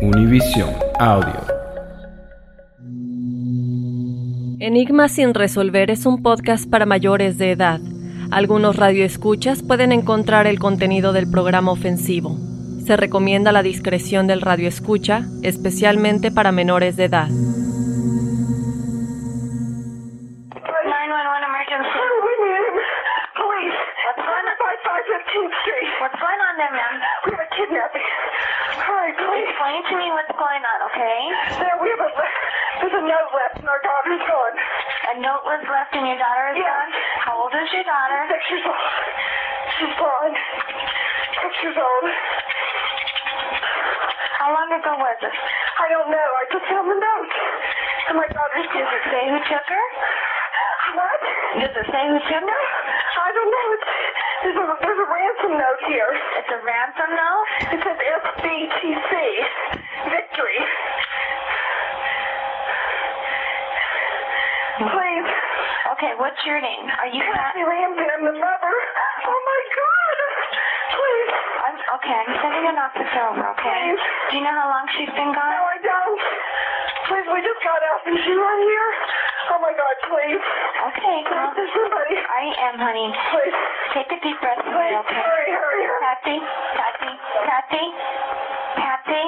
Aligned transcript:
Univision 0.00 0.74
Audio. 0.98 1.40
Enigma 4.58 5.08
sin 5.08 5.34
resolver 5.34 5.90
es 5.90 6.06
un 6.06 6.22
podcast 6.22 6.68
para 6.68 6.86
mayores 6.86 7.38
de 7.38 7.52
edad. 7.52 7.80
Algunos 8.30 8.76
radioescuchas 8.76 9.62
pueden 9.62 9.92
encontrar 9.92 10.46
el 10.46 10.58
contenido 10.58 11.12
del 11.12 11.30
programa 11.30 11.72
ofensivo. 11.72 12.36
Se 12.84 12.96
recomienda 12.96 13.52
la 13.52 13.62
discreción 13.62 14.26
del 14.26 14.40
radioescucha, 14.40 15.22
especialmente 15.42 16.30
para 16.30 16.52
menores 16.52 16.96
de 16.96 17.04
edad. 17.04 17.28
911 29.10 29.18
emergency. 29.18 29.26
Police. 29.26 29.50
What's 29.50 29.50
going 29.50 29.50
on? 29.50 29.50
5515th 29.50 29.50
Street. 29.50 29.50
What's 29.50 29.50
going 29.50 29.50
on 29.50 29.50
there, 29.50 29.50
ma'am? 29.50 29.50
We 29.50 29.50
have 29.50 29.50
a 29.50 29.50
kidnapping. 29.50 29.50
Hurry, 29.50 29.50
please. 29.50 29.50
Explain 29.50 29.80
to 29.90 29.94
me 29.96 30.06
what's 30.14 30.34
going 30.38 30.62
on, 30.62 30.78
okay? 30.90 31.18
There, 31.60 31.76
we 31.80 31.88
have 31.90 32.02
a, 32.04 32.10
there's 32.80 32.96
a 32.96 33.04
note 33.04 33.30
left 33.34 33.56
and 33.60 33.68
our 33.68 33.82
daughter's 33.82 34.24
gone. 34.24 34.56
A 35.10 35.14
note 35.20 35.42
was 35.44 35.62
left 35.66 35.92
and 35.96 36.06
your 36.06 36.18
daughter 36.20 36.46
is 36.54 36.60
gone? 36.60 36.90
How 37.26 37.34
old 37.42 37.54
is 37.54 37.68
your 37.74 37.86
daughter? 37.86 38.20
Six 38.30 38.42
years 38.50 38.66
old. 38.66 38.86
She's 39.78 39.94
gone. 39.98 40.34
Six 41.42 41.52
years 41.64 41.78
old. 41.78 42.06
How 44.38 44.48
long 44.54 44.70
ago 44.72 44.92
was 44.96 45.18
it? 45.20 45.34
I 45.80 45.86
don't 45.92 46.08
know. 46.08 46.28
I 46.38 46.42
just 46.48 46.66
found 46.70 46.86
the 46.88 46.96
note. 46.96 47.32
And 48.08 48.16
my 48.16 48.28
daughter's 48.30 48.68
Does 48.72 48.88
it 48.88 49.04
say 49.12 49.22
who 49.28 49.38
took 49.44 49.66
her? 49.68 49.84
What? 50.96 51.20
Does 51.60 51.74
it 51.76 51.86
say 51.92 52.02
who 52.08 52.18
took 52.24 52.46
her? 52.48 52.62
I 53.20 53.28
don't 53.36 53.50
know. 53.52 53.66
It's, 53.76 53.90
there's, 54.42 54.56
a, 54.56 54.66
there's 54.80 55.00
a 55.00 55.08
ransom 55.10 55.52
note 55.58 55.80
here. 55.88 56.10
It's 56.40 56.48
a 56.48 56.60
ransom 56.64 57.10
note? 57.12 57.46
It 57.76 57.80
says 57.84 57.98
FBTC. 58.00 59.12
Victory. 60.10 60.58
Please. 64.80 65.09
Okay, 66.00 66.16
what's 66.16 66.40
your 66.48 66.56
name? 66.64 66.88
Are 66.96 67.12
you 67.12 67.20
Kathy 67.20 67.60
Ramsey, 67.60 68.08
I'm 68.08 68.24
the 68.24 68.32
mother. 68.32 68.72
Oh 69.20 69.36
my 69.44 69.60
God. 69.68 70.16
Please. 70.96 71.32
I'm, 71.60 71.76
okay, 72.00 72.16
I'm 72.24 72.32
sending 72.40 72.64
an 72.72 72.76
officer 72.80 73.20
over, 73.28 73.44
okay? 73.52 73.68
Please. 73.92 74.00
Do 74.32 74.40
you 74.40 74.44
know 74.48 74.56
how 74.56 74.72
long 74.72 74.88
she's 74.96 75.12
been 75.12 75.28
gone? 75.28 75.52
No? 75.52 75.60
I 75.60 75.76
don't. 75.76 76.20
Please, 77.04 77.26
we 77.28 77.44
just 77.44 77.60
got 77.60 77.84
out. 77.84 78.00
and 78.08 78.16
she 78.16 78.32
right 78.32 78.62
here? 78.64 78.90
Oh 79.52 79.60
my 79.60 79.76
God, 79.76 79.96
please. 80.08 80.40
Okay, 80.88 81.18
well, 81.36 81.52
There's 81.52 81.68
somebody. 81.68 82.16
I 82.16 82.42
am, 82.72 82.80
honey. 82.80 83.08
Please. 83.36 83.56
Take 83.92 84.08
a 84.08 84.18
deep 84.24 84.40
breath 84.40 84.56
Please, 84.56 84.96
okay? 85.04 85.20
hurry, 85.20 85.52
hurry, 85.52 85.82
hurry. 85.84 86.00
Patsy, 86.00 86.36
Patsy, 86.80 87.12
Patsy, 87.44 87.84
Patsy. 88.80 89.24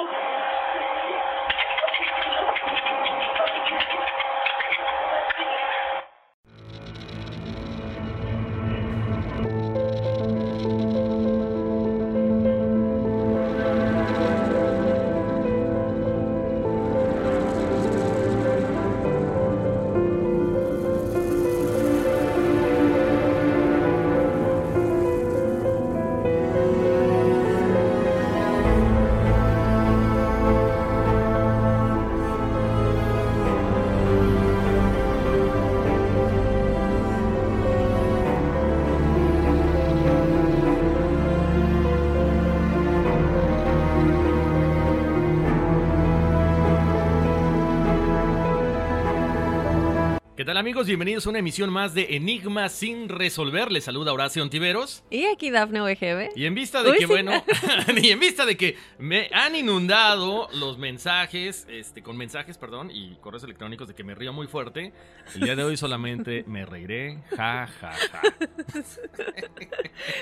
¿Qué 50.43 50.47
tal 50.47 50.57
amigos? 50.57 50.87
Bienvenidos 50.87 51.25
a 51.25 51.29
una 51.29 51.39
emisión 51.39 51.69
más 51.69 51.93
de 51.93 52.17
Enigma 52.17 52.67
sin 52.67 53.07
resolver. 53.07 53.71
Les 53.71 53.85
saluda 53.85 54.11
Horacio 54.11 54.43
Ontiveros. 54.43 55.01
Y 55.09 55.23
aquí 55.23 55.49
Dafne 55.49 55.79
OGB. 55.79 56.35
Y 56.35 56.45
en 56.45 56.53
vista 56.53 56.83
de 56.83 56.89
Uy, 56.91 56.97
que, 56.97 57.03
sí. 57.03 57.05
bueno, 57.05 57.31
y 57.95 58.09
en 58.09 58.19
vista 58.19 58.45
de 58.45 58.57
que 58.57 58.75
me 58.97 59.29
han 59.31 59.55
inundado 59.55 60.49
los 60.53 60.77
mensajes, 60.77 61.65
este, 61.69 62.03
con 62.03 62.17
mensajes, 62.17 62.57
perdón, 62.57 62.91
y 62.91 63.15
correos 63.21 63.45
electrónicos 63.45 63.87
de 63.87 63.95
que 63.95 64.03
me 64.03 64.15
río 64.15 64.33
muy 64.33 64.47
fuerte, 64.47 64.91
el 65.33 65.43
día 65.43 65.55
de 65.55 65.63
hoy 65.63 65.77
solamente 65.77 66.43
me 66.47 66.65
reiré, 66.65 67.23
ja, 67.37 67.65
ja, 67.79 67.93
ja. 67.93 68.21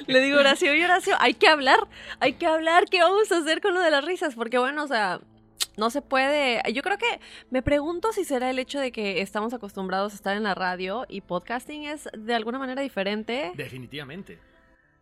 Le 0.06 0.19
digo, 0.22 0.38
Horacio, 0.38 0.75
y 0.75 0.84
Horacio, 0.84 1.16
hay 1.19 1.34
que 1.34 1.48
hablar, 1.48 1.80
hay 2.19 2.34
que 2.34 2.46
hablar, 2.46 2.86
¿qué 2.92 3.01
vamos 3.01 3.31
a 3.31 3.38
hacer 3.38 3.60
con 3.60 3.74
lo 3.74 3.80
de 3.80 3.90
las 3.90 4.06
risas? 4.06 4.36
Porque 4.36 4.60
bueno, 4.60 4.84
o 4.84 4.88
sea, 4.88 5.19
no 5.78 5.90
se 5.90 6.02
puede. 6.02 6.62
Yo 6.74 6.82
creo 6.82 6.98
que 6.98 7.20
me 7.50 7.62
pregunto 7.62 8.12
si 8.12 8.24
será 8.24 8.50
el 8.50 8.60
hecho 8.60 8.80
de 8.80 8.92
que 8.92 9.22
estamos 9.22 9.54
acostumbrados 9.54 10.14
a 10.14 10.16
estar 10.16 10.38
en 10.38 10.44
la 10.44 10.56
radio 10.56 11.06
y 11.10 11.22
podcasting 11.22 11.86
es 11.86 12.10
de 12.18 12.34
alguna 12.36 12.60
manera 12.60 12.82
diferente. 12.82 13.52
Definitivamente. 13.56 14.40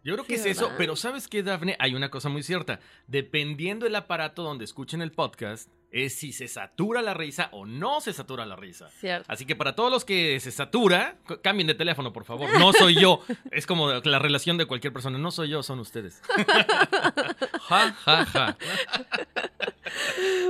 Yo 0.03 0.13
creo 0.13 0.23
Sí, 0.23 0.29
que 0.29 0.35
es 0.35 0.45
eso, 0.45 0.71
pero 0.77 0.95
¿sabes 0.95 1.27
qué, 1.27 1.43
Dafne? 1.43 1.75
Hay 1.79 1.93
una 1.93 2.09
cosa 2.09 2.29
muy 2.29 2.41
cierta. 2.41 2.79
Dependiendo 3.07 3.85
el 3.85 3.95
aparato 3.95 4.43
donde 4.43 4.63
escuchen 4.63 5.01
el 5.01 5.11
podcast, 5.11 5.69
es 5.91 6.15
si 6.15 6.31
se 6.31 6.47
satura 6.47 7.01
la 7.01 7.13
risa 7.13 7.49
o 7.51 7.65
no 7.65 8.01
se 8.01 8.13
satura 8.13 8.45
la 8.45 8.55
risa. 8.55 8.89
Cierto. 8.99 9.31
Así 9.31 9.45
que 9.45 9.55
para 9.55 9.75
todos 9.75 9.91
los 9.91 10.05
que 10.05 10.39
se 10.39 10.51
satura, 10.51 11.15
cambien 11.41 11.67
de 11.67 11.73
teléfono, 11.73 12.13
por 12.13 12.25
favor. 12.25 12.49
No 12.59 12.73
soy 12.73 12.95
yo. 12.99 13.21
Es 13.51 13.65
como 13.65 13.91
la 13.91 14.19
relación 14.19 14.57
de 14.57 14.65
cualquier 14.65 14.93
persona. 14.93 15.17
No 15.17 15.31
soy 15.31 15.49
yo, 15.49 15.63
son 15.63 15.79
ustedes. 15.79 16.21
ja, 17.61 17.93
ja, 17.93 18.25
ja. 18.25 18.57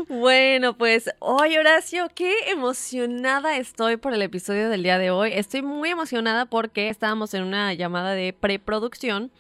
Bueno, 0.08 0.60
Bueno, 0.60 0.78
pues 0.78 1.10
hoy 1.20 1.56
Horacio, 1.58 2.10
qué 2.14 2.34
emocionada 2.48 3.56
estoy 3.56 3.96
por 3.96 4.14
el 4.14 4.22
episodio 4.22 4.70
del 4.70 4.84
día 4.84 4.98
de 4.98 5.10
hoy. 5.10 5.32
Estoy 5.34 5.62
muy 5.62 5.90
emocionada 5.90 6.48
porque 6.48 6.90
estábamos 6.90 7.34
en 7.34 7.44
una 7.44 7.74
llamada 7.74 8.12
de 8.12 8.34
preproducción. 8.34 9.32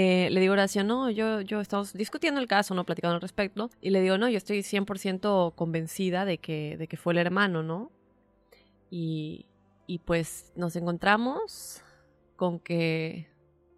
Eh, 0.00 0.30
le 0.30 0.40
digo 0.40 0.52
a 0.52 0.54
Horacio, 0.54 0.84
no, 0.84 1.10
yo, 1.10 1.40
yo 1.40 1.60
estamos 1.60 1.92
discutiendo 1.92 2.40
el 2.40 2.46
caso, 2.46 2.72
no 2.72 2.84
platicando 2.84 3.16
al 3.16 3.20
respecto. 3.20 3.68
Y 3.80 3.90
le 3.90 4.00
digo, 4.00 4.16
no, 4.16 4.28
yo 4.28 4.38
estoy 4.38 4.60
100% 4.60 5.56
convencida 5.56 6.24
de 6.24 6.38
que, 6.38 6.76
de 6.76 6.86
que 6.86 6.96
fue 6.96 7.14
el 7.14 7.18
hermano, 7.18 7.64
¿no? 7.64 7.90
Y, 8.92 9.46
y 9.88 9.98
pues 9.98 10.52
nos 10.54 10.76
encontramos 10.76 11.82
con 12.36 12.60
que 12.60 13.26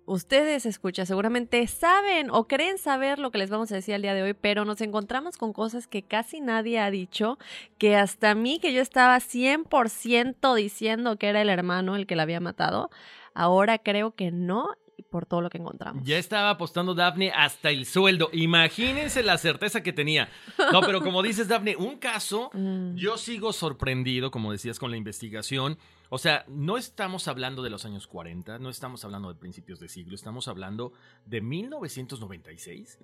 ustedes 0.05 0.67
escuchan, 0.67 1.07
seguramente 1.07 1.67
saben 1.67 2.29
o 2.31 2.47
creen 2.47 2.77
saber 2.77 3.19
lo 3.19 3.31
que 3.31 3.39
les 3.39 3.49
vamos 3.49 3.73
a 3.73 3.77
decir 3.77 3.95
el 3.95 4.03
día 4.03 4.13
de 4.13 4.23
hoy, 4.23 4.35
pero 4.35 4.67
nos 4.67 4.83
encontramos 4.83 5.39
con 5.39 5.55
cosas 5.55 5.87
que 5.87 6.03
casi 6.03 6.43
nadie 6.43 6.81
ha 6.81 6.91
dicho, 6.91 7.39
que 7.79 7.97
hasta 7.97 8.35
mí, 8.35 8.59
que 8.59 8.75
yo 8.75 8.83
estaba 8.83 9.17
100% 9.21 10.55
diciendo 10.55 11.17
que 11.17 11.29
era 11.29 11.41
el 11.41 11.49
hermano 11.49 11.97
el 11.97 12.07
que 12.07 12.17
la 12.17 12.25
había 12.25 12.41
matado, 12.41 12.91
ahora 13.33 13.79
creo 13.79 14.15
que 14.15 14.31
no 14.31 14.75
por 15.03 15.27
todo 15.27 15.41
lo 15.41 15.51
que 15.51 15.59
encontramos. 15.59 16.05
Ya 16.05 16.19
estaba 16.19 16.51
apostando 16.51 16.95
Daphne 16.95 17.33
hasta 17.35 17.71
el 17.71 17.87
sueldo. 17.87 18.31
Imagínense 18.33 19.23
la 19.23 19.39
certeza 19.39 19.83
que 19.83 19.93
tenía. 19.93 20.29
No, 20.73 20.81
pero 20.81 21.01
como 21.03 21.23
dices, 21.23 21.49
Daphne, 21.49 21.77
un 21.77 21.99
caso, 21.99 22.51
Mm. 22.61 22.95
yo 22.97 23.17
sigo 23.17 23.53
sorprendido, 23.53 24.31
como 24.31 24.53
decías, 24.53 24.79
con 24.79 24.91
la 24.91 24.97
investigación. 24.97 25.79
O 26.09 26.19
sea, 26.19 26.45
no 26.49 26.77
estamos 26.77 27.29
hablando 27.29 27.63
de 27.63 27.71
los 27.71 27.85
años 27.85 28.07
40, 28.07 28.59
no 28.59 28.69
estamos 28.71 29.05
hablando 29.05 29.29
de 29.33 29.39
principios 29.39 29.79
de 29.79 29.89
siglo, 29.89 30.15
estamos 30.15 30.49
hablando 30.49 30.93
de 31.27 31.41
1996. 31.41 32.99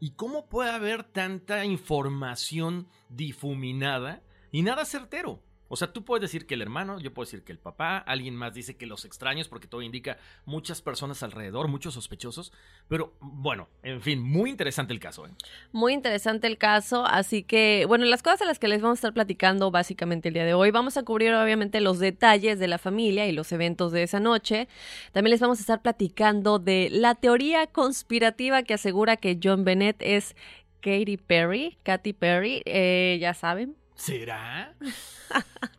¿Y 0.00 0.10
cómo 0.12 0.46
puede 0.48 0.70
haber 0.70 1.04
tanta 1.04 1.64
información 1.64 2.88
difuminada 3.08 4.22
y 4.52 4.62
nada 4.62 4.84
certero? 4.84 5.40
O 5.68 5.76
sea, 5.76 5.92
tú 5.92 6.04
puedes 6.04 6.22
decir 6.22 6.46
que 6.46 6.54
el 6.54 6.62
hermano, 6.62 7.00
yo 7.00 7.12
puedo 7.14 7.24
decir 7.24 7.42
que 7.42 7.52
el 7.52 7.58
papá, 7.58 7.98
alguien 7.98 8.36
más 8.36 8.54
dice 8.54 8.76
que 8.76 8.86
los 8.86 9.04
extraños, 9.04 9.48
porque 9.48 9.66
todo 9.66 9.82
indica 9.82 10.18
muchas 10.44 10.82
personas 10.82 11.22
alrededor, 11.22 11.68
muchos 11.68 11.94
sospechosos. 11.94 12.52
Pero 12.88 13.14
bueno, 13.20 13.68
en 13.82 14.00
fin, 14.00 14.22
muy 14.22 14.50
interesante 14.50 14.92
el 14.92 15.00
caso. 15.00 15.26
¿eh? 15.26 15.30
Muy 15.72 15.94
interesante 15.94 16.46
el 16.46 16.58
caso, 16.58 17.06
así 17.06 17.42
que, 17.42 17.84
bueno, 17.88 18.04
las 18.04 18.22
cosas 18.22 18.42
a 18.42 18.44
las 18.44 18.58
que 18.58 18.68
les 18.68 18.82
vamos 18.82 18.98
a 18.98 19.00
estar 19.00 19.14
platicando 19.14 19.70
básicamente 19.70 20.28
el 20.28 20.34
día 20.34 20.44
de 20.44 20.54
hoy, 20.54 20.70
vamos 20.70 20.96
a 20.96 21.02
cubrir 21.02 21.32
obviamente 21.34 21.80
los 21.80 21.98
detalles 21.98 22.58
de 22.58 22.68
la 22.68 22.78
familia 22.78 23.26
y 23.26 23.32
los 23.32 23.50
eventos 23.52 23.92
de 23.92 24.02
esa 24.02 24.20
noche. 24.20 24.68
También 25.12 25.30
les 25.30 25.40
vamos 25.40 25.58
a 25.58 25.62
estar 25.62 25.82
platicando 25.82 26.58
de 26.58 26.88
la 26.90 27.14
teoría 27.14 27.66
conspirativa 27.66 28.62
que 28.62 28.74
asegura 28.74 29.16
que 29.16 29.38
John 29.42 29.64
Bennett 29.64 29.96
es 30.00 30.36
Katy 30.80 31.16
Perry, 31.16 31.78
Katy 31.82 32.12
Perry, 32.12 32.62
eh, 32.66 33.16
ya 33.20 33.32
saben. 33.32 33.76
¿Será? 33.94 34.74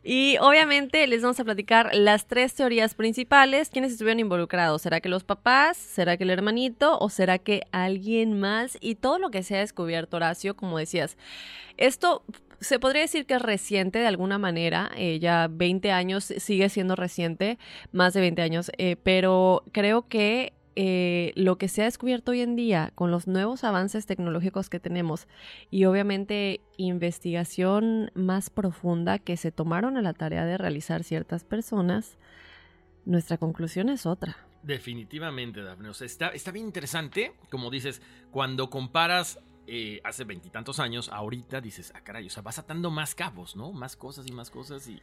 Y 0.07 0.37
obviamente 0.39 1.07
les 1.07 1.23
vamos 1.23 1.39
a 1.39 1.43
platicar 1.43 1.89
las 1.95 2.27
tres 2.27 2.53
teorías 2.53 2.93
principales, 2.93 3.69
quiénes 3.69 3.91
estuvieron 3.91 4.19
involucrados. 4.19 4.83
¿Será 4.83 5.01
que 5.01 5.09
los 5.09 5.23
papás? 5.23 5.77
¿Será 5.77 6.15
que 6.15 6.25
el 6.25 6.29
hermanito? 6.29 6.99
¿O 6.99 7.09
será 7.09 7.39
que 7.39 7.63
alguien 7.71 8.39
más? 8.39 8.77
Y 8.81 8.95
todo 8.95 9.17
lo 9.17 9.31
que 9.31 9.41
se 9.41 9.55
ha 9.55 9.59
descubierto, 9.59 10.17
Horacio, 10.17 10.55
como 10.55 10.77
decías. 10.77 11.17
Esto 11.77 12.23
se 12.59 12.79
podría 12.79 13.01
decir 13.01 13.25
que 13.25 13.33
es 13.33 13.41
reciente 13.41 13.99
de 13.99 14.07
alguna 14.07 14.37
manera, 14.37 14.91
eh, 14.95 15.19
ya 15.19 15.47
20 15.49 15.91
años 15.91 16.25
sigue 16.25 16.69
siendo 16.69 16.95
reciente, 16.95 17.57
más 17.91 18.13
de 18.13 18.21
20 18.21 18.41
años, 18.41 18.71
eh, 18.77 18.97
pero 19.01 19.63
creo 19.71 20.07
que 20.07 20.53
eh, 20.75 21.31
lo 21.35 21.57
que 21.57 21.67
se 21.67 21.81
ha 21.81 21.85
descubierto 21.85 22.31
hoy 22.31 22.41
en 22.41 22.55
día 22.55 22.91
con 22.95 23.11
los 23.11 23.27
nuevos 23.27 23.63
avances 23.63 24.05
tecnológicos 24.05 24.69
que 24.69 24.79
tenemos 24.79 25.27
y 25.71 25.85
obviamente 25.85 26.61
investigación 26.77 28.11
más 28.13 28.49
profunda 28.49 29.19
que 29.19 29.37
se 29.37 29.51
tomaron 29.51 29.97
a 29.97 30.01
la 30.01 30.13
tarea 30.13 30.45
de 30.45 30.57
realizar 30.57 31.03
ciertas 31.03 31.43
personas, 31.43 32.17
nuestra 33.05 33.37
conclusión 33.37 33.89
es 33.89 34.05
otra. 34.05 34.37
Definitivamente, 34.63 35.61
Daphne. 35.61 35.89
O 35.89 35.93
sea, 35.93 36.05
está, 36.05 36.27
está 36.29 36.51
bien 36.51 36.65
interesante, 36.65 37.33
como 37.49 37.69
dices, 37.69 38.01
cuando 38.31 38.69
comparas 38.69 39.39
eh, 39.67 40.01
hace 40.03 40.23
veintitantos 40.23 40.79
años, 40.79 41.09
ahorita 41.09 41.61
dices, 41.61 41.93
ah, 41.95 42.01
caray, 42.01 42.27
o 42.27 42.29
sea, 42.29 42.43
vas 42.43 42.59
atando 42.59 42.91
más 42.91 43.15
cabos, 43.15 43.55
¿no? 43.55 43.71
Más 43.71 43.95
cosas 43.95 44.27
y 44.27 44.31
más 44.31 44.49
cosas 44.49 44.87
y 44.87 45.01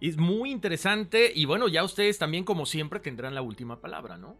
es 0.00 0.16
muy 0.16 0.50
interesante 0.50 1.32
y 1.34 1.44
bueno, 1.44 1.68
ya 1.68 1.82
ustedes 1.84 2.18
también 2.18 2.44
como 2.44 2.66
siempre 2.66 3.00
tendrán 3.00 3.34
la 3.34 3.42
última 3.42 3.80
palabra, 3.80 4.18
¿no? 4.18 4.36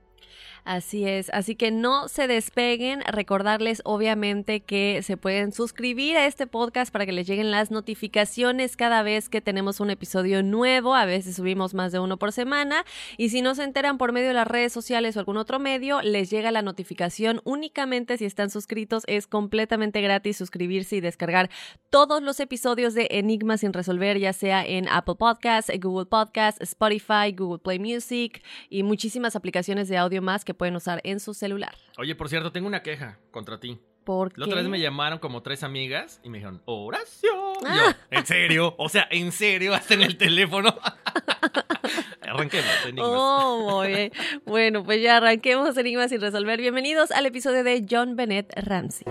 Así 0.64 1.06
es, 1.06 1.30
así 1.30 1.54
que 1.54 1.70
no 1.70 2.08
se 2.08 2.26
despeguen, 2.26 3.02
recordarles 3.02 3.82
obviamente 3.84 4.60
que 4.60 5.00
se 5.04 5.16
pueden 5.16 5.52
suscribir 5.52 6.16
a 6.16 6.26
este 6.26 6.48
podcast 6.48 6.92
para 6.92 7.06
que 7.06 7.12
les 7.12 7.26
lleguen 7.28 7.52
las 7.52 7.70
notificaciones 7.70 8.76
cada 8.76 9.02
vez 9.02 9.28
que 9.28 9.40
tenemos 9.40 9.78
un 9.78 9.90
episodio 9.90 10.42
nuevo, 10.42 10.96
a 10.96 11.04
veces 11.04 11.36
subimos 11.36 11.72
más 11.74 11.92
de 11.92 12.00
uno 12.00 12.16
por 12.16 12.32
semana. 12.32 12.84
Y 13.16 13.28
si 13.28 13.42
no 13.42 13.54
se 13.54 13.62
enteran 13.62 13.96
por 13.96 14.12
medio 14.12 14.28
de 14.28 14.34
las 14.34 14.48
redes 14.48 14.72
sociales 14.72 15.16
o 15.16 15.20
algún 15.20 15.36
otro 15.36 15.60
medio, 15.60 16.02
les 16.02 16.30
llega 16.30 16.50
la 16.50 16.62
notificación 16.62 17.40
únicamente 17.44 18.18
si 18.18 18.24
están 18.24 18.50
suscritos, 18.50 19.04
es 19.06 19.26
completamente 19.26 20.00
gratis 20.00 20.36
suscribirse 20.36 20.96
y 20.96 21.00
descargar 21.00 21.48
todos 21.90 22.22
los 22.22 22.40
episodios 22.40 22.94
de 22.94 23.06
Enigmas 23.12 23.60
sin 23.60 23.72
resolver, 23.72 24.18
ya 24.18 24.32
sea 24.32 24.64
en 24.66 24.88
Apple 24.88 25.14
Podcasts, 25.16 25.70
Google 25.80 26.06
Podcasts, 26.06 26.60
Spotify, 26.60 27.32
Google 27.36 27.60
Play 27.60 27.78
Music 27.78 28.42
y 28.68 28.82
muchísimas 28.82 29.36
aplicaciones 29.36 29.88
de 29.88 29.96
audio 29.96 30.15
más 30.20 30.44
que 30.44 30.54
pueden 30.54 30.76
usar 30.76 31.00
en 31.04 31.20
su 31.20 31.34
celular. 31.34 31.74
Oye, 31.98 32.14
por 32.14 32.28
cierto, 32.28 32.52
tengo 32.52 32.66
una 32.66 32.82
queja 32.82 33.18
contra 33.30 33.58
ti. 33.60 33.78
¿Por 34.04 34.38
La 34.38 34.44
otra 34.44 34.56
vez 34.58 34.66
qué? 34.66 34.70
me 34.70 34.78
llamaron 34.80 35.18
como 35.18 35.42
tres 35.42 35.64
amigas 35.64 36.20
y 36.22 36.28
me 36.30 36.38
dijeron, 36.38 36.62
Horacio. 36.64 37.28
Y 37.60 37.64
Ah. 37.66 37.74
yo, 38.10 38.16
¿en 38.18 38.24
serio? 38.26 38.74
O 38.78 38.88
sea, 38.88 39.08
¿en 39.10 39.32
serio? 39.32 39.74
Hasta 39.74 39.94
en 39.94 40.02
el 40.02 40.16
teléfono. 40.16 40.76
Arranquemos, 42.22 42.70
enigmas. 42.84 43.08
Oh, 43.12 43.68
muy 43.80 43.88
bien. 43.88 44.12
Bueno, 44.44 44.84
pues 44.84 45.02
ya 45.02 45.16
arranquemos 45.16 45.76
Enigmas 45.76 46.10
sin 46.10 46.20
resolver. 46.20 46.60
Bienvenidos 46.60 47.10
al 47.10 47.26
episodio 47.26 47.64
de 47.64 47.84
John 47.88 48.14
Bennett 48.16 48.52
Ramsey. 48.56 49.06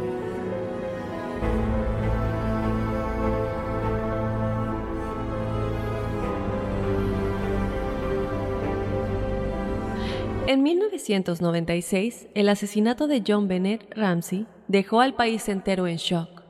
En 10.47 10.61
1996, 10.61 12.27
el 12.35 12.49
asesinato 12.49 13.07
de 13.07 13.23
John 13.25 13.47
Bennett 13.47 13.91
Ramsey 13.95 14.45
dejó 14.67 15.01
al 15.01 15.15
país 15.15 15.49
entero 15.49 15.87
en 15.87 15.97
shock. 15.97 16.43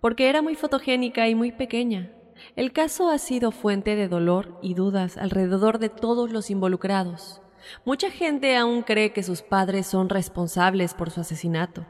Porque 0.00 0.30
era 0.30 0.40
muy 0.40 0.54
fotogénica 0.54 1.28
y 1.28 1.34
muy 1.34 1.52
pequeña. 1.52 2.12
El 2.56 2.72
caso 2.72 3.10
ha 3.10 3.18
sido 3.18 3.50
fuente 3.50 3.94
de 3.94 4.08
dolor 4.08 4.58
y 4.62 4.72
dudas 4.72 5.18
alrededor 5.18 5.78
de 5.78 5.90
todos 5.90 6.32
los 6.32 6.48
involucrados. 6.48 7.42
Mucha 7.84 8.10
gente 8.10 8.56
aún 8.56 8.80
cree 8.80 9.12
que 9.12 9.22
sus 9.22 9.42
padres 9.42 9.86
son 9.86 10.08
responsables 10.08 10.94
por 10.94 11.10
su 11.10 11.20
asesinato. 11.20 11.84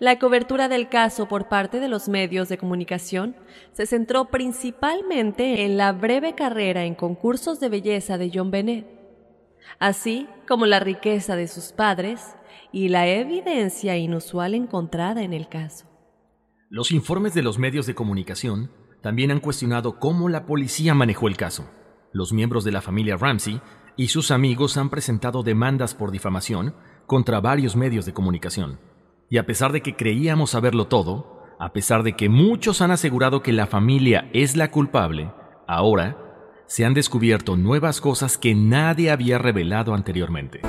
La 0.00 0.18
cobertura 0.18 0.66
del 0.68 0.88
caso 0.88 1.28
por 1.28 1.48
parte 1.48 1.78
de 1.78 1.88
los 1.88 2.08
medios 2.08 2.48
de 2.48 2.58
comunicación 2.58 3.36
se 3.72 3.86
centró 3.86 4.24
principalmente 4.24 5.64
en 5.64 5.76
la 5.76 5.92
breve 5.92 6.34
carrera 6.34 6.84
en 6.84 6.96
concursos 6.96 7.60
de 7.60 7.68
belleza 7.68 8.18
de 8.18 8.32
John 8.34 8.50
Bennett, 8.50 9.03
así 9.78 10.28
como 10.48 10.66
la 10.66 10.80
riqueza 10.80 11.36
de 11.36 11.48
sus 11.48 11.72
padres 11.72 12.36
y 12.72 12.88
la 12.88 13.06
evidencia 13.06 13.96
inusual 13.96 14.54
encontrada 14.54 15.22
en 15.22 15.32
el 15.32 15.48
caso. 15.48 15.86
Los 16.68 16.90
informes 16.90 17.34
de 17.34 17.42
los 17.42 17.58
medios 17.58 17.86
de 17.86 17.94
comunicación 17.94 18.70
también 19.00 19.30
han 19.30 19.40
cuestionado 19.40 19.98
cómo 19.98 20.28
la 20.28 20.46
policía 20.46 20.94
manejó 20.94 21.28
el 21.28 21.36
caso. 21.36 21.70
Los 22.12 22.32
miembros 22.32 22.64
de 22.64 22.72
la 22.72 22.80
familia 22.80 23.16
Ramsey 23.16 23.60
y 23.96 24.08
sus 24.08 24.30
amigos 24.30 24.76
han 24.76 24.90
presentado 24.90 25.42
demandas 25.42 25.94
por 25.94 26.10
difamación 26.10 26.74
contra 27.06 27.40
varios 27.40 27.76
medios 27.76 28.06
de 28.06 28.12
comunicación. 28.12 28.80
Y 29.28 29.38
a 29.38 29.46
pesar 29.46 29.72
de 29.72 29.82
que 29.82 29.94
creíamos 29.94 30.50
saberlo 30.50 30.86
todo, 30.86 31.44
a 31.58 31.72
pesar 31.72 32.02
de 32.02 32.14
que 32.14 32.28
muchos 32.28 32.80
han 32.80 32.90
asegurado 32.90 33.42
que 33.42 33.52
la 33.52 33.66
familia 33.66 34.28
es 34.32 34.56
la 34.56 34.70
culpable, 34.70 35.32
ahora 35.68 36.23
se 36.66 36.84
han 36.84 36.94
descubierto 36.94 37.56
nuevas 37.56 38.00
cosas 38.00 38.38
que 38.38 38.54
nadie 38.54 39.10
había 39.10 39.38
revelado 39.38 39.94
anteriormente. 39.94 40.60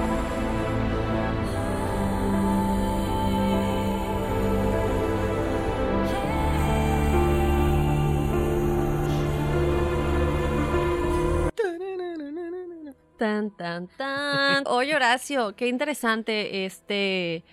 Tan, 13.18 13.50
tan, 13.52 13.88
tan. 13.88 14.64
Oye, 14.68 14.94
Horacio, 14.94 15.56
qué 15.56 15.68
interesante 15.68 16.66
este. 16.66 17.46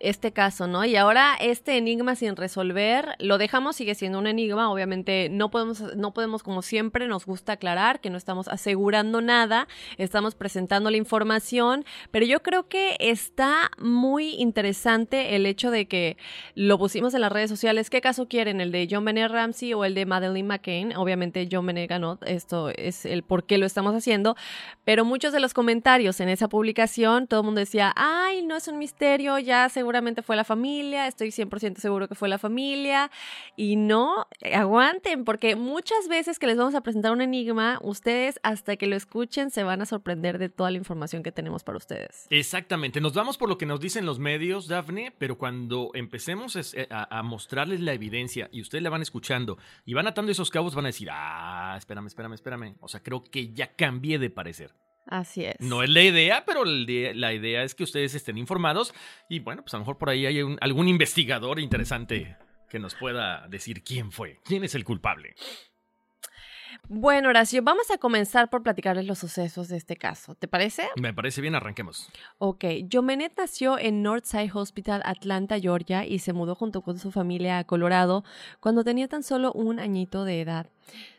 Este 0.00 0.32
caso, 0.32 0.66
¿no? 0.66 0.84
Y 0.84 0.96
ahora 0.96 1.36
este 1.40 1.76
enigma 1.76 2.14
sin 2.14 2.36
resolver, 2.36 3.16
lo 3.18 3.38
dejamos, 3.38 3.76
sigue 3.76 3.94
siendo 3.94 4.18
un 4.18 4.26
enigma, 4.26 4.70
obviamente 4.70 5.28
no 5.30 5.50
podemos, 5.50 5.96
no 5.96 6.12
podemos 6.12 6.42
como 6.42 6.62
siempre, 6.62 7.08
nos 7.08 7.26
gusta 7.26 7.54
aclarar 7.54 8.00
que 8.00 8.10
no 8.10 8.16
estamos 8.16 8.48
asegurando 8.48 9.20
nada, 9.20 9.66
estamos 9.96 10.34
presentando 10.34 10.90
la 10.90 10.96
información, 10.96 11.84
pero 12.10 12.26
yo 12.26 12.42
creo 12.42 12.68
que 12.68 12.96
está 13.00 13.70
muy 13.78 14.34
interesante 14.34 15.34
el 15.34 15.46
hecho 15.46 15.70
de 15.70 15.88
que 15.88 16.16
lo 16.54 16.78
pusimos 16.78 17.14
en 17.14 17.20
las 17.20 17.32
redes 17.32 17.50
sociales, 17.50 17.90
¿qué 17.90 18.00
caso 18.00 18.28
quieren? 18.28 18.60
¿El 18.60 18.70
de 18.70 18.86
John 18.90 19.04
Benet 19.04 19.30
Ramsey 19.30 19.74
o 19.74 19.84
el 19.84 19.94
de 19.94 20.06
Madeleine 20.06 20.48
McCain? 20.48 20.96
Obviamente 20.96 21.48
John 21.50 21.66
Benet 21.66 21.90
ganó, 21.90 22.18
esto 22.26 22.70
es 22.70 23.04
el 23.04 23.22
por 23.22 23.44
qué 23.44 23.58
lo 23.58 23.66
estamos 23.66 23.94
haciendo, 23.94 24.36
pero 24.84 25.04
muchos 25.04 25.32
de 25.32 25.40
los 25.40 25.54
comentarios 25.54 26.20
en 26.20 26.28
esa 26.28 26.48
publicación, 26.48 27.26
todo 27.26 27.40
el 27.40 27.46
mundo 27.46 27.58
decía, 27.60 27.92
ay, 27.96 28.42
no 28.42 28.56
es 28.56 28.68
un 28.68 28.78
misterio, 28.78 29.38
ya 29.38 29.68
se 29.68 29.82
seguramente 29.88 30.20
fue 30.20 30.36
la 30.36 30.44
familia, 30.44 31.06
estoy 31.06 31.28
100% 31.28 31.78
seguro 31.78 32.08
que 32.08 32.14
fue 32.14 32.28
la 32.28 32.36
familia. 32.36 33.10
Y 33.56 33.76
no, 33.76 34.26
aguanten, 34.52 35.24
porque 35.24 35.56
muchas 35.56 36.08
veces 36.08 36.38
que 36.38 36.46
les 36.46 36.58
vamos 36.58 36.74
a 36.74 36.82
presentar 36.82 37.10
un 37.10 37.22
enigma, 37.22 37.78
ustedes 37.82 38.38
hasta 38.42 38.76
que 38.76 38.86
lo 38.86 38.96
escuchen 38.96 39.50
se 39.50 39.62
van 39.62 39.80
a 39.80 39.86
sorprender 39.86 40.36
de 40.36 40.50
toda 40.50 40.70
la 40.70 40.76
información 40.76 41.22
que 41.22 41.32
tenemos 41.32 41.64
para 41.64 41.78
ustedes. 41.78 42.26
Exactamente, 42.28 43.00
nos 43.00 43.14
vamos 43.14 43.38
por 43.38 43.48
lo 43.48 43.56
que 43.56 43.64
nos 43.64 43.80
dicen 43.80 44.04
los 44.04 44.18
medios, 44.18 44.68
Dafne, 44.68 45.10
pero 45.16 45.38
cuando 45.38 45.90
empecemos 45.94 46.54
eh, 46.74 46.86
a, 46.90 47.18
a 47.18 47.22
mostrarles 47.22 47.80
la 47.80 47.94
evidencia 47.94 48.50
y 48.52 48.60
ustedes 48.60 48.84
la 48.84 48.90
van 48.90 49.00
escuchando 49.00 49.56
y 49.86 49.94
van 49.94 50.06
atando 50.06 50.30
esos 50.30 50.50
cabos, 50.50 50.74
van 50.74 50.84
a 50.84 50.88
decir, 50.88 51.08
ah, 51.10 51.76
espérame, 51.78 52.08
espérame, 52.08 52.34
espérame. 52.34 52.74
O 52.80 52.88
sea, 52.88 53.02
creo 53.02 53.24
que 53.24 53.54
ya 53.54 53.74
cambié 53.74 54.18
de 54.18 54.28
parecer. 54.28 54.74
Así 55.08 55.44
es. 55.44 55.56
No 55.58 55.82
es 55.82 55.88
la 55.88 56.02
idea, 56.02 56.44
pero 56.46 56.64
la 56.64 57.32
idea 57.32 57.62
es 57.62 57.74
que 57.74 57.84
ustedes 57.84 58.14
estén 58.14 58.36
informados 58.36 58.94
y 59.28 59.40
bueno, 59.40 59.62
pues 59.62 59.72
a 59.74 59.78
lo 59.78 59.80
mejor 59.80 59.96
por 59.96 60.10
ahí 60.10 60.26
hay 60.26 60.40
algún 60.60 60.86
investigador 60.86 61.58
interesante 61.60 62.36
que 62.68 62.78
nos 62.78 62.94
pueda 62.94 63.48
decir 63.48 63.82
quién 63.82 64.12
fue, 64.12 64.40
quién 64.44 64.64
es 64.64 64.74
el 64.74 64.84
culpable. 64.84 65.34
Bueno, 66.88 67.28
Horacio, 67.28 67.62
vamos 67.62 67.90
a 67.90 67.98
comenzar 67.98 68.48
por 68.48 68.62
platicarles 68.62 69.06
los 69.06 69.18
sucesos 69.18 69.68
de 69.68 69.76
este 69.76 69.96
caso. 69.96 70.34
¿Te 70.34 70.48
parece? 70.48 70.88
Me 70.96 71.12
parece 71.12 71.40
bien, 71.40 71.54
arranquemos. 71.54 72.10
Ok, 72.38 72.64
Jomenet 72.90 73.32
nació 73.36 73.78
en 73.78 74.02
Northside 74.02 74.50
Hospital, 74.54 75.02
Atlanta, 75.04 75.58
Georgia, 75.60 76.06
y 76.06 76.20
se 76.20 76.32
mudó 76.32 76.54
junto 76.54 76.80
con 76.82 76.98
su 76.98 77.10
familia 77.10 77.58
a 77.58 77.64
Colorado 77.64 78.24
cuando 78.60 78.84
tenía 78.84 79.06
tan 79.06 79.22
solo 79.22 79.52
un 79.52 79.80
añito 79.80 80.24
de 80.24 80.40
edad. 80.40 80.70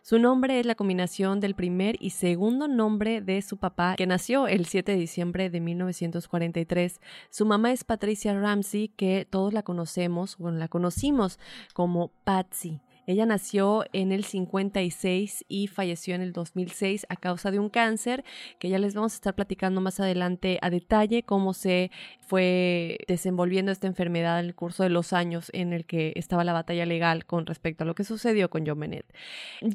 Su 0.02 0.18
nombre 0.18 0.60
es 0.60 0.66
la 0.66 0.74
combinación 0.74 1.40
del 1.40 1.54
primer 1.54 1.98
y 2.00 2.12
segundo 2.12 2.68
nombre 2.68 3.22
de 3.22 3.42
su 3.44 3.58
papá, 3.58 3.96
que 3.96 4.08
nació 4.08 4.48
el 4.48 4.66
7 4.66 4.94
de 4.94 4.98
diciembre 4.98 5.50
de 5.52 5.60
1943. 5.60 7.00
Su 7.30 7.46
mamá 7.46 7.72
es 7.72 7.84
Patricia 7.84 8.34
Ramsey, 8.34 8.88
que 8.88 9.28
todos 9.30 9.54
la 9.54 9.62
conocemos, 9.62 10.38
bueno, 10.38 10.58
la 10.58 10.68
conocimos 10.68 11.38
como 11.74 12.08
Patsy. 12.24 12.82
Ella 13.10 13.26
nació 13.26 13.86
en 13.92 14.12
el 14.12 14.24
56 14.24 15.44
y 15.48 15.66
falleció 15.66 16.14
en 16.14 16.22
el 16.22 16.32
2006 16.32 17.08
a 17.10 17.16
causa 17.16 17.50
de 17.50 17.58
un 17.58 17.70
cáncer, 17.70 18.24
que 18.60 18.70
ya 18.70 18.78
les 18.78 18.94
vamos 18.94 19.14
a 19.14 19.16
estar 19.16 19.34
platicando 19.34 19.82
más 19.82 20.00
adelante 20.00 20.60
a 20.62 20.70
detalle 20.70 21.24
cómo 21.24 21.56
se 21.56 21.90
fue 22.20 23.00
desenvolviendo 23.08 23.72
esta 23.72 23.88
enfermedad 23.88 24.40
en 24.40 24.46
el 24.46 24.54
curso 24.54 24.84
de 24.84 24.90
los 24.90 25.12
años 25.12 25.50
en 25.56 25.74
el 25.74 25.86
que 25.86 26.14
estaba 26.18 26.44
la 26.44 26.54
batalla 26.54 26.86
legal 26.86 27.26
con 27.26 27.48
respecto 27.48 27.84
a 27.84 27.88
lo 27.88 27.96
que 27.96 28.04
sucedió 28.04 28.52
con 28.52 28.68
Jomenet. 28.68 29.12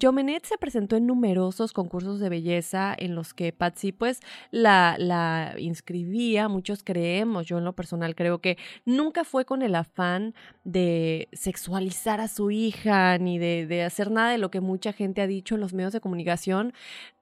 Jomenet 0.00 0.44
se 0.44 0.56
presentó 0.56 0.94
en 0.94 1.08
numerosos 1.08 1.72
concursos 1.72 2.20
de 2.20 2.28
belleza 2.28 2.94
en 2.96 3.16
los 3.16 3.34
que 3.34 3.52
Patsy 3.52 3.90
pues 3.90 4.20
la, 4.52 4.94
la 4.96 5.56
inscribía, 5.58 6.46
muchos 6.46 6.84
creemos, 6.84 7.46
yo 7.46 7.58
en 7.58 7.64
lo 7.64 7.72
personal 7.72 8.14
creo 8.14 8.38
que 8.38 8.58
nunca 8.84 9.24
fue 9.24 9.44
con 9.44 9.62
el 9.62 9.74
afán 9.74 10.36
de 10.62 11.28
sexualizar 11.32 12.20
a 12.20 12.28
su 12.28 12.52
hija 12.52 13.18
ni 13.24 13.38
de, 13.38 13.82
hacer 13.82 14.10
nada 14.10 14.30
de 14.30 14.38
lo 14.38 14.50
que 14.50 14.60
mucha 14.60 14.92
gente 14.92 15.22
ha 15.22 15.26
dicho 15.26 15.54
en 15.54 15.60
los 15.60 15.72
medios 15.72 15.92
de 15.92 16.00
comunicación. 16.00 16.72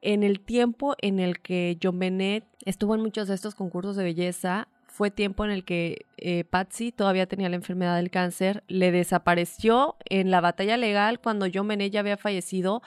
En 0.01 0.23
el 0.23 0.41
tiempo 0.41 0.95
en 1.01 1.21
el 1.21 1.41
que 1.41 1.79
John 1.83 1.99
Bennett 1.99 2.45
estuvo 2.65 2.95
en 2.95 3.01
muchos 3.01 3.29
de 3.29 3.35
estos 3.35 3.55
concursos 3.55 3.97
de 3.97 4.05
belleza, 4.05 4.69
fue 4.87 5.11
tiempo 5.11 5.45
en 5.45 5.51
el 5.51 5.65
que 5.65 6.05
eh, 6.19 6.45
Patsy 6.45 6.93
todavía 6.93 7.27
tenía 7.27 7.49
la 7.49 7.57
enfermedad 7.57 7.97
del 7.97 8.11
cáncer, 8.11 8.63
le 8.69 8.93
desapareció 8.93 9.97
en 10.05 10.31
la 10.31 10.43
batalla 10.43 10.77
legal 10.77 11.19
cuando 11.19 11.47
John 11.53 11.67
Bennett 11.67 11.93
ya 11.93 12.01
había 12.01 12.19
fallecido 12.19 12.83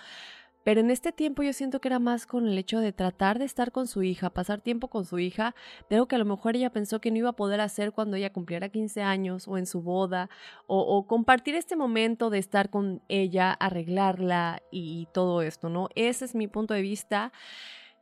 pero 0.65 0.81
en 0.81 0.89
este 0.89 1.11
tiempo 1.11 1.43
yo 1.43 1.53
siento 1.53 1.79
que 1.79 1.89
era 1.89 1.99
más 1.99 2.25
con 2.25 2.47
el 2.47 2.57
hecho 2.57 2.79
de 2.79 2.91
tratar 2.91 3.37
de 3.37 3.45
estar 3.45 3.71
con 3.71 3.85
su 3.85 4.01
hija, 4.01 4.31
pasar 4.31 4.61
tiempo 4.61 4.87
con 4.87 5.05
su 5.05 5.19
hija, 5.19 5.53
de 5.91 5.97
algo 5.97 6.07
que 6.07 6.15
a 6.15 6.19
lo 6.19 6.25
mejor 6.25 6.55
ella 6.55 6.71
pensó 6.71 6.99
que 6.99 7.11
no 7.11 7.17
iba 7.17 7.29
a 7.29 7.35
poder 7.35 7.61
hacer 7.61 7.91
cuando 7.91 8.17
ella 8.17 8.33
cumpliera 8.33 8.69
15 8.69 9.03
años 9.03 9.47
o 9.47 9.59
en 9.59 9.67
su 9.67 9.83
boda, 9.83 10.27
o, 10.65 11.05
compartir 11.05 11.53
este 11.53 11.75
momento 11.75 12.31
de 12.31 12.39
estar 12.39 12.71
con 12.71 13.03
ella, 13.09 13.51
arreglarla 13.53 14.63
y, 14.71 15.07
todo 15.13 15.43
esto, 15.43 15.69
¿no? 15.69 15.87
Ese 15.93 16.25
es 16.25 16.33
mi 16.33 16.47
punto 16.47 16.73
de 16.73 16.81
vista. 16.81 17.31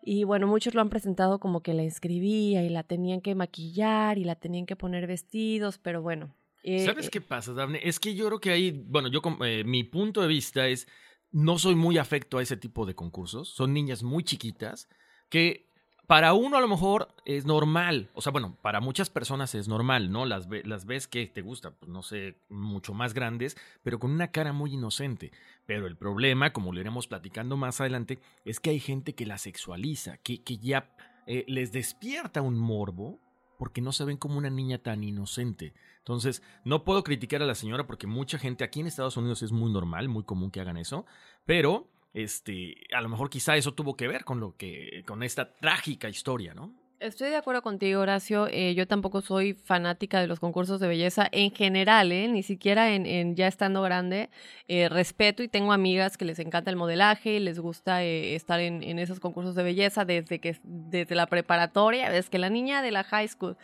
Y 0.02 0.24
bueno, 0.24 0.48
muchos 0.48 0.74
lo 0.74 0.80
han 0.80 0.90
presentado 0.90 1.40
como 1.40 1.62
que 1.62 1.74
la 1.74 1.84
inscribía 1.84 2.64
y 2.64 2.70
la 2.70 2.84
tenían 2.84 3.20
que 3.20 3.36
maquillar 3.36 4.18
y 4.18 4.24
la 4.24 4.36
tenían 4.36 4.66
que 4.66 4.78
poner 4.78 5.06
vestidos, 5.06 5.80
pero 5.80 6.02
bueno. 6.02 6.34
Eh, 6.64 6.86
¿Sabes 6.86 7.08
eh 7.08 7.10
qué 7.12 7.20
pasa, 7.20 7.52
Daphne? 7.52 7.82
Es 7.84 8.00
que 8.00 8.16
yo 8.16 8.26
creo 8.28 8.40
que 8.40 8.52
ahí, 8.52 8.72
bueno, 8.72 9.10
yo, 9.10 9.22
eh, 9.46 9.66
mi 9.66 9.84
punto 9.84 10.22
de 10.22 10.30
vista 10.30 10.70
es 10.70 10.88
no 11.34 11.58
soy 11.58 11.76
muy 11.76 11.98
afecto 11.98 12.38
a 12.38 12.42
ese 12.42 12.56
tipo 12.56 12.86
de 12.86 12.96
concursos. 12.96 13.50
Son 13.50 13.74
niñas 13.74 14.04
muy 14.04 14.24
chiquitas 14.24 14.88
que 15.30 15.68
para 16.08 16.34
uno 16.34 16.58
a 16.58 16.62
lo 16.62 16.68
mejor 16.68 17.08
es 17.26 17.46
normal. 17.46 18.12
O 18.14 18.22
sea, 18.22 18.32
bueno, 18.32 18.56
para 18.62 18.80
muchas 18.80 19.10
personas 19.10 19.56
es 19.56 19.68
normal, 19.68 20.12
¿no? 20.12 20.26
Las, 20.26 20.48
las 20.64 20.86
ves 20.86 21.08
que 21.08 21.26
te 21.26 21.42
gusta, 21.42 21.72
pues 21.72 21.90
no 21.92 22.04
sé, 22.04 22.38
mucho 22.50 22.94
más 22.94 23.16
grandes, 23.16 23.58
pero 23.82 24.00
con 24.00 24.12
una 24.12 24.32
cara 24.32 24.54
muy 24.54 24.74
inocente. 24.74 25.32
Pero 25.66 25.88
el 25.88 25.98
problema, 25.98 26.54
como 26.54 26.72
lo 26.72 26.80
iremos 26.80 27.08
platicando 27.08 27.58
más 27.58 27.82
adelante, 27.82 28.20
es 28.46 28.60
que 28.60 28.70
hay 28.70 28.80
gente 28.80 29.16
que 29.16 29.26
la 29.26 29.40
sexualiza, 29.40 30.18
que, 30.18 30.44
que 30.44 30.58
ya 30.58 30.94
eh, 31.26 31.46
les 31.48 31.72
despierta 31.72 32.44
un 32.44 32.60
morbo 32.60 33.20
porque 33.64 33.80
no 33.80 33.94
se 33.94 34.04
ven 34.04 34.18
como 34.18 34.38
una 34.38 34.50
niña 34.50 34.80
tan 34.80 35.06
inocente. 35.06 35.74
Entonces, 36.00 36.44
no 36.66 36.84
puedo 36.84 37.02
criticar 37.02 37.42
a 37.42 37.46
la 37.46 37.56
señora 37.56 37.88
porque 37.88 38.08
mucha 38.08 38.38
gente 38.38 38.66
aquí 38.66 38.82
en 38.82 38.88
Estados 38.88 39.16
Unidos 39.16 39.42
es 39.42 39.54
muy 39.54 39.72
normal, 39.72 40.10
muy 40.10 40.26
común 40.26 40.52
que 40.52 40.60
hagan 40.60 40.76
eso, 40.76 41.06
pero 41.46 41.88
este, 42.14 42.76
a 42.94 43.00
lo 43.00 43.08
mejor 43.08 43.30
quizá 43.30 43.56
eso 43.56 43.74
tuvo 43.74 43.96
que 43.96 44.10
ver 44.10 44.26
con 44.26 44.42
lo 44.42 44.58
que 44.58 45.06
con 45.08 45.24
esta 45.24 45.54
trágica 45.54 46.10
historia, 46.10 46.54
¿no? 46.54 46.74
Estoy 47.04 47.32
de 47.32 47.36
acuerdo 47.36 47.62
contigo, 47.62 48.00
Horacio. 48.00 48.48
Eh, 48.48 48.76
yo 48.76 48.88
tampoco 48.88 49.20
soy 49.20 49.56
fanática 49.56 50.22
de 50.22 50.28
los 50.28 50.40
concursos 50.40 50.80
de 50.80 50.88
belleza 50.88 51.28
en 51.34 51.52
general, 51.52 52.14
¿eh? 52.14 52.30
ni 52.30 52.44
siquiera 52.44 52.94
en, 52.94 53.36
ya 53.36 53.48
estando 53.48 53.82
grande. 53.82 54.30
Eh, 54.70 54.88
respeto 54.88 55.44
y 55.44 55.50
tengo 55.50 55.74
amigas 55.74 56.16
que 56.16 56.24
les 56.24 56.40
encanta 56.40 56.72
el 56.72 56.78
modelaje 56.78 57.42
les 57.42 57.60
gusta 57.60 58.04
eh, 58.04 58.36
estar 58.36 58.62
en, 58.62 58.84
en, 58.84 59.00
esos 59.00 59.20
concursos 59.20 59.54
de 59.54 59.64
belleza 59.64 60.06
desde 60.06 60.40
que 60.40 60.58
desde 60.64 61.14
la 61.14 61.28
preparatoria, 61.28 62.10
desde 62.10 62.30
que 62.30 62.40
la 62.40 62.50
niña 62.50 62.82
de 62.82 62.92
la 62.92 63.04
high 63.04 63.28
school. 63.28 63.58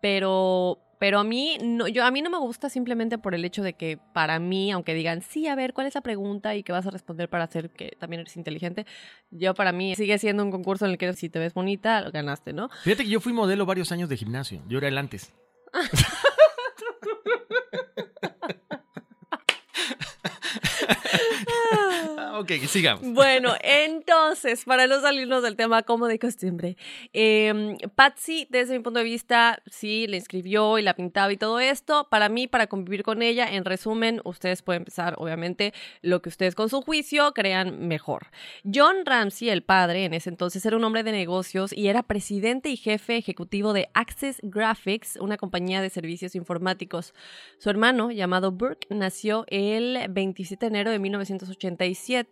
Pero 0.00 0.83
pero 0.98 1.18
a 1.18 1.24
mí, 1.24 1.58
no, 1.62 1.88
yo, 1.88 2.04
a 2.04 2.10
mí 2.10 2.22
no 2.22 2.30
me 2.30 2.38
gusta 2.38 2.68
simplemente 2.68 3.18
por 3.18 3.34
el 3.34 3.44
hecho 3.44 3.62
de 3.62 3.74
que 3.74 3.98
para 4.12 4.38
mí, 4.38 4.72
aunque 4.72 4.94
digan, 4.94 5.22
sí, 5.22 5.46
a 5.48 5.54
ver, 5.54 5.72
¿cuál 5.72 5.86
es 5.86 5.94
la 5.94 6.00
pregunta 6.00 6.54
y 6.54 6.62
qué 6.62 6.72
vas 6.72 6.86
a 6.86 6.90
responder 6.90 7.28
para 7.28 7.44
hacer 7.44 7.70
que 7.70 7.96
también 7.98 8.20
eres 8.20 8.36
inteligente? 8.36 8.86
Yo 9.30 9.54
para 9.54 9.72
mí 9.72 9.94
sigue 9.94 10.18
siendo 10.18 10.42
un 10.42 10.50
concurso 10.50 10.84
en 10.84 10.92
el 10.92 10.98
que 10.98 11.12
si 11.14 11.28
te 11.28 11.38
ves 11.38 11.54
bonita, 11.54 12.10
ganaste, 12.10 12.52
¿no? 12.52 12.68
Fíjate 12.82 13.04
que 13.04 13.10
yo 13.10 13.20
fui 13.20 13.32
modelo 13.32 13.66
varios 13.66 13.92
años 13.92 14.08
de 14.08 14.16
gimnasio. 14.16 14.62
Yo 14.68 14.78
era 14.78 14.88
el 14.88 14.98
antes. 14.98 15.32
ok, 22.38 22.52
sigamos. 22.66 23.04
Bueno, 23.12 23.54
entonces, 23.60 24.64
para 24.64 24.86
no 24.86 25.00
salirnos 25.00 25.42
del 25.42 25.56
tema 25.56 25.82
como 25.82 26.06
de 26.06 26.18
costumbre, 26.18 26.76
eh, 27.12 27.76
Patsy, 27.94 28.46
desde 28.50 28.76
mi 28.76 28.82
punto 28.82 28.98
de 28.98 29.04
vista, 29.04 29.62
sí, 29.70 30.06
la 30.06 30.16
inscribió 30.16 30.78
y 30.78 30.82
la 30.82 30.94
pintaba 30.94 31.32
y 31.32 31.36
todo 31.36 31.60
esto. 31.60 32.08
Para 32.10 32.28
mí, 32.28 32.46
para 32.46 32.66
convivir 32.66 33.02
con 33.02 33.22
ella, 33.22 33.48
en 33.48 33.64
resumen, 33.64 34.20
ustedes 34.24 34.62
pueden 34.62 34.82
empezar, 34.82 35.14
obviamente, 35.18 35.72
lo 36.02 36.22
que 36.22 36.28
ustedes 36.28 36.54
con 36.54 36.68
su 36.68 36.82
juicio 36.82 37.32
crean 37.34 37.86
mejor. 37.86 38.28
John 38.64 39.04
Ramsey, 39.04 39.50
el 39.50 39.62
padre, 39.62 40.04
en 40.04 40.14
ese 40.14 40.30
entonces 40.30 40.64
era 40.66 40.76
un 40.76 40.84
hombre 40.84 41.02
de 41.02 41.12
negocios 41.12 41.72
y 41.72 41.88
era 41.88 42.02
presidente 42.02 42.68
y 42.68 42.76
jefe 42.76 43.16
ejecutivo 43.16 43.72
de 43.72 43.88
Access 43.94 44.38
Graphics, 44.42 45.16
una 45.16 45.36
compañía 45.36 45.82
de 45.82 45.90
servicios 45.90 46.34
informáticos. 46.34 47.14
Su 47.58 47.70
hermano, 47.70 48.10
llamado 48.10 48.50
Burke, 48.50 48.86
nació 48.90 49.44
el 49.48 49.98
27 50.10 50.64
de 50.64 50.68
enero 50.68 50.90
de 50.90 50.98
1987 50.98 52.23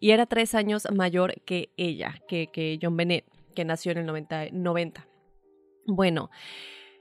y 0.00 0.10
era 0.10 0.26
tres 0.26 0.54
años 0.54 0.86
mayor 0.92 1.40
que 1.44 1.70
ella, 1.76 2.14
que, 2.28 2.78
John 2.80 2.96
Bennett, 2.96 3.24
que 3.54 3.64
nació 3.64 3.92
en 3.92 3.98
el 3.98 4.06
90. 4.52 5.06
Bueno, 5.86 6.30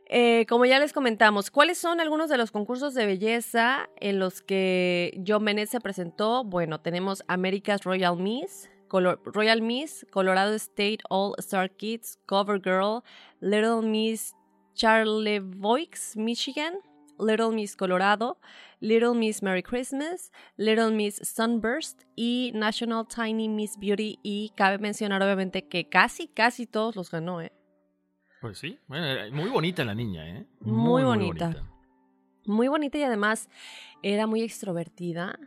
eh, 0.07 0.45
como 0.47 0.65
ya 0.65 0.79
les 0.79 0.93
comentamos, 0.93 1.49
¿cuáles 1.49 1.77
son 1.77 1.99
algunos 1.99 2.29
de 2.29 2.37
los 2.37 2.51
concursos 2.51 2.93
de 2.93 3.05
belleza 3.05 3.89
en 3.99 4.19
los 4.19 4.41
que 4.41 5.19
John 5.25 5.45
Bennett 5.45 5.69
se 5.69 5.79
presentó? 5.79 6.43
Bueno, 6.43 6.81
tenemos 6.81 7.23
America's 7.27 7.83
Royal 7.83 8.17
Miss, 8.17 8.69
Royal 8.91 9.61
Miss, 9.61 10.05
Colorado 10.11 10.53
State 10.53 10.99
All 11.09 11.33
Star 11.39 11.71
Kids, 11.71 12.19
Cover 12.25 12.61
Girl, 12.61 13.01
Little 13.39 13.81
Miss 13.81 14.35
Charlevoix, 14.75 16.15
Michigan, 16.15 16.75
Little 17.17 17.49
Miss 17.49 17.75
Colorado, 17.75 18.37
Little 18.83 19.13
Miss 19.13 19.41
Merry 19.41 19.63
Christmas, 19.63 20.29
Little 20.57 20.91
Miss 20.91 21.15
Sunburst 21.23 22.03
y 22.17 22.51
National 22.53 23.07
Tiny 23.07 23.47
Miss 23.47 23.77
Beauty. 23.79 24.19
Y 24.23 24.51
cabe 24.57 24.77
mencionar 24.77 25.23
obviamente 25.23 25.69
que 25.69 25.87
casi, 25.87 26.27
casi 26.27 26.67
todos 26.67 26.97
los 26.97 27.09
ganó, 27.09 27.39
¿eh? 27.39 27.53
Pues 28.41 28.57
sí, 28.57 28.77
bueno, 28.87 29.05
eh, 29.07 29.31
muy 29.31 29.49
bonita 29.49 29.85
la 29.85 29.95
niña, 29.95 30.27
¿eh? 30.29 30.45
Muy, 30.59 31.03
bonita. 31.03 31.65
Muy 32.45 32.67
bonita 32.67 32.97
y 32.97 33.03
además 33.03 33.49
era 34.01 34.27
muy 34.27 34.41
extrovertida. 34.41 35.39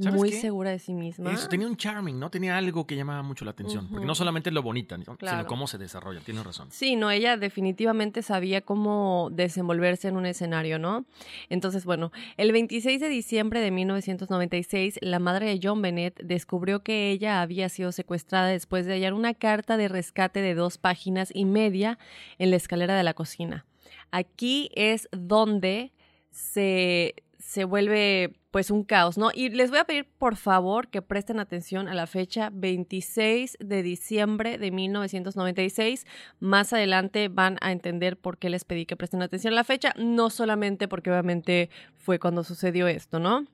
¿Sabes 0.00 0.18
Muy 0.18 0.30
qué? 0.30 0.40
segura 0.40 0.70
de 0.70 0.78
sí 0.78 0.92
misma. 0.92 1.32
Eso, 1.32 1.48
tenía 1.48 1.66
un 1.66 1.76
charming, 1.76 2.18
¿no? 2.18 2.30
Tenía 2.30 2.56
algo 2.56 2.86
que 2.86 2.96
llamaba 2.96 3.22
mucho 3.22 3.44
la 3.44 3.52
atención. 3.52 3.88
Porque 3.88 4.04
no 4.04 4.14
solamente 4.14 4.50
lo 4.50 4.62
bonita, 4.62 4.98
¿no? 4.98 5.16
sino 5.18 5.46
cómo 5.46 5.66
se 5.66 5.78
desarrolla. 5.78 6.20
Tienes 6.20 6.44
razón. 6.44 6.68
Sí, 6.70 6.96
no, 6.96 7.10
ella 7.10 7.36
definitivamente 7.36 8.22
sabía 8.22 8.60
cómo 8.60 9.30
desenvolverse 9.32 10.08
en 10.08 10.16
un 10.16 10.26
escenario, 10.26 10.78
¿no? 10.78 11.06
Entonces, 11.48 11.84
bueno, 11.84 12.12
el 12.36 12.52
26 12.52 13.00
de 13.00 13.08
diciembre 13.08 13.60
de 13.60 13.70
1996, 13.70 14.98
la 15.00 15.18
madre 15.18 15.46
de 15.46 15.60
John 15.62 15.80
Bennett 15.80 16.20
descubrió 16.22 16.82
que 16.82 17.10
ella 17.10 17.40
había 17.40 17.68
sido 17.68 17.92
secuestrada 17.92 18.48
después 18.48 18.86
de 18.86 18.92
hallar 18.94 19.14
una 19.14 19.34
carta 19.34 19.76
de 19.76 19.88
rescate 19.88 20.40
de 20.40 20.54
dos 20.54 20.78
páginas 20.78 21.30
y 21.34 21.44
media 21.44 21.98
en 22.38 22.50
la 22.50 22.56
escalera 22.56 22.96
de 22.96 23.02
la 23.02 23.14
cocina. 23.14 23.64
Aquí 24.10 24.70
es 24.74 25.08
donde 25.12 25.92
se, 26.30 27.14
se 27.38 27.64
vuelve 27.64 28.36
pues 28.56 28.70
un 28.70 28.84
caos, 28.84 29.18
¿no? 29.18 29.32
Y 29.34 29.50
les 29.50 29.68
voy 29.68 29.80
a 29.80 29.84
pedir 29.84 30.06
por 30.06 30.34
favor 30.34 30.88
que 30.88 31.02
presten 31.02 31.40
atención 31.40 31.88
a 31.88 31.94
la 31.94 32.06
fecha 32.06 32.48
26 32.54 33.58
de 33.60 33.82
diciembre 33.82 34.56
de 34.56 34.70
1996. 34.70 36.06
Más 36.40 36.72
adelante 36.72 37.28
van 37.28 37.58
a 37.60 37.70
entender 37.70 38.16
por 38.16 38.38
qué 38.38 38.48
les 38.48 38.64
pedí 38.64 38.86
que 38.86 38.96
presten 38.96 39.20
atención 39.20 39.52
a 39.52 39.56
la 39.56 39.64
fecha, 39.64 39.92
no 39.98 40.30
solamente 40.30 40.88
porque 40.88 41.10
obviamente 41.10 41.68
fue 41.96 42.18
cuando 42.18 42.44
sucedió 42.44 42.88
esto, 42.88 43.18
¿no? 43.18 43.44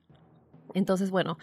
Entonces, 0.73 1.11
bueno, 1.11 1.37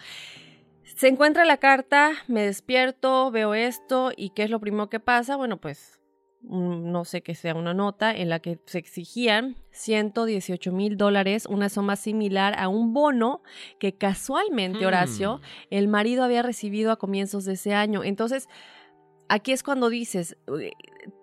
se 0.83 1.09
encuentra 1.09 1.45
la 1.45 1.57
carta, 1.57 2.13
me 2.27 2.41
despierto, 2.41 3.29
veo 3.29 3.53
esto 3.53 4.11
y 4.17 4.31
¿qué 4.31 4.41
es 4.41 4.49
lo 4.49 4.59
primero 4.59 4.89
que 4.89 4.99
pasa? 4.99 5.35
Bueno, 5.35 5.57
pues 5.57 6.00
no 6.43 7.05
sé 7.05 7.21
que 7.21 7.35
sea 7.35 7.55
una 7.55 7.73
nota 7.73 8.15
en 8.15 8.29
la 8.29 8.39
que 8.39 8.59
se 8.65 8.79
exigían 8.79 9.55
118 9.71 10.71
mil 10.71 10.97
dólares, 10.97 11.45
una 11.45 11.69
suma 11.69 11.95
similar 11.95 12.55
a 12.57 12.67
un 12.67 12.93
bono 12.93 13.41
que 13.79 13.93
casualmente. 13.93 14.85
Horacio, 14.85 15.41
el 15.69 15.87
marido 15.87 16.23
había 16.23 16.41
recibido 16.41 16.91
a 16.91 16.97
comienzos 16.97 17.45
de 17.45 17.53
ese 17.53 17.73
año. 17.73 18.03
Entonces, 18.03 18.47
aquí 19.29 19.51
es 19.51 19.63
cuando 19.63 19.89
dices, 19.89 20.37
"Uy, 20.47 20.71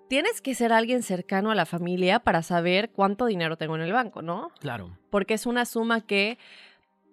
tienes 0.09 0.41
que 0.41 0.55
ser 0.55 0.73
alguien 0.73 1.03
cercano 1.03 1.51
a 1.51 1.55
la 1.55 1.67
familia 1.67 2.21
para 2.21 2.43
saber 2.43 2.91
cuánto 2.91 3.27
dinero 3.27 3.57
tengo 3.57 3.77
en 3.77 3.83
el 3.83 3.93
banco, 3.93 4.23
¿no? 4.23 4.51
Claro. 4.61 4.97
Porque 5.11 5.35
es 5.35 5.47
una 5.47 5.65
suma 5.65 6.01
que 6.01 6.39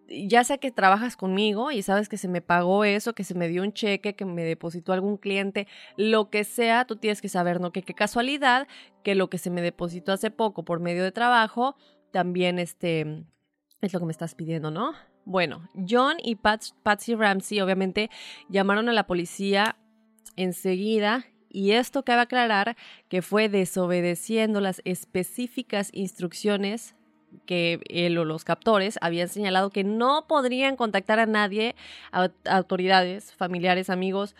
ya 0.09 0.43
sea 0.43 0.57
que 0.57 0.71
trabajas 0.71 1.17
conmigo 1.17 1.71
y 1.71 1.81
sabes 1.81 2.09
que 2.09 2.17
se 2.17 2.27
me 2.27 2.41
pagó 2.41 2.83
eso, 2.85 3.13
que 3.13 3.24
se 3.24 3.33
me 3.35 3.47
dio 3.47 3.63
un 3.63 3.74
cheque, 3.74 4.15
que 4.15 4.25
me 4.25 4.43
depositó 4.43 4.93
algún 4.93 5.17
cliente, 5.17 5.67
lo 5.97 6.29
que 6.29 6.43
sea, 6.43 6.85
tú 6.85 6.95
tienes 6.95 7.21
que 7.21 7.29
saber, 7.29 7.59
¿no? 7.59 7.71
Que 7.71 7.81
qué 7.83 7.93
casualidad 7.93 8.67
que 9.03 9.15
lo 9.15 9.29
que 9.29 9.38
se 9.38 9.50
me 9.50 9.62
depositó 9.62 10.12
hace 10.12 10.31
poco 10.31 10.63
por 10.63 10.79
medio 10.79 11.03
de 11.03 11.12
trabajo 11.12 11.75
también 12.12 12.59
este 12.59 13.25
es 13.81 13.93
lo 13.93 14.00
que 14.00 14.05
me 14.05 14.12
estás 14.12 14.35
pidiendo, 14.35 14.71
¿no? 14.71 14.93
Bueno, 15.25 15.67
John 15.89 16.17
y 16.24 16.35
Pat- 16.35 16.74
Patsy 16.83 17.15
Ramsey 17.15 17.59
obviamente 17.62 18.09
llamaron 18.47 18.89
a 18.89 18.93
la 18.93 19.07
policía 19.07 19.75
enseguida 20.35 21.25
y 21.50 21.71
esto 21.71 22.03
cabe 22.03 22.21
aclarar 22.21 22.75
que 23.09 23.21
fue 23.21 23.50
desobedeciendo 23.50 24.62
las 24.62 24.81
específicas 24.85 25.89
instrucciones 25.93 26.95
que 27.45 27.79
él 27.89 28.17
o 28.17 28.25
los 28.25 28.43
captores 28.43 28.97
habían 29.01 29.27
señalado 29.27 29.69
que 29.69 29.83
no 29.83 30.25
podrían 30.27 30.75
contactar 30.75 31.19
a 31.19 31.25
nadie, 31.25 31.75
a, 32.11 32.29
autoridades, 32.49 33.33
familiares, 33.33 33.89
amigos, 33.89 34.35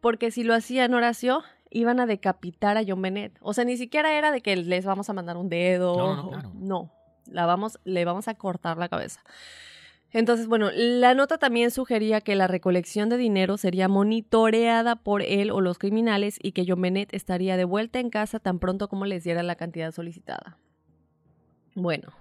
porque 0.00 0.30
si 0.30 0.42
lo 0.42 0.54
hacían 0.54 0.94
Horacio, 0.94 1.42
iban 1.70 2.00
a 2.00 2.06
decapitar 2.06 2.76
a 2.76 2.82
John 2.86 3.02
Bennett. 3.02 3.36
O 3.40 3.52
sea, 3.52 3.64
ni 3.64 3.76
siquiera 3.76 4.16
era 4.16 4.30
de 4.30 4.40
que 4.40 4.56
les 4.56 4.84
vamos 4.84 5.10
a 5.10 5.12
mandar 5.12 5.36
un 5.36 5.48
dedo. 5.48 5.96
No, 5.96 6.16
no, 6.16 6.28
claro. 6.28 6.52
No, 6.54 6.92
la 7.30 7.46
vamos, 7.46 7.78
le 7.84 8.04
vamos 8.04 8.28
a 8.28 8.34
cortar 8.34 8.78
la 8.78 8.88
cabeza. 8.88 9.22
Entonces, 10.12 10.46
bueno, 10.46 10.70
la 10.72 11.14
nota 11.14 11.36
también 11.36 11.70
sugería 11.70 12.20
que 12.20 12.36
la 12.36 12.46
recolección 12.46 13.08
de 13.08 13.16
dinero 13.16 13.58
sería 13.58 13.88
monitoreada 13.88 14.96
por 14.96 15.20
él 15.22 15.50
o 15.50 15.60
los 15.60 15.78
criminales 15.78 16.38
y 16.40 16.52
que 16.52 16.64
John 16.66 16.80
Bennett 16.80 17.12
estaría 17.12 17.56
de 17.56 17.64
vuelta 17.64 17.98
en 17.98 18.10
casa 18.10 18.38
tan 18.38 18.58
pronto 18.58 18.88
como 18.88 19.04
les 19.04 19.24
diera 19.24 19.42
la 19.42 19.56
cantidad 19.56 19.92
solicitada. 19.92 20.58
Bueno, 21.74 22.14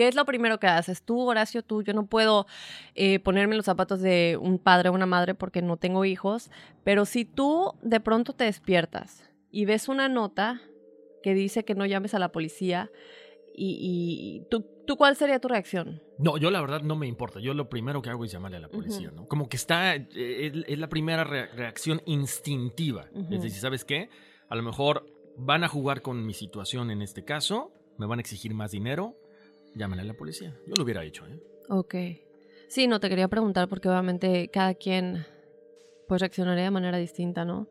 ¿qué 0.00 0.08
es 0.08 0.14
lo 0.14 0.24
primero 0.24 0.58
que 0.58 0.66
haces? 0.66 1.02
Tú, 1.02 1.20
Horacio, 1.28 1.62
tú, 1.62 1.82
yo 1.82 1.92
no 1.92 2.06
puedo 2.06 2.46
eh, 2.94 3.18
ponerme 3.18 3.54
los 3.54 3.66
zapatos 3.66 4.00
de 4.00 4.38
un 4.40 4.58
padre 4.58 4.88
o 4.88 4.94
una 4.94 5.04
madre 5.04 5.34
porque 5.34 5.60
no 5.60 5.76
tengo 5.76 6.06
hijos, 6.06 6.50
pero 6.84 7.04
si 7.04 7.26
tú 7.26 7.74
de 7.82 8.00
pronto 8.00 8.32
te 8.32 8.44
despiertas 8.44 9.30
y 9.50 9.66
ves 9.66 9.88
una 9.88 10.08
nota 10.08 10.62
que 11.22 11.34
dice 11.34 11.66
que 11.66 11.74
no 11.74 11.84
llames 11.84 12.14
a 12.14 12.18
la 12.18 12.32
policía, 12.32 12.90
y, 13.54 13.76
y 14.42 14.48
¿tú, 14.48 14.64
¿tú 14.86 14.96
cuál 14.96 15.16
sería 15.16 15.38
tu 15.38 15.48
reacción? 15.48 16.00
No, 16.18 16.38
yo 16.38 16.50
la 16.50 16.62
verdad 16.62 16.80
no 16.80 16.96
me 16.96 17.06
importa. 17.06 17.40
Yo 17.40 17.52
lo 17.52 17.68
primero 17.68 18.00
que 18.00 18.08
hago 18.08 18.24
es 18.24 18.32
llamarle 18.32 18.56
a 18.56 18.60
la 18.60 18.68
policía. 18.70 19.10
¿no? 19.10 19.28
Como 19.28 19.50
que 19.50 19.58
está, 19.58 19.96
eh, 19.96 20.06
es, 20.14 20.64
es 20.66 20.78
la 20.78 20.88
primera 20.88 21.24
re- 21.24 21.48
reacción 21.48 22.00
instintiva. 22.06 23.04
Es 23.30 23.42
decir, 23.42 23.60
¿sabes 23.60 23.84
qué? 23.84 24.08
A 24.48 24.56
lo 24.56 24.62
mejor 24.62 25.04
van 25.36 25.62
a 25.62 25.68
jugar 25.68 26.00
con 26.00 26.24
mi 26.24 26.32
situación 26.32 26.90
en 26.90 27.02
este 27.02 27.22
caso, 27.24 27.70
me 27.98 28.06
van 28.06 28.18
a 28.18 28.22
exigir 28.22 28.54
más 28.54 28.70
dinero, 28.70 29.14
llámenle 29.74 30.02
a 30.02 30.06
la 30.06 30.14
policía. 30.14 30.54
Yo 30.66 30.74
lo 30.76 30.84
hubiera 30.84 31.04
hecho, 31.04 31.26
¿eh? 31.26 31.40
Ok. 31.68 31.94
Sí, 32.68 32.86
no 32.86 33.00
te 33.00 33.08
quería 33.08 33.28
preguntar 33.28 33.68
porque 33.68 33.88
obviamente 33.88 34.48
cada 34.48 34.74
quien 34.74 35.26
pues 36.08 36.20
reaccionaría 36.20 36.64
de 36.64 36.70
manera 36.70 36.98
distinta, 36.98 37.44
¿no? 37.44 37.68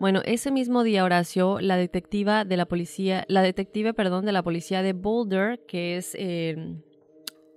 Bueno, 0.00 0.22
ese 0.24 0.50
mismo 0.50 0.84
día, 0.84 1.04
Horacio, 1.04 1.60
la 1.60 1.76
detectiva 1.76 2.44
de 2.44 2.56
la 2.56 2.66
policía, 2.66 3.24
la 3.28 3.42
detective, 3.42 3.94
perdón, 3.94 4.24
de 4.24 4.32
la 4.32 4.42
policía 4.42 4.82
de 4.82 4.92
Boulder, 4.92 5.60
que 5.66 5.96
es 5.96 6.14
eh, 6.14 6.56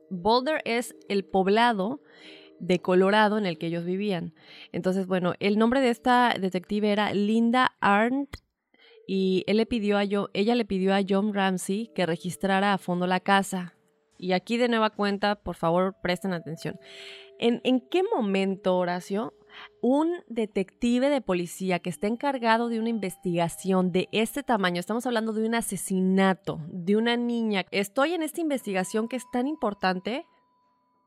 Boulder 0.10 0.62
es 0.66 0.96
el 1.08 1.24
poblado 1.24 2.02
de 2.60 2.80
Colorado 2.80 3.38
en 3.38 3.46
el 3.46 3.58
que 3.58 3.68
ellos 3.68 3.86
vivían. 3.86 4.34
Entonces, 4.72 5.08
bueno, 5.08 5.34
el 5.40 5.58
nombre 5.58 5.82
de 5.82 5.90
esta 5.90 6.36
detective 6.40 6.92
era 6.92 7.14
Linda 7.14 7.76
Arndt 7.80 8.38
y 9.08 9.44
él 9.48 9.58
le 9.58 9.66
pidió 9.66 9.98
a 9.98 10.04
Jo- 10.10 10.30
ella 10.34 10.56
le 10.56 10.66
pidió 10.66 10.94
a 10.94 11.02
John 11.08 11.34
Ramsey 11.34 11.92
que 11.94 12.06
registrara 12.06 12.74
a 12.74 12.78
fondo 12.78 13.08
la 13.08 13.20
casa. 13.20 13.76
Y 14.18 14.34
aquí 14.34 14.58
de 14.58 14.70
nueva 14.70 14.92
cuenta, 14.92 15.36
por 15.36 15.56
favor, 15.56 15.96
presten 16.02 16.34
atención. 16.34 16.80
¿En, 17.40 17.60
en 17.64 17.82
qué 17.90 18.04
momento, 18.04 18.78
Horacio, 18.78 19.34
un 19.82 20.12
detective 20.28 21.10
de 21.10 21.22
policía 21.22 21.80
que 21.80 21.90
está 21.90 22.06
encargado 22.08 22.70
de 22.70 22.80
una 22.80 22.90
investigación 22.90 23.92
de 23.92 24.08
este 24.12 24.44
tamaño, 24.44 24.80
estamos 24.80 25.06
hablando 25.08 25.34
de 25.34 25.46
un 25.48 25.56
asesinato 25.56 26.60
de 26.68 26.96
una 26.96 27.18
niña, 27.18 27.66
estoy 27.72 28.14
en 28.14 28.22
esta 28.22 28.42
investigación 28.42 29.08
que 29.08 29.16
es 29.16 29.24
tan 29.32 29.48
importante, 29.48 30.26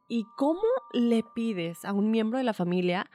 ¿y 0.08 0.24
cómo 0.36 0.60
le 0.92 1.22
pides 1.34 1.84
a 1.84 1.92
un 1.92 2.10
miembro 2.10 2.36
de 2.38 2.44
la 2.44 2.52
familia 2.52 3.08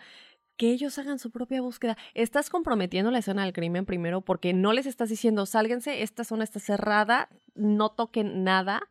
que 0.60 0.72
ellos 0.72 1.00
hagan 1.00 1.19
su 1.19 1.32
propia 1.32 1.62
búsqueda? 1.62 1.98
Estás 2.13 2.50
comprometiendo 2.50 3.12
la 3.12 3.19
escena 3.19 3.45
del 3.45 3.54
crimen 3.54 3.86
primero 3.86 4.19
porque 4.19 4.54
no 4.54 4.74
les 4.74 4.86
estás 4.86 5.08
diciendo, 5.08 5.45
sálganse, 5.45 6.04
esta 6.04 6.26
zona 6.26 6.43
está 6.43 6.60
cerrada, 6.60 7.30
no 7.56 7.89
toquen 7.89 8.43
nada. 8.43 8.82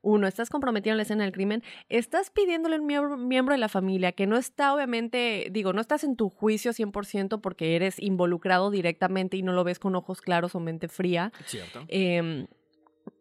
Uno, 0.00 0.26
estás 0.26 0.48
comprometiendo 0.48 0.96
la 0.96 1.02
escena 1.02 1.24
del 1.24 1.32
crimen, 1.32 1.62
estás 1.90 2.30
pidiéndole 2.30 2.76
a 2.76 2.80
un 2.80 2.86
miembro, 2.86 3.16
miembro 3.18 3.52
de 3.52 3.58
la 3.58 3.68
familia 3.68 4.12
que 4.12 4.26
no 4.26 4.38
está 4.38 4.74
obviamente, 4.74 5.48
digo, 5.50 5.74
no 5.74 5.82
estás 5.82 6.04
en 6.04 6.16
tu 6.16 6.30
juicio 6.30 6.72
100% 6.72 7.42
porque 7.42 7.76
eres 7.76 8.00
involucrado 8.00 8.70
directamente 8.70 9.36
y 9.36 9.42
no 9.42 9.52
lo 9.52 9.62
ves 9.62 9.78
con 9.78 9.94
ojos 9.96 10.22
claros 10.22 10.54
o 10.54 10.60
mente 10.60 10.88
fría. 10.88 11.32
¿Cierto? 11.44 11.84
Eh, 11.88 12.46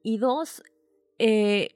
y 0.04 0.18
dos, 0.20 0.64
eh, 1.20 1.68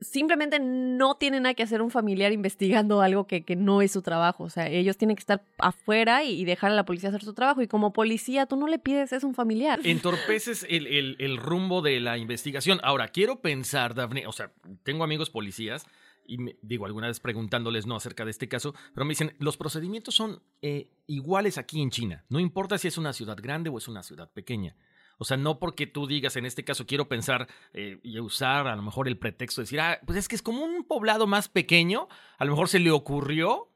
simplemente 0.00 0.58
no 0.60 1.14
tiene 1.16 1.40
nada 1.40 1.54
que 1.54 1.62
hacer 1.62 1.82
un 1.82 1.90
familiar 1.90 2.32
investigando 2.32 3.00
algo 3.02 3.26
que, 3.26 3.42
que 3.44 3.56
no 3.56 3.82
es 3.82 3.92
su 3.92 4.02
trabajo. 4.02 4.44
O 4.44 4.50
sea, 4.50 4.68
ellos 4.68 4.96
tienen 4.96 5.16
que 5.16 5.20
estar 5.20 5.42
afuera 5.58 6.24
y, 6.24 6.44
dejar 6.44 6.70
a 6.70 6.74
la 6.74 6.84
policía 6.84 7.10
hacer 7.10 7.22
su 7.22 7.34
trabajo. 7.34 7.62
Y 7.62 7.68
como 7.68 7.92
policía, 7.92 8.46
tú 8.46 8.56
no 8.56 8.66
le 8.66 8.78
pides, 8.78 9.12
es 9.12 9.24
un 9.24 9.34
familiar. 9.34 9.80
Entorpeces 9.84 10.66
el, 10.68 10.86
el- 10.86 11.16
el 11.18 11.36
rumbo 11.36 11.82
de 11.82 12.00
la 12.00 12.18
investigación. 12.18 12.80
Ahora, 12.82 13.08
quiero 13.08 13.40
pensar, 13.40 13.94
Daphne, 13.94 14.26
o 14.26 14.32
sea, 14.32 14.52
tengo 14.82 15.04
amigos 15.04 15.30
policías 15.30 15.86
y 16.26 16.38
me- 16.38 16.56
digo, 16.62 16.86
alguna 16.86 17.08
vez 17.08 17.20
preguntándoles 17.20 17.86
no 17.86 17.96
acerca 17.96 18.24
de 18.24 18.30
este 18.30 18.48
caso, 18.48 18.74
pero 18.94 19.04
me 19.04 19.10
dicen, 19.12 19.34
los 19.38 19.56
procedimientos 19.56 20.14
son 20.14 20.40
eh, 20.62 20.88
iguales 21.06 21.58
aquí 21.58 21.82
en 21.82 21.90
China. 21.90 22.24
No 22.28 22.40
importa 22.40 22.78
si 22.78 22.88
es 22.88 22.96
una 22.98 23.12
ciudad 23.12 23.36
grande 23.40 23.68
o 23.68 23.78
es 23.78 23.88
una 23.88 24.02
ciudad 24.02 24.30
pequeña. 24.32 24.76
O 25.20 25.24
sea, 25.24 25.36
no 25.36 25.58
porque 25.58 25.86
tú 25.86 26.06
digas, 26.06 26.36
en 26.36 26.46
este 26.46 26.64
caso 26.64 26.86
quiero 26.86 27.06
pensar 27.06 27.46
eh, 27.74 28.00
y 28.02 28.18
usar 28.20 28.66
a 28.66 28.74
lo 28.74 28.80
mejor 28.80 29.06
el 29.06 29.18
pretexto 29.18 29.60
de 29.60 29.64
decir, 29.64 29.78
ah, 29.78 30.00
pues 30.06 30.16
es 30.16 30.28
que 30.28 30.34
es 30.34 30.40
como 30.40 30.64
un 30.64 30.82
poblado 30.82 31.26
más 31.26 31.50
pequeño, 31.50 32.08
a 32.38 32.46
lo 32.46 32.52
mejor 32.52 32.70
se 32.70 32.78
le 32.78 32.90
ocurrió 32.90 33.68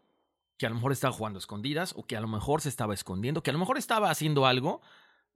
que 0.57 0.65
a 0.65 0.71
lo 0.71 0.77
mejor 0.77 0.93
estaba 0.93 1.13
jugando 1.13 1.37
a 1.37 1.41
escondidas 1.41 1.93
o 1.99 2.07
que 2.07 2.17
a 2.17 2.23
lo 2.23 2.29
mejor 2.29 2.63
se 2.63 2.71
estaba 2.71 2.95
escondiendo, 2.95 3.43
que 3.43 3.51
a 3.51 3.53
lo 3.53 3.59
mejor 3.59 3.77
estaba 3.77 4.09
haciendo 4.09 4.47
algo 4.47 4.81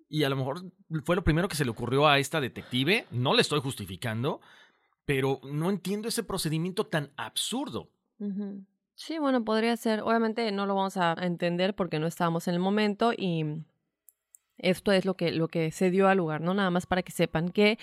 y 0.08 0.24
a 0.24 0.30
lo 0.30 0.36
mejor 0.36 0.72
fue 1.04 1.14
lo 1.14 1.24
primero 1.24 1.46
que 1.46 1.56
se 1.56 1.66
le 1.66 1.72
ocurrió 1.72 2.08
a 2.08 2.18
esta 2.18 2.40
detective. 2.40 3.06
No 3.10 3.34
le 3.34 3.42
estoy 3.42 3.60
justificando, 3.60 4.40
pero 5.04 5.42
no 5.44 5.68
entiendo 5.68 6.08
ese 6.08 6.22
procedimiento 6.22 6.86
tan 6.86 7.10
absurdo. 7.18 7.90
Sí, 8.94 9.18
bueno, 9.18 9.44
podría 9.44 9.76
ser. 9.76 10.00
Obviamente 10.00 10.50
no 10.52 10.64
lo 10.64 10.74
vamos 10.74 10.96
a 10.96 11.12
entender 11.20 11.74
porque 11.74 11.98
no 11.98 12.06
estábamos 12.06 12.48
en 12.48 12.54
el 12.54 12.60
momento 12.60 13.12
y 13.12 13.44
esto 14.58 14.92
es 14.92 15.04
lo 15.04 15.14
que, 15.14 15.30
lo 15.30 15.48
que 15.48 15.70
se 15.70 15.90
dio 15.90 16.08
al 16.08 16.18
lugar, 16.18 16.40
¿no? 16.40 16.54
Nada 16.54 16.70
más 16.70 16.86
para 16.86 17.02
que 17.02 17.12
sepan 17.12 17.50
que 17.50 17.78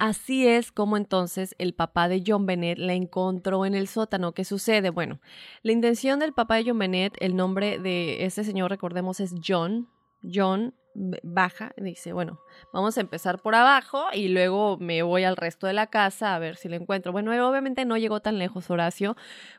Así 0.00 0.48
es 0.48 0.72
como 0.72 0.96
entonces 0.96 1.54
el 1.58 1.74
papá 1.74 2.08
de 2.08 2.22
John 2.26 2.46
Bennett 2.46 2.78
la 2.78 2.94
encontró 2.94 3.66
en 3.66 3.74
el 3.74 3.86
sótano. 3.86 4.32
¿Qué 4.32 4.46
sucede? 4.46 4.88
Bueno, 4.88 5.20
la 5.62 5.72
intención 5.72 6.20
del 6.20 6.32
papá 6.32 6.56
de 6.56 6.64
John 6.66 6.78
Bennett, 6.78 7.18
el 7.20 7.36
nombre 7.36 7.78
de 7.78 8.24
este 8.24 8.42
señor, 8.42 8.70
recordemos, 8.70 9.20
es 9.20 9.34
John. 9.46 9.90
John 10.22 10.72
baja, 10.94 11.72
dice, 11.76 12.14
bueno, 12.14 12.40
vamos 12.72 12.96
a 12.96 13.02
empezar 13.02 13.40
por 13.40 13.54
abajo 13.54 14.06
y 14.12 14.28
luego 14.28 14.78
me 14.78 15.02
voy 15.02 15.24
al 15.24 15.36
resto 15.36 15.66
de 15.66 15.72
la 15.74 15.86
casa 15.86 16.34
a 16.34 16.38
ver 16.38 16.56
si 16.56 16.70
lo 16.70 16.76
encuentro. 16.76 17.12
Bueno, 17.12 17.30
obviamente 17.48 17.84
no 17.84 17.98
llegó 17.98 18.20
tan 18.20 18.38
lejos 18.38 18.70
Horacio, 18.70 19.16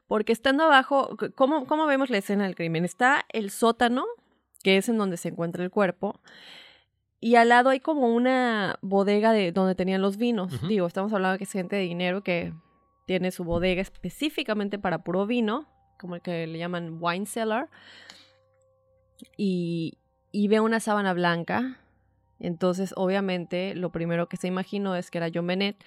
porque 0.08 0.34
estando 0.34 0.64
abajo, 0.64 1.16
¿cómo, 1.36 1.66
cómo 1.68 1.86
vemos 1.86 2.10
la 2.10 2.18
escena 2.18 2.46
del 2.46 2.56
crimen? 2.56 2.84
Está 2.84 3.26
el 3.30 3.52
sótano, 3.52 4.06
que 4.64 4.78
es 4.78 4.90
en 4.90 4.98
donde 4.98 5.18
se 5.18 5.30
encuentra 5.30 5.64
el 5.64 5.72
cuerpo. 5.72 6.20
Y 7.20 7.36
al 7.36 7.50
lado 7.50 7.70
hay 7.70 7.80
como 7.80 8.08
una 8.08 8.80
bodega 8.82 9.32
de 9.32 9.52
donde 9.52 9.76
tenían 9.76 10.02
los 10.02 10.18
vinos. 10.18 10.68
Digo, 10.68 10.88
estamos 10.88 11.14
hablando 11.14 11.34
de 11.34 11.38
que 11.38 11.44
es 11.44 11.52
gente 11.52 11.76
de 11.76 11.84
dinero 11.84 12.24
que 12.24 12.54
tiene 13.06 13.32
su 13.32 13.44
bodega 13.44 13.82
específicamente 13.82 14.80
para 14.80 15.04
puro 15.04 15.28
vino, 15.28 15.68
como 16.00 16.16
el 16.16 16.22
que 16.22 16.48
le 16.48 16.58
llaman 16.58 16.98
wine 17.00 17.28
cellar. 17.28 17.70
Y, 19.38 20.00
y 20.32 20.48
ve 20.48 20.60
una 20.60 20.80
sábana 20.80 21.14
blanca. 21.14 21.78
Entonces, 22.40 22.92
obviamente, 22.98 23.76
lo 23.76 23.92
primero 23.92 24.28
que 24.28 24.38
se 24.38 24.48
imaginó 24.48 24.96
es 24.96 25.12
que 25.12 25.20
era 25.20 25.30
John 25.32 25.46
Bennett. 25.46 25.78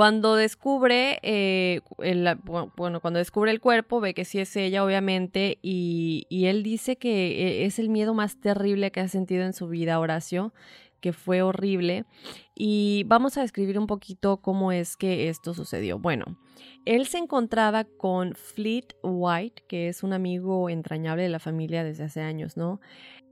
Cuando 0.00 0.34
descubre, 0.34 1.18
eh, 1.20 1.82
el, 1.98 2.26
bueno, 2.74 3.00
cuando 3.02 3.18
descubre 3.18 3.50
el 3.50 3.60
cuerpo, 3.60 4.00
ve 4.00 4.14
que 4.14 4.24
sí 4.24 4.38
es 4.38 4.56
ella, 4.56 4.82
obviamente, 4.82 5.58
y, 5.60 6.24
y, 6.30 6.46
él 6.46 6.62
dice 6.62 6.96
que 6.96 7.60
eh, 7.60 7.66
es 7.66 7.78
el 7.78 7.90
miedo 7.90 8.14
más 8.14 8.40
terrible 8.40 8.92
que 8.92 9.00
ha 9.00 9.08
sentido 9.08 9.44
en 9.44 9.52
su 9.52 9.68
vida, 9.68 10.00
Horacio, 10.00 10.54
que 11.02 11.12
fue 11.12 11.42
horrible. 11.42 12.06
Y 12.54 13.04
vamos 13.08 13.36
a 13.36 13.42
describir 13.42 13.78
un 13.78 13.86
poquito 13.86 14.38
cómo 14.38 14.72
es 14.72 14.96
que 14.96 15.28
esto 15.28 15.52
sucedió. 15.52 15.98
Bueno, 15.98 16.38
él 16.86 17.06
se 17.06 17.18
encontraba 17.18 17.84
con 17.84 18.34
Fleet 18.34 18.96
White, 19.02 19.64
que 19.68 19.88
es 19.88 20.02
un 20.02 20.14
amigo 20.14 20.70
entrañable 20.70 21.24
de 21.24 21.28
la 21.28 21.40
familia 21.40 21.84
desde 21.84 22.04
hace 22.04 22.22
años, 22.22 22.56
¿no? 22.56 22.80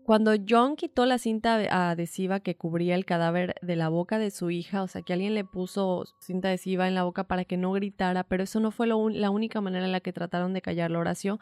Cuando 0.09 0.33
John 0.49 0.77
quitó 0.77 1.05
la 1.05 1.19
cinta 1.19 1.57
adhesiva 1.91 2.41
que 2.41 2.57
cubría 2.57 2.95
el 2.95 3.05
cadáver 3.05 3.57
de 3.61 3.77
la 3.77 3.91
boca 3.91 4.19
de 4.19 4.31
su 4.31 4.49
hija, 4.49 4.83
o 4.83 4.89
sea 4.89 5.03
que 5.03 5.13
alguien 5.13 5.35
le 5.35 5.45
puso 5.45 6.07
cinta 6.19 6.49
adhesiva 6.49 6.89
en 6.89 6.95
la 6.95 7.03
boca 7.03 7.25
para 7.25 7.45
que 7.45 7.59
no 7.59 7.73
gritara, 7.73 8.25
pero 8.25 8.45
eso 8.45 8.59
no 8.59 8.71
fue 8.71 8.87
la 8.87 8.97
única 9.31 9.61
manera 9.61 9.85
en 9.85 9.93
la 9.93 10.01
que 10.01 10.15
trataron 10.15 10.55
de 10.55 10.63
callarlo, 10.63 11.01
Horacio. 11.01 11.41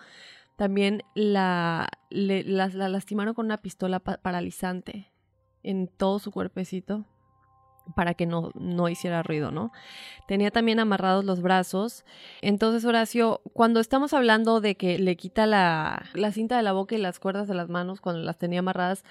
También 0.57 1.05
la, 1.15 1.87
la, 2.11 2.67
lastimaron 2.67 3.35
con 3.35 3.47
una 3.47 3.59
pistola 3.59 4.01
paralizante 4.01 5.13
en 5.63 5.87
todo 5.87 6.19
su 6.19 6.33
cuerpecito 6.33 7.07
para 7.95 8.15
que 8.15 8.27
no, 8.27 8.51
no 8.55 8.89
hiciera 8.89 9.23
ruido, 9.23 9.51
¿no? 9.51 9.73
Tenía 10.27 10.51
también 10.51 10.81
amarrados 10.81 11.25
los 11.25 11.41
brazos. 11.41 12.05
Entonces, 12.43 12.85
Horacio, 12.85 13.41
cuando 13.53 13.81
estamos 13.81 14.13
hablando 14.13 14.61
de 14.61 14.77
que 14.77 14.99
le 14.99 15.17
quita 15.17 15.47
la, 15.47 16.07
la 16.15 16.33
cinta 16.33 16.57
de 16.57 16.63
la 16.63 16.73
boca 16.73 16.95
y 16.95 16.99
las 16.99 17.19
cuerdas 17.19 17.49
de 17.49 17.55
las 17.55 17.69
manos 17.69 18.01
cuando 18.01 18.23
las 18.23 18.39
tenía 18.39 18.61
amarradas, 18.61 19.05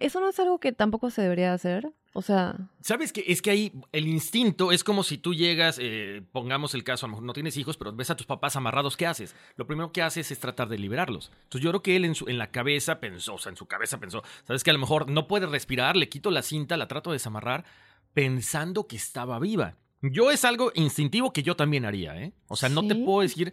eso 0.00 0.20
no 0.20 0.28
es 0.28 0.38
algo 0.38 0.58
que 0.58 0.72
tampoco 0.72 1.10
se 1.10 1.22
debería 1.22 1.52
hacer. 1.52 1.90
O 2.12 2.22
sea. 2.22 2.56
¿Sabes 2.80 3.12
que 3.12 3.24
Es 3.26 3.40
que 3.40 3.50
ahí 3.50 3.72
el 3.92 4.08
instinto 4.08 4.72
es 4.72 4.82
como 4.82 5.04
si 5.04 5.16
tú 5.16 5.32
llegas, 5.32 5.78
eh, 5.80 6.22
pongamos 6.32 6.74
el 6.74 6.82
caso, 6.82 7.06
a 7.06 7.08
lo 7.08 7.12
mejor 7.12 7.24
no 7.24 7.32
tienes 7.32 7.56
hijos, 7.56 7.76
pero 7.76 7.92
ves 7.92 8.10
a 8.10 8.16
tus 8.16 8.26
papás 8.26 8.56
amarrados, 8.56 8.96
¿qué 8.96 9.06
haces? 9.06 9.36
Lo 9.56 9.66
primero 9.66 9.92
que 9.92 10.02
haces 10.02 10.30
es 10.30 10.40
tratar 10.40 10.68
de 10.68 10.78
liberarlos. 10.78 11.30
Entonces 11.44 11.62
yo 11.62 11.70
creo 11.70 11.82
que 11.82 11.96
él 11.96 12.04
en, 12.04 12.16
su, 12.16 12.28
en 12.28 12.36
la 12.36 12.50
cabeza 12.50 12.98
pensó, 12.98 13.34
o 13.34 13.38
sea, 13.38 13.50
en 13.50 13.56
su 13.56 13.66
cabeza 13.66 13.98
pensó, 13.98 14.24
¿sabes 14.44 14.64
que 14.64 14.70
a 14.70 14.72
lo 14.72 14.80
mejor 14.80 15.08
no 15.08 15.28
puede 15.28 15.46
respirar? 15.46 15.96
Le 15.96 16.08
quito 16.08 16.32
la 16.32 16.42
cinta, 16.42 16.76
la 16.76 16.88
trato 16.88 17.10
de 17.10 17.14
desamarrar 17.14 17.64
pensando 18.12 18.86
que 18.86 18.96
estaba 18.96 19.38
viva. 19.38 19.76
Yo 20.02 20.30
es 20.30 20.44
algo 20.44 20.72
instintivo 20.74 21.32
que 21.32 21.42
yo 21.42 21.56
también 21.56 21.84
haría, 21.84 22.20
¿eh? 22.20 22.32
O 22.48 22.56
sea, 22.56 22.68
no 22.68 22.86
te 22.86 22.94
puedo 22.94 23.20
decir 23.20 23.52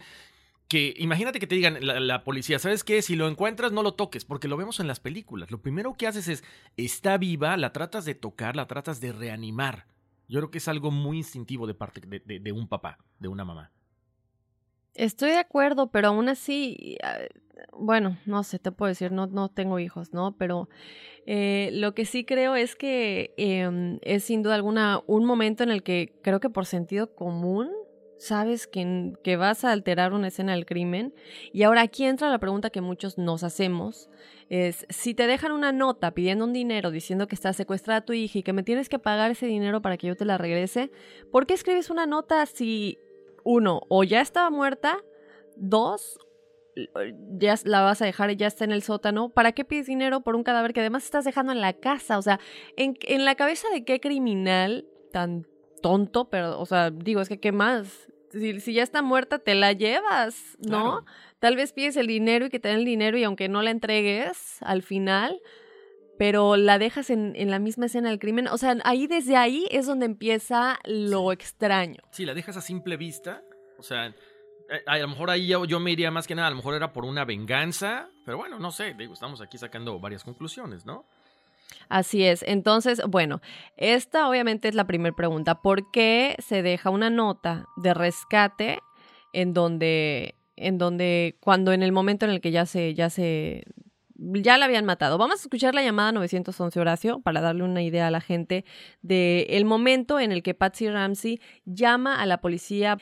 que, 0.68 0.94
imagínate 0.98 1.40
que 1.40 1.48
te 1.48 1.56
digan 1.56 1.78
la, 1.82 2.24
policía, 2.24 2.60
¿sabes 2.60 2.84
qué? 2.84 3.02
Si 3.02 3.16
lo 3.16 3.28
encuentras, 3.28 3.72
no 3.72 3.84
lo 3.84 3.94
toques, 3.96 4.24
porque 4.24 4.48
lo 4.48 4.56
vemos 4.56 4.80
en 4.80 4.88
las 4.88 5.00
películas. 5.00 5.52
Lo 5.52 5.62
primero 5.62 5.96
que 5.96 6.08
haces 6.08 6.28
es, 6.28 6.44
está 6.78 7.18
viva, 7.18 7.58
la 7.58 7.74
tratas 7.74 8.06
de 8.06 8.16
tocar, 8.16 8.56
la 8.56 8.68
tratas 8.68 9.02
de 9.02 9.12
reanimar. 9.12 9.88
Yo 10.30 10.40
creo 10.40 10.52
que 10.52 10.58
es 10.58 10.68
algo 10.68 10.92
muy 10.92 11.18
instintivo 11.18 11.68
de 11.68 11.74
parte 11.74 12.02
de 12.02 12.52
un 12.52 12.68
papá, 12.68 12.98
de 13.20 13.28
una 13.28 13.46
mamá. 13.46 13.72
Estoy 14.98 15.30
de 15.30 15.38
acuerdo, 15.38 15.92
pero 15.92 16.08
aún 16.08 16.28
así, 16.28 16.98
ah, 17.04 17.20
bueno, 17.78 18.18
no 18.26 18.44
sé, 18.44 18.58
te 18.58 18.72
puedo 18.72 18.90
decir, 18.90 19.12
no, 19.12 19.28
no 19.28 19.50
tengo 19.50 19.78
hijos, 19.78 20.12
¿no? 20.12 20.36
Pero 20.38 20.70
eh, 21.28 21.70
lo 21.74 21.94
que 21.94 22.06
sí 22.06 22.26
creo 22.26 22.56
es 22.56 22.76
que 22.76 23.34
em, 23.38 24.00
es 24.02 24.24
sin 24.24 24.42
duda 24.42 24.56
alguna 24.56 25.02
un 25.06 25.24
momento 25.24 25.64
en 25.64 25.70
el 25.70 25.84
que 25.84 26.14
creo 26.24 26.40
que 26.40 26.50
por 26.50 26.66
sentido 26.66 27.14
común 27.14 27.70
sabes 28.18 28.66
que, 28.66 29.38
vas 29.38 29.64
a 29.64 29.72
alterar 29.72 30.14
una 30.14 30.30
escena 30.30 30.54
del 30.54 30.66
crimen. 30.66 31.14
Y 31.54 31.62
ahora 31.62 31.82
aquí 31.82 32.04
entra 32.04 32.32
la 32.32 32.40
pregunta 32.40 32.72
que 32.72 32.82
muchos 32.82 33.20
nos 33.20 33.44
hacemos. 33.44 34.10
Es, 34.50 34.88
si 34.90 35.14
te 35.14 35.28
dejan 35.28 35.52
una 35.52 35.72
nota 35.72 36.16
pidiendo 36.16 36.46
un 36.46 36.54
dinero 36.54 36.90
diciendo 36.90 37.28
que 37.28 37.36
está 37.36 37.54
secuestrada 37.54 38.02
tu 38.02 38.14
hija 38.14 38.40
y 38.40 38.44
que 38.44 38.54
me 38.54 38.64
tienes 38.64 38.90
que 38.90 38.98
pagar 38.98 39.30
ese 39.30 39.46
dinero 39.46 39.84
para 39.84 39.98
que 39.98 40.08
yo 40.08 40.16
te 40.16 40.26
la 40.26 40.40
regrese, 40.40 40.90
¿por 41.32 41.46
qué 41.46 41.54
escribes 41.54 41.92
una 41.92 42.08
nota 42.08 42.44
si 42.48 42.98
uno, 43.48 43.82
o 43.88 44.04
ya 44.04 44.20
estaba 44.20 44.50
muerta, 44.50 45.00
dos, 45.56 46.20
ya 47.40 47.56
la 47.64 47.82
vas 47.82 48.02
a 48.02 48.06
dejar 48.06 48.30
y 48.30 48.36
ya 48.36 48.48
está 48.48 48.66
en 48.66 48.74
el 48.74 48.84
sótano. 48.84 49.30
¿Para 49.30 49.54
qué 49.54 49.64
pides 49.64 49.88
dinero 49.88 50.20
por 50.22 50.36
un 50.36 50.44
cadáver 50.44 50.74
que 50.74 50.82
además 50.82 51.06
estás 51.06 51.24
dejando 51.24 51.54
en 51.54 51.62
la 51.62 51.72
casa? 51.72 52.18
O 52.18 52.22
sea, 52.22 52.42
en, 52.76 52.98
en 53.04 53.24
la 53.24 53.36
cabeza 53.36 53.70
de 53.70 53.86
qué 53.86 54.02
criminal 54.02 54.86
tan 55.14 55.48
tonto, 55.82 56.30
pero, 56.30 56.60
o 56.60 56.66
sea, 56.66 56.92
digo, 56.92 57.22
es 57.22 57.30
que 57.30 57.40
qué 57.40 57.54
más. 57.54 58.10
Si, 58.32 58.60
si 58.60 58.74
ya 58.74 58.84
está 58.84 59.02
muerta, 59.02 59.40
te 59.40 59.56
la 59.56 59.72
llevas, 59.72 60.58
¿no? 60.60 61.06
Tal 61.40 61.56
vez 61.56 61.72
pides 61.72 61.96
el 61.96 62.08
dinero 62.08 62.48
y 62.48 62.50
que 62.50 62.60
te 62.60 62.68
den 62.68 62.80
el 62.80 62.86
dinero 62.86 63.18
y 63.18 63.24
aunque 63.24 63.48
no 63.48 63.62
la 63.62 63.72
entregues 63.72 64.58
al 64.62 64.82
final, 64.82 65.40
pero 66.18 66.58
la 66.58 66.80
dejas 66.80 67.10
en, 67.10 67.34
en, 67.36 67.52
la 67.52 67.60
misma 67.60 67.86
escena 67.86 68.10
del 68.10 68.20
crimen. 68.20 68.48
O 68.48 68.58
sea, 68.58 68.76
ahí 68.84 69.08
desde 69.08 69.36
ahí 69.36 69.68
es 69.72 69.86
donde 69.86 70.06
empieza 70.06 70.80
lo 70.86 71.32
extraño. 71.32 72.02
Sí, 72.12 72.26
la 72.26 72.34
dejas 72.34 72.58
a 72.58 72.62
simple 72.62 72.98
vista. 72.98 73.42
O 73.78 73.84
sea, 73.84 74.14
eh, 74.70 74.84
a, 74.86 74.98
lo 74.98 75.08
mejor 75.08 75.30
ahí 75.30 75.48
yo, 75.48 75.80
me 75.80 75.92
iría 75.92 76.12
más 76.12 76.28
que 76.28 76.36
nada, 76.36 76.48
a 76.48 76.52
lo 76.52 76.58
mejor 76.58 76.76
era 76.76 76.94
por 76.94 77.06
una 77.06 77.26
venganza. 77.26 78.10
Pero 78.26 78.38
bueno, 78.38 78.60
no 78.60 78.72
sé, 78.72 78.94
digo, 78.94 79.14
estamos 79.14 79.42
aquí 79.42 79.58
sacando 79.58 80.00
varias 80.00 80.24
conclusiones, 80.24 80.86
¿no? 80.86 81.06
Así 81.90 82.24
es. 82.24 82.44
Entonces, 82.44 83.02
bueno, 83.08 83.42
esta 83.78 84.30
obviamente 84.30 84.68
es 84.68 84.76
la 84.76 84.88
primera 84.88 85.16
pregunta. 85.16 85.62
¿Por 85.62 85.92
qué 85.92 86.36
se 86.40 86.62
deja 86.62 86.90
una 86.90 87.10
nota 87.10 87.66
de 87.78 87.94
rescate 87.94 88.80
en 89.34 89.54
donde, 89.54 90.36
en 90.56 90.78
donde, 90.78 91.38
cuando 91.40 91.72
en 91.74 91.84
el 91.84 91.92
momento 91.92 92.26
en 92.26 92.32
el 92.32 92.42
que 92.42 92.52
ya 92.52 92.66
se, 92.66 92.94
ya 92.94 93.10
se 93.10 93.64
ya 94.18 94.58
la 94.58 94.66
habían 94.66 94.86
matado. 94.86 95.18
Vamos 95.18 95.40
a 95.40 95.44
escuchar 95.44 95.76
la 95.76 95.84
llamada 95.84 96.12
911 96.12 96.80
Horacio 96.80 97.20
para 97.22 97.42
darle 97.42 97.64
una 97.64 97.82
idea 97.82 98.08
a 98.08 98.12
la 98.12 98.22
gente 98.22 98.66
del 99.02 99.46
el 99.50 99.66
momento 99.66 100.20
en 100.20 100.32
el 100.32 100.44
que 100.44 100.54
Patsy 100.54 100.90
Ramsey 100.90 101.40
llama 101.66 102.22
a 102.22 102.26
la 102.26 102.40
policía. 102.40 102.98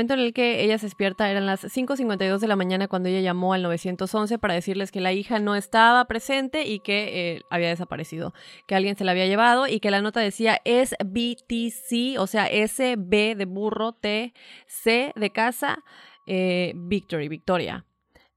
Momento 0.00 0.14
en 0.14 0.20
el 0.20 0.32
que 0.32 0.64
ella 0.64 0.78
se 0.78 0.86
despierta 0.86 1.30
eran 1.30 1.44
las 1.44 1.62
5.52 1.62 2.38
de 2.38 2.48
la 2.48 2.56
mañana 2.56 2.88
cuando 2.88 3.10
ella 3.10 3.20
llamó 3.20 3.52
al 3.52 3.62
911 3.62 4.38
para 4.38 4.54
decirles 4.54 4.90
que 4.90 5.00
la 5.02 5.12
hija 5.12 5.38
no 5.38 5.54
estaba 5.54 6.06
presente 6.06 6.66
y 6.66 6.80
que 6.80 7.34
eh, 7.34 7.42
había 7.50 7.68
desaparecido, 7.68 8.32
que 8.66 8.74
alguien 8.74 8.96
se 8.96 9.04
la 9.04 9.12
había 9.12 9.26
llevado 9.26 9.66
y 9.66 9.78
que 9.78 9.90
la 9.90 10.00
nota 10.00 10.20
decía 10.20 10.58
es 10.64 10.94
BTC, 11.04 12.18
o 12.18 12.26
sea, 12.26 12.46
S, 12.46 12.94
B 12.96 13.34
de 13.34 13.44
burro, 13.44 13.92
T, 13.92 14.32
C 14.66 15.12
de 15.14 15.30
casa, 15.32 15.84
eh, 16.26 16.72
Victory, 16.76 17.28
Victoria. 17.28 17.84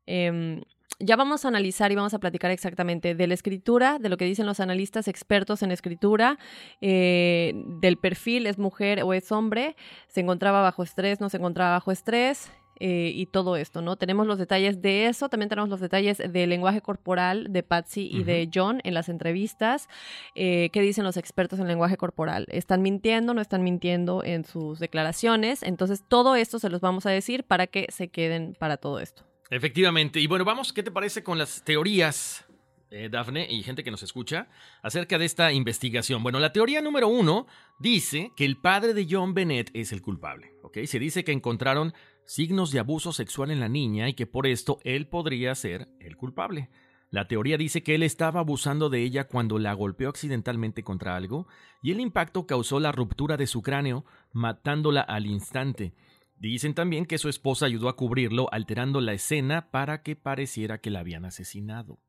Em, 0.05 0.63
ya 1.03 1.15
vamos 1.15 1.45
a 1.45 1.49
analizar 1.49 1.91
y 1.91 1.95
vamos 1.95 2.13
a 2.13 2.19
platicar 2.19 2.51
exactamente 2.51 3.15
de 3.15 3.27
la 3.27 3.33
escritura, 3.33 3.99
de 3.99 4.09
lo 4.09 4.17
que 4.17 4.25
dicen 4.25 4.45
los 4.45 4.59
analistas 4.59 5.07
expertos 5.07 5.61
en 5.63 5.71
escritura, 5.71 6.37
eh, 6.81 7.53
del 7.81 7.97
perfil, 7.97 8.47
es 8.47 8.57
mujer 8.57 9.03
o 9.03 9.13
es 9.13 9.31
hombre, 9.31 9.75
se 10.07 10.21
encontraba 10.21 10.61
bajo 10.61 10.83
estrés, 10.83 11.19
no 11.21 11.29
se 11.29 11.37
encontraba 11.37 11.71
bajo 11.71 11.91
estrés. 11.91 12.51
eh, 12.79 13.11
y 13.13 13.27
todo 13.27 13.55
esto, 13.55 13.81
¿no? 13.81 13.95
Tenemos 13.97 14.27
los 14.27 14.39
detalles 14.39 14.81
de 14.81 15.05
eso, 15.05 15.29
también 15.29 15.47
tenemos 15.47 15.69
los 15.69 15.79
detalles 15.79 16.17
del 16.17 16.49
lenguaje 16.49 16.81
corporal 16.81 17.47
de 17.51 17.63
Patsy 17.63 18.09
y 18.11 18.23
de 18.23 18.49
John 18.53 18.81
en 18.83 18.93
las 18.93 19.09
entrevistas. 19.09 19.87
Eh, 20.35 20.69
¿Qué 20.73 20.81
dicen 20.81 21.03
los 21.03 21.15
expertos 21.15 21.59
en 21.59 21.67
lenguaje 21.67 21.97
corporal? 21.97 22.47
¿Están 22.49 22.81
mintiendo? 22.81 23.33
¿No 23.33 23.41
están 23.41 23.63
mintiendo 23.63 24.23
en 24.23 24.43
sus 24.43 24.79
declaraciones? 24.79 25.63
Entonces, 25.63 26.03
todo 26.07 26.35
esto 26.35 26.59
se 26.59 26.69
los 26.69 26.81
vamos 26.81 27.05
a 27.05 27.11
decir 27.11 27.43
para 27.43 27.67
que 27.67 27.87
se 27.89 28.07
queden 28.07 28.55
para 28.59 28.77
todo 28.77 28.99
esto. 28.99 29.23
Efectivamente. 29.53 30.19
Y 30.19 30.25
bueno, 30.25 30.45
vamos, 30.45 30.73
¿qué 30.73 30.81
te 30.81 30.89
parece 30.89 31.23
con 31.23 31.37
las 31.37 31.63
teorías, 31.63 32.43
eh, 32.89 33.07
Dafne, 33.11 33.45
y 33.47 33.61
gente 33.61 33.83
que 33.83 33.91
nos 33.91 34.01
escucha, 34.01 34.47
acerca 34.81 35.19
de 35.19 35.25
esta 35.25 35.53
investigación? 35.53 36.23
Bueno, 36.23 36.39
la 36.39 36.51
teoría 36.51 36.81
número 36.81 37.07
uno 37.07 37.45
dice 37.77 38.31
que 38.35 38.45
el 38.45 38.57
padre 38.57 38.95
de 38.95 39.05
John 39.07 39.35
Bennett 39.35 39.69
es 39.75 39.91
el 39.91 40.01
culpable. 40.01 40.53
¿ok? 40.63 40.79
Se 40.85 40.97
dice 40.97 41.23
que 41.23 41.31
encontraron 41.31 41.93
signos 42.25 42.71
de 42.71 42.79
abuso 42.79 43.13
sexual 43.13 43.51
en 43.51 43.59
la 43.59 43.69
niña 43.69 44.09
y 44.09 44.15
que 44.15 44.25
por 44.25 44.47
esto 44.47 44.79
él 44.83 45.05
podría 45.05 45.53
ser 45.53 45.87
el 45.99 46.17
culpable. 46.17 46.71
La 47.11 47.27
teoría 47.27 47.55
dice 47.55 47.83
que 47.83 47.93
él 47.93 48.01
estaba 48.01 48.39
abusando 48.39 48.89
de 48.89 49.03
ella 49.03 49.27
cuando 49.27 49.59
la 49.59 49.73
golpeó 49.73 50.09
accidentalmente 50.09 50.81
contra 50.81 51.15
algo 51.15 51.47
y 51.83 51.91
el 51.91 51.99
impacto 51.99 52.47
causó 52.47 52.79
la 52.79 52.91
ruptura 52.91 53.37
de 53.37 53.45
su 53.45 53.61
cráneo, 53.61 54.03
matándola 54.31 55.01
al 55.01 55.27
instante. 55.27 55.93
Dicen 56.35 56.73
también 56.73 57.05
que 57.05 57.17
su 57.17 57.29
esposa 57.29 57.65
ayudó 57.65 57.89
a 57.89 57.95
cubrirlo 57.95 58.51
alterando 58.51 58.99
la 59.01 59.13
escena 59.13 59.71
para 59.71 60.01
que 60.03 60.15
pareciera 60.15 60.79
que 60.79 60.89
la 60.89 60.99
habían 60.99 61.25
asesinado. 61.25 61.99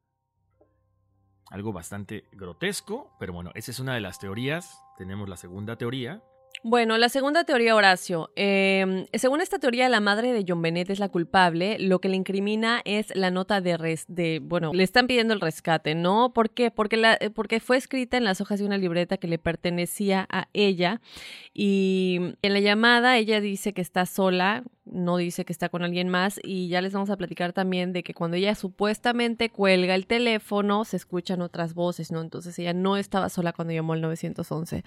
Algo 1.50 1.72
bastante 1.72 2.24
grotesco, 2.32 3.14
pero 3.20 3.32
bueno, 3.32 3.50
esa 3.54 3.70
es 3.70 3.78
una 3.78 3.94
de 3.94 4.00
las 4.00 4.18
teorías. 4.18 4.82
Tenemos 4.96 5.28
la 5.28 5.36
segunda 5.36 5.76
teoría. 5.76 6.22
Bueno, 6.62 6.96
la 6.96 7.10
segunda 7.10 7.44
teoría, 7.44 7.76
Horacio. 7.76 8.30
Eh, 8.36 9.06
según 9.12 9.42
esta 9.42 9.58
teoría, 9.58 9.88
la 9.90 10.00
madre 10.00 10.32
de 10.32 10.46
John 10.48 10.62
Bennett 10.62 10.88
es 10.88 10.98
la 10.98 11.10
culpable. 11.10 11.78
Lo 11.78 12.00
que 12.00 12.08
le 12.08 12.16
incrimina 12.16 12.80
es 12.86 13.14
la 13.14 13.30
nota 13.30 13.60
de, 13.60 13.76
res 13.76 14.06
de 14.08 14.40
bueno, 14.42 14.72
le 14.72 14.82
están 14.82 15.06
pidiendo 15.06 15.34
el 15.34 15.42
rescate, 15.42 15.94
¿no? 15.94 16.32
¿Por 16.32 16.50
qué? 16.50 16.70
Porque, 16.70 16.96
la, 16.96 17.18
eh, 17.20 17.28
porque 17.28 17.60
fue 17.60 17.76
escrita 17.76 18.16
en 18.16 18.24
las 18.24 18.40
hojas 18.40 18.60
de 18.60 18.66
una 18.66 18.78
libreta 18.78 19.18
que 19.18 19.28
le 19.28 19.38
pertenecía 19.38 20.26
a 20.30 20.48
ella. 20.54 21.02
Y 21.52 22.18
en 22.40 22.52
la 22.54 22.60
llamada 22.60 23.18
ella 23.18 23.42
dice 23.42 23.74
que 23.74 23.82
está 23.82 24.06
sola, 24.06 24.64
no 24.86 25.18
dice 25.18 25.44
que 25.44 25.52
está 25.52 25.68
con 25.68 25.82
alguien 25.82 26.08
más. 26.08 26.40
Y 26.42 26.68
ya 26.68 26.80
les 26.80 26.94
vamos 26.94 27.10
a 27.10 27.16
platicar 27.18 27.52
también 27.52 27.92
de 27.92 28.02
que 28.02 28.14
cuando 28.14 28.38
ella 28.38 28.54
supuestamente 28.54 29.50
cuelga 29.50 29.94
el 29.94 30.06
teléfono, 30.06 30.86
se 30.86 30.96
escuchan 30.96 31.42
otras 31.42 31.74
voces, 31.74 32.10
¿no? 32.10 32.22
Entonces 32.22 32.58
ella 32.58 32.72
no 32.72 32.96
estaba 32.96 33.28
sola 33.28 33.52
cuando 33.52 33.74
llamó 33.74 33.92
al 33.92 34.00
911. 34.00 34.82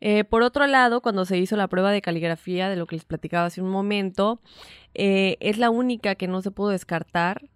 Eh, 0.00 0.24
por 0.24 0.42
otro 0.42 0.66
lado, 0.66 1.02
cuando 1.02 1.24
se 1.24 1.38
hizo 1.38 1.56
la 1.56 1.68
prueba 1.68 1.92
de 1.92 2.00
caligrafía, 2.02 2.68
de 2.68 2.76
lo 2.76 2.86
que 2.86 2.96
les 2.96 3.04
platicaba 3.04 3.46
hace 3.46 3.60
un 3.60 3.70
momento, 3.70 4.40
eh, 4.94 5.36
es 5.40 5.58
la 5.58 5.70
única 5.70 6.14
que 6.14 6.28
no 6.28 6.42
se 6.42 6.50
pudo 6.50 6.70
descartar. 6.70 7.50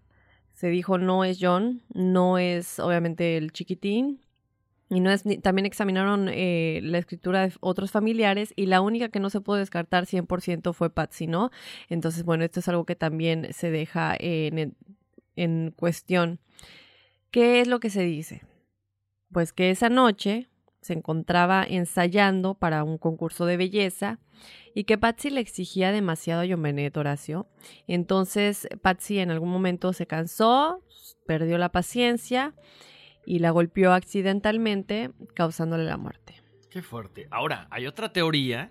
Se 0.53 0.69
dijo 0.69 0.99
no 0.99 1.25
es 1.25 1.39
John, 1.41 1.83
no 1.95 2.39
es 2.39 2.79
obviamente 2.79 3.37
el 3.37 3.53
chiquitín. 3.53 4.21
Y 4.91 5.01
no 5.01 5.11
es 5.11 5.25
también 5.43 5.65
examinaron 5.67 6.29
eh, 6.31 6.81
la 6.83 6.99
escritura 6.99 7.47
de 7.47 7.55
otros 7.61 7.91
familiares 7.91 8.53
y 8.55 8.67
la 8.67 8.83
única 8.83 9.09
que 9.09 9.19
no 9.19 9.31
se 9.31 9.41
pudo 9.41 9.57
descartar 9.57 10.05
100% 10.05 10.75
fue 10.75 10.91
Patsy, 10.91 11.27
¿no? 11.27 11.51
Entonces, 11.89 12.23
bueno, 12.23 12.45
esto 12.45 12.61
es 12.61 12.69
algo 12.69 12.85
que 12.85 12.95
también 12.95 13.53
se 13.55 13.71
deja 13.71 14.15
en 14.21 15.71
cuestión. 15.73 16.39
¿Qué 17.31 17.61
es 17.61 17.67
lo 17.67 17.81
que 17.81 17.91
se 17.91 18.03
dice? 18.03 18.43
Pues 19.33 19.53
que 19.53 19.71
esa 19.71 19.89
noche 19.89 20.49
se 20.85 20.93
encontraba 20.93 21.65
ensayando 21.67 22.55
para 22.55 22.85
un 22.85 22.99
concurso 22.99 23.47
de 23.47 23.57
belleza 23.57 24.19
y 24.75 24.85
que 24.85 24.99
Patsy 24.99 25.31
le 25.31 25.41
exigía 25.41 25.93
demasiado 25.93 26.43
a 26.43 26.57
Bennett, 26.57 26.95
Horacio. 26.99 27.49
Entonces 27.87 28.69
Patsy 28.83 29.19
en 29.19 29.31
algún 29.31 29.49
momento 29.49 29.95
se 29.95 30.07
cansó, 30.07 30.83
perdió 31.27 31.57
la 31.57 31.73
paciencia 31.73 32.55
y 33.25 33.39
la 33.39 33.51
golpeó 33.51 33.95
accidentalmente, 33.95 35.11
causándole 35.33 35.85
la 35.85 35.97
muerte. 35.97 36.43
Qué 36.69 36.83
fuerte. 36.83 37.29
Ahora, 37.31 37.67
hay 37.71 37.87
otra 37.87 38.13
teoría 38.13 38.71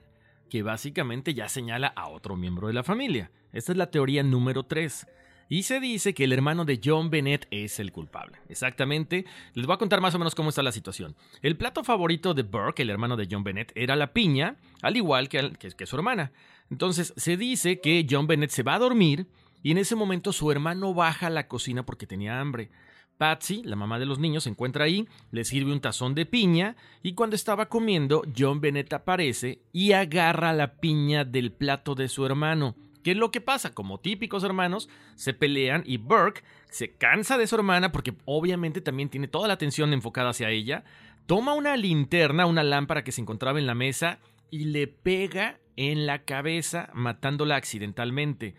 que 0.52 0.62
básicamente 0.62 1.34
ya 1.34 1.50
señala 1.50 1.88
a 1.88 2.10
otro 2.10 2.36
miembro 2.36 2.68
de 2.68 2.74
la 2.74 2.84
familia. 2.84 3.32
Esta 3.54 3.72
es 3.72 3.78
la 3.80 3.90
teoría 3.90 4.22
número 4.22 4.64
3. 4.64 5.08
Y 5.50 5.64
se 5.64 5.80
dice 5.80 6.14
que 6.14 6.24
el 6.24 6.34
hermano 6.34 6.66
de 6.66 6.80
John 6.84 7.10
Bennett 7.10 7.48
es 7.52 7.80
el 7.80 7.92
culpable. 7.92 8.38
Exactamente. 8.50 9.26
Les 9.54 9.66
voy 9.66 9.76
a 9.76 9.78
contar 9.78 10.02
más 10.02 10.16
o 10.16 10.20
menos 10.20 10.36
cómo 10.36 10.50
está 10.50 10.64
la 10.64 10.72
situación. 10.72 11.16
El 11.42 11.58
plato 11.58 11.84
favorito 11.84 12.34
de 12.34 12.44
Burke, 12.44 12.82
el 12.82 12.90
hermano 12.90 13.18
de 13.18 13.28
John 13.30 13.44
Bennett, 13.44 13.72
era 13.76 13.96
la 13.96 14.14
piña, 14.14 14.58
al 14.82 14.98
igual 14.98 15.30
que, 15.30 15.54
que, 15.54 15.86
su 15.86 15.96
hermana. 15.96 16.32
Entonces 16.70 17.14
se 17.18 17.38
dice 17.38 17.82
que 17.82 18.06
John 18.10 18.28
Bennett 18.28 18.52
se 18.52 18.64
va 18.64 18.76
a 18.76 18.80
dormir 18.80 19.28
y 19.62 19.72
en 19.72 19.78
ese 19.78 19.96
momento 19.96 20.34
su 20.34 20.52
hermano 20.52 20.94
baja 20.94 21.28
a 21.28 21.30
la 21.30 21.48
cocina 21.48 21.86
porque 21.86 22.08
tenía 22.08 22.40
hambre. 22.40 22.70
Patsy, 23.18 23.62
la 23.64 23.76
mamá 23.76 24.00
de 24.00 24.06
los 24.06 24.20
niños, 24.20 24.44
se 24.44 24.50
encuentra 24.50 24.86
ahí, 24.86 25.08
le 25.32 25.46
sirve 25.46 25.72
un 25.72 25.82
tazón 25.82 26.16
de 26.16 26.26
piña 26.26 26.76
y 27.04 27.14
cuando 27.14 27.36
estaba 27.36 27.68
comiendo, 27.68 28.24
John 28.36 28.60
Bennett 28.60 28.92
aparece 28.94 29.62
y 29.72 29.92
agarra 29.92 30.52
la 30.52 30.76
piña 30.76 31.24
del 31.24 31.52
plato 31.52 31.96
de 31.96 32.10
su 32.10 32.26
hermano. 32.26 32.76
¿Qué 33.04 33.12
es 33.12 33.18
lo 33.18 33.32
que 33.32 33.42
pasa? 33.42 33.74
Como 33.74 34.00
típicos 34.00 34.44
hermanos, 34.44 34.90
se 35.16 35.34
pelean 35.34 35.84
y 35.86 35.98
Burke 35.98 36.44
se 36.70 36.94
cansa 36.94 37.38
de 37.38 37.48
su 37.48 37.56
hermana 37.56 37.92
porque 37.92 38.14
obviamente 38.26 38.82
también 38.82 39.10
tiene 39.10 39.28
toda 39.28 39.48
la 39.48 39.56
atención 39.56 39.94
enfocada 39.94 40.30
hacia 40.30 40.50
ella, 40.50 40.86
toma 41.26 41.54
una 41.54 41.76
linterna, 41.76 42.46
una 42.46 42.64
lámpara 42.64 43.04
que 43.04 43.12
se 43.12 43.22
encontraba 43.22 43.60
en 43.60 43.68
la 43.68 43.76
mesa 43.76 44.20
y 44.50 44.66
le 44.66 44.88
pega 44.88 45.60
en 45.76 46.06
la 46.06 46.24
cabeza 46.24 46.90
matándola 46.94 47.58
accidentalmente. 47.58 48.56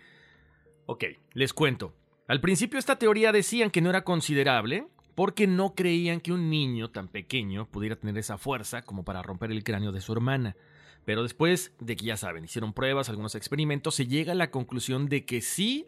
Ok, 0.86 1.04
les 1.32 1.54
cuento. 1.54 1.94
Al 2.28 2.40
principio 2.40 2.78
esta 2.78 2.98
teoría 2.98 3.32
decían 3.32 3.70
que 3.70 3.80
no 3.80 3.90
era 3.90 4.04
considerable 4.04 4.86
porque 5.14 5.46
no 5.46 5.74
creían 5.74 6.20
que 6.20 6.32
un 6.32 6.50
niño 6.50 6.90
tan 6.90 7.08
pequeño 7.08 7.66
pudiera 7.66 7.96
tener 7.96 8.18
esa 8.18 8.36
fuerza 8.38 8.82
como 8.82 9.04
para 9.04 9.22
romper 9.22 9.52
el 9.52 9.64
cráneo 9.64 9.92
de 9.92 10.00
su 10.00 10.12
hermana. 10.12 10.56
Pero 11.04 11.22
después 11.22 11.72
de 11.80 11.96
que 11.96 12.06
ya 12.06 12.16
saben, 12.16 12.44
hicieron 12.44 12.72
pruebas, 12.72 13.08
algunos 13.08 13.34
experimentos, 13.34 13.94
se 13.94 14.06
llega 14.06 14.32
a 14.32 14.36
la 14.36 14.50
conclusión 14.50 15.08
de 15.08 15.24
que 15.24 15.40
sí 15.40 15.86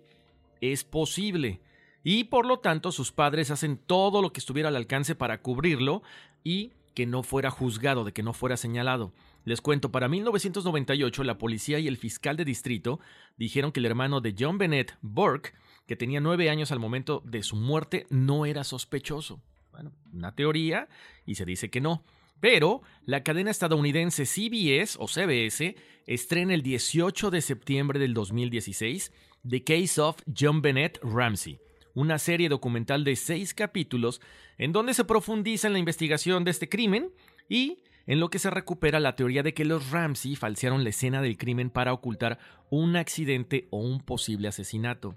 es 0.61 0.85
posible. 0.85 1.61
Y 2.05 2.25
por 2.25 2.47
lo 2.47 2.59
tanto 2.59 2.93
sus 2.93 3.13
padres 3.13 3.51
hacen 3.51 3.79
todo 3.79 4.23
lo 4.23 4.33
que 4.33 4.41
estuviera 4.41 4.69
al 4.69 4.77
alcance 4.77 5.15
para 5.15 5.43
cubrirlo 5.43 6.03
y 6.45 6.73
que 6.95 7.07
no 7.07 7.23
fuera 7.23 7.51
juzgado, 7.51 8.05
de 8.05 8.13
que 8.13 8.23
no 8.23 8.33
fuera 8.33 8.57
señalado. 8.57 9.13
Les 9.45 9.61
cuento, 9.61 9.93
para 9.93 10.09
1998 10.09 11.25
la 11.25 11.39
policía 11.39 11.79
y 11.79 11.89
el 11.89 11.99
fiscal 11.99 12.37
de 12.37 12.45
distrito 12.45 13.01
dijeron 13.37 13.71
que 13.71 13.81
el 13.81 13.87
hermano 13.87 14.21
de 14.21 14.35
John 14.39 14.59
Bennett, 14.59 14.97
Burke, 15.03 15.53
que 15.87 15.95
tenía 15.95 16.21
nueve 16.21 16.51
años 16.51 16.73
al 16.73 16.81
momento 16.81 17.23
de 17.25 17.43
su 17.43 17.55
muerte, 17.55 18.07
no 18.09 18.47
era 18.47 18.65
sospechoso. 18.65 19.41
Bueno, 19.73 19.93
una 20.13 20.35
teoría 20.35 20.89
y 21.27 21.35
se 21.35 21.45
dice 21.45 21.71
que 21.71 21.81
no. 21.81 22.03
Pero 22.41 22.83
la 23.05 23.23
cadena 23.23 23.51
estadounidense 23.51 24.27
CBS 24.27 24.97
o 24.99 25.09
CBS 25.09 25.77
estrena 26.07 26.55
el 26.55 26.63
18 26.63 27.31
de 27.31 27.41
septiembre 27.41 27.99
del 27.99 28.15
2016 28.15 29.13
The 29.49 29.65
Case 29.65 30.01
of 30.01 30.17
John 30.37 30.61
Bennett 30.61 30.99
Ramsey, 31.03 31.61
una 31.95 32.19
serie 32.19 32.49
documental 32.49 33.05
de 33.05 33.17
seis 33.17 33.55
capítulos 33.55 34.21
en 34.59 34.73
donde 34.73 34.95
se 34.95 35.05
profundiza 35.05 35.69
en 35.69 35.73
la 35.73 35.79
investigación 35.79 36.45
de 36.45 36.51
este 36.51 36.69
crimen 36.69 37.11
y 37.49 37.79
en 38.07 38.21
lo 38.21 38.29
que 38.29 38.39
se 38.39 38.51
recupera 38.51 39.01
la 39.01 39.17
teoría 39.17 39.43
de 39.43 39.55
que 39.55 39.65
los 39.65 39.91
Ramsey 39.91 40.37
falsearon 40.37 40.85
la 40.85 40.91
escena 40.91 41.23
del 41.23 41.37
crimen 41.37 41.71
para 41.71 41.93
ocultar 41.93 42.39
un 42.71 42.97
accidente 42.97 43.67
o 43.71 43.79
un 43.79 44.01
posible 44.01 44.49
asesinato. 44.49 45.17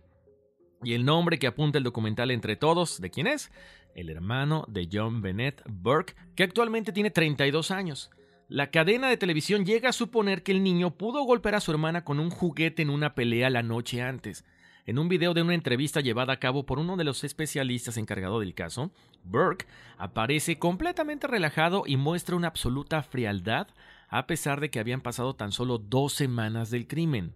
Y 0.83 0.93
el 0.93 1.05
nombre 1.05 1.39
que 1.39 1.47
apunta 1.47 1.77
el 1.77 1.83
documental 1.83 2.31
entre 2.31 2.55
todos, 2.55 3.01
¿de 3.01 3.09
quién 3.09 3.27
es? 3.27 3.51
El 3.95 4.09
hermano 4.09 4.65
de 4.67 4.87
John 4.91 5.21
Bennett 5.21 5.61
Burke, 5.67 6.15
que 6.35 6.43
actualmente 6.43 6.93
tiene 6.93 7.11
32 7.11 7.71
años. 7.71 8.11
La 8.47 8.71
cadena 8.71 9.09
de 9.09 9.17
televisión 9.17 9.65
llega 9.65 9.89
a 9.89 9.93
suponer 9.93 10.41
que 10.41 10.51
el 10.53 10.63
niño 10.63 10.97
pudo 10.97 11.23
golpear 11.23 11.55
a 11.55 11.59
su 11.59 11.71
hermana 11.71 12.03
con 12.03 12.19
un 12.19 12.29
juguete 12.29 12.81
en 12.81 12.89
una 12.89 13.13
pelea 13.13 13.49
la 13.49 13.61
noche 13.61 14.01
antes. 14.01 14.45
En 14.85 14.97
un 14.97 15.09
video 15.09 15.35
de 15.35 15.43
una 15.43 15.53
entrevista 15.53 16.01
llevada 16.01 16.33
a 16.33 16.39
cabo 16.39 16.65
por 16.65 16.79
uno 16.79 16.97
de 16.97 17.03
los 17.03 17.23
especialistas 17.23 17.97
encargado 17.97 18.39
del 18.39 18.55
caso, 18.55 18.91
Burke 19.23 19.67
aparece 19.97 20.57
completamente 20.57 21.27
relajado 21.27 21.83
y 21.85 21.97
muestra 21.97 22.35
una 22.35 22.47
absoluta 22.47 23.03
frialdad 23.03 23.67
a 24.07 24.25
pesar 24.25 24.61
de 24.61 24.71
que 24.71 24.79
habían 24.79 25.01
pasado 25.01 25.35
tan 25.35 25.51
solo 25.51 25.77
dos 25.77 26.13
semanas 26.13 26.71
del 26.71 26.87
crimen. 26.87 27.35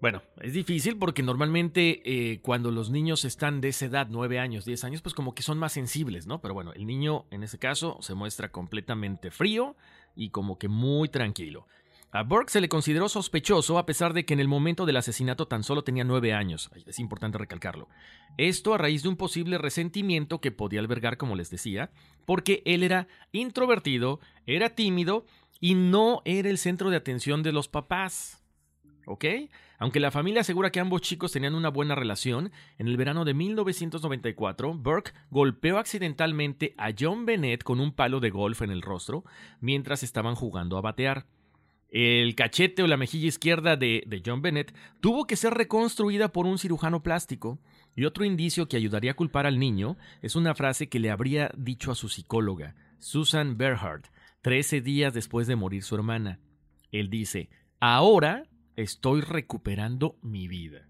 Bueno, 0.00 0.22
es 0.40 0.54
difícil 0.54 0.96
porque 0.96 1.22
normalmente 1.22 2.00
eh, 2.04 2.40
cuando 2.40 2.70
los 2.70 2.88
niños 2.88 3.26
están 3.26 3.60
de 3.60 3.68
esa 3.68 3.84
edad, 3.84 4.06
9 4.08 4.38
años, 4.38 4.64
10 4.64 4.84
años, 4.84 5.02
pues 5.02 5.14
como 5.14 5.34
que 5.34 5.42
son 5.42 5.58
más 5.58 5.74
sensibles, 5.74 6.26
¿no? 6.26 6.40
Pero 6.40 6.54
bueno, 6.54 6.72
el 6.72 6.86
niño 6.86 7.26
en 7.30 7.42
ese 7.42 7.58
caso 7.58 7.98
se 8.00 8.14
muestra 8.14 8.50
completamente 8.50 9.30
frío 9.30 9.76
y 10.16 10.30
como 10.30 10.58
que 10.58 10.68
muy 10.68 11.10
tranquilo. 11.10 11.66
A 12.12 12.22
Burke 12.22 12.50
se 12.50 12.62
le 12.62 12.68
consideró 12.70 13.08
sospechoso 13.10 13.78
a 13.78 13.84
pesar 13.84 14.14
de 14.14 14.24
que 14.24 14.32
en 14.32 14.40
el 14.40 14.48
momento 14.48 14.86
del 14.86 14.96
asesinato 14.96 15.46
tan 15.46 15.62
solo 15.62 15.84
tenía 15.84 16.02
9 16.02 16.32
años. 16.32 16.70
Es 16.86 16.98
importante 16.98 17.36
recalcarlo. 17.36 17.88
Esto 18.38 18.72
a 18.72 18.78
raíz 18.78 19.02
de 19.02 19.10
un 19.10 19.16
posible 19.16 19.58
resentimiento 19.58 20.40
que 20.40 20.50
podía 20.50 20.80
albergar, 20.80 21.18
como 21.18 21.36
les 21.36 21.50
decía, 21.50 21.90
porque 22.24 22.62
él 22.64 22.82
era 22.84 23.06
introvertido, 23.32 24.18
era 24.46 24.70
tímido 24.70 25.26
y 25.60 25.74
no 25.74 26.22
era 26.24 26.48
el 26.48 26.56
centro 26.56 26.88
de 26.88 26.96
atención 26.96 27.42
de 27.42 27.52
los 27.52 27.68
papás. 27.68 28.42
¿Ok? 29.06 29.24
Aunque 29.80 29.98
la 29.98 30.10
familia 30.10 30.42
asegura 30.42 30.70
que 30.70 30.78
ambos 30.78 31.00
chicos 31.00 31.32
tenían 31.32 31.54
una 31.54 31.70
buena 31.70 31.94
relación, 31.94 32.52
en 32.76 32.86
el 32.86 32.98
verano 32.98 33.24
de 33.24 33.32
1994, 33.32 34.74
Burke 34.74 35.12
golpeó 35.30 35.78
accidentalmente 35.78 36.74
a 36.76 36.90
John 36.96 37.24
Bennett 37.24 37.62
con 37.62 37.80
un 37.80 37.92
palo 37.92 38.20
de 38.20 38.28
golf 38.28 38.60
en 38.60 38.70
el 38.70 38.82
rostro 38.82 39.24
mientras 39.58 40.02
estaban 40.02 40.34
jugando 40.34 40.76
a 40.76 40.82
batear. 40.82 41.24
El 41.88 42.34
cachete 42.34 42.82
o 42.82 42.86
la 42.86 42.98
mejilla 42.98 43.26
izquierda 43.26 43.76
de, 43.76 44.22
John 44.24 44.42
Bennett 44.42 44.74
tuvo 45.00 45.26
que 45.26 45.36
ser 45.36 45.54
reconstruida 45.54 46.30
por 46.30 46.44
un 46.44 46.58
cirujano 46.58 47.02
plástico. 47.02 47.58
Y 47.96 48.04
otro 48.04 48.26
indicio 48.26 48.68
que 48.68 48.76
ayudaría 48.76 49.12
a 49.12 49.16
culpar 49.16 49.46
al 49.46 49.58
niño 49.58 49.96
es 50.20 50.36
una 50.36 50.54
frase 50.54 50.90
que 50.90 51.00
le 51.00 51.10
habría 51.10 51.50
dicho 51.56 51.90
a 51.90 51.94
su 51.94 52.10
psicóloga, 52.10 52.76
Susan 52.98 53.56
Berhardt, 53.56 54.08
13 54.42 54.82
días 54.82 55.14
después 55.14 55.46
de 55.46 55.56
morir 55.56 55.82
su 55.82 55.94
hermana. 55.94 56.38
Él 56.92 57.08
dice, 57.08 57.48
ahora 57.80 58.44
estoy 58.76 59.20
recuperando 59.20 60.16
mi 60.22 60.48
vida. 60.48 60.86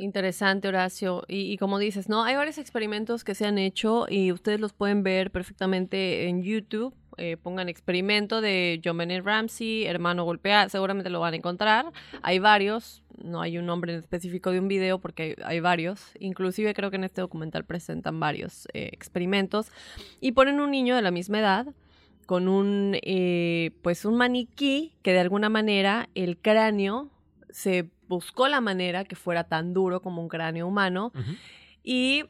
Interesante, 0.00 0.66
Horacio. 0.66 1.24
Y, 1.28 1.58
como 1.58 1.78
dices, 1.78 2.08
¿no? 2.08 2.24
Hay 2.24 2.34
varios 2.34 2.56
experimentos 2.56 3.22
que 3.22 3.34
se 3.34 3.44
han 3.44 3.58
hecho 3.58 4.06
y 4.08 4.32
ustedes 4.32 4.58
los 4.58 4.72
pueden 4.72 5.02
ver 5.02 5.30
perfectamente 5.30 6.26
en 6.26 6.42
YouTube. 6.42 6.94
Eh, 7.18 7.36
pongan 7.36 7.68
experimento 7.68 8.40
de 8.40 8.80
John 8.82 8.96
Bennett 8.96 9.22
Ramsey, 9.22 9.84
hermano 9.84 10.24
golpea, 10.24 10.70
seguramente 10.70 11.10
lo 11.10 11.20
van 11.20 11.34
a 11.34 11.36
encontrar. 11.36 11.92
Hay 12.22 12.38
varios, 12.38 13.02
no 13.22 13.42
hay 13.42 13.58
un 13.58 13.66
nombre 13.66 13.94
específico 13.94 14.52
de 14.52 14.60
un 14.60 14.68
video 14.68 15.00
porque 15.00 15.22
hay, 15.22 15.56
hay 15.56 15.60
varios. 15.60 16.12
Inclusive 16.18 16.72
creo 16.72 16.90
que 16.90 16.96
en 16.96 17.04
este 17.04 17.20
documental 17.20 17.66
presentan 17.66 18.18
varios 18.18 18.68
eh, 18.72 18.88
experimentos. 18.92 19.70
Y 20.18 20.32
ponen 20.32 20.60
un 20.60 20.70
niño 20.70 20.96
de 20.96 21.02
la 21.02 21.10
misma 21.10 21.40
edad 21.40 21.66
con 22.30 22.46
un, 22.46 22.96
eh, 23.02 23.72
pues 23.82 24.04
un 24.04 24.14
maniquí 24.14 24.92
que 25.02 25.12
de 25.12 25.18
alguna 25.18 25.48
manera 25.48 26.08
el 26.14 26.38
cráneo 26.38 27.10
se 27.48 27.90
buscó 28.06 28.46
la 28.46 28.60
manera 28.60 29.02
que 29.04 29.16
fuera 29.16 29.48
tan 29.48 29.74
duro 29.74 30.00
como 30.00 30.22
un 30.22 30.28
cráneo 30.28 30.68
humano 30.68 31.10
uh 31.12 31.18
-huh. 31.18 31.38
y 31.82 32.24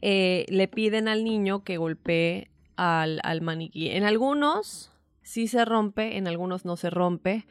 eh, 0.00 0.46
le 0.48 0.68
piden 0.68 1.08
al 1.08 1.24
niño 1.24 1.64
que 1.64 1.76
golpee 1.76 2.52
al, 2.76 3.18
al, 3.24 3.40
maniquí. 3.40 3.88
En 3.88 4.04
algunos 4.04 4.92
sí 5.22 5.48
se 5.48 5.64
rompe, 5.64 6.16
en 6.16 6.28
algunos 6.28 6.64
no 6.64 6.76
se 6.76 6.88
rompe. 6.88 7.48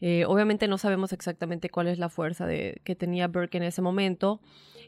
Eh, 0.00 0.24
obviamente 0.26 0.66
no 0.66 0.76
sabemos 0.76 1.12
exactamente 1.12 1.70
cuál 1.70 1.86
es 1.86 2.00
la 2.00 2.08
fuerza 2.08 2.46
de, 2.46 2.80
que 2.82 2.96
tenía 2.96 3.28
Burke 3.28 3.58
en 3.58 3.62
ese 3.62 3.80
momento. 3.80 4.40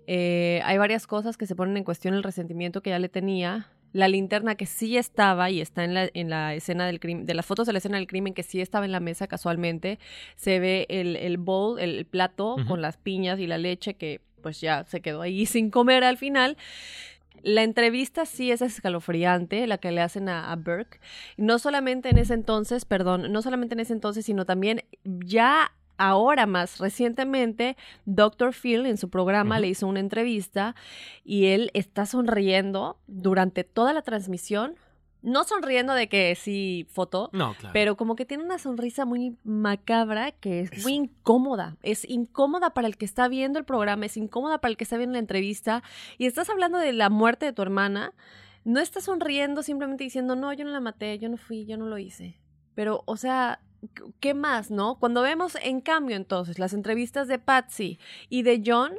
Eh, 0.08 0.62
hay 0.64 0.78
varias 0.78 1.06
cosas 1.06 1.36
que 1.36 1.46
se 1.46 1.54
ponen 1.54 1.76
en 1.76 1.84
cuestión 1.84 2.14
el 2.14 2.24
resentimiento 2.24 2.82
que 2.82 2.90
ya 2.90 2.98
le 2.98 3.08
tenía 3.08 3.70
la 3.92 4.08
linterna 4.08 4.54
que 4.54 4.66
sí 4.66 4.96
estaba 4.96 5.50
y 5.50 5.60
está 5.60 5.84
en 5.84 5.94
la, 5.94 6.10
en 6.12 6.30
la 6.30 6.54
escena 6.54 6.86
del 6.86 7.00
crimen, 7.00 7.26
de 7.26 7.34
las 7.34 7.46
fotos 7.46 7.66
de 7.66 7.72
la 7.72 7.78
escena 7.78 7.98
del 7.98 8.06
crimen 8.06 8.34
que 8.34 8.42
sí 8.42 8.60
estaba 8.60 8.84
en 8.84 8.92
la 8.92 9.00
mesa 9.00 9.26
casualmente, 9.26 9.98
se 10.36 10.58
ve 10.58 10.86
el, 10.88 11.16
el 11.16 11.38
bowl, 11.38 11.78
el 11.78 12.06
plato 12.06 12.54
uh 12.54 12.58
-huh. 12.58 12.66
con 12.66 12.82
las 12.82 12.96
piñas 12.96 13.38
y 13.38 13.46
la 13.46 13.58
leche 13.58 13.94
que 13.94 14.20
pues 14.42 14.60
ya 14.60 14.84
se 14.84 15.00
quedó 15.00 15.22
ahí 15.22 15.46
sin 15.46 15.70
comer 15.70 16.04
al 16.04 16.18
final. 16.18 16.56
La 17.42 17.64
entrevista 17.64 18.24
sí 18.24 18.52
es 18.52 18.62
escalofriante, 18.62 19.66
la 19.66 19.78
que 19.78 19.90
le 19.90 20.00
hacen 20.00 20.28
a, 20.28 20.52
a, 20.52 20.56
Burke. 20.56 21.00
No 21.36 21.58
solamente 21.58 22.10
en 22.10 22.18
ese 22.18 22.34
entonces, 22.34 22.84
perdón, 22.84 23.32
no 23.32 23.42
solamente 23.42 23.74
en 23.74 23.80
ese 23.80 23.94
entonces, 23.94 24.24
sino 24.24 24.44
también 24.44 24.84
ya 25.02 25.72
ahora 25.96 26.46
más 26.46 26.78
recientemente, 26.78 27.76
Dr. 28.04 28.52
Phil 28.54 28.86
en 28.86 28.96
su 28.96 29.08
programa 29.10 29.56
uh 29.56 29.58
-huh. 29.58 29.60
le 29.62 29.68
hizo 29.68 29.86
una 29.86 30.00
entrevista 30.00 30.74
y 31.24 31.46
él 31.46 31.70
está 31.74 32.06
sonriendo 32.06 32.98
durante 33.06 33.64
toda 33.64 33.92
la 33.92 34.02
transmisión. 34.02 34.76
No 35.24 35.44
sonriendo 35.44 35.94
de 35.94 36.08
que 36.08 36.34
sí 36.34 36.84
foto, 36.90 37.30
no, 37.32 37.54
claro. 37.54 37.72
pero 37.72 37.96
como 37.96 38.16
que 38.16 38.24
tiene 38.24 38.42
una 38.42 38.58
sonrisa 38.58 39.04
muy 39.04 39.36
macabra 39.44 40.32
que 40.32 40.62
es 40.62 40.72
Eso. 40.72 40.82
muy 40.82 40.94
incómoda. 40.94 41.76
Es 41.84 42.04
incómoda 42.10 42.70
para 42.70 42.88
el 42.88 42.96
que 42.96 43.04
está 43.04 43.28
viendo 43.28 43.60
el 43.60 43.64
programa, 43.64 44.06
es 44.06 44.16
incómoda 44.16 44.58
para 44.58 44.70
el 44.70 44.76
que 44.76 44.82
está 44.82 44.96
viendo 44.96 45.12
la 45.12 45.20
entrevista. 45.20 45.84
Y 46.18 46.26
estás 46.26 46.50
hablando 46.50 46.78
de 46.78 46.92
la 46.92 47.08
muerte 47.08 47.46
de 47.46 47.52
tu 47.52 47.62
hermana. 47.62 48.14
No 48.64 48.80
estás 48.80 49.04
sonriendo 49.04 49.62
simplemente 49.62 50.02
diciendo, 50.02 50.34
no, 50.34 50.52
yo 50.52 50.64
no 50.64 50.72
la 50.72 50.80
maté, 50.80 51.16
yo 51.20 51.28
no 51.28 51.36
fui, 51.36 51.66
yo 51.66 51.76
no 51.76 51.86
lo 51.86 51.98
hice. 51.98 52.36
Pero, 52.74 53.04
o 53.06 53.16
sea, 53.16 53.60
¿qué 54.20 54.34
más, 54.34 54.70
no? 54.70 54.96
Cuando 54.96 55.22
vemos, 55.22 55.56
en 55.62 55.80
cambio, 55.80 56.16
entonces, 56.16 56.58
las 56.58 56.72
entrevistas 56.72 57.28
de 57.28 57.38
Patsy 57.38 57.98
y 58.28 58.42
de 58.42 58.62
John, 58.64 58.92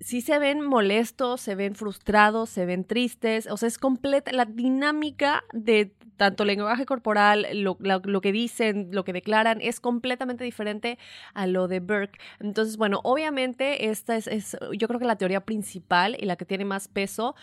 sí 0.00 0.20
se 0.20 0.38
ven 0.38 0.60
molestos, 0.60 1.40
se 1.40 1.54
ven 1.54 1.74
frustrados, 1.74 2.50
se 2.50 2.66
ven 2.66 2.84
tristes, 2.84 3.46
o 3.50 3.56
sea, 3.56 3.68
es 3.68 3.78
completa 3.78 4.32
la 4.32 4.44
dinámica 4.44 5.44
de 5.52 5.92
tanto 6.16 6.44
lenguaje 6.44 6.86
corporal, 6.86 7.46
lo, 7.54 7.76
que 8.20 8.32
dicen, 8.32 8.90
lo 8.92 9.04
que 9.04 9.12
declaran, 9.12 9.60
es 9.60 9.80
completamente 9.80 10.44
diferente 10.44 10.98
a 11.32 11.46
lo 11.46 11.66
de 11.66 11.80
Burke. 11.80 12.20
Entonces, 12.38 12.76
bueno, 12.76 13.00
obviamente 13.02 13.90
esta 13.90 14.16
es, 14.16 14.28
es 14.28 14.56
yo 14.76 14.86
creo 14.86 15.00
que 15.00 15.06
la 15.06 15.16
teoría 15.16 15.40
principal 15.40 16.16
y 16.20 16.26
la 16.26 16.36
que 16.36 16.44
tiene 16.44 16.64
más 16.64 16.86
peso 16.86 17.34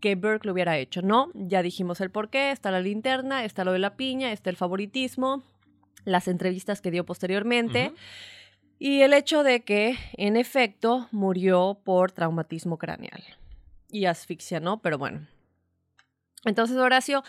que 0.00 0.14
Burke 0.14 0.46
lo 0.46 0.52
hubiera 0.52 0.78
hecho, 0.78 1.02
¿no? 1.02 1.30
Ya 1.34 1.62
dijimos 1.62 2.00
el 2.00 2.10
por 2.10 2.30
qué, 2.30 2.52
está 2.52 2.70
la 2.70 2.80
linterna, 2.80 3.44
está 3.44 3.64
lo 3.64 3.72
de 3.72 3.78
la 3.80 3.96
piña, 3.96 4.32
está 4.32 4.48
el 4.48 4.56
favoritismo, 4.56 5.42
las 6.04 6.28
entrevistas 6.28 6.80
que 6.80 6.90
dio 6.90 7.04
posteriormente. 7.04 7.88
Uh 7.88 7.92
-huh. 7.92 7.98
Y 8.82 9.02
el 9.02 9.12
hecho 9.12 9.42
de 9.42 9.62
que, 9.62 9.98
en 10.14 10.38
efecto, 10.38 11.06
murió 11.12 11.78
por 11.84 12.12
traumatismo 12.12 12.78
craneal 12.78 13.22
y 13.90 14.06
asfixia, 14.06 14.58
¿no? 14.58 14.80
Pero 14.80 14.96
bueno. 14.96 15.26
Entonces, 16.46 16.78
Horacio, 16.78 17.22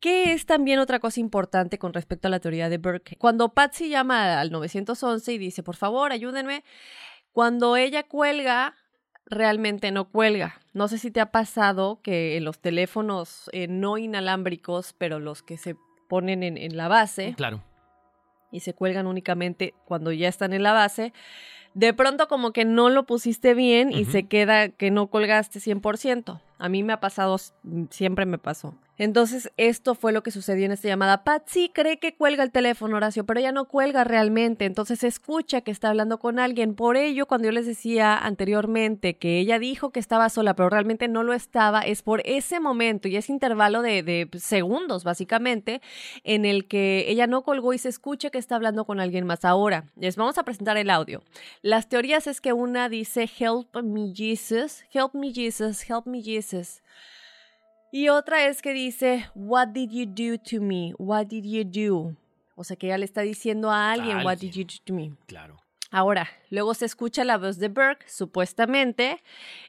¿qué 0.00 0.32
es 0.32 0.46
también 0.46 0.78
otra 0.78 1.00
cosa 1.00 1.20
importante 1.20 1.78
con 1.78 1.92
respecto 1.92 2.28
a 2.28 2.30
la 2.30 2.40
teoría 2.40 2.70
de 2.70 2.78
Burke? 2.78 3.16
Cuando 3.18 3.50
Patsy 3.50 3.90
llama 3.90 4.40
al 4.40 4.50
911 4.50 5.34
y 5.34 5.38
dice, 5.38 5.62
por 5.62 5.76
favor, 5.76 6.12
ayúdenme, 6.12 6.64
cuando 7.32 7.76
ella 7.76 8.02
cuelga, 8.04 8.74
realmente 9.26 9.90
no 9.90 10.08
cuelga. 10.10 10.62
No 10.72 10.88
sé 10.88 10.96
si 10.96 11.10
te 11.10 11.20
ha 11.20 11.30
pasado 11.30 12.00
que 12.00 12.38
en 12.38 12.44
los 12.44 12.58
teléfonos 12.58 13.50
eh, 13.52 13.68
no 13.68 13.98
inalámbricos, 13.98 14.94
pero 14.94 15.20
los 15.20 15.42
que 15.42 15.58
se 15.58 15.76
ponen 16.08 16.42
en, 16.42 16.56
en 16.56 16.78
la 16.78 16.88
base. 16.88 17.34
Claro 17.36 17.62
y 18.54 18.60
se 18.60 18.72
cuelgan 18.72 19.08
únicamente 19.08 19.74
cuando 19.84 20.12
ya 20.12 20.28
están 20.28 20.52
en 20.52 20.62
la 20.62 20.72
base, 20.72 21.12
de 21.74 21.92
pronto 21.92 22.28
como 22.28 22.52
que 22.52 22.64
no 22.64 22.88
lo 22.88 23.04
pusiste 23.04 23.52
bien 23.52 23.90
y 23.90 24.02
uh 24.02 24.06
-huh. 24.06 24.12
se 24.12 24.28
queda 24.28 24.68
que 24.68 24.92
no 24.92 25.08
colgaste 25.08 25.58
100%. 25.58 26.40
A 26.58 26.68
mí 26.68 26.84
me 26.84 26.92
ha 26.92 27.00
pasado, 27.00 27.36
siempre 27.90 28.26
me 28.26 28.38
pasó. 28.38 28.74
Entonces, 28.96 29.50
esto 29.56 29.94
fue 29.94 30.12
lo 30.12 30.22
que 30.22 30.30
sucedió 30.30 30.66
en 30.66 30.72
esta 30.72 30.88
llamada. 30.88 31.24
Patsy 31.24 31.70
cree 31.72 31.98
que 31.98 32.14
cuelga 32.14 32.44
el 32.44 32.52
teléfono, 32.52 32.96
Horacio, 32.96 33.24
pero 33.24 33.40
ella 33.40 33.52
no 33.52 33.66
cuelga 33.66 34.04
realmente. 34.04 34.64
Entonces, 34.64 35.02
escucha 35.02 35.62
que 35.62 35.70
está 35.70 35.90
hablando 35.90 36.18
con 36.18 36.38
alguien. 36.38 36.74
Por 36.74 36.96
ello, 36.96 37.26
cuando 37.26 37.46
yo 37.46 37.52
les 37.52 37.66
decía 37.66 38.16
anteriormente 38.16 39.16
que 39.16 39.38
ella 39.38 39.58
dijo 39.58 39.90
que 39.90 40.00
estaba 40.00 40.28
sola, 40.28 40.54
pero 40.54 40.70
realmente 40.70 41.08
no 41.08 41.22
lo 41.22 41.32
estaba, 41.32 41.80
es 41.80 42.02
por 42.02 42.22
ese 42.24 42.60
momento 42.60 43.08
y 43.08 43.16
ese 43.16 43.32
intervalo 43.32 43.82
de, 43.82 44.02
de 44.02 44.28
segundos, 44.38 45.04
básicamente, 45.04 45.80
en 46.22 46.44
el 46.44 46.66
que 46.68 47.06
ella 47.08 47.26
no 47.26 47.42
colgó 47.42 47.72
y 47.72 47.78
se 47.78 47.88
escucha 47.88 48.30
que 48.30 48.38
está 48.38 48.56
hablando 48.56 48.84
con 48.84 49.00
alguien 49.00 49.26
más. 49.26 49.44
Ahora, 49.44 49.86
les 49.96 50.16
vamos 50.16 50.38
a 50.38 50.44
presentar 50.44 50.76
el 50.76 50.90
audio. 50.90 51.22
Las 51.62 51.88
teorías 51.88 52.26
es 52.26 52.40
que 52.40 52.52
una 52.52 52.88
dice, 52.88 53.28
Help 53.38 53.74
me, 53.82 54.12
Jesus, 54.14 54.84
help 54.92 55.14
me, 55.14 55.32
Jesus, 55.32 55.88
help 55.88 56.06
me, 56.06 56.22
Jesus. 56.22 56.82
Y 57.96 58.08
otra 58.08 58.48
es 58.48 58.60
que 58.60 58.72
dice, 58.72 59.30
What 59.36 59.68
did 59.68 59.90
you 59.92 60.04
do 60.04 60.36
to 60.50 60.60
me? 60.60 60.94
What 60.98 61.26
did 61.26 61.44
you 61.44 61.62
do? 61.62 62.16
O 62.56 62.64
sea 62.64 62.76
que 62.76 62.88
ella 62.88 62.98
le 62.98 63.04
está 63.04 63.20
diciendo 63.20 63.70
a 63.70 63.92
alguien, 63.92 64.16
alguien. 64.16 64.26
What 64.26 64.38
did 64.38 64.50
you 64.50 64.64
do 64.64 64.74
to 64.84 64.92
me? 64.92 65.12
Claro. 65.26 65.58
Ahora, 65.92 66.28
luego 66.50 66.74
se 66.74 66.86
escucha 66.86 67.22
la 67.22 67.38
voz 67.38 67.58
de 67.58 67.68
Burke, 67.68 68.04
supuestamente, 68.08 69.22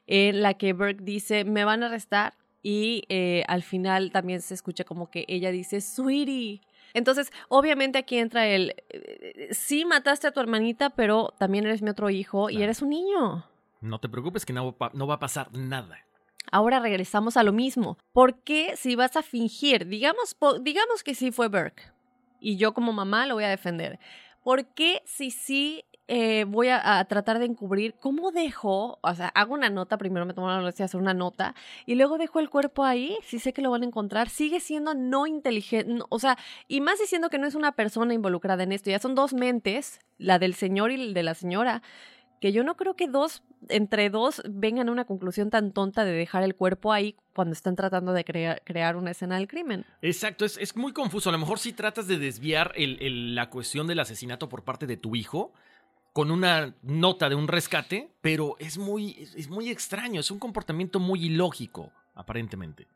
en 0.08 0.42
la 0.42 0.54
que 0.54 0.72
Burke 0.72 1.04
dice, 1.04 1.44
me 1.44 1.64
van 1.64 1.84
a 1.84 1.86
arrestar. 1.86 2.34
Y 2.64 3.04
eh, 3.10 3.44
al 3.46 3.62
final 3.62 4.10
también 4.10 4.42
se 4.42 4.54
escucha 4.54 4.82
como 4.82 5.08
que 5.08 5.24
ella 5.28 5.52
dice, 5.52 5.80
Sweetie. 5.80 6.62
Entonces, 6.94 7.30
obviamente 7.48 7.96
aquí 7.96 8.18
entra 8.18 8.48
el, 8.48 8.74
eh, 8.88 9.50
sí 9.52 9.84
mataste 9.84 10.26
a 10.26 10.32
tu 10.32 10.40
hermanita, 10.40 10.90
pero 10.90 11.32
también 11.38 11.64
eres 11.64 11.80
mi 11.80 11.90
otro 11.90 12.10
hijo 12.10 12.50
y 12.50 12.60
eres 12.60 12.82
un 12.82 12.88
niño. 12.88 13.44
No 13.80 14.00
te 14.00 14.08
preocupes 14.08 14.44
que 14.44 14.52
no 14.52 14.74
va 14.76 15.14
a 15.14 15.20
pasar 15.20 15.52
nada. 15.52 16.05
Ahora 16.52 16.80
regresamos 16.80 17.36
a 17.36 17.42
lo 17.42 17.52
mismo. 17.52 17.98
¿Por 18.12 18.42
qué 18.42 18.76
si 18.76 18.96
vas 18.96 19.16
a 19.16 19.22
fingir? 19.22 19.86
Digamos, 19.86 20.36
digamos 20.62 21.02
que 21.02 21.14
sí 21.14 21.32
fue 21.32 21.48
Burke 21.48 21.96
y 22.40 22.56
yo 22.56 22.74
como 22.74 22.92
mamá 22.92 23.26
lo 23.26 23.34
voy 23.34 23.44
a 23.44 23.48
defender. 23.48 23.98
¿Por 24.42 24.66
qué 24.66 25.02
si 25.04 25.32
sí 25.32 25.84
eh, 26.08 26.44
voy 26.44 26.68
a, 26.68 26.98
a 26.98 27.04
tratar 27.06 27.40
de 27.40 27.46
encubrir? 27.46 27.94
¿Cómo 27.98 28.30
dejo? 28.30 28.98
O 29.02 29.14
sea, 29.14 29.28
hago 29.28 29.54
una 29.54 29.70
nota, 29.70 29.98
primero 29.98 30.24
me 30.24 30.34
tomo 30.34 30.48
la 30.48 30.58
molestia 30.58 30.84
de 30.84 30.86
hacer 30.86 31.00
una 31.00 31.14
nota 31.14 31.54
y 31.84 31.96
luego 31.96 32.18
dejo 32.18 32.38
el 32.38 32.48
cuerpo 32.48 32.84
ahí, 32.84 33.18
si 33.24 33.40
sé 33.40 33.52
que 33.52 33.62
lo 33.62 33.72
van 33.72 33.82
a 33.82 33.86
encontrar, 33.86 34.28
sigue 34.28 34.60
siendo 34.60 34.94
no 34.94 35.26
inteligente, 35.26 36.04
o 36.08 36.18
sea, 36.20 36.38
y 36.68 36.80
más 36.80 37.00
diciendo 37.00 37.28
que 37.28 37.38
no 37.38 37.48
es 37.48 37.56
una 37.56 37.72
persona 37.72 38.14
involucrada 38.14 38.62
en 38.62 38.70
esto, 38.70 38.90
ya 38.90 39.00
son 39.00 39.16
dos 39.16 39.34
mentes, 39.34 39.98
la 40.18 40.38
del 40.38 40.54
señor 40.54 40.92
y 40.92 40.96
la 40.96 41.12
de 41.12 41.22
la 41.24 41.34
señora, 41.34 41.82
que 42.40 42.52
yo 42.52 42.62
no 42.64 42.76
creo 42.76 42.94
que 42.96 43.08
dos, 43.08 43.42
entre 43.68 44.10
dos, 44.10 44.42
vengan 44.48 44.88
a 44.88 44.92
una 44.92 45.04
conclusión 45.04 45.50
tan 45.50 45.72
tonta 45.72 46.04
de 46.04 46.12
dejar 46.12 46.42
el 46.42 46.54
cuerpo 46.54 46.92
ahí 46.92 47.16
cuando 47.34 47.52
están 47.52 47.76
tratando 47.76 48.12
de 48.12 48.24
crea- 48.24 48.60
crear 48.64 48.96
una 48.96 49.10
escena 49.10 49.36
del 49.36 49.48
crimen. 49.48 49.84
Exacto, 50.02 50.44
es, 50.44 50.56
es 50.58 50.76
muy 50.76 50.92
confuso. 50.92 51.28
A 51.28 51.32
lo 51.32 51.38
mejor 51.38 51.58
si 51.58 51.72
tratas 51.72 52.06
de 52.06 52.18
desviar 52.18 52.72
la 52.76 53.50
cuestión 53.50 53.86
del 53.86 54.00
asesinato 54.00 54.48
por 54.48 54.64
parte 54.64 54.86
de 54.86 54.96
tu 54.96 55.16
hijo 55.16 55.52
con 56.12 56.30
una 56.30 56.74
nota 56.82 57.28
de 57.28 57.34
un 57.34 57.46
rescate, 57.48 58.10
pero 58.22 58.56
es 58.58 58.78
muy, 58.78 59.28
es 59.36 59.48
muy 59.50 59.68
extraño, 59.68 60.20
es 60.20 60.30
un 60.30 60.38
comportamiento 60.38 60.98
muy 60.98 61.26
ilógico, 61.26 61.92
aparentemente. 62.14 62.86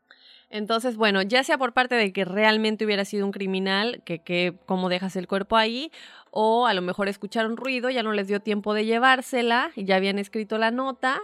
Entonces, 0.51 0.97
bueno, 0.97 1.21
ya 1.21 1.43
sea 1.43 1.57
por 1.57 1.71
parte 1.71 1.95
de 1.95 2.11
que 2.11 2.25
realmente 2.25 2.83
hubiera 2.83 3.05
sido 3.05 3.25
un 3.25 3.31
criminal, 3.31 4.01
que, 4.03 4.19
que 4.19 4.57
cómo 4.65 4.89
dejas 4.89 5.15
el 5.15 5.27
cuerpo 5.27 5.55
ahí, 5.55 5.91
o 6.29 6.67
a 6.67 6.73
lo 6.73 6.81
mejor 6.81 7.07
escucharon 7.07 7.55
ruido, 7.55 7.89
ya 7.89 8.03
no 8.03 8.11
les 8.11 8.27
dio 8.27 8.41
tiempo 8.41 8.73
de 8.73 8.85
llevársela, 8.85 9.71
y 9.75 9.85
ya 9.85 9.95
habían 9.95 10.19
escrito 10.19 10.57
la 10.57 10.69
nota. 10.69 11.21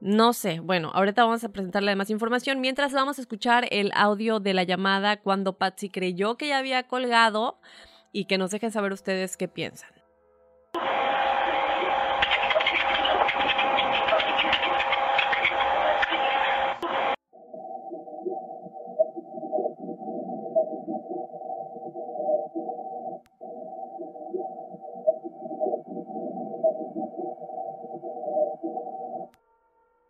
No 0.00 0.34
sé, 0.34 0.60
bueno, 0.60 0.90
ahorita 0.94 1.24
vamos 1.24 1.42
a 1.42 1.48
presentarle 1.48 1.96
más 1.96 2.10
información. 2.10 2.60
Mientras 2.60 2.92
vamos 2.92 3.18
a 3.18 3.22
escuchar 3.22 3.66
el 3.70 3.90
audio 3.94 4.40
de 4.40 4.54
la 4.54 4.62
llamada 4.62 5.16
cuando 5.16 5.54
Patsy 5.54 5.88
creyó 5.88 6.36
que 6.36 6.48
ya 6.48 6.58
había 6.58 6.82
colgado 6.84 7.58
y 8.12 8.26
que 8.26 8.38
nos 8.38 8.50
dejen 8.50 8.70
saber 8.70 8.92
ustedes 8.92 9.36
qué 9.36 9.48
piensan. 9.48 9.97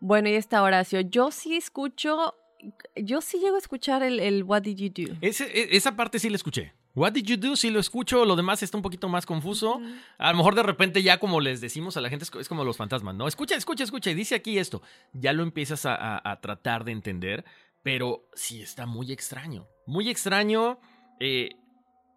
Bueno, 0.08 0.30
y 0.30 0.34
está 0.34 0.62
Horacio. 0.62 1.00
Yo 1.02 1.30
sí 1.30 1.54
escucho, 1.56 2.34
yo 2.96 3.20
sí 3.20 3.38
llego 3.40 3.56
a 3.56 3.58
escuchar 3.58 4.02
el, 4.02 4.20
el 4.20 4.42
What 4.42 4.62
Did 4.62 4.76
You 4.78 4.88
Do. 5.08 5.16
Ese- 5.20 5.44
e- 5.52 5.76
esa 5.76 5.96
parte 5.96 6.18
sí 6.18 6.30
la 6.30 6.36
escuché. 6.36 6.72
What 6.94 7.12
did 7.12 7.24
you 7.26 7.36
do? 7.36 7.54
Sí 7.56 7.68
lo 7.68 7.78
escucho, 7.78 8.24
lo 8.24 8.34
demás 8.34 8.62
está 8.62 8.78
un 8.78 8.82
poquito 8.82 9.10
más 9.10 9.26
confuso. 9.26 9.80
A 10.16 10.32
lo 10.32 10.38
mejor 10.38 10.54
de 10.54 10.62
repente 10.62 11.02
ya 11.02 11.18
como 11.18 11.40
les 11.42 11.60
decimos 11.60 11.96
a 11.98 12.00
la 12.00 12.08
gente, 12.08 12.24
es 12.24 12.30
co- 12.30 12.40
es 12.40 12.48
como 12.48 12.64
los 12.64 12.78
fantasmas, 12.78 13.14
¿no? 13.14 13.28
Escucha, 13.28 13.54
escucha, 13.54 13.84
escucha, 13.84 14.10
y 14.10 14.14
dice 14.14 14.34
aquí 14.34 14.58
esto. 14.58 14.80
Ya 15.12 15.34
lo 15.34 15.42
empiezas 15.42 15.84
a, 15.84 15.94
a- 15.94 16.22
a 16.32 16.40
tratar 16.40 16.84
de 16.84 16.92
entender, 16.92 17.44
pero 17.82 18.28
sí 18.34 18.62
está 18.62 18.86
muy 18.86 19.12
extraño. 19.12 19.68
Muy 19.86 20.08
extraño 20.08 20.80
eh, 21.20 21.50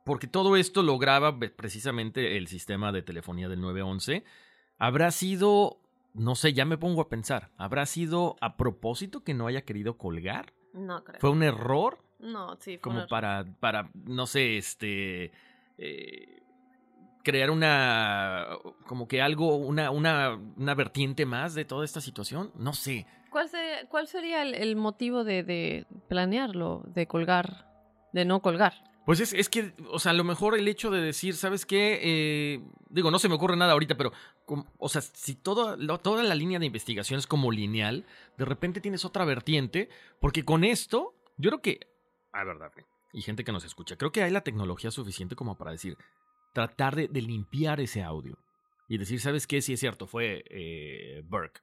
porque 0.05 0.27
todo 0.27 0.55
esto 0.55 0.81
lo 0.81 0.97
graba 0.97 1.37
precisamente 1.39 2.37
el 2.37 2.47
sistema 2.47 2.93
de 2.93 3.01
telefonía 3.03 3.49
del 3.49 3.59
911. 3.59 4.23
Habrá 4.79 5.11
sido, 5.11 5.80
no 6.13 6.35
sé, 6.35 6.53
ya 6.53 6.65
me 6.65 6.77
pongo 6.77 7.01
a 7.01 7.09
pensar, 7.09 7.51
¿habrá 7.57 7.85
sido 7.85 8.35
a 8.41 8.57
propósito 8.57 9.23
que 9.23 9.33
no 9.33 9.47
haya 9.47 9.61
querido 9.61 9.97
colgar? 9.97 10.53
No 10.73 11.03
creo. 11.03 11.19
¿Fue 11.19 11.29
un 11.29 11.43
error? 11.43 11.99
No, 12.19 12.55
sí, 12.59 12.77
fue 12.77 12.81
como 12.81 12.95
un 12.95 12.99
error. 13.03 13.09
para, 13.09 13.45
para, 13.59 13.89
no 13.93 14.27
sé, 14.27 14.57
este, 14.57 15.31
eh, 15.77 16.43
crear 17.23 17.49
una, 17.51 18.47
como 18.87 19.07
que 19.07 19.21
algo, 19.21 19.55
una, 19.55 19.91
una, 19.91 20.39
una 20.57 20.75
vertiente 20.75 21.25
más 21.25 21.53
de 21.53 21.65
toda 21.65 21.85
esta 21.85 22.01
situación. 22.01 22.51
No 22.55 22.73
sé. 22.73 23.05
¿Cuál 23.29 23.47
sería, 23.49 23.87
cuál 23.87 24.07
sería 24.07 24.41
el, 24.43 24.53
el 24.53 24.75
motivo 24.75 25.23
de, 25.23 25.43
de 25.43 25.85
planearlo, 26.09 26.83
de 26.87 27.07
colgar, 27.07 27.67
de 28.11 28.25
no 28.25 28.41
colgar? 28.41 28.90
Pues 29.05 29.19
es, 29.19 29.33
es 29.33 29.49
que, 29.49 29.73
o 29.89 29.99
sea, 29.99 30.11
a 30.11 30.15
lo 30.15 30.23
mejor 30.23 30.57
el 30.57 30.67
hecho 30.67 30.91
de 30.91 31.01
decir, 31.01 31.35
¿sabes 31.35 31.65
qué? 31.65 31.99
Eh, 32.01 32.61
digo, 32.89 33.09
no 33.09 33.17
se 33.17 33.29
me 33.29 33.35
ocurre 33.35 33.57
nada 33.57 33.73
ahorita, 33.73 33.97
pero, 33.97 34.13
o 34.77 34.89
sea, 34.89 35.01
si 35.01 35.35
toda 35.35 35.75
la 35.77 36.35
línea 36.35 36.59
de 36.59 36.67
investigación 36.67 37.17
es 37.17 37.25
como 37.25 37.51
lineal, 37.51 38.05
de 38.37 38.45
repente 38.45 38.79
tienes 38.79 39.03
otra 39.03 39.25
vertiente, 39.25 39.89
porque 40.19 40.45
con 40.45 40.63
esto, 40.63 41.15
yo 41.37 41.49
creo 41.49 41.61
que, 41.61 41.79
a 42.31 42.43
ver, 42.43 42.59
Dafne, 42.59 42.85
y 43.11 43.21
gente 43.21 43.43
que 43.43 43.51
nos 43.51 43.65
escucha, 43.65 43.97
creo 43.97 44.11
que 44.11 44.23
hay 44.23 44.31
la 44.31 44.41
tecnología 44.41 44.91
suficiente 44.91 45.35
como 45.35 45.57
para 45.57 45.71
decir, 45.71 45.97
tratar 46.53 46.95
de, 46.95 47.07
de 47.07 47.21
limpiar 47.21 47.79
ese 47.81 48.03
audio 48.03 48.37
y 48.87 48.97
decir, 48.97 49.21
¿sabes 49.21 49.47
qué? 49.47 49.61
Sí 49.61 49.71
es 49.71 49.79
cierto, 49.79 50.05
fue 50.05 50.43
eh, 50.49 51.23
Burke. 51.25 51.61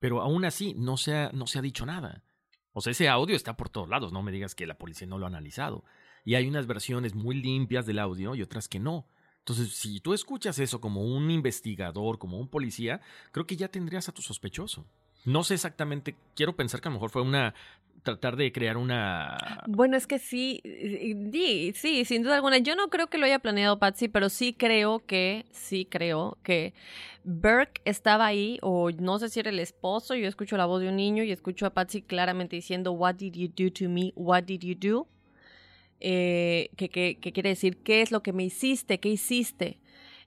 Pero 0.00 0.22
aún 0.22 0.46
así, 0.46 0.74
no 0.74 0.96
se, 0.96 1.14
ha, 1.14 1.30
no 1.32 1.46
se 1.46 1.58
ha 1.58 1.62
dicho 1.62 1.84
nada. 1.84 2.24
O 2.72 2.80
sea, 2.80 2.92
ese 2.92 3.08
audio 3.08 3.36
está 3.36 3.56
por 3.56 3.68
todos 3.68 3.88
lados, 3.88 4.12
no 4.12 4.22
me 4.22 4.32
digas 4.32 4.54
que 4.54 4.66
la 4.66 4.78
policía 4.78 5.06
no 5.06 5.18
lo 5.18 5.26
ha 5.26 5.28
analizado. 5.28 5.84
Y 6.28 6.34
hay 6.34 6.46
unas 6.46 6.66
versiones 6.66 7.14
muy 7.14 7.36
limpias 7.36 7.86
del 7.86 7.98
audio 7.98 8.34
y 8.34 8.42
otras 8.42 8.68
que 8.68 8.78
no. 8.78 9.06
Entonces, 9.38 9.72
si 9.72 9.98
tú 10.00 10.12
escuchas 10.12 10.58
eso 10.58 10.78
como 10.78 11.00
un 11.00 11.30
investigador, 11.30 12.18
como 12.18 12.38
un 12.38 12.48
policía, 12.48 13.00
creo 13.32 13.46
que 13.46 13.56
ya 13.56 13.68
tendrías 13.68 14.10
a 14.10 14.12
tu 14.12 14.20
sospechoso. 14.20 14.84
No 15.24 15.42
sé 15.42 15.54
exactamente, 15.54 16.16
quiero 16.36 16.54
pensar 16.54 16.82
que 16.82 16.88
a 16.88 16.90
lo 16.90 16.96
mejor 16.96 17.08
fue 17.08 17.22
una 17.22 17.54
tratar 18.02 18.36
de 18.36 18.52
crear 18.52 18.76
una 18.76 19.38
Bueno, 19.68 19.96
es 19.96 20.06
que 20.06 20.18
sí, 20.18 20.60
sí, 21.32 21.72
sí, 21.74 22.04
sin 22.04 22.22
duda 22.22 22.34
alguna. 22.34 22.58
Yo 22.58 22.76
no 22.76 22.90
creo 22.90 23.06
que 23.06 23.16
lo 23.16 23.24
haya 23.24 23.38
planeado 23.38 23.78
Patsy, 23.78 24.08
pero 24.08 24.28
sí 24.28 24.52
creo 24.52 24.98
que, 25.06 25.46
sí 25.50 25.86
creo 25.86 26.36
que 26.42 26.74
Burke 27.24 27.80
estaba 27.86 28.26
ahí, 28.26 28.58
o 28.60 28.90
no 28.90 29.18
sé 29.18 29.30
si 29.30 29.40
era 29.40 29.48
el 29.48 29.60
esposo, 29.60 30.14
yo 30.14 30.28
escucho 30.28 30.58
la 30.58 30.66
voz 30.66 30.82
de 30.82 30.90
un 30.90 30.96
niño 30.96 31.22
y 31.22 31.32
escucho 31.32 31.64
a 31.64 31.70
Patsy 31.70 32.02
claramente 32.02 32.54
diciendo, 32.54 32.92
What 32.92 33.14
did 33.14 33.32
you 33.32 33.48
do 33.48 33.72
to 33.72 33.88
me? 33.88 34.12
What 34.14 34.42
did 34.42 34.60
you 34.60 34.74
do? 34.74 35.08
Eh, 36.00 36.70
que, 36.76 37.18
quiere 37.20 37.50
decir, 37.50 37.78
¿qué 37.82 38.02
es 38.02 38.10
lo 38.10 38.22
que 38.22 38.32
me 38.32 38.44
hiciste? 38.44 39.00
¿Qué 39.00 39.08
hiciste? 39.08 39.80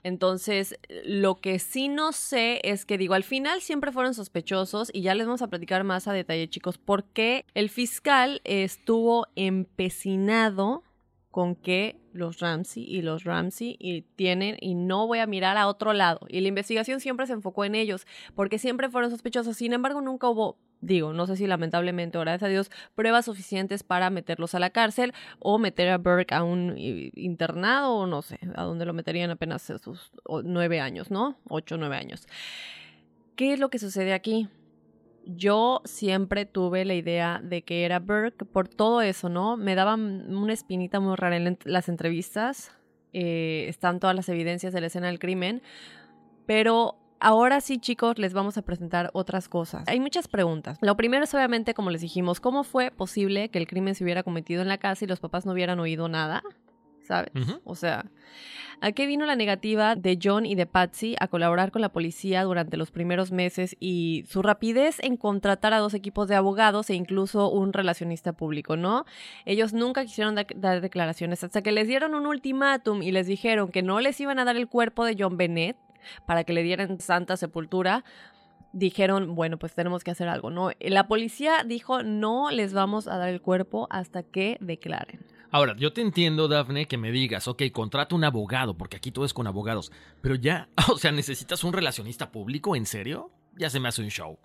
Entonces, 0.04 0.76
lo 1.06 1.36
que 1.36 1.60
sí 1.60 1.88
no 1.88 2.12
sé 2.12 2.60
es 2.64 2.86
que 2.86 2.98
digo, 2.98 3.14
al 3.14 3.24
final 3.24 3.62
siempre 3.62 3.92
fueron 3.92 4.14
sospechosos 4.14 4.90
y 4.94 5.02
ya 5.02 5.14
les 5.14 5.28
vamos 5.28 5.44
a 5.44 5.48
platicar 5.48 5.84
más 5.84 6.08
a 6.08 6.14
detalle, 6.14 6.50
chicos, 6.50 6.78
por 6.78 7.04
qué 7.06 7.46
el 7.54 7.70
fiscal 7.70 8.42
estuvo 8.44 9.28
empecinado 9.36 10.84
con 11.32 11.56
que 11.56 11.96
los 12.14 12.40
Ramsey 12.40 12.84
y 12.84 13.02
los 13.02 13.24
Ramsey 13.24 13.78
y 13.80 14.02
tienen 14.02 14.58
y 14.60 14.76
no 14.76 15.08
voy 15.08 15.20
a 15.20 15.28
mirar 15.28 15.58
a 15.58 15.68
otro 15.68 15.94
lado. 15.94 16.20
Y 16.28 16.42
la 16.42 16.50
investigación 16.50 17.00
siempre 17.00 17.26
se 17.26 17.34
enfocó 17.34 17.64
en 17.64 17.74
ellos 17.74 18.06
porque 18.36 18.60
siempre 18.60 18.90
fueron 18.90 19.12
sospechosos. 19.12 19.56
Sin 19.56 19.72
embargo, 19.72 20.02
nunca 20.02 20.28
hubo, 20.30 20.58
digo, 20.82 21.14
no 21.14 21.28
sé 21.28 21.36
si 21.36 21.48
lamentablemente, 21.48 22.18
o 22.18 22.22
gracias 22.22 22.44
a 22.44 22.48
Dios, 22.52 22.72
pruebas 22.96 23.26
suficientes 23.26 23.84
para 23.84 24.10
meterlos 24.10 24.56
a 24.56 24.60
la 24.60 24.72
cárcel 24.72 25.14
o 25.40 25.58
meter 25.60 25.90
a 25.90 25.98
Burke 25.98 26.34
a 26.34 26.44
un 26.44 26.76
eh, 26.78 27.12
internado 27.16 27.96
o 27.96 28.08
no 28.08 28.22
sé, 28.22 28.40
a 28.56 28.64
donde 28.64 28.86
lo 28.86 28.94
meterían 28.94 29.30
apenas 29.32 29.62
sus 29.62 30.12
nueve 30.44 30.80
años, 30.80 31.12
¿no? 31.12 31.38
Ocho, 31.48 31.78
nueve 31.78 31.96
años. 31.96 32.28
¿Qué 33.36 33.54
es 33.54 33.60
lo 33.60 33.70
que 33.70 33.80
sucede 33.80 34.14
aquí? 34.14 34.50
Yo 35.26 35.82
siempre 35.86 36.46
tuve 36.46 36.84
la 36.84 36.96
idea 36.96 37.40
de 37.44 37.62
que 37.62 37.86
era 37.86 38.00
Burke 38.00 38.44
por 38.44 38.68
todo 38.68 39.02
eso, 39.02 39.30
¿no? 39.30 39.56
Me 39.56 39.76
daban 39.76 40.36
una 40.36 40.52
espinita 40.52 41.00
muy 41.00 41.16
rara 41.16 41.38
en 41.38 41.58
las 41.64 41.90
entrevistas. 41.90 42.72
eh, 43.14 43.66
están 43.68 44.00
todas 44.00 44.16
las 44.16 44.30
evidencias 44.30 44.74
de 44.74 44.82
la 44.82 44.88
escena 44.88 45.08
del 45.08 45.20
crimen. 45.20 45.62
Pero 46.46 46.96
ahora 47.22 47.62
sí, 47.62 47.78
chicos, 47.78 48.18
les 48.18 48.34
vamos 48.34 48.58
a 48.58 48.62
presentar 48.64 49.10
otras 49.14 49.48
cosas. 49.48 49.84
Hay 49.88 50.00
muchas 50.00 50.28
preguntas. 50.28 50.78
Lo 50.82 50.98
primero 50.98 51.24
es 51.24 51.34
obviamente, 51.34 51.74
como 51.74 51.90
les 51.92 52.02
dijimos, 52.02 52.40
¿cómo 52.40 52.64
fue 52.64 52.92
posible 52.92 53.50
que 53.50 53.60
el 53.60 53.68
crimen 53.68 53.96
se 53.96 54.04
hubiera 54.04 54.24
cometido 54.24 54.62
en 54.62 54.68
la 54.68 54.78
casa 54.78 55.06
y 55.06 55.08
los 55.08 55.20
papás 55.20 55.46
no 55.46 55.54
hubieran 55.54 55.80
oído 55.80 56.08
nada? 56.10 56.44
¿Sabes? 57.04 57.32
O 57.66 57.76
sea, 57.76 58.06
¿a 58.80 58.92
qué 58.94 59.06
vino 59.06 59.26
la 59.26 59.36
negativa 59.36 59.96
de 59.96 60.18
John 60.22 60.46
y 60.46 60.56
de 60.56 60.66
Patsy 60.66 61.16
a 61.20 61.28
colaborar 61.28 61.72
con 61.72 61.82
la 61.82 61.90
policía 61.90 62.44
durante 62.44 62.78
los 62.78 62.92
primeros 62.92 63.32
meses 63.32 63.76
y 63.80 64.24
su 64.30 64.42
rapidez 64.42 64.98
en 65.02 65.18
contratar 65.18 65.74
a 65.74 65.80
dos 65.80 65.94
equipos 65.94 66.28
de 66.30 66.36
abogados 66.36 66.90
e 66.90 66.94
incluso 66.94 67.50
un 67.50 67.74
relacionista 67.74 68.32
público, 68.34 68.78
¿no? 68.78 69.06
Ellos 69.46 69.74
nunca 69.74 70.06
quisieron 70.06 70.36
da- 70.36 70.46
dar 70.56 70.80
declaraciones 70.80 71.44
hasta 71.44 71.62
que 71.62 71.72
les 71.74 71.88
dieron 71.88 72.14
un 72.16 72.28
ultimátum 72.28 73.02
y 73.02 73.12
les 73.12 73.28
dijeron 73.28 73.72
que 73.72 73.82
no 73.82 74.00
les 74.00 74.22
iban 74.22 74.40
a 74.40 74.46
dar 74.46 74.56
el 74.56 74.68
cuerpo 74.70 75.04
de 75.04 75.16
John 75.20 75.36
Bennett 75.38 75.76
para 76.26 76.44
que 76.44 76.54
le 76.54 76.64
dieran 76.64 77.00
santa 77.00 77.38
sepultura. 77.38 78.04
Dijeron, 78.74 79.36
bueno, 79.36 79.58
pues 79.58 79.74
tenemos 79.74 80.04
que 80.04 80.12
hacer 80.12 80.30
algo, 80.30 80.50
¿no? 80.50 80.72
La 80.80 81.08
policía 81.08 81.64
dijo, 81.66 82.04
no 82.04 82.52
les 82.52 82.74
vamos 82.74 83.08
a 83.08 83.18
dar 83.18 83.30
el 83.30 83.42
cuerpo 83.42 83.88
hasta 83.90 84.24
que 84.24 84.58
declaren. 84.62 85.26
Ahora, 85.54 85.76
yo 85.78 85.92
te 85.92 86.00
entiendo, 86.00 86.48
Dafne, 86.48 86.88
que 86.88 86.98
me 86.98 87.12
digas, 87.12 87.50
ok, 87.50 87.64
contrata 87.74 88.16
un 88.16 88.24
abogado, 88.24 88.78
porque 88.78 88.96
aquí 88.96 89.12
todo 89.12 89.26
es 89.26 89.34
con 89.34 89.48
abogados, 89.48 89.92
pero 90.22 90.36
ya, 90.36 90.70
o 90.90 90.98
sea, 90.98 91.12
¿necesitas 91.12 91.66
un 91.66 91.74
relacionista 91.74 92.32
público? 92.32 92.78
¿En 92.78 92.86
serio? 92.86 93.32
Ya 93.58 93.70
se 93.70 93.82
me 93.82 93.90
hace 93.90 94.02
un 94.02 94.10
show. 94.10 94.40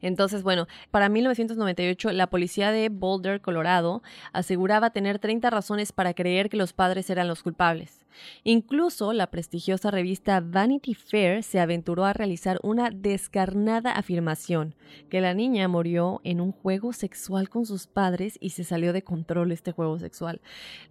Entonces, 0.00 0.42
bueno, 0.42 0.66
para 0.90 1.08
1998 1.08 2.12
la 2.12 2.28
policía 2.28 2.72
de 2.72 2.88
Boulder, 2.88 3.40
Colorado, 3.40 4.02
aseguraba 4.32 4.90
tener 4.90 5.20
30 5.20 5.50
razones 5.50 5.92
para 5.92 6.14
creer 6.14 6.48
que 6.48 6.56
los 6.56 6.72
padres 6.72 7.08
eran 7.08 7.28
los 7.28 7.44
culpables. 7.44 8.06
Incluso 8.44 9.12
la 9.12 9.28
prestigiosa 9.28 9.90
revista 9.90 10.40
Vanity 10.40 10.94
Fair 10.94 11.42
se 11.42 11.60
aventuró 11.60 12.04
a 12.04 12.12
realizar 12.12 12.58
una 12.62 12.90
descarnada 12.90 13.92
afirmación, 13.92 14.74
que 15.08 15.20
la 15.20 15.34
niña 15.34 15.68
murió 15.68 16.20
en 16.24 16.40
un 16.40 16.52
juego 16.52 16.92
sexual 16.92 17.48
con 17.48 17.66
sus 17.66 17.86
padres 17.86 18.38
y 18.40 18.50
se 18.50 18.64
salió 18.64 18.92
de 18.92 19.02
control 19.02 19.52
este 19.52 19.72
juego 19.72 19.98
sexual. 19.98 20.40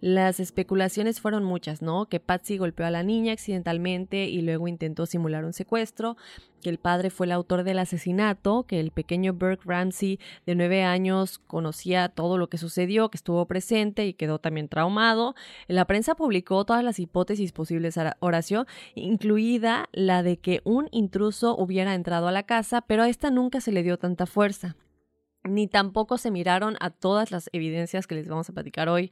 Las 0.00 0.40
especulaciones 0.40 1.20
fueron 1.20 1.44
muchas, 1.44 1.82
¿no? 1.82 2.06
Que 2.06 2.20
Patsy 2.20 2.58
golpeó 2.58 2.86
a 2.86 2.90
la 2.90 3.02
niña 3.02 3.32
accidentalmente 3.32 4.26
y 4.26 4.42
luego 4.42 4.68
intentó 4.68 5.06
simular 5.06 5.44
un 5.44 5.52
secuestro, 5.52 6.16
que 6.60 6.70
el 6.70 6.78
padre 6.78 7.10
fue 7.10 7.26
el 7.26 7.32
autor 7.32 7.62
del 7.62 7.78
asesinato, 7.78 8.64
que 8.64 8.80
el 8.80 8.90
pequeño 8.90 9.32
Burke 9.32 9.62
Ramsey 9.64 10.18
de 10.44 10.54
nueve 10.54 10.82
años 10.82 11.38
conocía 11.38 12.08
todo 12.08 12.36
lo 12.36 12.48
que 12.48 12.58
sucedió, 12.58 13.10
que 13.10 13.16
estuvo 13.16 13.46
presente 13.46 14.06
y 14.06 14.14
quedó 14.14 14.38
también 14.38 14.68
traumado. 14.68 15.34
La 15.68 15.84
prensa 15.84 16.14
publicó 16.14 16.64
todas 16.64 16.82
las 16.82 16.98
hipótesis 17.08 17.52
posibles 17.52 17.98
Horacio, 18.20 18.66
incluida 18.94 19.88
la 19.92 20.22
de 20.22 20.36
que 20.36 20.60
un 20.64 20.88
intruso 20.92 21.56
hubiera 21.56 21.94
entrado 21.94 22.28
a 22.28 22.32
la 22.32 22.44
casa, 22.44 22.82
pero 22.82 23.02
a 23.02 23.08
esta 23.08 23.30
nunca 23.30 23.60
se 23.60 23.72
le 23.72 23.82
dio 23.82 23.98
tanta 23.98 24.26
fuerza 24.26 24.76
ni 25.44 25.66
tampoco 25.66 26.18
se 26.18 26.30
miraron 26.30 26.76
a 26.80 26.90
todas 26.90 27.30
las 27.30 27.48
evidencias 27.52 28.06
que 28.06 28.14
les 28.14 28.28
vamos 28.28 28.48
a 28.48 28.52
platicar 28.52 28.88
hoy. 28.88 29.10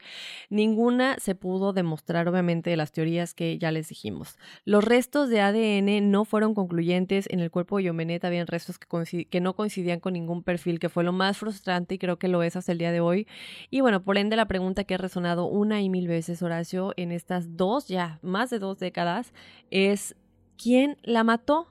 Ninguna 0.51 1.17
se 1.19 1.35
pudo 1.35 1.73
demostrar, 1.73 2.29
obviamente, 2.29 2.71
de 2.71 2.77
las 2.77 2.93
teorías 2.93 3.35
que 3.35 3.59
ya 3.59 3.73
les 3.73 3.89
dijimos. 3.89 4.39
Los 4.65 4.85
restos 4.85 5.29
de 5.29 5.41
ADN 5.41 6.11
no 6.11 6.25
fueron 6.25 6.55
concluyentes. 6.55 7.27
En 7.31 7.41
el 7.41 7.51
cuerpo 7.51 7.79
de 7.79 7.91
Bennett 7.91 8.25
habían 8.25 8.47
restos 8.47 8.79
que, 8.79 9.27
que 9.27 9.41
no 9.41 9.55
coincidían 9.55 10.01
con 10.01 10.13
ningún 10.13 10.43
perfil, 10.43 10.79
que 10.79 10.89
fue 10.89 11.05
lo 11.05 11.13
más 11.13 11.39
frustrante 11.39 11.95
y 11.95 11.99
creo 11.99 12.19
que 12.19 12.29
lo 12.29 12.43
es 12.43 12.57
hasta 12.57 12.73
el 12.73 12.79
día 12.79 12.93
de 12.93 13.01
hoy. 13.01 13.27
Y 13.71 13.81
bueno, 13.81 14.03
por 14.03 14.19
ende, 14.19 14.37
la 14.37 14.47
pregunta 14.47 14.85
que 14.85 14.95
ha 14.95 14.99
resonado 14.99 15.47
una 15.47 15.81
y 15.81 15.89
mil 15.89 16.09
veces, 16.09 16.43
Horacio, 16.43 16.93
en 16.97 17.13
estas 17.13 17.57
dos, 17.57 17.89
ya 17.89 18.19
más 18.23 18.51
de 18.51 18.59
dos 18.59 18.79
décadas, 18.79 19.33
es: 19.71 20.17
¿quién 20.57 20.99
la 21.03 21.25
mató? 21.25 21.69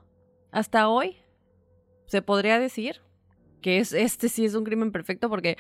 Hasta 0.52 0.88
hoy, 0.88 1.18
se 2.06 2.22
podría 2.22 2.60
decir 2.60 3.02
que 3.66 3.80
es 3.80 3.94
este 3.94 4.30
sí 4.30 4.46
es 4.46 4.54
un 4.54 4.64
crimen 4.64 4.92
perfecto 4.92 5.28
porque 5.28 5.58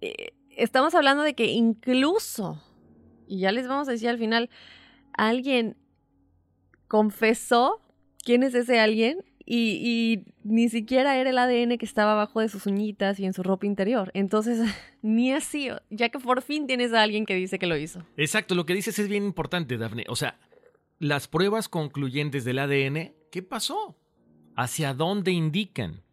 eh, 0.00 0.32
estamos 0.56 0.94
hablando 0.94 1.24
de 1.24 1.34
que 1.34 1.52
incluso, 1.52 2.58
y 3.26 3.40
ya 3.40 3.52
les 3.52 3.68
vamos 3.68 3.86
a 3.86 3.90
decir 3.90 4.08
al 4.08 4.16
final, 4.16 4.48
alguien 5.12 5.76
confesó 6.88 7.82
quién 8.24 8.42
es 8.42 8.54
ese 8.54 8.80
alguien 8.80 9.22
y, 9.44 9.78
y 9.84 10.32
ni 10.42 10.70
siquiera 10.70 11.18
era 11.18 11.28
el 11.28 11.36
ADN 11.36 11.76
que 11.76 11.84
estaba 11.84 12.12
abajo 12.12 12.40
de 12.40 12.48
sus 12.48 12.64
uñitas 12.64 13.20
y 13.20 13.26
en 13.26 13.34
su 13.34 13.42
ropa 13.42 13.66
interior. 13.66 14.10
Entonces, 14.14 14.58
ni 15.02 15.34
así, 15.34 15.68
ya 15.90 16.08
que 16.08 16.18
por 16.18 16.40
fin 16.40 16.66
tienes 16.66 16.94
a 16.94 17.02
alguien 17.02 17.26
que 17.26 17.34
dice 17.34 17.58
que 17.58 17.66
lo 17.66 17.76
hizo. 17.76 18.06
Exacto, 18.16 18.54
lo 18.54 18.64
que 18.64 18.72
dices 18.72 18.98
es 18.98 19.08
bien 19.08 19.24
importante, 19.24 19.76
Dafne. 19.76 20.06
O 20.08 20.16
sea, 20.16 20.38
las 20.98 21.28
pruebas 21.28 21.68
concluyentes 21.68 22.46
del 22.46 22.58
ADN, 22.58 23.12
¿qué 23.30 23.42
pasó? 23.42 23.98
¿Hacia 24.56 24.94
dónde 24.94 25.32
indican? 25.32 26.05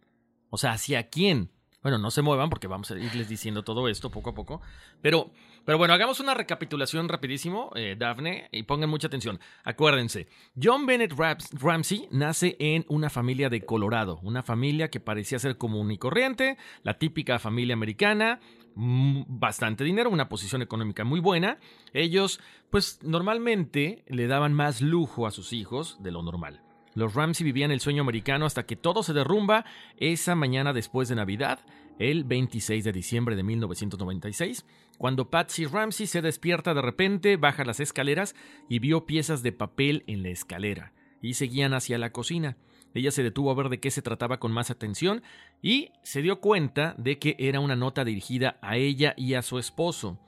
O 0.54 0.58
sea, 0.58 0.74
¿hacia 0.74 1.10
quién? 1.10 1.50
Bueno, 1.82 1.98
no 1.98 2.12
se 2.12 2.22
muevan 2.22 2.52
porque 2.52 2.68
vamos 2.68 2.92
a 2.92 3.00
irles 3.00 3.28
diciendo 3.28 3.64
todo 3.64 3.90
esto 3.90 4.12
poco 4.12 4.30
a 4.30 4.34
poco. 4.36 4.62
Pero, 5.02 5.32
pero 5.66 5.80
bueno, 5.80 5.96
hagamos 5.96 6.20
una 6.20 6.36
recapitulación 6.36 7.10
rapidísimo, 7.10 7.72
eh, 7.74 7.96
Daphne, 7.98 8.50
y 8.52 8.62
pongan 8.62 8.92
mucha 8.92 9.08
atención. 9.08 9.40
Acuérdense, 9.64 10.28
John 10.62 10.86
Bennett 10.86 11.16
Ramsey 11.60 12.08
nace 12.12 12.56
en 12.60 12.86
una 12.88 13.10
familia 13.10 13.50
de 13.50 13.66
Colorado, 13.66 14.20
una 14.22 14.44
familia 14.44 14.92
que 14.92 15.00
parecía 15.00 15.40
ser 15.40 15.58
común 15.58 15.90
y 15.90 15.98
corriente, 15.98 16.60
la 16.84 17.00
típica 17.00 17.40
familia 17.40 17.74
americana, 17.74 18.40
mm, 18.76 19.24
bastante 19.28 19.84
dinero, 19.84 20.12
una 20.12 20.30
posición 20.30 20.62
económica 20.62 21.04
muy 21.04 21.20
buena. 21.20 21.58
Ellos, 21.94 22.40
pues 22.70 23.00
normalmente 23.02 24.04
le 24.08 24.28
daban 24.28 24.54
más 24.54 24.82
lujo 24.82 25.26
a 25.26 25.32
sus 25.32 25.52
hijos 25.52 25.98
de 26.04 26.12
lo 26.12 26.22
normal. 26.22 26.63
Los 26.96 27.16
Ramsey 27.16 27.44
vivían 27.44 27.72
el 27.72 27.80
sueño 27.80 28.02
americano 28.02 28.46
hasta 28.46 28.66
que 28.66 28.76
todo 28.76 29.04
se 29.04 29.14
derrumba 29.14 29.66
esa 29.98 30.36
mañana 30.36 30.74
después 30.74 31.10
de 31.10 31.16
Navidad, 31.16 31.60
el 32.00 32.24
26 32.24 32.84
de 32.84 32.92
diciembre 32.92 33.36
de 33.36 33.44
1996, 33.44 34.66
cuando 34.98 35.30
Patsy 35.30 35.66
Ramsey 35.66 36.08
se 36.08 36.22
despierta 36.22 36.74
de 36.74 36.82
repente, 36.82 37.38
baja 37.38 37.66
las 37.66 37.80
escaleras 37.80 38.36
y 38.70 38.80
vio 38.80 39.06
piezas 39.06 39.44
de 39.44 39.52
papel 39.52 40.04
en 40.08 40.24
la 40.24 40.30
escalera, 40.30 40.94
y 41.22 41.34
seguían 41.34 41.74
hacia 41.74 41.98
la 41.98 42.12
cocina. 42.12 42.58
Ella 42.94 43.12
se 43.12 43.24
detuvo 43.24 43.50
a 43.50 43.56
ver 43.56 43.70
de 43.70 43.80
qué 43.80 43.90
se 43.90 44.04
trataba 44.04 44.40
con 44.40 44.52
más 44.52 44.70
atención 44.70 45.24
y 45.62 45.90
se 46.04 46.22
dio 46.22 46.40
cuenta 46.40 46.94
de 46.98 47.18
que 47.18 47.36
era 47.40 47.60
una 47.60 47.76
nota 47.76 48.06
dirigida 48.06 48.60
a 48.62 48.78
ella 48.78 49.16
y 49.18 49.34
a 49.34 49.42
su 49.42 49.58
esposo. 49.58 50.20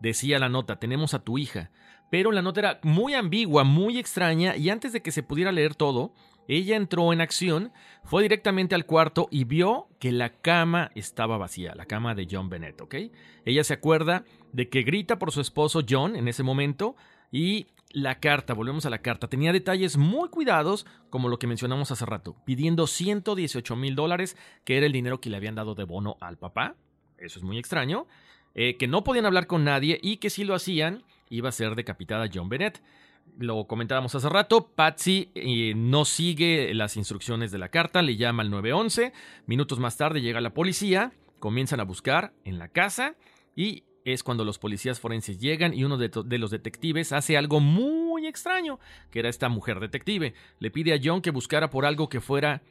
Decía 0.00 0.38
la 0.38 0.48
nota, 0.48 0.76
tenemos 0.76 1.12
a 1.12 1.18
tu 1.18 1.36
hija. 1.36 1.70
Pero 2.14 2.30
la 2.30 2.42
nota 2.42 2.60
era 2.60 2.80
muy 2.84 3.14
ambigua, 3.14 3.64
muy 3.64 3.98
extraña, 3.98 4.56
y 4.56 4.70
antes 4.70 4.92
de 4.92 5.02
que 5.02 5.10
se 5.10 5.24
pudiera 5.24 5.50
leer 5.50 5.74
todo, 5.74 6.14
ella 6.46 6.76
entró 6.76 7.12
en 7.12 7.20
acción, 7.20 7.72
fue 8.04 8.22
directamente 8.22 8.76
al 8.76 8.86
cuarto 8.86 9.26
y 9.32 9.42
vio 9.42 9.88
que 9.98 10.12
la 10.12 10.30
cama 10.40 10.92
estaba 10.94 11.38
vacía, 11.38 11.74
la 11.74 11.86
cama 11.86 12.14
de 12.14 12.28
John 12.30 12.48
Bennett, 12.48 12.80
¿ok? 12.80 12.94
Ella 13.44 13.64
se 13.64 13.74
acuerda 13.74 14.24
de 14.52 14.68
que 14.68 14.84
grita 14.84 15.18
por 15.18 15.32
su 15.32 15.40
esposo 15.40 15.80
John 15.90 16.14
en 16.14 16.28
ese 16.28 16.44
momento 16.44 16.94
y 17.32 17.66
la 17.90 18.20
carta, 18.20 18.54
volvemos 18.54 18.86
a 18.86 18.90
la 18.90 19.02
carta, 19.02 19.26
tenía 19.26 19.52
detalles 19.52 19.96
muy 19.96 20.28
cuidados, 20.28 20.86
como 21.10 21.28
lo 21.28 21.40
que 21.40 21.48
mencionamos 21.48 21.90
hace 21.90 22.06
rato, 22.06 22.36
pidiendo 22.44 22.86
118 22.86 23.74
mil 23.74 23.96
dólares, 23.96 24.36
que 24.64 24.76
era 24.76 24.86
el 24.86 24.92
dinero 24.92 25.20
que 25.20 25.30
le 25.30 25.36
habían 25.36 25.56
dado 25.56 25.74
de 25.74 25.82
bono 25.82 26.16
al 26.20 26.38
papá, 26.38 26.76
eso 27.18 27.40
es 27.40 27.44
muy 27.44 27.58
extraño, 27.58 28.06
eh, 28.54 28.76
que 28.76 28.86
no 28.86 29.02
podían 29.02 29.26
hablar 29.26 29.48
con 29.48 29.64
nadie 29.64 29.98
y 30.00 30.18
que 30.18 30.30
si 30.30 30.44
lo 30.44 30.54
hacían 30.54 31.02
iba 31.30 31.48
a 31.48 31.52
ser 31.52 31.74
decapitada 31.74 32.28
John 32.32 32.48
Bennett. 32.48 32.82
Lo 33.38 33.66
comentábamos 33.66 34.14
hace 34.14 34.28
rato, 34.28 34.68
Patsy 34.74 35.30
eh, 35.34 35.72
no 35.74 36.04
sigue 36.04 36.72
las 36.74 36.96
instrucciones 36.96 37.50
de 37.50 37.58
la 37.58 37.70
carta, 37.70 38.02
le 38.02 38.16
llama 38.16 38.42
al 38.42 38.50
911, 38.50 39.12
minutos 39.46 39.78
más 39.80 39.96
tarde 39.96 40.20
llega 40.20 40.40
la 40.40 40.54
policía, 40.54 41.12
comienzan 41.40 41.80
a 41.80 41.84
buscar 41.84 42.32
en 42.44 42.58
la 42.58 42.68
casa 42.68 43.16
y 43.56 43.84
es 44.04 44.22
cuando 44.22 44.44
los 44.44 44.58
policías 44.58 45.00
forenses 45.00 45.38
llegan 45.38 45.74
y 45.74 45.84
uno 45.84 45.96
de, 45.96 46.38
los 46.38 46.50
detectives 46.50 47.12
hace 47.12 47.36
algo 47.36 47.60
muy 47.60 48.26
extraño, 48.26 48.78
que 49.10 49.20
era 49.20 49.28
esta 49.28 49.48
mujer 49.48 49.80
detective. 49.80 50.34
Le 50.58 50.70
pide 50.70 50.92
a 50.92 51.00
John 51.02 51.22
que 51.22 51.30
buscara 51.30 51.70
por 51.70 51.86
algo 51.86 52.08
que 52.08 52.20
fuera 52.20 52.62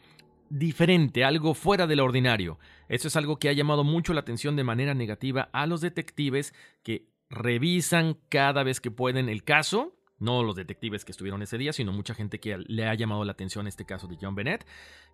diferente, 0.49 1.23
algo 1.23 1.55
fuera 1.55 1.87
de 1.87 1.95
lo 1.95 2.03
ordinario. 2.03 2.59
Eso 2.87 3.07
es 3.07 3.15
algo 3.15 3.37
que 3.37 3.49
ha 3.49 3.53
llamado 3.53 3.83
mucho 3.83 4.13
la 4.13 4.19
atención 4.19 4.55
de 4.55 4.63
manera 4.63 4.93
negativa 4.93 5.49
a 5.51 5.65
los 5.65 5.81
detectives 5.81 6.53
que 6.83 7.07
revisan 7.33 8.17
cada 8.29 8.63
vez 8.63 8.79
que 8.79 8.91
pueden 8.91 9.29
el 9.29 9.43
caso. 9.43 9.95
No 10.19 10.41
los 10.43 10.55
detectives 10.55 11.03
que 11.03 11.11
estuvieron 11.11 11.41
ese 11.41 11.57
día, 11.57 11.73
sino 11.73 11.91
mucha 11.91 12.13
gente 12.13 12.39
que 12.39 12.57
le 12.57 12.87
ha 12.87 12.93
llamado 12.93 13.25
la 13.25 13.33
atención 13.33 13.67
este 13.67 13.85
caso 13.85 14.07
de 14.07 14.17
John 14.21 14.35
Bennett. 14.35 14.65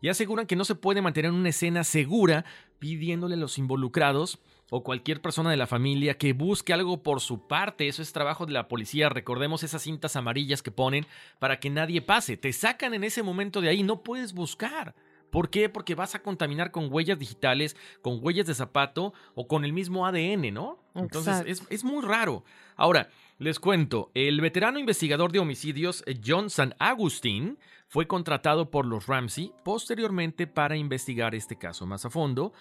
Y 0.01 0.09
aseguran 0.09 0.45
que 0.45 0.55
no 0.55 0.65
se 0.65 0.75
puede 0.75 1.01
mantener 1.01 1.31
una 1.31 1.49
escena 1.49 1.83
segura 1.83 2.45
pidiéndole 2.77 3.33
a 3.33 3.37
los 3.37 3.57
involucrados 3.57 4.39
o 4.69 4.83
cualquier 4.83 5.21
persona 5.21 5.49
de 5.49 5.57
la 5.57 5.65
familia 5.65 6.17
que 6.17 6.33
busque 6.33 6.73
algo 6.73 7.01
por 7.01 7.21
su 7.21 7.47
parte. 7.47 7.87
Eso 7.87 8.03
es 8.03 8.13
trabajo 8.13 8.45
de 8.45 8.53
la 8.53 8.67
policía. 8.67 9.09
Recordemos 9.09 9.63
esas 9.63 9.81
cintas 9.81 10.15
amarillas 10.15 10.61
que 10.61 10.71
ponen 10.71 11.07
para 11.39 11.59
que 11.59 11.71
nadie 11.71 12.01
pase. 12.01 12.37
Te 12.37 12.53
sacan 12.53 12.93
en 12.93 13.03
ese 13.03 13.23
momento 13.23 13.61
de 13.61 13.69
ahí, 13.69 13.81
no 13.81 14.03
puedes 14.03 14.33
buscar. 14.33 14.93
¿Por 15.29 15.49
qué? 15.49 15.69
Porque 15.69 15.95
vas 15.95 16.15
a 16.15 16.21
contaminar 16.21 16.71
con 16.71 16.91
huellas 16.91 17.19
digitales, 17.19 17.75
con 18.01 18.19
huellas 18.21 18.47
de 18.47 18.55
zapato 18.55 19.13
o 19.35 19.47
con 19.47 19.65
el 19.65 19.73
mismo 19.73 20.05
ADN, 20.05 20.53
¿no? 20.53 20.79
Entonces 20.95 21.43
es, 21.45 21.63
es 21.69 21.83
muy 21.83 22.03
raro. 22.03 22.43
Ahora, 22.75 23.09
les 23.37 23.59
cuento, 23.59 24.11
el 24.15 24.41
veterano 24.41 24.79
investigador 24.79 25.31
de 25.31 25.39
homicidios 25.39 26.03
eh, 26.05 26.19
John 26.25 26.49
San 26.49 26.75
Agustín 26.77 27.57
fue 27.87 28.05
contratado 28.05 28.69
por 28.69 28.85
los 28.85 29.07
Ramsey 29.07 29.53
posteriormente 29.63 30.45
para 30.45 30.75
investigar 30.75 31.33
este 31.33 31.57
caso 31.57 31.85
más 31.85 32.05
a 32.05 32.09
fondo. 32.09 32.51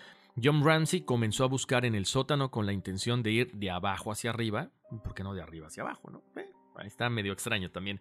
John 0.43 0.65
Ramsey 0.65 1.01
comenzó 1.01 1.45
a 1.45 1.49
buscar 1.49 1.85
en 1.85 1.95
el 1.95 2.07
sótano 2.07 2.51
con 2.51 2.65
la 2.65 2.73
intención 2.73 3.23
de 3.23 3.33
ir 3.33 3.53
de 3.55 3.71
abajo 3.71 4.13
hacia 4.13 4.31
arriba. 4.31 4.71
¿Por 5.03 5.15
qué 5.15 5.25
no 5.25 5.35
de 5.35 5.43
arriba 5.43 5.67
hacia 5.67 5.83
abajo, 5.83 6.11
no? 6.11 6.23
Eh, 6.41 6.49
está 6.85 7.11
medio 7.11 7.33
extraño 7.33 7.71
también. 7.71 8.01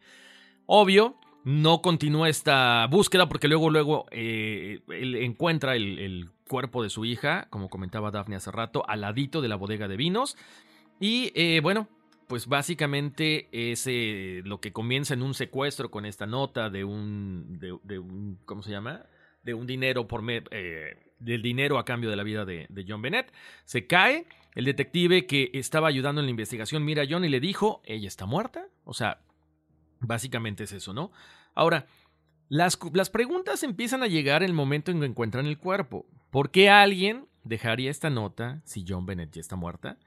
Obvio, 0.68 1.15
no 1.48 1.82
continúa 1.82 2.28
esta 2.28 2.86
búsqueda 2.88 3.30
porque 3.30 3.48
luego, 3.48 3.70
luego 3.70 4.06
eh, 4.12 4.82
él 4.89 5.16
encuentra 5.16 5.78
el, 5.78 6.30
cuerpo 6.50 6.82
de 6.84 6.89
su 6.89 7.04
hija, 7.04 7.48
como 7.50 7.70
comentaba 7.70 8.10
Daphne 8.12 8.38
hace 8.38 8.52
rato, 8.52 8.84
al 8.88 9.02
ladito 9.02 9.41
de 9.41 9.50
la 9.50 9.58
bodega 9.58 9.89
de 9.89 9.98
vinos. 9.98 10.38
Y 11.00 11.32
eh, 11.36 11.60
bueno, 11.62 11.89
pues 12.28 12.48
básicamente 12.48 13.48
es 13.52 13.86
eh, 13.88 14.41
lo 14.45 14.62
que 14.62 14.72
comienza 14.72 15.14
en 15.14 15.24
un 15.24 15.34
secuestro 15.34 15.91
con 15.91 16.06
esta 16.06 16.26
nota 16.26 16.70
de 16.70 16.84
un, 16.86 17.60
de, 17.60 18.00
un 18.00 18.39
¿cómo 18.45 18.62
se 18.62 18.72
llama? 18.72 19.06
De 19.43 19.54
un 19.54 19.68
dinero 19.68 20.08
por 20.08 20.22
me- 20.22 20.43
del 21.20 21.41
dinero 21.41 21.80
a 21.80 21.86
cambio 21.86 22.10
de 22.10 22.16
la 22.16 22.24
vida 22.24 22.45
de, 22.45 22.66
de 22.70 22.86
John 22.88 23.02
Bennett. 23.02 23.34
Se 23.66 23.88
cae 23.88 24.26
El 24.56 24.66
detective 24.66 25.26
que 25.28 25.52
estaba 25.54 25.88
ayudando 25.88 26.20
en 26.20 26.28
la 26.28 26.32
investigación 26.32 26.84
mira 26.84 27.04
a 27.04 27.08
John 27.10 27.24
y 27.26 27.30
le 27.30 27.39
dijo, 27.39 27.82
ella 27.86 28.08
está 28.08 28.26
muerta. 28.26 28.68
O 28.86 28.93
sea, 28.93 29.20
básicamente 30.00 30.64
es 30.64 30.72
eso, 30.72 30.93
¿no? 30.93 31.12
Ahora, 31.58 31.88
las, 32.49 32.78
las 32.93 33.10
preguntas 33.10 33.64
empiezan 33.64 34.03
a 34.03 34.08
llegar 34.08 34.43
en 34.43 34.49
el 34.49 34.53
momento 34.53 34.91
en 34.91 34.99
que 34.99 35.08
encuentran 35.08 35.47
el 35.47 35.58
cuerpo. 35.58 36.05
¿Por 36.30 36.51
qué 36.51 36.70
alguien 36.70 37.28
dejaría 37.43 37.89
esta 37.89 38.12
nota 38.12 38.62
si 38.64 38.86
John 38.88 39.08
Bennett 39.08 39.34
ya 39.34 39.41
está 39.41 39.55
muerta? 39.55 39.97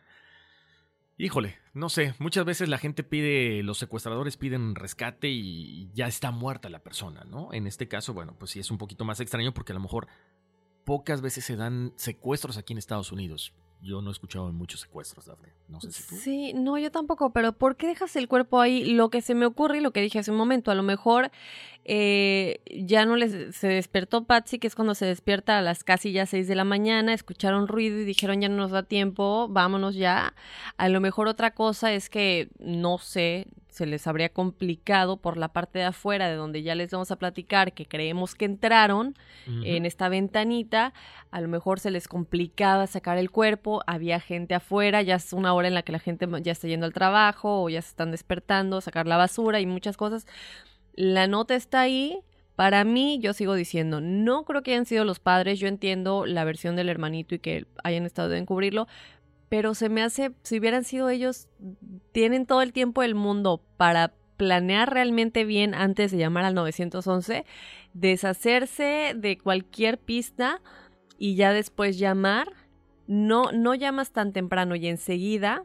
Híjole, 1.18 1.58
no 1.74 1.88
sé, 1.88 2.14
muchas 2.20 2.44
veces 2.44 2.68
la 2.68 2.78
gente 2.78 3.02
pide, 3.02 3.64
los 3.64 3.78
secuestradores 3.78 4.36
piden 4.36 4.76
rescate 4.76 5.28
y 5.28 5.90
ya 5.92 6.06
está 6.06 6.30
muerta 6.30 6.70
la 6.70 6.84
persona, 6.84 7.24
¿no? 7.24 7.52
En 7.52 7.66
este 7.66 7.88
caso, 7.88 8.14
bueno, 8.14 8.36
pues 8.38 8.52
sí 8.52 8.60
es 8.60 8.70
un 8.70 8.78
poquito 8.78 9.04
más 9.04 9.18
extraño 9.18 9.52
porque 9.52 9.72
a 9.72 9.74
lo 9.74 9.82
mejor 9.82 10.06
pocas 10.84 11.20
veces 11.20 11.44
se 11.44 11.56
dan 11.56 11.92
secuestros 11.96 12.58
aquí 12.58 12.74
en 12.74 12.78
Estados 12.78 13.10
Unidos. 13.10 13.52
Yo 13.82 14.02
no 14.02 14.10
he 14.10 14.12
escuchado 14.12 14.52
muchos 14.52 14.80
secuestros, 14.80 15.26
Dafne. 15.26 15.48
No 15.68 15.80
sé 15.80 15.90
si 15.92 16.06
tú. 16.06 16.16
Sí, 16.16 16.52
no, 16.52 16.76
yo 16.76 16.90
tampoco, 16.90 17.30
pero 17.30 17.52
¿por 17.52 17.76
qué 17.76 17.86
dejas 17.86 18.14
el 18.16 18.28
cuerpo 18.28 18.60
ahí? 18.60 18.84
Lo 18.92 19.08
que 19.08 19.22
se 19.22 19.34
me 19.34 19.46
ocurre 19.46 19.78
y 19.78 19.80
lo 19.80 19.92
que 19.92 20.02
dije 20.02 20.18
hace 20.18 20.30
un 20.30 20.36
momento, 20.36 20.70
a 20.70 20.74
lo 20.74 20.82
mejor 20.82 21.30
eh, 21.84 22.60
ya 22.70 23.06
no 23.06 23.16
les 23.16 23.56
se 23.56 23.68
despertó 23.68 24.24
Patsy, 24.24 24.58
que 24.58 24.66
es 24.66 24.74
cuando 24.74 24.94
se 24.94 25.06
despierta 25.06 25.58
a 25.58 25.62
las 25.62 25.82
casi 25.82 26.12
ya 26.12 26.26
seis 26.26 26.46
de 26.46 26.54
la 26.54 26.64
mañana, 26.64 27.14
escucharon 27.14 27.68
ruido 27.68 27.98
y 27.98 28.04
dijeron 28.04 28.40
ya 28.40 28.48
no 28.48 28.56
nos 28.56 28.70
da 28.70 28.82
tiempo, 28.82 29.48
vámonos 29.48 29.94
ya. 29.94 30.34
A 30.76 30.88
lo 30.88 31.00
mejor 31.00 31.26
otra 31.26 31.52
cosa 31.52 31.92
es 31.92 32.10
que 32.10 32.50
no 32.58 32.98
sé, 32.98 33.46
se 33.80 33.86
les 33.86 34.06
habría 34.06 34.28
complicado 34.28 35.16
por 35.16 35.38
la 35.38 35.54
parte 35.54 35.78
de 35.78 35.86
afuera, 35.86 36.28
de 36.28 36.34
donde 36.34 36.62
ya 36.62 36.74
les 36.74 36.90
vamos 36.90 37.10
a 37.12 37.16
platicar, 37.16 37.72
que 37.72 37.86
creemos 37.86 38.34
que 38.34 38.44
entraron 38.44 39.14
en 39.46 39.86
esta 39.86 40.10
ventanita, 40.10 40.92
a 41.30 41.40
lo 41.40 41.48
mejor 41.48 41.80
se 41.80 41.90
les 41.90 42.06
complicaba 42.06 42.86
sacar 42.86 43.16
el 43.16 43.30
cuerpo, 43.30 43.80
había 43.86 44.20
gente 44.20 44.54
afuera, 44.54 45.00
ya 45.00 45.14
es 45.14 45.32
una 45.32 45.54
hora 45.54 45.68
en 45.68 45.72
la 45.72 45.82
que 45.82 45.92
la 45.92 45.98
gente 45.98 46.28
ya 46.42 46.52
está 46.52 46.68
yendo 46.68 46.84
al 46.84 46.92
trabajo 46.92 47.62
o 47.62 47.70
ya 47.70 47.80
se 47.80 47.88
están 47.88 48.10
despertando, 48.10 48.82
sacar 48.82 49.06
la 49.06 49.16
basura 49.16 49.60
y 49.60 49.66
muchas 49.66 49.96
cosas. 49.96 50.26
La 50.92 51.26
nota 51.26 51.54
está 51.54 51.80
ahí. 51.80 52.18
Para 52.56 52.84
mí, 52.84 53.18
yo 53.22 53.32
sigo 53.32 53.54
diciendo, 53.54 54.02
no 54.02 54.44
creo 54.44 54.62
que 54.62 54.72
hayan 54.72 54.84
sido 54.84 55.06
los 55.06 55.20
padres, 55.20 55.58
yo 55.58 55.68
entiendo 55.68 56.26
la 56.26 56.44
versión 56.44 56.76
del 56.76 56.90
hermanito 56.90 57.34
y 57.34 57.38
que 57.38 57.64
hayan 57.82 58.04
estado 58.04 58.34
en 58.34 58.44
cubrirlo, 58.44 58.86
pero 59.50 59.74
se 59.74 59.88
me 59.88 60.00
hace, 60.00 60.30
si 60.42 60.58
hubieran 60.60 60.84
sido 60.84 61.10
ellos, 61.10 61.48
tienen 62.12 62.46
todo 62.46 62.62
el 62.62 62.72
tiempo 62.72 63.02
del 63.02 63.16
mundo 63.16 63.60
para 63.76 64.14
planear 64.36 64.90
realmente 64.90 65.44
bien 65.44 65.74
antes 65.74 66.12
de 66.12 66.18
llamar 66.18 66.44
al 66.44 66.54
911, 66.54 67.44
deshacerse 67.92 69.12
de 69.16 69.38
cualquier 69.38 69.98
pista 69.98 70.62
y 71.18 71.34
ya 71.34 71.52
después 71.52 71.98
llamar. 71.98 72.52
No, 73.08 73.50
no 73.50 73.74
llamas 73.74 74.12
tan 74.12 74.32
temprano 74.32 74.76
y 74.76 74.86
enseguida. 74.86 75.64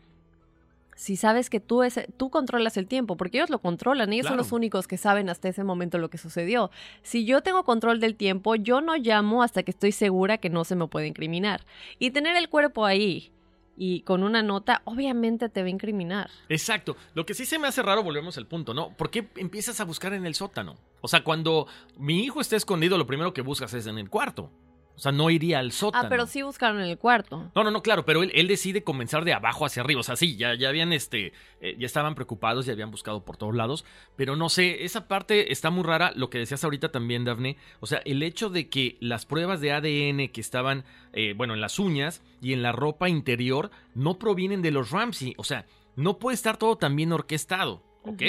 Si 0.95 1.15
sabes 1.15 1.51
que 1.51 1.59
tú, 1.59 1.83
es, 1.83 1.99
tú 2.17 2.31
controlas 2.31 2.77
el 2.77 2.87
tiempo, 2.87 3.17
porque 3.17 3.37
ellos 3.37 3.51
lo 3.51 3.59
controlan, 3.59 4.11
ellos 4.13 4.25
son 4.25 4.37
los 4.37 4.51
únicos 4.51 4.87
que 4.87 4.97
saben 4.97 5.29
hasta 5.29 5.49
ese 5.49 5.63
momento 5.63 5.99
lo 5.99 6.09
que 6.09 6.17
sucedió. 6.17 6.71
Si 7.03 7.23
yo 7.23 7.41
tengo 7.41 7.63
control 7.63 7.99
del 7.99 8.15
tiempo, 8.15 8.55
yo 8.55 8.81
no 8.81 8.95
llamo 8.95 9.43
hasta 9.43 9.61
que 9.61 9.71
estoy 9.71 9.91
segura 9.91 10.39
que 10.39 10.49
no 10.49 10.63
se 10.63 10.75
me 10.75 10.87
puede 10.87 11.05
incriminar. 11.05 11.65
Y 11.99 12.11
tener 12.11 12.35
el 12.35 12.49
cuerpo 12.49 12.85
ahí 12.85 13.34
y 13.75 14.01
con 14.01 14.23
una 14.23 14.41
nota, 14.41 14.81
obviamente 14.85 15.49
te 15.49 15.61
va 15.61 15.67
a 15.67 15.71
incriminar. 15.71 16.29
Exacto. 16.49 16.95
Lo 17.13 17.25
que 17.25 17.33
sí 17.33 17.45
se 17.45 17.59
me 17.59 17.67
hace 17.67 17.81
raro, 17.81 18.03
volvemos 18.03 18.37
al 18.37 18.47
punto, 18.47 18.73
¿no? 18.73 18.91
¿Por 18.95 19.09
qué 19.09 19.27
empiezas 19.35 19.79
a 19.79 19.85
buscar 19.85 20.13
en 20.13 20.25
el 20.25 20.35
sótano? 20.35 20.75
O 21.01 21.07
sea, 21.07 21.23
cuando 21.23 21.67
mi 21.97 22.23
hijo 22.23 22.41
está 22.41 22.55
escondido, 22.55 22.97
lo 22.97 23.07
primero 23.07 23.33
que 23.33 23.41
buscas 23.41 23.73
es 23.73 23.87
en 23.87 23.97
el 23.97 24.09
cuarto. 24.09 24.49
O 24.95 24.99
sea, 24.99 25.11
no 25.11 25.29
iría 25.29 25.59
al 25.59 25.71
sótano. 25.71 26.05
Ah, 26.05 26.09
pero 26.09 26.25
sí 26.25 26.41
buscaron 26.41 26.79
en 26.79 26.87
el 26.87 26.97
cuarto. 26.97 27.51
No, 27.53 27.63
no, 27.63 27.71
no, 27.71 27.83
claro, 27.83 28.05
pero 28.05 28.23
él, 28.23 28.31
él 28.33 28.47
decide 28.47 28.83
comenzar 28.83 29.25
de 29.25 29.33
abajo 29.33 29.65
hacia 29.65 29.81
arriba. 29.81 29.99
O 29.99 30.03
sea, 30.03 30.15
sí, 30.15 30.37
ya, 30.37 30.55
ya 30.55 30.69
habían, 30.69 30.93
este, 30.93 31.33
eh, 31.59 31.75
ya 31.77 31.85
estaban 31.85 32.15
preocupados, 32.15 32.65
ya 32.65 32.73
habían 32.73 32.91
buscado 32.91 33.25
por 33.25 33.35
todos 33.35 33.55
lados. 33.55 33.83
Pero 34.15 34.35
no 34.35 34.49
sé, 34.49 34.85
esa 34.85 35.07
parte 35.07 35.51
está 35.51 35.69
muy 35.69 35.83
rara. 35.83 36.13
Lo 36.15 36.29
que 36.29 36.37
decías 36.37 36.63
ahorita 36.63 36.91
también, 36.91 37.25
Dafne. 37.25 37.57
O 37.81 37.87
sea, 37.87 38.01
el 38.05 38.23
hecho 38.23 38.49
de 38.49 38.69
que 38.69 38.97
las 39.01 39.25
pruebas 39.25 39.59
de 39.59 39.73
ADN 39.73 40.29
que 40.29 40.41
estaban, 40.41 40.85
eh, 41.13 41.33
bueno, 41.35 41.53
en 41.53 41.61
las 41.61 41.77
uñas 41.77 42.21
y 42.41 42.53
en 42.53 42.63
la 42.63 42.71
ropa 42.71 43.09
interior 43.09 43.71
no 43.95 44.17
provienen 44.17 44.61
de 44.61 44.71
los 44.71 44.91
Ramsey. 44.91 45.33
O 45.37 45.43
sea, 45.43 45.65
no 45.95 46.19
puede 46.19 46.35
estar 46.35 46.57
todo 46.57 46.77
tan 46.77 46.95
bien 46.95 47.11
orquestado, 47.11 47.81
¿ok? 48.03 48.21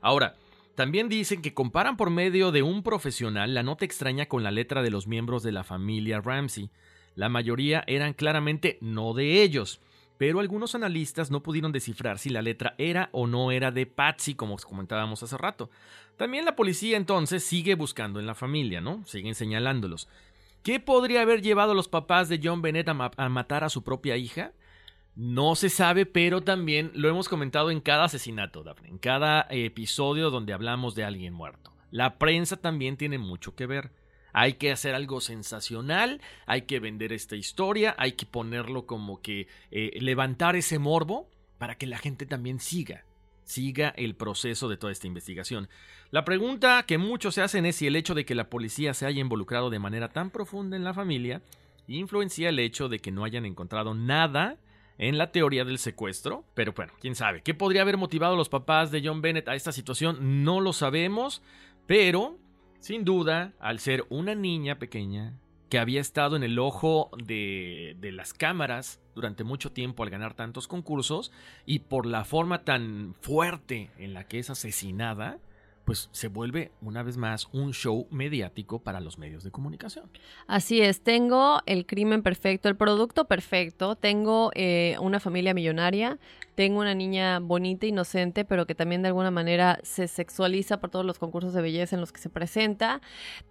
Ahora, 0.00 0.36
también 0.78 1.08
dicen 1.08 1.42
que 1.42 1.54
comparan 1.54 1.96
por 1.96 2.08
medio 2.08 2.52
de 2.52 2.62
un 2.62 2.84
profesional 2.84 3.52
la 3.52 3.64
nota 3.64 3.84
extraña 3.84 4.26
con 4.26 4.44
la 4.44 4.52
letra 4.52 4.80
de 4.80 4.92
los 4.92 5.08
miembros 5.08 5.42
de 5.42 5.50
la 5.50 5.64
familia 5.64 6.20
Ramsey. 6.20 6.70
La 7.16 7.28
mayoría 7.28 7.82
eran 7.88 8.12
claramente 8.12 8.78
no 8.80 9.12
de 9.12 9.42
ellos, 9.42 9.80
pero 10.18 10.38
algunos 10.38 10.76
analistas 10.76 11.32
no 11.32 11.42
pudieron 11.42 11.72
descifrar 11.72 12.20
si 12.20 12.30
la 12.30 12.42
letra 12.42 12.76
era 12.78 13.08
o 13.10 13.26
no 13.26 13.50
era 13.50 13.72
de 13.72 13.86
Patsy, 13.86 14.36
como 14.36 14.54
os 14.54 14.64
comentábamos 14.64 15.20
hace 15.20 15.36
rato. 15.36 15.68
También 16.16 16.44
la 16.44 16.54
policía 16.54 16.96
entonces 16.96 17.42
sigue 17.42 17.74
buscando 17.74 18.20
en 18.20 18.26
la 18.26 18.36
familia, 18.36 18.80
¿no? 18.80 19.04
Siguen 19.04 19.34
señalándolos. 19.34 20.08
¿Qué 20.62 20.78
podría 20.78 21.22
haber 21.22 21.42
llevado 21.42 21.72
a 21.72 21.74
los 21.74 21.88
papás 21.88 22.28
de 22.28 22.38
John 22.40 22.62
Bennett 22.62 22.88
a, 22.88 23.10
a 23.16 23.28
matar 23.28 23.64
a 23.64 23.68
su 23.68 23.82
propia 23.82 24.16
hija? 24.16 24.52
No 25.18 25.56
se 25.56 25.68
sabe, 25.68 26.06
pero 26.06 26.42
también 26.42 26.92
lo 26.94 27.08
hemos 27.08 27.28
comentado 27.28 27.72
en 27.72 27.80
cada 27.80 28.04
asesinato, 28.04 28.62
Daphne, 28.62 28.90
en 28.90 28.98
cada 28.98 29.48
episodio 29.50 30.30
donde 30.30 30.52
hablamos 30.52 30.94
de 30.94 31.02
alguien 31.02 31.34
muerto. 31.34 31.72
La 31.90 32.18
prensa 32.18 32.56
también 32.56 32.96
tiene 32.96 33.18
mucho 33.18 33.56
que 33.56 33.66
ver. 33.66 33.90
Hay 34.32 34.52
que 34.52 34.70
hacer 34.70 34.94
algo 34.94 35.20
sensacional, 35.20 36.20
hay 36.46 36.62
que 36.62 36.78
vender 36.78 37.12
esta 37.12 37.34
historia, 37.34 37.96
hay 37.98 38.12
que 38.12 38.26
ponerlo 38.26 38.86
como 38.86 39.20
que 39.20 39.48
eh, 39.72 39.98
levantar 40.00 40.54
ese 40.54 40.78
morbo 40.78 41.28
para 41.58 41.74
que 41.74 41.88
la 41.88 41.98
gente 41.98 42.24
también 42.24 42.60
siga, 42.60 43.04
siga 43.42 43.88
el 43.96 44.14
proceso 44.14 44.68
de 44.68 44.76
toda 44.76 44.92
esta 44.92 45.08
investigación. 45.08 45.68
La 46.12 46.24
pregunta 46.24 46.84
que 46.86 46.96
muchos 46.96 47.34
se 47.34 47.42
hacen 47.42 47.66
es 47.66 47.74
si 47.74 47.88
el 47.88 47.96
hecho 47.96 48.14
de 48.14 48.24
que 48.24 48.36
la 48.36 48.48
policía 48.48 48.94
se 48.94 49.04
haya 49.04 49.20
involucrado 49.20 49.68
de 49.68 49.80
manera 49.80 50.10
tan 50.10 50.30
profunda 50.30 50.76
en 50.76 50.84
la 50.84 50.94
familia 50.94 51.42
influencia 51.88 52.50
el 52.50 52.58
hecho 52.58 52.88
de 52.88 52.98
que 52.98 53.10
no 53.10 53.24
hayan 53.24 53.46
encontrado 53.46 53.94
nada 53.94 54.58
en 54.98 55.16
la 55.16 55.32
teoría 55.32 55.64
del 55.64 55.78
secuestro. 55.78 56.44
Pero 56.54 56.72
bueno, 56.72 56.92
quién 57.00 57.14
sabe. 57.14 57.42
¿Qué 57.42 57.54
podría 57.54 57.82
haber 57.82 57.96
motivado 57.96 58.34
a 58.34 58.36
los 58.36 58.48
papás 58.48 58.90
de 58.90 59.00
John 59.02 59.22
Bennett 59.22 59.48
a 59.48 59.54
esta 59.54 59.72
situación? 59.72 60.44
No 60.44 60.60
lo 60.60 60.72
sabemos. 60.72 61.42
Pero, 61.86 62.38
sin 62.80 63.04
duda, 63.04 63.54
al 63.60 63.78
ser 63.78 64.04
una 64.10 64.34
niña 64.34 64.78
pequeña 64.78 65.38
que 65.70 65.78
había 65.78 66.00
estado 66.00 66.36
en 66.36 66.42
el 66.42 66.58
ojo 66.58 67.10
de, 67.22 67.96
de 67.98 68.12
las 68.12 68.32
cámaras 68.32 69.00
durante 69.14 69.44
mucho 69.44 69.72
tiempo 69.72 70.02
al 70.02 70.10
ganar 70.10 70.34
tantos 70.34 70.66
concursos 70.66 71.30
y 71.66 71.80
por 71.80 72.06
la 72.06 72.24
forma 72.24 72.64
tan 72.64 73.14
fuerte 73.20 73.90
en 73.98 74.14
la 74.14 74.24
que 74.24 74.38
es 74.38 74.48
asesinada, 74.48 75.38
pues 75.88 76.10
se 76.12 76.28
vuelve 76.28 76.70
una 76.82 77.02
vez 77.02 77.16
más 77.16 77.48
un 77.50 77.72
show 77.72 78.06
mediático 78.10 78.78
para 78.78 79.00
los 79.00 79.16
medios 79.16 79.42
de 79.42 79.50
comunicación. 79.50 80.10
Así 80.46 80.82
es, 80.82 81.00
tengo 81.00 81.62
el 81.64 81.86
crimen 81.86 82.22
perfecto, 82.22 82.68
el 82.68 82.76
producto 82.76 83.24
perfecto, 83.24 83.96
tengo 83.96 84.50
eh, 84.54 84.96
una 85.00 85.18
familia 85.18 85.54
millonaria, 85.54 86.18
tengo 86.56 86.80
una 86.80 86.94
niña 86.94 87.38
bonita, 87.38 87.86
inocente, 87.86 88.44
pero 88.44 88.66
que 88.66 88.74
también 88.74 89.00
de 89.00 89.08
alguna 89.08 89.30
manera 89.30 89.78
se 89.82 90.08
sexualiza 90.08 90.78
por 90.78 90.90
todos 90.90 91.06
los 91.06 91.18
concursos 91.18 91.54
de 91.54 91.62
belleza 91.62 91.96
en 91.96 92.00
los 92.00 92.12
que 92.12 92.20
se 92.20 92.28
presenta, 92.28 93.00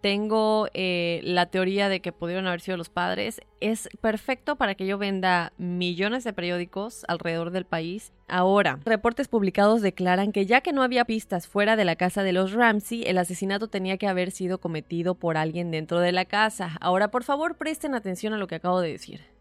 tengo 0.02 0.68
eh, 0.76 1.22
la 1.24 1.48
teoría 1.48 1.90
de 1.90 2.02
que 2.02 2.12
pudieron 2.12 2.46
haber 2.46 2.62
sido 2.62 2.78
los 2.78 2.90
padres, 2.90 3.42
es 3.60 3.90
perfecto 4.02 4.56
para 4.56 4.76
que 4.76 4.86
yo 4.86 4.98
venda 4.98 5.54
millones 5.58 6.24
de 6.24 6.34
periódicos 6.34 7.04
alrededor 7.08 7.52
del 7.52 7.66
país. 7.66 8.14
Ahora, 8.28 8.80
reportes 8.86 9.28
publicados 9.28 9.82
declaran 9.82 10.32
que 10.32 10.46
ya 10.46 10.62
que 10.62 10.74
no 10.74 10.84
había 10.84 11.06
pistas 11.06 11.48
fuera 11.48 11.76
de 11.76 11.86
la 11.86 11.96
casa 11.96 12.24
de 12.24 12.34
los 12.34 12.54
Ramsey, 12.54 13.04
el 13.06 13.18
asesinato 13.18 13.68
tenía 13.68 13.98
que 13.98 14.08
haber 14.08 14.32
sido 14.32 14.60
cometido 14.60 15.16
por 15.16 15.38
alguien 15.38 15.72
dentro 15.72 16.00
de 16.00 16.12
la 16.12 16.26
casa. 16.26 16.78
Ahora, 16.82 17.10
por 17.10 17.24
favor, 17.24 17.58
presten 17.58 17.96
atención 17.96 18.34
a 18.34 18.38
lo 18.38 18.48
que 18.48 18.56
acabo 18.56 18.82
de 18.82 18.92
decir. 18.92 19.38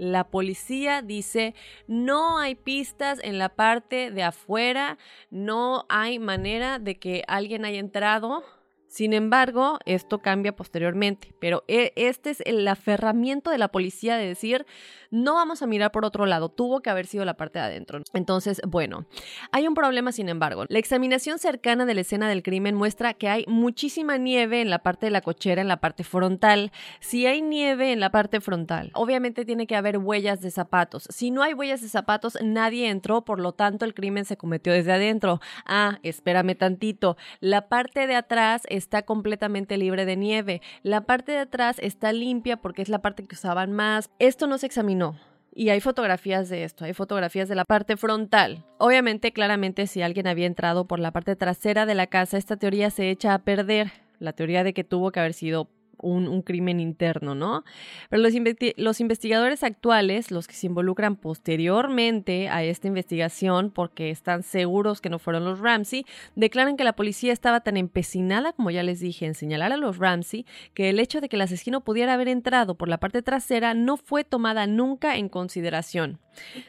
La 0.00 0.24
policía 0.24 1.02
dice, 1.02 1.54
no 1.86 2.38
hay 2.38 2.54
pistas 2.54 3.20
en 3.22 3.36
la 3.36 3.50
parte 3.50 4.10
de 4.10 4.22
afuera, 4.22 4.96
no 5.30 5.84
hay 5.90 6.18
manera 6.18 6.78
de 6.78 6.98
que 6.98 7.22
alguien 7.28 7.66
haya 7.66 7.80
entrado. 7.80 8.42
Sin 8.90 9.12
embargo, 9.12 9.78
esto 9.86 10.18
cambia 10.18 10.56
posteriormente, 10.56 11.32
pero 11.38 11.62
e- 11.68 11.92
este 11.94 12.30
es 12.30 12.40
el 12.44 12.66
aferramiento 12.66 13.50
de 13.50 13.58
la 13.58 13.68
policía 13.68 14.16
de 14.16 14.26
decir, 14.26 14.66
no 15.12 15.34
vamos 15.34 15.62
a 15.62 15.68
mirar 15.68 15.92
por 15.92 16.04
otro 16.04 16.26
lado, 16.26 16.48
tuvo 16.48 16.80
que 16.80 16.90
haber 16.90 17.06
sido 17.06 17.24
la 17.24 17.34
parte 17.34 17.60
de 17.60 17.66
adentro. 17.66 18.02
Entonces, 18.14 18.60
bueno, 18.66 19.06
hay 19.52 19.68
un 19.68 19.74
problema, 19.74 20.10
sin 20.10 20.28
embargo. 20.28 20.64
La 20.68 20.80
examinación 20.80 21.38
cercana 21.38 21.86
de 21.86 21.94
la 21.94 22.00
escena 22.00 22.28
del 22.28 22.42
crimen 22.42 22.74
muestra 22.74 23.14
que 23.14 23.28
hay 23.28 23.44
muchísima 23.46 24.18
nieve 24.18 24.60
en 24.60 24.70
la 24.70 24.80
parte 24.80 25.06
de 25.06 25.12
la 25.12 25.20
cochera, 25.20 25.62
en 25.62 25.68
la 25.68 25.80
parte 25.80 26.02
frontal. 26.02 26.72
Si 26.98 27.26
hay 27.26 27.42
nieve 27.42 27.92
en 27.92 28.00
la 28.00 28.10
parte 28.10 28.40
frontal, 28.40 28.90
obviamente 28.94 29.44
tiene 29.44 29.68
que 29.68 29.76
haber 29.76 29.98
huellas 29.98 30.40
de 30.40 30.50
zapatos. 30.50 31.06
Si 31.10 31.30
no 31.30 31.44
hay 31.44 31.54
huellas 31.54 31.80
de 31.80 31.88
zapatos, 31.88 32.36
nadie 32.42 32.88
entró, 32.88 33.24
por 33.24 33.38
lo 33.38 33.52
tanto 33.52 33.84
el 33.84 33.94
crimen 33.94 34.24
se 34.24 34.36
cometió 34.36 34.72
desde 34.72 34.90
adentro. 34.92 35.40
Ah, 35.64 36.00
espérame 36.02 36.56
tantito. 36.56 37.16
La 37.38 37.68
parte 37.68 38.08
de 38.08 38.16
atrás 38.16 38.62
está 38.80 39.02
completamente 39.02 39.76
libre 39.76 40.04
de 40.04 40.16
nieve. 40.16 40.62
La 40.82 41.02
parte 41.02 41.32
de 41.32 41.38
atrás 41.38 41.76
está 41.80 42.12
limpia 42.12 42.56
porque 42.56 42.82
es 42.82 42.88
la 42.88 43.02
parte 43.02 43.24
que 43.24 43.36
usaban 43.36 43.72
más. 43.72 44.10
Esto 44.18 44.48
no 44.48 44.58
se 44.58 44.66
examinó. 44.66 45.16
Y 45.52 45.68
hay 45.68 45.80
fotografías 45.80 46.48
de 46.48 46.64
esto, 46.64 46.84
hay 46.84 46.94
fotografías 46.94 47.48
de 47.48 47.56
la 47.56 47.64
parte 47.64 47.96
frontal. 47.96 48.64
Obviamente, 48.78 49.32
claramente, 49.32 49.86
si 49.86 50.00
alguien 50.00 50.26
había 50.26 50.46
entrado 50.46 50.86
por 50.86 51.00
la 51.00 51.10
parte 51.10 51.36
trasera 51.36 51.86
de 51.86 51.94
la 51.94 52.06
casa, 52.06 52.38
esta 52.38 52.56
teoría 52.56 52.90
se 52.90 53.10
echa 53.10 53.34
a 53.34 53.40
perder. 53.40 53.92
La 54.18 54.32
teoría 54.32 54.64
de 54.64 54.72
que 54.72 54.84
tuvo 54.84 55.10
que 55.10 55.20
haber 55.20 55.34
sido 55.34 55.68
un, 56.02 56.42
crimen 56.42 56.80
interno, 56.80 57.34
¿no? 57.34 57.64
Pero 58.08 58.22
los, 58.22 58.32
los 58.76 59.00
investigadores 59.00 59.62
actuales, 59.62 60.30
los 60.30 60.46
que 60.46 60.54
se 60.54 60.66
involucran 60.66 61.16
posteriormente 61.16 62.48
a 62.48 62.62
esta 62.62 62.88
investigación, 62.88 63.70
porque 63.70 64.10
están 64.10 64.42
seguros 64.42 65.00
que 65.00 65.10
no 65.10 65.18
fueron 65.18 65.44
los 65.44 65.60
Ramsey, 65.60 66.06
declaran 66.34 66.76
que 66.76 66.84
la 66.84 66.94
policía 66.94 67.32
estaba 67.32 67.60
tan 67.60 67.76
empecinada, 67.76 68.52
como 68.52 68.70
ya 68.70 68.82
les 68.82 69.00
dije, 69.00 69.26
en 69.26 69.34
señalar 69.34 69.72
a 69.72 69.76
los 69.76 69.98
Ramsey, 69.98 70.46
que 70.74 70.90
el 70.90 71.00
hecho 71.00 71.20
de 71.20 71.28
que 71.28 71.36
el 71.36 71.42
asesino 71.42 71.82
pudiera 71.82 72.14
haber 72.14 72.28
entrado 72.28 72.74
por 72.74 72.88
la 72.88 72.98
parte 72.98 73.22
trasera 73.22 73.74
no 73.74 73.96
fue 73.96 74.24
tomada 74.24 74.66
nunca 74.66 75.16
en 75.16 75.28
consideración. 75.28 76.18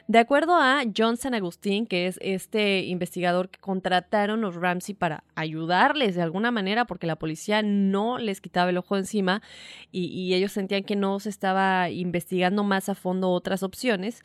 De 0.07 0.19
acuerdo 0.19 0.55
a 0.55 0.83
John 0.95 1.17
San 1.17 1.33
Agustín, 1.33 1.85
que 1.85 2.07
es 2.07 2.17
este 2.21 2.81
investigador 2.83 3.49
que 3.49 3.59
contrataron 3.59 4.41
los 4.41 4.55
Ramsey 4.55 4.95
para 4.95 5.23
ayudarles 5.35 6.15
de 6.15 6.21
alguna 6.21 6.51
manera, 6.51 6.85
porque 6.85 7.07
la 7.07 7.17
policía 7.17 7.61
no 7.61 8.17
les 8.17 8.41
quitaba 8.41 8.69
el 8.69 8.77
ojo 8.77 8.95
de 8.95 9.05
y 9.91 10.33
ellos 10.33 10.51
sentían 10.51 10.83
que 10.83 10.95
no 10.95 11.19
se 11.19 11.29
estaba 11.29 11.89
investigando 11.89 12.63
más 12.63 12.89
a 12.89 12.95
fondo 12.95 13.29
otras 13.31 13.63
opciones. 13.63 14.23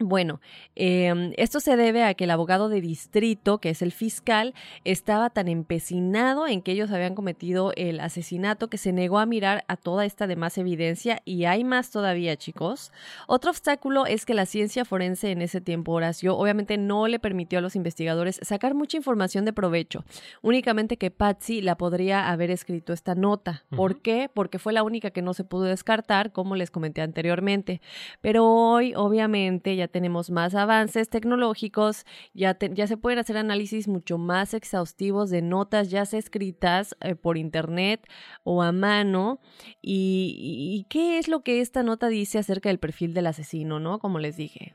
Bueno, 0.00 0.40
eh, 0.76 1.32
esto 1.36 1.58
se 1.58 1.76
debe 1.76 2.04
a 2.04 2.14
que 2.14 2.24
el 2.24 2.30
abogado 2.30 2.68
de 2.68 2.80
distrito, 2.80 3.58
que 3.58 3.70
es 3.70 3.82
el 3.82 3.90
fiscal, 3.90 4.54
estaba 4.84 5.28
tan 5.28 5.48
empecinado 5.48 6.46
en 6.46 6.62
que 6.62 6.70
ellos 6.70 6.92
habían 6.92 7.16
cometido 7.16 7.72
el 7.74 7.98
asesinato 7.98 8.68
que 8.68 8.78
se 8.78 8.92
negó 8.92 9.18
a 9.18 9.26
mirar 9.26 9.64
a 9.66 9.76
toda 9.76 10.04
esta 10.04 10.28
demás 10.28 10.56
evidencia 10.56 11.20
y 11.24 11.46
hay 11.46 11.64
más 11.64 11.90
todavía, 11.90 12.36
chicos. 12.36 12.92
Otro 13.26 13.50
obstáculo 13.50 14.06
es 14.06 14.24
que 14.24 14.34
la 14.34 14.46
ciencia 14.46 14.84
forense 14.84 15.32
en 15.32 15.42
ese 15.42 15.60
tiempo, 15.60 15.90
Horacio, 15.90 16.36
obviamente 16.36 16.78
no 16.78 17.08
le 17.08 17.18
permitió 17.18 17.58
a 17.58 17.62
los 17.62 17.74
investigadores 17.74 18.38
sacar 18.42 18.74
mucha 18.74 18.96
información 18.96 19.44
de 19.44 19.52
provecho, 19.52 20.04
únicamente 20.42 20.96
que 20.96 21.10
Patsy 21.10 21.60
la 21.60 21.76
podría 21.76 22.30
haber 22.30 22.52
escrito 22.52 22.92
esta 22.92 23.16
nota. 23.16 23.64
¿Por 23.74 24.00
qué? 24.00 24.30
Porque 24.32 24.60
fue 24.60 24.72
la 24.72 24.84
única 24.84 25.10
que 25.10 25.22
no 25.22 25.34
se 25.34 25.42
pudo 25.42 25.64
descartar, 25.64 26.30
como 26.30 26.54
les 26.54 26.70
comenté 26.70 27.02
anteriormente. 27.02 27.80
Pero 28.20 28.46
hoy, 28.46 28.94
obviamente, 28.94 29.74
ya 29.74 29.87
tenemos 29.88 30.30
más 30.30 30.54
avances 30.54 31.08
tecnológicos, 31.08 32.04
ya, 32.34 32.56
se 32.58 32.96
pueden 32.96 33.18
hacer 33.18 33.36
análisis 33.36 33.88
mucho 33.88 34.18
más 34.18 34.54
exhaustivos 34.54 35.30
de 35.30 35.42
notas 35.42 35.90
ya 35.90 36.02
escritas 36.16 36.96
eh, 37.00 37.14
por 37.14 37.36
internet 37.36 38.06
o 38.44 38.62
a 38.62 38.72
mano. 38.72 39.40
Y, 39.82 40.86
qué 40.88 41.18
es 41.18 41.28
lo 41.28 41.42
que 41.42 41.60
esta 41.60 41.82
nota 41.82 42.08
dice 42.08 42.38
acerca 42.38 42.68
del 42.68 42.78
perfil 42.78 43.14
del 43.14 43.26
asesino, 43.26 43.80
¿no? 43.80 43.98
Como 43.98 44.18
les 44.18 44.36
dije, 44.36 44.74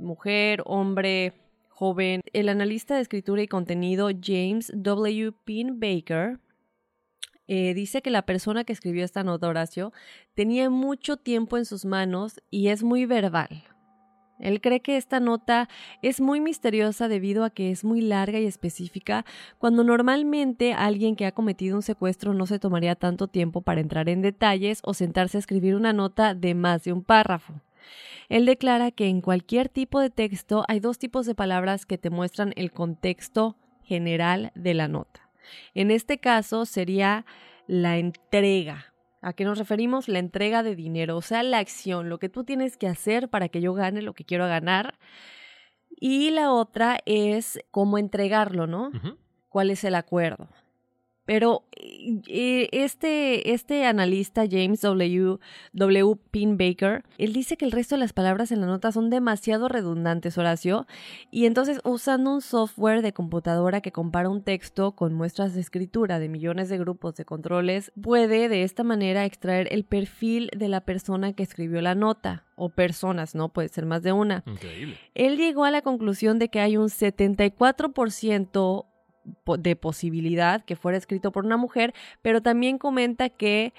mujer, 0.00 0.62
hombre, 0.66 1.34
joven. 1.68 2.22
El 2.32 2.48
analista 2.48 2.94
de 2.94 3.02
escritura 3.02 3.42
y 3.42 3.48
contenido 3.48 4.10
James 4.22 4.72
W. 4.74 5.32
Pin 5.44 5.80
Baker 5.80 6.38
eh, 7.48 7.74
dice 7.74 8.02
que 8.02 8.10
la 8.10 8.22
persona 8.22 8.64
que 8.64 8.72
escribió 8.72 9.04
esta 9.04 9.24
nota, 9.24 9.48
Horacio, 9.48 9.92
tenía 10.34 10.70
mucho 10.70 11.16
tiempo 11.16 11.58
en 11.58 11.64
sus 11.64 11.84
manos 11.84 12.40
y 12.50 12.68
es 12.68 12.82
muy 12.82 13.04
verbal. 13.04 13.64
Él 14.42 14.60
cree 14.60 14.80
que 14.80 14.96
esta 14.96 15.20
nota 15.20 15.68
es 16.02 16.20
muy 16.20 16.40
misteriosa 16.40 17.08
debido 17.08 17.44
a 17.44 17.50
que 17.50 17.70
es 17.70 17.84
muy 17.84 18.00
larga 18.00 18.38
y 18.38 18.46
específica, 18.46 19.24
cuando 19.58 19.84
normalmente 19.84 20.74
alguien 20.74 21.16
que 21.16 21.26
ha 21.26 21.32
cometido 21.32 21.76
un 21.76 21.82
secuestro 21.82 22.34
no 22.34 22.46
se 22.46 22.58
tomaría 22.58 22.94
tanto 22.94 23.28
tiempo 23.28 23.62
para 23.62 23.80
entrar 23.80 24.08
en 24.08 24.20
detalles 24.22 24.80
o 24.82 24.94
sentarse 24.94 25.38
a 25.38 25.40
escribir 25.40 25.74
una 25.74 25.92
nota 25.92 26.34
de 26.34 26.54
más 26.54 26.84
de 26.84 26.92
un 26.92 27.02
párrafo. 27.02 27.54
Él 28.28 28.46
declara 28.46 28.90
que 28.90 29.08
en 29.08 29.20
cualquier 29.20 29.68
tipo 29.68 30.00
de 30.00 30.10
texto 30.10 30.64
hay 30.68 30.80
dos 30.80 30.98
tipos 30.98 31.26
de 31.26 31.34
palabras 31.34 31.86
que 31.86 31.98
te 31.98 32.10
muestran 32.10 32.52
el 32.56 32.72
contexto 32.72 33.56
general 33.82 34.52
de 34.54 34.74
la 34.74 34.88
nota. 34.88 35.28
En 35.74 35.90
este 35.90 36.18
caso 36.18 36.64
sería 36.64 37.26
la 37.66 37.98
entrega. 37.98 38.91
¿A 39.22 39.32
qué 39.32 39.44
nos 39.44 39.56
referimos? 39.56 40.08
La 40.08 40.18
entrega 40.18 40.64
de 40.64 40.74
dinero, 40.74 41.16
o 41.16 41.22
sea, 41.22 41.44
la 41.44 41.58
acción, 41.58 42.08
lo 42.08 42.18
que 42.18 42.28
tú 42.28 42.42
tienes 42.42 42.76
que 42.76 42.88
hacer 42.88 43.28
para 43.28 43.48
que 43.48 43.60
yo 43.60 43.72
gane 43.72 44.02
lo 44.02 44.14
que 44.14 44.24
quiero 44.24 44.46
ganar. 44.46 44.98
Y 45.90 46.30
la 46.30 46.52
otra 46.52 46.98
es 47.06 47.60
cómo 47.70 47.98
entregarlo, 47.98 48.66
¿no? 48.66 48.90
¿Cuál 49.48 49.70
es 49.70 49.84
el 49.84 49.94
acuerdo? 49.94 50.48
Pero 51.32 51.62
eh, 51.72 52.68
este, 52.72 53.54
este 53.54 53.86
analista, 53.86 54.42
James 54.46 54.82
W. 54.82 55.38
W. 55.72 56.16
Pin 56.30 56.58
Baker, 56.58 57.04
él 57.16 57.32
dice 57.32 57.56
que 57.56 57.64
el 57.64 57.72
resto 57.72 57.94
de 57.94 58.00
las 58.00 58.12
palabras 58.12 58.52
en 58.52 58.60
la 58.60 58.66
nota 58.66 58.92
son 58.92 59.08
demasiado 59.08 59.68
redundantes, 59.68 60.36
Horacio, 60.36 60.86
y 61.30 61.46
entonces 61.46 61.80
usando 61.84 62.34
un 62.34 62.42
software 62.42 63.00
de 63.00 63.14
computadora 63.14 63.80
que 63.80 63.92
compara 63.92 64.28
un 64.28 64.42
texto 64.42 64.92
con 64.92 65.14
muestras 65.14 65.54
de 65.54 65.62
escritura 65.62 66.18
de 66.18 66.28
millones 66.28 66.68
de 66.68 66.76
grupos 66.76 67.14
de 67.14 67.24
controles, 67.24 67.92
puede 68.02 68.50
de 68.50 68.62
esta 68.62 68.84
manera 68.84 69.24
extraer 69.24 69.68
el 69.72 69.84
perfil 69.84 70.50
de 70.54 70.68
la 70.68 70.82
persona 70.82 71.32
que 71.32 71.44
escribió 71.44 71.80
la 71.80 71.94
nota, 71.94 72.44
o 72.54 72.68
personas, 72.68 73.34
¿no? 73.34 73.48
Puede 73.48 73.68
ser 73.70 73.86
más 73.86 74.02
de 74.02 74.12
una. 74.12 74.44
Increíble. 74.46 74.96
Él 75.14 75.38
llegó 75.38 75.64
a 75.64 75.70
la 75.70 75.80
conclusión 75.80 76.38
de 76.38 76.48
que 76.50 76.60
hay 76.60 76.76
un 76.76 76.90
74% 76.90 78.50
po- 78.52 78.86
de 79.58 79.76
posibilidad 79.76 80.64
que 80.64 80.76
fuera 80.76 80.98
escrito 80.98 81.32
por 81.32 81.44
una 81.44 81.56
mujer, 81.56 81.94
pero 82.22 82.42
también 82.42 82.78
comenta 82.78 83.28
que 83.28 83.72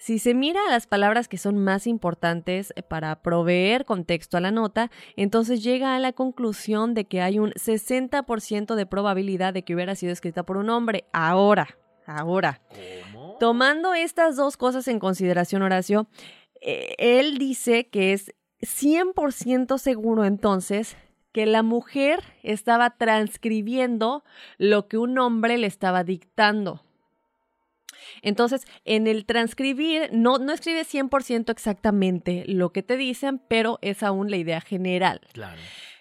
si 0.00 0.18
se 0.18 0.32
mira 0.32 0.60
a 0.66 0.70
las 0.70 0.86
palabras 0.86 1.28
que 1.28 1.36
son 1.36 1.58
más 1.58 1.86
importantes 1.86 2.72
eh, 2.74 2.82
para 2.82 3.20
proveer 3.20 3.84
contexto 3.84 4.38
a 4.38 4.40
la 4.40 4.50
nota, 4.50 4.90
entonces 5.14 5.62
llega 5.62 5.94
a 5.94 5.98
la 5.98 6.14
conclusión 6.14 6.94
de 6.94 7.04
que 7.04 7.20
hay 7.20 7.38
un 7.38 7.50
60% 7.50 8.74
de 8.74 8.86
probabilidad 8.86 9.52
de 9.52 9.62
que 9.62 9.74
hubiera 9.74 9.94
sido 9.94 10.12
escrita 10.12 10.42
por 10.42 10.56
un 10.56 10.70
hombre. 10.70 11.04
Ahora, 11.12 11.76
ahora. 12.06 12.62
Tomando 13.38 13.92
estas 13.92 14.36
dos 14.36 14.56
cosas 14.56 14.88
en 14.88 15.00
consideración, 15.00 15.60
Horacio, 15.60 16.08
eh, 16.62 16.94
él 16.98 17.36
dice 17.36 17.88
que 17.88 18.14
es 18.14 18.34
100% 18.62 19.76
seguro 19.78 20.24
entonces 20.24 20.96
que 21.32 21.46
la 21.46 21.62
mujer 21.62 22.22
estaba 22.42 22.90
transcribiendo 22.90 24.24
lo 24.58 24.88
que 24.88 24.98
un 24.98 25.18
hombre 25.18 25.58
le 25.58 25.66
estaba 25.66 26.04
dictando. 26.04 26.82
Entonces, 28.22 28.66
en 28.84 29.06
el 29.06 29.24
transcribir, 29.24 30.10
no, 30.12 30.38
no 30.38 30.52
escribe 30.52 30.82
100% 30.82 31.50
exactamente 31.50 32.44
lo 32.46 32.72
que 32.72 32.82
te 32.82 32.96
dicen, 32.96 33.40
pero 33.48 33.78
es 33.82 34.02
aún 34.02 34.30
la 34.30 34.36
idea 34.36 34.60
general. 34.60 35.20
Claro. 35.32 35.60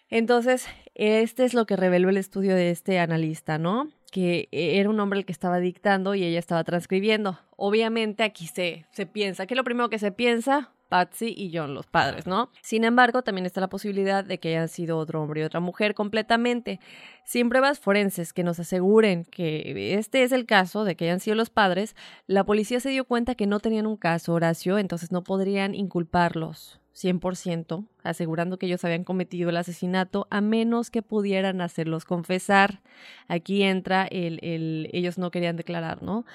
Entonces, 0.09 0.67
este 0.95 1.45
es 1.45 1.53
lo 1.53 1.65
que 1.65 1.75
reveló 1.75 2.09
el 2.09 2.17
estudio 2.17 2.55
de 2.55 2.71
este 2.71 2.99
analista, 2.99 3.57
¿no? 3.57 3.89
Que 4.11 4.49
era 4.51 4.89
un 4.89 4.99
hombre 4.99 5.19
el 5.19 5.25
que 5.25 5.31
estaba 5.31 5.59
dictando 5.59 6.15
y 6.15 6.23
ella 6.23 6.39
estaba 6.39 6.63
transcribiendo. 6.63 7.39
Obviamente 7.55 8.23
aquí 8.23 8.47
se, 8.47 8.85
se 8.91 9.05
piensa, 9.05 9.45
¿qué 9.45 9.53
es 9.53 9.57
lo 9.57 9.63
primero 9.63 9.89
que 9.89 9.99
se 9.99 10.11
piensa? 10.11 10.71
Patsy 10.89 11.33
y 11.37 11.55
John, 11.55 11.73
los 11.73 11.87
padres, 11.87 12.27
¿no? 12.27 12.49
Sin 12.61 12.83
embargo, 12.83 13.21
también 13.21 13.45
está 13.45 13.61
la 13.61 13.69
posibilidad 13.69 14.25
de 14.25 14.39
que 14.39 14.49
hayan 14.49 14.67
sido 14.67 14.97
otro 14.97 15.21
hombre 15.21 15.41
y 15.41 15.43
otra 15.43 15.59
mujer 15.59 15.93
completamente. 15.93 16.79
Sin 17.23 17.47
pruebas 17.47 17.79
forenses 17.79 18.33
que 18.33 18.43
nos 18.43 18.59
aseguren 18.59 19.23
que 19.23 19.93
este 19.93 20.23
es 20.23 20.31
el 20.31 20.45
caso 20.45 20.83
de 20.83 20.95
que 20.95 21.05
hayan 21.05 21.19
sido 21.19 21.35
los 21.35 21.51
padres, 21.51 21.95
la 22.27 22.43
policía 22.43 22.79
se 22.79 22.89
dio 22.89 23.05
cuenta 23.05 23.35
que 23.35 23.47
no 23.47 23.59
tenían 23.59 23.85
un 23.85 23.97
caso, 23.97 24.33
Horacio, 24.33 24.79
entonces 24.79 25.11
no 25.11 25.23
podrían 25.23 25.75
inculparlos 25.75 26.79
100%, 26.99 27.85
asegurando 28.03 28.57
que 28.57 28.65
ellos 28.65 28.83
habían 28.83 29.03
cometido 29.03 29.49
el 29.49 29.57
asesinato, 29.57 30.27
a 30.29 30.41
menos 30.41 30.89
que 30.89 31.01
pudieran 31.01 31.61
hacerlos 31.61 32.03
confesar. 32.05 32.81
Aquí 33.27 33.63
entra 33.63 34.05
el, 34.05 34.39
el 34.41 34.89
ellos 34.91 35.17
no 35.17 35.31
querían 35.31 35.55
declarar, 35.55 36.03
¿no? 36.03 36.25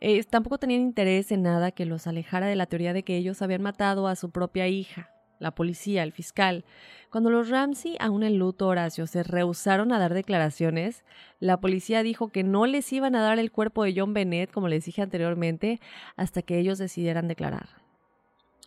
Eh, 0.00 0.22
tampoco 0.24 0.58
tenían 0.58 0.80
interés 0.80 1.32
en 1.32 1.42
nada 1.42 1.72
que 1.72 1.86
los 1.86 2.06
alejara 2.06 2.46
de 2.46 2.56
la 2.56 2.66
teoría 2.66 2.92
de 2.92 3.02
que 3.02 3.16
ellos 3.16 3.42
habían 3.42 3.62
matado 3.62 4.06
a 4.06 4.16
su 4.16 4.30
propia 4.30 4.68
hija. 4.68 5.10
La 5.38 5.52
policía, 5.52 6.02
el 6.02 6.12
fiscal. 6.12 6.64
Cuando 7.10 7.30
los 7.30 7.48
Ramsey, 7.48 7.96
aún 8.00 8.22
en 8.22 8.38
luto 8.38 8.66
Horacio, 8.66 9.06
se 9.06 9.22
rehusaron 9.22 9.92
a 9.92 9.98
dar 9.98 10.12
declaraciones, 10.12 11.04
la 11.38 11.60
policía 11.60 12.02
dijo 12.02 12.28
que 12.28 12.42
no 12.42 12.66
les 12.66 12.92
iban 12.92 13.14
a 13.14 13.22
dar 13.22 13.38
el 13.38 13.52
cuerpo 13.52 13.84
de 13.84 13.94
John 13.96 14.14
Bennett, 14.14 14.50
como 14.50 14.68
les 14.68 14.84
dije 14.84 15.00
anteriormente, 15.00 15.80
hasta 16.16 16.42
que 16.42 16.58
ellos 16.58 16.78
decidieran 16.78 17.28
declarar. 17.28 17.68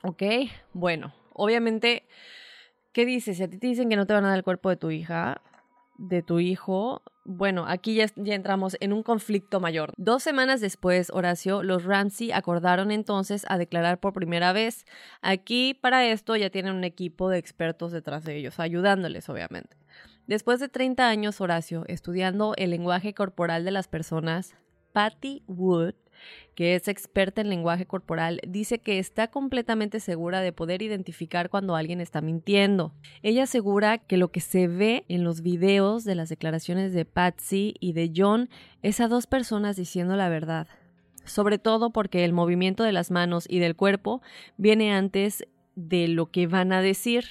¿Ok? 0.03 0.23
Bueno, 0.73 1.13
obviamente, 1.33 2.03
¿qué 2.93 3.05
dices? 3.05 3.37
Si 3.37 3.43
a 3.43 3.49
ti 3.49 3.57
te 3.57 3.67
dicen 3.67 3.89
que 3.89 3.95
no 3.95 4.07
te 4.07 4.13
van 4.13 4.25
a 4.25 4.29
dar 4.29 4.37
el 4.37 4.43
cuerpo 4.43 4.69
de 4.69 4.77
tu 4.77 4.91
hija, 4.91 5.41
de 6.01 6.23
tu 6.23 6.39
hijo, 6.39 7.03
bueno, 7.25 7.65
aquí 7.67 7.95
ya, 7.95 8.07
entramos 8.15 8.75
en 8.79 8.91
un 8.91 9.03
conflicto 9.03 9.59
mayor. 9.59 9.93
Dos 9.97 10.23
semanas 10.23 10.59
después, 10.59 11.11
Horacio, 11.11 11.61
los 11.61 11.83
Ramsey 11.83 12.31
acordaron 12.31 12.91
entonces 12.91 13.45
a 13.47 13.59
declarar 13.59 13.99
por 13.99 14.13
primera 14.13 14.51
vez. 14.51 14.85
Aquí, 15.21 15.75
para 15.75 16.05
esto, 16.07 16.35
ya 16.35 16.49
tienen 16.49 16.73
un 16.73 16.83
equipo 16.83 17.29
de 17.29 17.37
expertos 17.37 17.91
detrás 17.91 18.25
de 18.25 18.35
ellos, 18.35 18.59
ayudándoles, 18.59 19.29
obviamente. 19.29 19.77
Después 20.25 20.59
de 20.59 20.69
30 20.69 21.07
años, 21.07 21.39
Horacio, 21.39 21.83
estudiando 21.87 22.53
el 22.57 22.71
lenguaje 22.71 23.13
corporal 23.13 23.63
de 23.63 23.71
las 23.71 23.87
personas, 23.87 24.55
Patty 24.93 25.43
Wood 25.47 25.93
que 26.55 26.75
es 26.75 26.87
experta 26.87 27.41
en 27.41 27.49
lenguaje 27.49 27.85
corporal, 27.85 28.39
dice 28.47 28.79
que 28.79 28.99
está 28.99 29.27
completamente 29.29 29.99
segura 29.99 30.41
de 30.41 30.51
poder 30.51 30.81
identificar 30.81 31.49
cuando 31.49 31.75
alguien 31.75 32.01
está 32.01 32.21
mintiendo. 32.21 32.93
Ella 33.23 33.43
asegura 33.43 33.97
que 33.97 34.17
lo 34.17 34.31
que 34.31 34.41
se 34.41 34.67
ve 34.67 35.05
en 35.07 35.23
los 35.23 35.41
videos 35.41 36.03
de 36.03 36.15
las 36.15 36.29
declaraciones 36.29 36.93
de 36.93 37.05
Patsy 37.05 37.75
y 37.79 37.93
de 37.93 38.11
John 38.15 38.49
es 38.81 38.99
a 38.99 39.07
dos 39.07 39.27
personas 39.27 39.75
diciendo 39.75 40.15
la 40.15 40.29
verdad. 40.29 40.67
Sobre 41.23 41.59
todo 41.59 41.91
porque 41.91 42.25
el 42.25 42.33
movimiento 42.33 42.83
de 42.83 42.91
las 42.91 43.11
manos 43.11 43.45
y 43.47 43.59
del 43.59 43.75
cuerpo 43.75 44.21
viene 44.57 44.93
antes 44.93 45.45
de 45.75 46.07
lo 46.07 46.31
que 46.31 46.47
van 46.47 46.73
a 46.73 46.81
decir. 46.81 47.25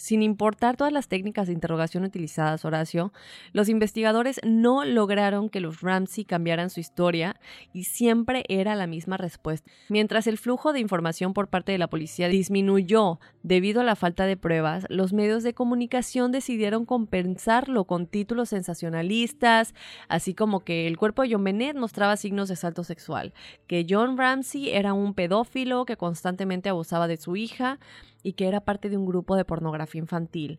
Sin 0.00 0.22
importar 0.22 0.78
todas 0.78 0.94
las 0.94 1.08
técnicas 1.08 1.46
de 1.46 1.52
interrogación 1.52 2.04
utilizadas, 2.04 2.64
Horacio, 2.64 3.12
los 3.52 3.68
investigadores 3.68 4.40
no 4.42 4.86
lograron 4.86 5.50
que 5.50 5.60
los 5.60 5.82
Ramsey 5.82 6.24
cambiaran 6.24 6.70
su 6.70 6.80
historia 6.80 7.38
y 7.74 7.84
siempre 7.84 8.44
era 8.48 8.74
la 8.76 8.86
misma 8.86 9.18
respuesta. 9.18 9.70
Mientras 9.90 10.26
el 10.26 10.38
flujo 10.38 10.72
de 10.72 10.80
información 10.80 11.34
por 11.34 11.48
parte 11.48 11.72
de 11.72 11.78
la 11.78 11.90
policía 11.90 12.28
disminuyó 12.28 13.20
debido 13.42 13.82
a 13.82 13.84
la 13.84 13.94
falta 13.94 14.24
de 14.24 14.38
pruebas, 14.38 14.86
los 14.88 15.12
medios 15.12 15.42
de 15.42 15.52
comunicación 15.52 16.32
decidieron 16.32 16.86
compensarlo 16.86 17.84
con 17.84 18.06
títulos 18.06 18.48
sensacionalistas, 18.48 19.74
así 20.08 20.32
como 20.32 20.60
que 20.60 20.86
el 20.86 20.96
cuerpo 20.96 21.20
de 21.20 21.32
John 21.32 21.44
Bennett 21.44 21.76
mostraba 21.76 22.16
signos 22.16 22.48
de 22.48 22.54
asalto 22.54 22.84
sexual, 22.84 23.34
que 23.66 23.86
John 23.86 24.16
Ramsey 24.16 24.70
era 24.70 24.94
un 24.94 25.12
pedófilo 25.12 25.84
que 25.84 25.98
constantemente 25.98 26.70
abusaba 26.70 27.06
de 27.06 27.18
su 27.18 27.36
hija, 27.36 27.78
y 28.22 28.34
que 28.34 28.46
era 28.48 28.60
parte 28.60 28.88
de 28.88 28.96
un 28.96 29.06
grupo 29.06 29.36
de 29.36 29.44
pornografía 29.44 30.00
infantil. 30.00 30.58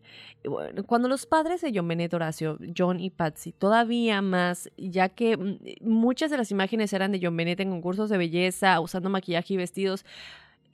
Cuando 0.86 1.08
los 1.08 1.26
padres 1.26 1.60
de 1.60 1.72
John 1.74 1.88
Bennett 1.88 2.14
Horacio, 2.14 2.58
John 2.76 3.00
y 3.00 3.10
Patsy, 3.10 3.52
todavía 3.52 4.22
más, 4.22 4.70
ya 4.76 5.08
que 5.08 5.36
mm, 5.36 5.58
muchas 5.88 6.30
de 6.30 6.38
las 6.38 6.50
imágenes 6.50 6.92
eran 6.92 7.12
de 7.12 7.20
John 7.22 7.36
Bennett 7.36 7.60
en 7.60 7.70
concursos 7.70 8.10
de 8.10 8.18
belleza, 8.18 8.80
usando 8.80 9.10
maquillaje 9.10 9.54
y 9.54 9.56
vestidos, 9.56 10.04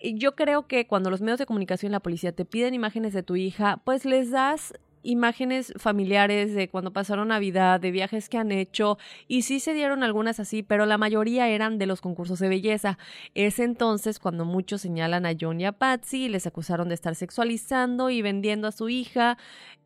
yo 0.01 0.37
creo 0.37 0.67
que 0.67 0.87
cuando 0.87 1.11
los 1.11 1.21
medios 1.21 1.39
de 1.39 1.47
comunicación 1.47 1.91
y 1.91 1.95
la 1.95 2.01
policía 2.01 2.33
te 2.33 2.45
piden 2.45 2.75
imágenes 2.75 3.13
de 3.13 3.23
tu 3.23 3.37
hija, 3.37 3.81
pues 3.85 4.05
les 4.05 4.31
das 4.31 4.75
imágenes 5.03 5.73
familiares 5.77 6.55
de 6.55 6.69
cuando 6.69 6.93
pasaron 6.93 7.29
Navidad, 7.29 7.81
de 7.81 7.91
viajes 7.91 8.29
que 8.29 8.39
han 8.39 8.53
hecho, 8.53 8.99
y 9.27 9.43
sí 9.43 9.61
se 9.61 9.75
dieron 9.75 10.03
algunas 10.03 10.41
así, 10.41 10.63
pero 10.63 10.87
la 10.87 10.99
mayoría 10.99 11.49
eran 11.49 11.79
de 11.79 11.87
los 11.87 12.01
concursos 12.01 12.39
de 12.39 12.49
belleza. 12.49 12.99
Es 13.35 13.59
entonces 13.59 14.19
cuando 14.19 14.45
muchos 14.45 14.81
señalan 14.83 15.27
a 15.27 15.33
John 15.39 15.61
y 15.61 15.67
a 15.67 15.73
Patsy 15.73 16.25
y 16.25 16.29
les 16.29 16.47
acusaron 16.47 16.89
de 16.89 16.95
estar 16.95 17.15
sexualizando 17.15 18.11
y 18.11 18.23
vendiendo 18.23 18.69
a 18.69 18.73
su 18.73 18.89
hija, 18.89 19.39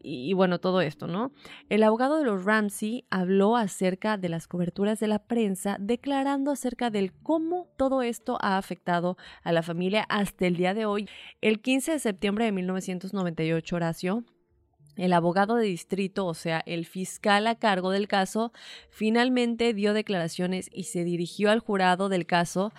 y, 0.04 0.30
y 0.30 0.32
bueno, 0.32 0.58
todo 0.58 0.80
esto, 0.80 1.06
¿no? 1.06 1.32
El 1.68 1.82
abogado 1.82 2.18
de 2.18 2.24
los 2.24 2.44
Ramsey 2.44 3.04
habló 3.10 3.56
acerca 3.56 4.16
de 4.16 4.28
las 4.28 4.48
coberturas 4.48 4.98
de 4.98 5.08
la 5.08 5.20
prensa, 5.20 5.76
declarando 5.78 6.50
acerca 6.50 6.90
del 6.90 7.12
cómo 7.12 7.68
todo 7.76 8.02
esto 8.02 8.38
ha 8.40 8.58
afectado 8.58 9.16
a 9.42 9.52
la 9.52 9.62
familia 9.62 10.04
hasta 10.08 10.46
el 10.46 10.56
día 10.56 10.74
de 10.74 10.86
hoy. 10.86 11.08
El 11.40 11.60
15 11.60 11.92
de 11.92 11.98
septiembre 11.98 12.44
de 12.44 12.52
1998, 12.52 13.76
Horacio, 13.76 14.24
el 14.96 15.12
abogado 15.12 15.56
de 15.56 15.66
distrito, 15.66 16.26
o 16.26 16.34
sea, 16.34 16.62
el 16.66 16.86
fiscal 16.86 17.46
a 17.46 17.54
cargo 17.54 17.90
del 17.90 18.08
caso, 18.08 18.52
finalmente 18.90 19.74
dio 19.74 19.94
declaraciones 19.94 20.68
y 20.72 20.84
se 20.84 21.04
dirigió 21.04 21.50
al 21.50 21.60
jurado 21.60 22.08
del 22.08 22.26
caso 22.26 22.72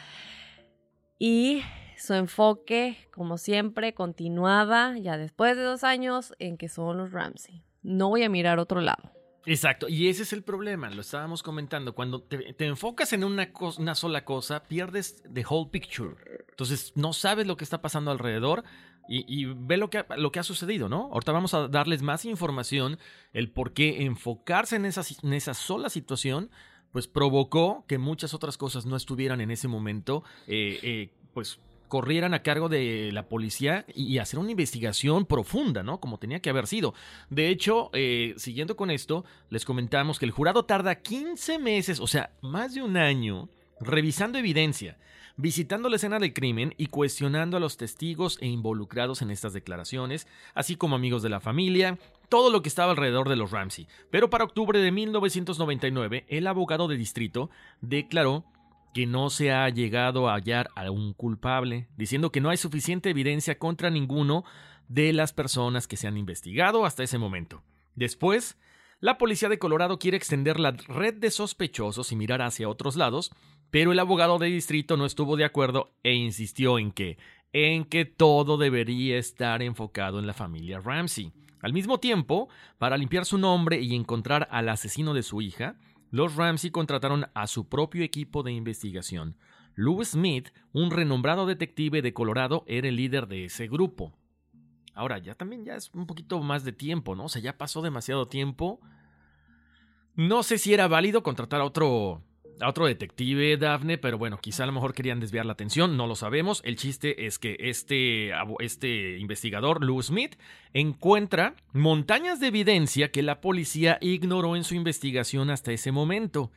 y 1.19 1.61
su 1.97 2.13
enfoque, 2.13 2.97
como 3.13 3.37
siempre, 3.37 3.93
continuaba 3.93 4.97
ya 4.97 5.17
después 5.17 5.55
de 5.55 5.63
dos 5.63 5.83
años 5.83 6.33
en 6.39 6.57
que 6.57 6.67
son 6.67 6.97
los 6.97 7.11
Ramsey. 7.11 7.63
No 7.81 8.09
voy 8.09 8.23
a 8.23 8.29
mirar 8.29 8.59
otro 8.59 8.81
lado. 8.81 9.22
Exacto, 9.45 9.89
y 9.89 10.07
ese 10.07 10.23
es 10.23 10.31
el 10.31 10.41
problema, 10.41 10.89
lo 10.89 11.01
estábamos 11.01 11.43
comentando, 11.43 11.93
cuando 11.93 12.21
te, 12.21 12.55
enfocas 12.65 13.11
en 13.11 13.23
una, 13.23 13.51
una 13.77 13.95
sola 13.95 14.23
cosa, 14.23 14.63
pierdes 14.63 15.21
the 15.33 15.45
whole 15.47 15.69
picture. 15.69 16.15
Entonces 16.49 16.93
no 16.95 17.13
sabes 17.13 17.45
lo 17.45 17.57
que 17.57 17.65
está 17.65 17.81
pasando 17.81 18.11
alrededor 18.11 18.63
y, 19.07 19.45
ve 19.45 19.75
lo 19.77 19.89
que, 19.89 19.99
ha 20.39 20.43
sucedido, 20.43 20.87
¿no? 20.87 21.09
Ahorita 21.11 21.33
vamos 21.33 21.53
a 21.53 21.67
darles 21.67 22.01
más 22.01 22.23
información, 22.23 22.99
el 23.33 23.51
por 23.51 23.73
qué 23.73 24.05
enfocarse 24.05 24.77
en 24.77 24.85
esa, 24.85 25.03
en 25.23 25.33
esa 25.33 25.53
sola 25.53 25.89
situación, 25.89 26.49
pues 26.91 27.07
provocó 27.07 27.85
que 27.87 27.97
muchas 27.97 28.33
otras 28.33 28.57
cosas 28.57 28.85
no 28.85 28.95
estuvieran 28.95 29.41
en 29.41 29.51
ese 29.51 29.67
momento, 29.67 30.23
eh, 30.47 30.79
eh, 30.83 31.09
pues 31.33 31.59
corrieran 31.87 32.33
a 32.33 32.43
cargo 32.43 32.69
de 32.69 33.11
la 33.11 33.27
policía 33.27 33.85
y 33.93 34.17
hacer 34.17 34.39
una 34.39 34.51
investigación 34.51 35.25
profunda, 35.25 35.83
¿no? 35.83 35.99
Como 35.99 36.17
tenía 36.17 36.41
que 36.41 36.49
haber 36.49 36.67
sido. 36.67 36.93
De 37.29 37.49
hecho, 37.49 37.89
eh, 37.93 38.33
siguiendo 38.37 38.75
con 38.75 38.91
esto, 38.91 39.25
les 39.49 39.65
comentamos 39.65 40.19
que 40.19 40.25
el 40.25 40.31
jurado 40.31 40.65
tarda 40.65 40.95
15 40.95 41.59
meses, 41.59 41.99
o 41.99 42.07
sea, 42.07 42.31
más 42.41 42.73
de 42.73 42.81
un 42.81 42.97
año, 42.97 43.49
revisando 43.79 44.39
evidencia 44.39 44.97
visitando 45.35 45.89
la 45.89 45.95
escena 45.95 46.19
del 46.19 46.33
crimen 46.33 46.73
y 46.77 46.87
cuestionando 46.87 47.57
a 47.57 47.59
los 47.59 47.77
testigos 47.77 48.37
e 48.41 48.47
involucrados 48.47 49.21
en 49.21 49.31
estas 49.31 49.53
declaraciones, 49.53 50.27
así 50.53 50.75
como 50.75 50.95
amigos 50.95 51.23
de 51.23 51.29
la 51.29 51.39
familia, 51.39 51.97
todo 52.29 52.49
lo 52.49 52.61
que 52.61 52.69
estaba 52.69 52.91
alrededor 52.91 53.29
de 53.29 53.35
los 53.35 53.51
Ramsey. 53.51 53.87
Pero 54.11 54.29
para 54.29 54.43
octubre 54.43 54.79
de 54.79 54.91
1999, 54.91 56.25
el 56.27 56.47
abogado 56.47 56.87
de 56.87 56.97
distrito 56.97 57.49
declaró 57.81 58.45
que 58.93 59.07
no 59.07 59.29
se 59.29 59.51
ha 59.51 59.67
llegado 59.69 60.29
a 60.29 60.35
hallar 60.35 60.69
a 60.75 60.89
un 60.91 61.13
culpable, 61.13 61.87
diciendo 61.97 62.31
que 62.31 62.41
no 62.41 62.49
hay 62.49 62.57
suficiente 62.57 63.09
evidencia 63.09 63.57
contra 63.57 63.89
ninguno 63.89 64.43
de 64.87 65.13
las 65.13 65.33
personas 65.33 65.87
que 65.87 65.97
se 65.97 66.07
han 66.07 66.17
investigado 66.17 66.85
hasta 66.85 67.03
ese 67.03 67.17
momento. 67.17 67.63
Después, 67.95 68.57
la 68.99 69.17
policía 69.17 69.49
de 69.49 69.59
Colorado 69.59 69.99
quiere 69.99 70.17
extender 70.17 70.59
la 70.59 70.71
red 70.71 71.15
de 71.15 71.31
sospechosos 71.31 72.11
y 72.11 72.15
mirar 72.15 72.41
hacia 72.41 72.69
otros 72.69 72.95
lados, 72.95 73.31
pero 73.69 73.91
el 73.91 73.99
abogado 73.99 74.37
de 74.37 74.47
distrito 74.47 74.95
no 74.95 75.05
estuvo 75.05 75.35
de 75.35 75.45
acuerdo 75.45 75.91
e 76.03 76.13
insistió 76.13 76.79
en 76.79 76.91
que 76.91 77.17
en 77.53 77.85
que 77.85 78.05
todo 78.05 78.57
debería 78.57 79.17
estar 79.17 79.61
enfocado 79.61 80.17
en 80.19 80.25
la 80.25 80.33
familia 80.33 80.79
Ramsey. 80.79 81.31
Al 81.61 81.71
mismo 81.71 81.99
tiempo, 81.99 82.49
para 82.77 82.97
limpiar 82.97 83.25
su 83.25 83.37
nombre 83.37 83.79
y 83.79 83.95
encontrar 83.95 84.47
al 84.51 84.67
asesino 84.69 85.13
de 85.13 85.23
su 85.23 85.41
hija, 85.41 85.75
los 86.13 86.35
Ramsey 86.35 86.69
contrataron 86.69 87.25
a 87.33 87.47
su 87.47 87.67
propio 87.67 88.03
equipo 88.03 88.43
de 88.43 88.51
investigación. 88.51 89.35
Lou 89.73 90.05
Smith, 90.05 90.49
un 90.71 90.91
renombrado 90.91 91.47
detective 91.47 92.03
de 92.03 92.13
Colorado, 92.13 92.63
era 92.67 92.87
el 92.87 92.97
líder 92.97 93.27
de 93.27 93.45
ese 93.45 93.67
grupo. 93.67 94.13
Ahora, 94.93 95.17
ya 95.17 95.33
también 95.33 95.65
ya 95.65 95.73
es 95.73 95.89
un 95.95 96.05
poquito 96.05 96.39
más 96.43 96.63
de 96.63 96.71
tiempo, 96.71 97.15
¿no? 97.15 97.25
O 97.25 97.29
sea, 97.29 97.41
ya 97.41 97.57
pasó 97.57 97.81
demasiado 97.81 98.27
tiempo. 98.27 98.79
No 100.13 100.43
sé 100.43 100.59
si 100.59 100.71
era 100.71 100.87
válido 100.87 101.23
contratar 101.23 101.61
a 101.61 101.65
otro 101.65 102.21
a 102.59 102.69
otro 102.69 102.85
detective, 102.85 103.57
Daphne, 103.57 103.97
pero 103.97 104.17
bueno, 104.17 104.37
quizá 104.39 104.63
a 104.63 104.67
lo 104.67 104.71
mejor 104.71 104.93
querían 104.93 105.19
desviar 105.19 105.45
la 105.45 105.53
atención, 105.53 105.97
no 105.97 106.07
lo 106.07 106.15
sabemos. 106.15 106.61
El 106.65 106.75
chiste 106.75 107.25
es 107.25 107.39
que 107.39 107.57
este, 107.59 108.31
este 108.59 109.17
investigador, 109.17 109.83
Lou 109.83 110.01
Smith, 110.01 110.35
encuentra 110.73 111.55
montañas 111.73 112.39
de 112.39 112.47
evidencia 112.47 113.11
que 113.11 113.23
la 113.23 113.41
policía 113.41 113.97
ignoró 114.01 114.55
en 114.55 114.63
su 114.63 114.75
investigación 114.75 115.49
hasta 115.49 115.71
ese 115.71 115.91
momento. 115.91 116.51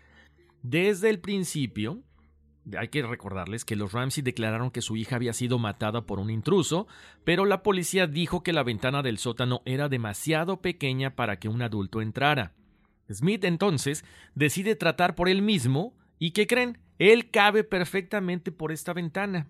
Desde 0.62 1.11
el 1.11 1.20
principio, 1.20 2.03
hay 2.76 2.88
que 2.88 3.03
recordarles 3.03 3.64
que 3.64 3.76
los 3.76 3.92
Ramsey 3.92 4.22
declararon 4.22 4.70
que 4.70 4.82
su 4.82 4.97
hija 4.97 5.16
había 5.16 5.32
sido 5.32 5.59
matada 5.59 6.03
por 6.03 6.18
un 6.18 6.30
intruso, 6.30 6.86
pero 7.24 7.44
la 7.44 7.62
policía 7.62 8.07
dijo 8.07 8.42
que 8.42 8.53
la 8.53 8.64
ventana 8.64 9.03
del 9.03 9.18
sótano 9.18 9.62
era 9.64 9.88
demasiado 9.88 10.61
pequeña 10.61 11.14
para 11.14 11.38
que 11.38 11.49
un 11.49 11.62
adulto 11.62 12.01
entrara. 12.01 12.53
Smith 13.13 13.45
entonces 13.45 14.05
decide 14.35 14.77
tratar 14.77 15.15
por 15.15 15.29
él 15.29 15.43
mismo 15.43 15.95
y 16.19 16.31
¿qué 16.31 16.47
creen? 16.47 16.79
Él 16.99 17.31
cabe 17.31 17.65
perfectamente 17.65 18.53
por 18.53 18.73
esta 18.73 18.93
ventana. 18.93 19.49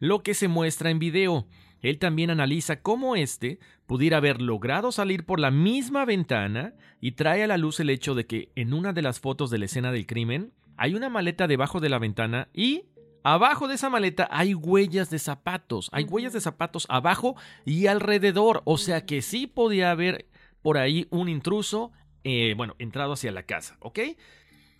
Lo 0.00 0.22
que 0.22 0.34
se 0.34 0.48
muestra 0.48 0.90
en 0.90 0.98
video. 0.98 1.46
Él 1.80 1.98
también 1.98 2.30
analiza 2.30 2.82
cómo 2.82 3.14
éste 3.14 3.60
pudiera 3.86 4.16
haber 4.16 4.42
logrado 4.42 4.90
salir 4.90 5.24
por 5.24 5.38
la 5.38 5.50
misma 5.50 6.04
ventana 6.04 6.74
y 7.00 7.12
trae 7.12 7.44
a 7.44 7.46
la 7.46 7.56
luz 7.56 7.78
el 7.80 7.90
hecho 7.90 8.14
de 8.14 8.26
que 8.26 8.50
en 8.56 8.74
una 8.74 8.92
de 8.92 9.02
las 9.02 9.20
fotos 9.20 9.50
de 9.50 9.58
la 9.58 9.66
escena 9.66 9.92
del 9.92 10.06
crimen 10.06 10.52
hay 10.76 10.94
una 10.94 11.08
maleta 11.08 11.46
debajo 11.46 11.80
de 11.80 11.88
la 11.88 11.98
ventana 11.98 12.48
y 12.52 12.84
abajo 13.22 13.68
de 13.68 13.74
esa 13.74 13.90
maleta 13.90 14.28
hay 14.30 14.54
huellas 14.54 15.10
de 15.10 15.18
zapatos. 15.18 15.88
Hay 15.92 16.04
huellas 16.04 16.32
de 16.32 16.40
zapatos 16.40 16.86
abajo 16.88 17.36
y 17.64 17.86
alrededor. 17.86 18.62
O 18.64 18.78
sea 18.78 19.06
que 19.06 19.22
sí 19.22 19.46
podía 19.46 19.92
haber 19.92 20.26
por 20.62 20.78
ahí 20.78 21.06
un 21.10 21.28
intruso 21.28 21.92
eh, 22.24 22.54
bueno, 22.56 22.74
entrado 22.78 23.12
hacia 23.12 23.32
la 23.32 23.44
casa, 23.44 23.76
¿ok? 23.80 24.00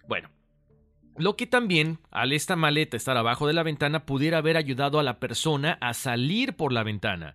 Bueno, 0.07 0.31
lo 1.17 1.37
que 1.37 1.47
también, 1.47 1.99
al 2.11 2.33
esta 2.33 2.57
maleta 2.57 2.97
estar 2.97 3.17
abajo 3.17 3.47
de 3.47 3.53
la 3.53 3.63
ventana, 3.63 4.07
pudiera 4.07 4.39
haber 4.39 4.57
ayudado 4.57 4.99
a 4.99 5.03
la 5.03 5.19
persona 5.19 5.79
a 5.81 5.93
salir 5.95 6.55
por 6.55 6.73
la 6.73 6.85
ventana. 6.85 7.35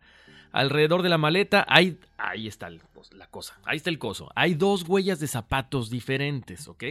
Alrededor 0.52 1.02
de 1.02 1.10
la 1.10 1.18
maleta 1.18 1.66
hay... 1.68 2.00
Ahí 2.18 2.48
está 2.48 2.70
la 2.70 3.28
cosa, 3.28 3.60
ahí 3.66 3.78
está 3.78 3.90
el 3.90 4.00
coso. 4.00 4.32
Hay 4.36 4.54
dos 4.54 4.88
huellas 4.88 5.20
de 5.20 5.28
zapatos 5.28 5.90
diferentes, 5.90 6.68
¿ok? 6.68 6.84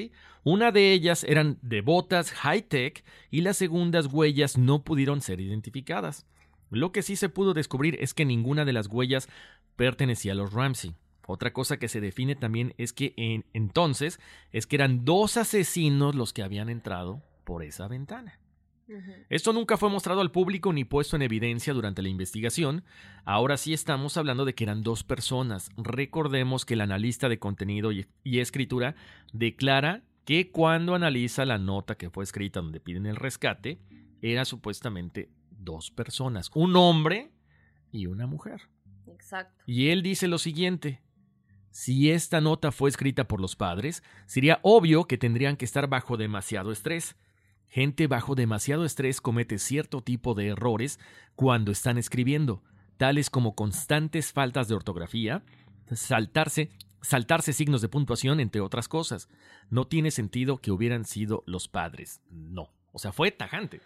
Una 0.44 0.72
de 0.72 0.92
ellas 0.92 1.24
eran 1.24 1.58
de 1.62 1.80
botas 1.80 2.32
high-tech 2.32 3.04
y 3.30 3.40
las 3.40 3.56
segundas 3.56 4.06
huellas 4.06 4.58
no 4.58 4.82
pudieron 4.82 5.20
ser 5.20 5.40
identificadas. 5.40 6.26
Lo 6.70 6.92
que 6.92 7.02
sí 7.02 7.16
se 7.16 7.28
pudo 7.28 7.54
descubrir 7.54 7.96
es 8.00 8.14
que 8.14 8.24
ninguna 8.24 8.64
de 8.64 8.72
las 8.72 8.88
huellas 8.88 9.28
pertenecía 9.76 10.32
a 10.32 10.34
los 10.34 10.52
Ramsey. 10.52 10.94
Otra 11.26 11.52
cosa 11.52 11.78
que 11.78 11.88
se 11.88 12.00
define 12.00 12.34
también 12.34 12.74
es 12.78 12.92
que 12.92 13.14
en, 13.16 13.44
entonces 13.52 14.20
es 14.50 14.66
que 14.66 14.76
eran 14.76 15.04
dos 15.04 15.36
asesinos 15.36 16.14
los 16.14 16.32
que 16.32 16.42
habían 16.42 16.68
entrado 16.68 17.22
por 17.44 17.62
esa 17.62 17.88
ventana. 17.88 18.38
Esto 19.30 19.54
nunca 19.54 19.78
fue 19.78 19.88
mostrado 19.88 20.20
al 20.20 20.32
público 20.32 20.70
ni 20.72 20.84
puesto 20.84 21.16
en 21.16 21.22
evidencia 21.22 21.72
durante 21.72 22.02
la 22.02 22.10
investigación. 22.10 22.84
Ahora 23.24 23.56
sí 23.56 23.72
estamos 23.72 24.18
hablando 24.18 24.44
de 24.44 24.54
que 24.54 24.64
eran 24.64 24.82
dos 24.82 25.02
personas. 25.02 25.70
Recordemos 25.78 26.66
que 26.66 26.74
el 26.74 26.82
analista 26.82 27.30
de 27.30 27.38
contenido 27.38 27.90
y, 27.92 28.06
y 28.22 28.40
escritura 28.40 28.94
declara 29.32 30.02
que 30.24 30.50
cuando 30.50 30.94
analiza 30.94 31.46
la 31.46 31.58
nota 31.58 31.96
que 31.96 32.10
fue 32.10 32.24
escrita 32.24 32.60
donde 32.60 32.80
piden 32.80 33.06
el 33.06 33.16
rescate, 33.16 33.80
era 34.20 34.44
supuestamente 34.44 35.30
dos 35.50 35.90
personas, 35.90 36.50
un 36.54 36.76
hombre 36.76 37.30
y 37.90 38.06
una 38.06 38.26
mujer. 38.26 38.62
Exacto. 39.06 39.64
Y 39.66 39.88
él 39.88 40.02
dice 40.02 40.28
lo 40.28 40.38
siguiente. 40.38 41.00
Si 41.72 42.10
esta 42.10 42.42
nota 42.42 42.70
fue 42.70 42.90
escrita 42.90 43.26
por 43.26 43.40
los 43.40 43.56
padres, 43.56 44.02
sería 44.26 44.60
obvio 44.62 45.06
que 45.06 45.16
tendrían 45.16 45.56
que 45.56 45.64
estar 45.64 45.88
bajo 45.88 46.18
demasiado 46.18 46.70
estrés. 46.70 47.16
Gente 47.66 48.06
bajo 48.06 48.34
demasiado 48.34 48.84
estrés 48.84 49.22
comete 49.22 49.58
cierto 49.58 50.02
tipo 50.02 50.34
de 50.34 50.48
errores 50.48 51.00
cuando 51.34 51.72
están 51.72 51.96
escribiendo, 51.96 52.62
tales 52.98 53.30
como 53.30 53.54
constantes 53.54 54.32
faltas 54.32 54.68
de 54.68 54.74
ortografía, 54.74 55.42
saltarse, 55.90 56.68
saltarse 57.00 57.54
signos 57.54 57.80
de 57.80 57.88
puntuación, 57.88 58.40
entre 58.40 58.60
otras 58.60 58.86
cosas. 58.86 59.30
No 59.70 59.86
tiene 59.86 60.10
sentido 60.10 60.58
que 60.58 60.72
hubieran 60.72 61.06
sido 61.06 61.42
los 61.46 61.68
padres. 61.68 62.20
No. 62.30 62.70
O 62.92 62.98
sea, 62.98 63.12
fue 63.12 63.30
tajante. 63.30 63.80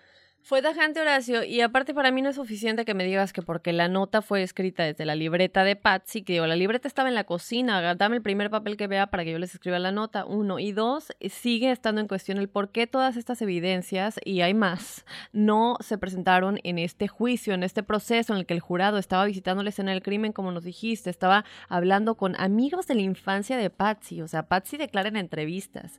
Fue 0.47 0.62
tajante, 0.62 1.01
Horacio, 1.01 1.42
y 1.42 1.61
aparte 1.61 1.92
para 1.92 2.12
mí 2.12 2.22
no 2.22 2.28
es 2.28 2.36
suficiente 2.36 2.84
que 2.84 2.94
me 2.94 3.03
digas 3.03 3.32
que 3.32 3.42
porque 3.42 3.72
la 3.72 3.88
nota 3.88 4.22
fue 4.22 4.44
escrita 4.44 4.84
desde 4.84 5.05
la 5.05 5.16
libreta 5.16 5.64
de 5.64 5.74
Patsy, 5.74 6.22
que 6.22 6.34
digo, 6.34 6.47
la 6.47 6.55
libreta 6.55 6.86
estaba 6.86 7.09
en 7.09 7.16
la 7.16 7.24
cocina, 7.24 7.97
dame 7.97 8.14
el 8.14 8.22
primer 8.22 8.49
papel 8.49 8.76
que 8.76 8.86
vea 8.86 9.09
para 9.09 9.24
que 9.24 9.32
yo 9.32 9.40
les 9.40 9.53
escriba 9.53 9.80
la 9.80 9.90
nota, 9.90 10.24
uno. 10.24 10.61
Y 10.61 10.70
dos, 10.70 11.09
sigue 11.30 11.72
estando 11.72 12.01
en 12.01 12.07
cuestión 12.07 12.38
el 12.38 12.49
por 12.49 12.70
qué 12.70 12.86
todas 12.86 13.16
estas 13.16 13.42
evidencias, 13.42 14.20
y 14.24 14.42
hay 14.42 14.55
más, 14.55 15.05
no 15.32 15.78
se 15.80 15.99
presentaron 15.99 16.61
en 16.62 16.78
este 16.78 17.09
juicio, 17.09 17.53
en 17.53 17.64
este 17.64 17.82
proceso 17.82 18.32
en 18.32 18.38
el 18.38 18.47
que 18.47 18.55
el 18.55 18.61
jurado 18.61 18.99
estaba 18.99 19.24
visitando 19.24 19.64
la 19.64 19.70
escena 19.70 19.90
del 19.90 20.03
crimen, 20.05 20.32
como 20.32 20.53
nos 20.53 20.62
dijiste, 20.62 21.11
estaba 21.11 21.44
hablando 21.68 22.14
con 22.14 22.40
amigos 22.40 22.86
de 22.86 22.94
la 22.94 23.03
infancia 23.03 23.57
de 23.57 23.68
Patsy, 23.68 24.22
o 24.22 24.28
sea, 24.28 24.44
Patsy 24.44 24.76
declara 24.76 25.09
en 25.09 25.16
entrevistas 25.16 25.99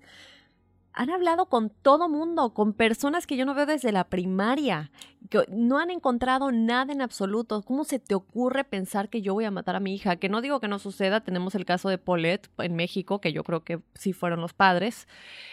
han 0.98 1.12
hablado 1.12 1.46
con 1.46 1.70
todo 1.70 2.10
mundo, 2.10 2.56
con 2.56 2.74
personas 2.74 3.28
que 3.28 3.38
yo 3.38 3.46
no 3.46 3.54
veo 3.54 3.68
desde 3.68 3.92
la 3.92 4.06
primaria, 4.06 4.92
que 5.30 5.46
no 5.50 5.78
han 5.78 5.92
encontrado 5.92 6.52
nada 6.52 6.92
en 6.92 7.04
absoluto. 7.04 7.62
¿Cómo 7.62 7.84
se 7.84 8.00
te 8.00 8.16
ocurre 8.16 8.64
pensar 8.64 9.08
que 9.08 9.22
yo 9.22 9.36
voy 9.36 9.46
a 9.46 9.52
matar 9.52 9.76
a 9.76 9.80
mi 9.80 9.94
hija? 9.94 10.16
Que 10.16 10.28
no 10.28 10.42
digo 10.42 10.60
que 10.60 10.68
no 10.68 10.80
suceda, 10.80 11.22
tenemos 11.22 11.54
el 11.54 11.66
caso 11.66 11.90
de 11.90 12.00
Paulette 12.00 12.50
en 12.58 12.76
México, 12.76 13.22
que 13.22 13.32
yo 13.32 13.44
creo 13.44 13.64
que 13.64 13.80
sí 13.94 14.12
fueron 14.12 14.42
los 14.42 14.54
padres, 14.54 15.08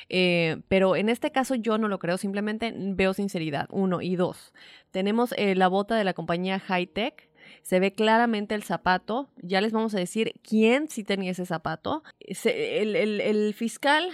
eh, 0.09 0.63
pero 0.69 0.97
en 0.97 1.11
este 1.11 1.31
caso 1.31 1.55
yo 1.55 1.77
no 1.77 1.89
lo 1.89 1.99
creo, 1.99 2.17
simplemente 2.17 2.73
veo 2.75 3.13
sinceridad, 3.13 3.69
uno, 3.71 4.01
y 4.01 4.17
dos, 4.17 4.55
tenemos 4.93 5.35
eh, 5.37 5.55
la 5.55 5.69
bota 5.69 5.95
de 5.95 6.05
la 6.05 6.15
compañía 6.15 6.59
Hightech, 6.59 7.29
se 7.61 7.81
ve 7.81 7.93
claramente 7.93 8.55
el 8.55 8.63
zapato. 8.63 9.29
Ya 9.37 9.61
les 9.61 9.73
vamos 9.73 9.95
a 9.95 9.99
decir 9.99 10.33
quién 10.43 10.89
sí 10.89 11.05
tenía 11.05 11.33
ese 11.33 11.45
zapato. 11.45 12.03
el, 12.21 13.55
fiscal 13.55 14.11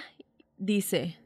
dice, 0.60 1.16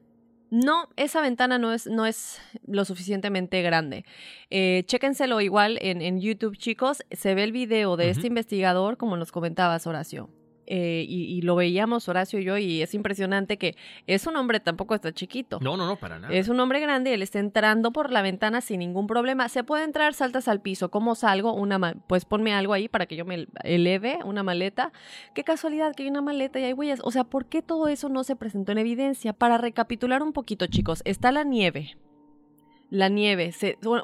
no, 0.55 0.88
esa 0.96 1.20
ventana 1.20 1.59
no 1.59 1.72
es, 1.72 1.88
no 1.88 2.07
es 2.07 2.40
lo 2.64 2.84
suficientemente 2.84 3.61
grande. 3.61 4.05
Eh, 4.50 4.84
chéquenselo 4.86 5.40
igual 5.40 5.78
en, 5.82 6.00
en, 6.00 6.20
YouTube, 6.20 6.57
chicos. 6.57 7.02
Se 7.11 7.34
ve 7.34 7.42
el 7.42 7.50
video 7.50 7.96
de 7.96 8.11
este 8.11 8.28
investigador, 8.28 8.96
como 8.96 9.16
nos 9.16 9.32
comentabas, 9.32 9.86
Horacio. 9.88 10.30
Eh, 10.66 11.04
y, 11.08 11.42
lo 11.42 11.56
veíamos 11.56 12.08
Horacio 12.08 12.38
y 12.38 12.44
yo 12.44 12.56
y 12.56 12.80
es 12.80 12.94
impresionante 12.94 13.58
que 13.58 13.76
es 14.06 14.26
un 14.26 14.36
hombre 14.36 14.60
tampoco 14.60 14.94
está 14.94 15.12
chiquito. 15.12 15.58
No, 15.60 15.76
no, 15.76 15.86
no, 15.86 15.96
para 15.96 16.18
nada. 16.18 16.32
Es 16.32 16.48
un 16.48 16.58
hombre 16.60 16.80
grande, 16.80 17.12
él 17.12 17.22
está 17.22 17.38
entrando 17.38 17.92
por 17.92 18.10
la 18.10 18.22
ventana 18.22 18.60
sin 18.60 18.80
ningún 18.80 19.06
problema. 19.06 19.48
Se 19.48 19.64
puede 19.64 19.84
entrar, 19.84 20.14
saltas 20.14 20.48
al 20.48 20.60
piso. 20.60 20.90
¿Cómo 20.90 21.14
salgo? 21.14 21.52
Una 21.52 21.94
pues 22.06 22.24
ponme 22.24 22.54
algo 22.54 22.72
ahí 22.72 22.88
para 22.88 23.06
que 23.06 23.16
yo 23.16 23.24
me 23.24 23.46
eleve, 23.62 24.18
una 24.24 24.42
maleta. 24.42 24.92
Qué 25.34 25.44
casualidad 25.44 25.94
que 25.94 26.04
hay 26.04 26.08
una 26.08 26.22
maleta 26.22 26.58
y 26.58 26.64
hay 26.64 26.72
huellas. 26.72 27.00
O 27.02 27.10
sea, 27.10 27.24
¿por 27.24 27.46
qué 27.46 27.62
todo 27.62 27.88
eso 27.88 28.08
no 28.08 28.24
se 28.24 28.36
presentó 28.36 28.72
en 28.72 28.78
evidencia? 28.78 29.32
Para 29.32 29.58
recapitular 29.58 30.22
un 30.22 30.32
poquito, 30.32 30.66
chicos, 30.66 31.02
está 31.04 31.32
la 31.32 31.44
nieve 31.44 31.96
la 32.95 33.09
nieve. 33.09 33.53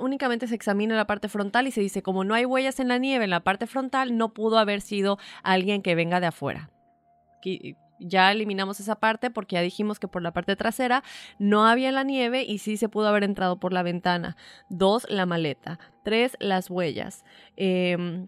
Únicamente 0.01 0.49
se 0.49 0.55
examina 0.55 0.97
la 0.97 1.07
parte 1.07 1.28
frontal 1.28 1.68
y 1.68 1.70
se 1.70 1.80
dice, 1.80 2.03
como 2.03 2.24
no 2.24 2.34
hay 2.34 2.45
huellas 2.45 2.80
en 2.80 2.88
la 2.88 2.99
nieve 2.99 3.24
en 3.24 3.30
la 3.30 3.41
parte 3.41 3.66
frontal, 3.66 4.16
no 4.16 4.34
pudo 4.34 4.59
haber 4.59 4.80
sido 4.80 5.18
alguien 5.45 5.80
que 5.80 5.95
venga 5.95 6.18
de 6.18 6.26
afuera. 6.26 6.70
Ya 8.01 8.32
eliminamos 8.32 8.80
esa 8.80 8.97
parte 8.97 9.30
porque 9.30 9.55
ya 9.55 9.62
dijimos 9.62 10.01
que 10.01 10.09
por 10.09 10.22
la 10.22 10.32
parte 10.32 10.57
trasera 10.57 11.05
no 11.38 11.66
había 11.66 11.93
la 11.93 12.03
nieve 12.03 12.43
y 12.43 12.59
sí 12.59 12.76
se 12.76 12.88
pudo 12.88 13.07
haber 13.07 13.22
entrado 13.22 13.61
por 13.61 13.72
la 13.72 13.84
ventana. 13.84 14.36
Dos, 14.68 15.07
la 15.09 15.24
maleta. 15.24 15.78
Tres, 16.03 16.36
las 16.41 16.68
huellas. 16.68 17.24
Eh, 17.57 18.26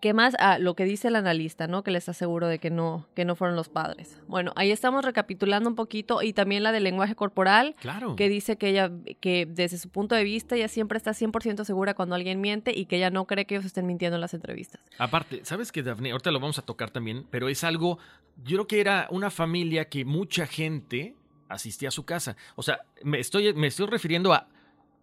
¿Qué 0.00 0.12
más? 0.12 0.34
Ah, 0.38 0.58
lo 0.58 0.74
que 0.74 0.84
dice 0.84 1.08
el 1.08 1.16
analista, 1.16 1.66
¿no? 1.66 1.82
Que 1.82 1.90
les 1.90 2.08
aseguro 2.08 2.48
de 2.48 2.58
que 2.58 2.70
no, 2.70 3.06
que 3.14 3.24
no 3.24 3.34
fueron 3.34 3.56
los 3.56 3.68
padres. 3.68 4.18
Bueno, 4.28 4.52
ahí 4.56 4.70
estamos 4.70 5.04
recapitulando 5.04 5.68
un 5.68 5.74
poquito 5.74 6.22
y 6.22 6.32
también 6.32 6.62
la 6.62 6.72
del 6.72 6.84
lenguaje 6.84 7.14
corporal, 7.14 7.74
claro. 7.80 8.14
que 8.16 8.28
dice 8.28 8.56
que 8.56 8.68
ella, 8.68 8.90
que 9.20 9.46
desde 9.46 9.78
su 9.78 9.88
punto 9.88 10.14
de 10.14 10.24
vista, 10.24 10.54
ella 10.56 10.68
siempre 10.68 10.98
está 10.98 11.12
100% 11.12 11.64
segura 11.64 11.94
cuando 11.94 12.14
alguien 12.14 12.40
miente 12.40 12.72
y 12.76 12.86
que 12.86 12.96
ella 12.96 13.10
no 13.10 13.26
cree 13.26 13.46
que 13.46 13.54
ellos 13.54 13.64
estén 13.64 13.86
mintiendo 13.86 14.16
en 14.16 14.20
las 14.20 14.34
entrevistas. 14.34 14.80
Aparte, 14.98 15.40
¿sabes 15.44 15.72
que 15.72 15.82
Daphne? 15.82 16.10
Ahorita 16.12 16.30
lo 16.30 16.40
vamos 16.40 16.58
a 16.58 16.62
tocar 16.62 16.90
también, 16.90 17.26
pero 17.30 17.48
es 17.48 17.64
algo, 17.64 17.98
yo 18.44 18.56
creo 18.56 18.66
que 18.66 18.80
era 18.80 19.08
una 19.10 19.30
familia 19.30 19.88
que 19.88 20.04
mucha 20.04 20.46
gente 20.46 21.14
asistía 21.48 21.88
a 21.88 21.92
su 21.92 22.04
casa. 22.04 22.36
O 22.54 22.62
sea, 22.62 22.80
me 23.02 23.18
estoy, 23.18 23.54
me 23.54 23.68
estoy 23.68 23.86
refiriendo 23.86 24.32
a 24.32 24.48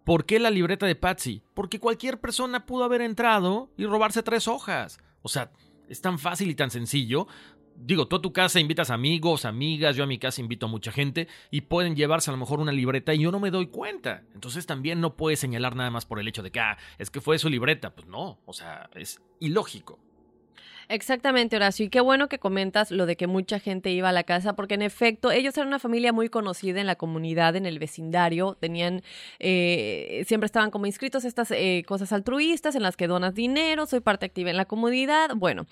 ¿Por 0.03 0.25
qué 0.25 0.39
la 0.39 0.49
libreta 0.49 0.85
de 0.85 0.95
Patsy? 0.95 1.43
Porque 1.53 1.79
cualquier 1.79 2.19
persona 2.19 2.65
pudo 2.65 2.83
haber 2.83 3.01
entrado 3.01 3.69
y 3.77 3.85
robarse 3.85 4.21
tres 4.21 4.47
hojas. 4.47 4.99
O 5.21 5.29
sea, 5.29 5.51
es 5.87 6.01
tan 6.01 6.19
fácil 6.19 6.49
y 6.49 6.55
tan 6.55 6.71
sencillo. 6.71 7.27
Digo, 7.75 8.07
tú 8.07 8.17
a 8.17 8.21
tu 8.21 8.33
casa 8.33 8.59
invitas 8.59 8.89
amigos, 8.89 9.45
amigas, 9.45 9.95
yo 9.95 10.03
a 10.03 10.07
mi 10.07 10.19
casa 10.19 10.41
invito 10.41 10.65
a 10.65 10.69
mucha 10.69 10.91
gente 10.91 11.27
y 11.51 11.61
pueden 11.61 11.95
llevarse 11.95 12.29
a 12.29 12.33
lo 12.33 12.37
mejor 12.37 12.59
una 12.59 12.71
libreta 12.71 13.13
y 13.13 13.19
yo 13.19 13.31
no 13.31 13.39
me 13.39 13.49
doy 13.49 13.67
cuenta. 13.67 14.23
Entonces 14.33 14.65
también 14.65 14.99
no 14.99 15.15
puedes 15.15 15.39
señalar 15.39 15.75
nada 15.75 15.89
más 15.89 16.05
por 16.05 16.19
el 16.19 16.27
hecho 16.27 16.43
de 16.43 16.51
que, 16.51 16.59
ah, 16.59 16.77
es 16.97 17.09
que 17.09 17.21
fue 17.21 17.39
su 17.39 17.49
libreta. 17.49 17.95
Pues 17.95 18.07
no, 18.07 18.39
o 18.45 18.53
sea, 18.53 18.89
es 18.95 19.21
ilógico. 19.39 19.99
Exactamente, 20.89 21.55
Horacio. 21.55 21.85
Y 21.85 21.89
qué 21.89 22.01
bueno 22.01 22.27
que 22.27 22.39
comentas 22.39 22.91
lo 22.91 23.05
de 23.05 23.15
que 23.15 23.27
mucha 23.27 23.59
gente 23.59 23.91
iba 23.91 24.09
a 24.09 24.11
la 24.11 24.23
casa, 24.23 24.53
porque 24.53 24.75
en 24.75 24.81
efecto, 24.81 25.31
ellos 25.31 25.55
eran 25.57 25.67
una 25.67 25.79
familia 25.79 26.13
muy 26.13 26.29
conocida 26.29 26.81
en 26.81 26.87
la 26.87 26.95
comunidad, 26.95 27.55
en 27.55 27.65
el 27.65 27.79
vecindario. 27.79 28.55
Tenían, 28.59 29.01
eh, 29.39 30.23
siempre 30.27 30.45
estaban 30.45 30.71
como 30.71 30.85
inscritos 30.85 31.25
estas 31.25 31.51
eh, 31.51 31.83
cosas 31.87 32.11
altruistas 32.11 32.75
en 32.75 32.83
las 32.83 32.97
que 32.97 33.07
donas 33.07 33.33
dinero, 33.33 33.85
soy 33.85 34.01
parte 34.01 34.25
activa 34.25 34.49
en 34.49 34.57
la 34.57 34.65
comunidad. 34.65 35.31
Bueno, 35.35 35.65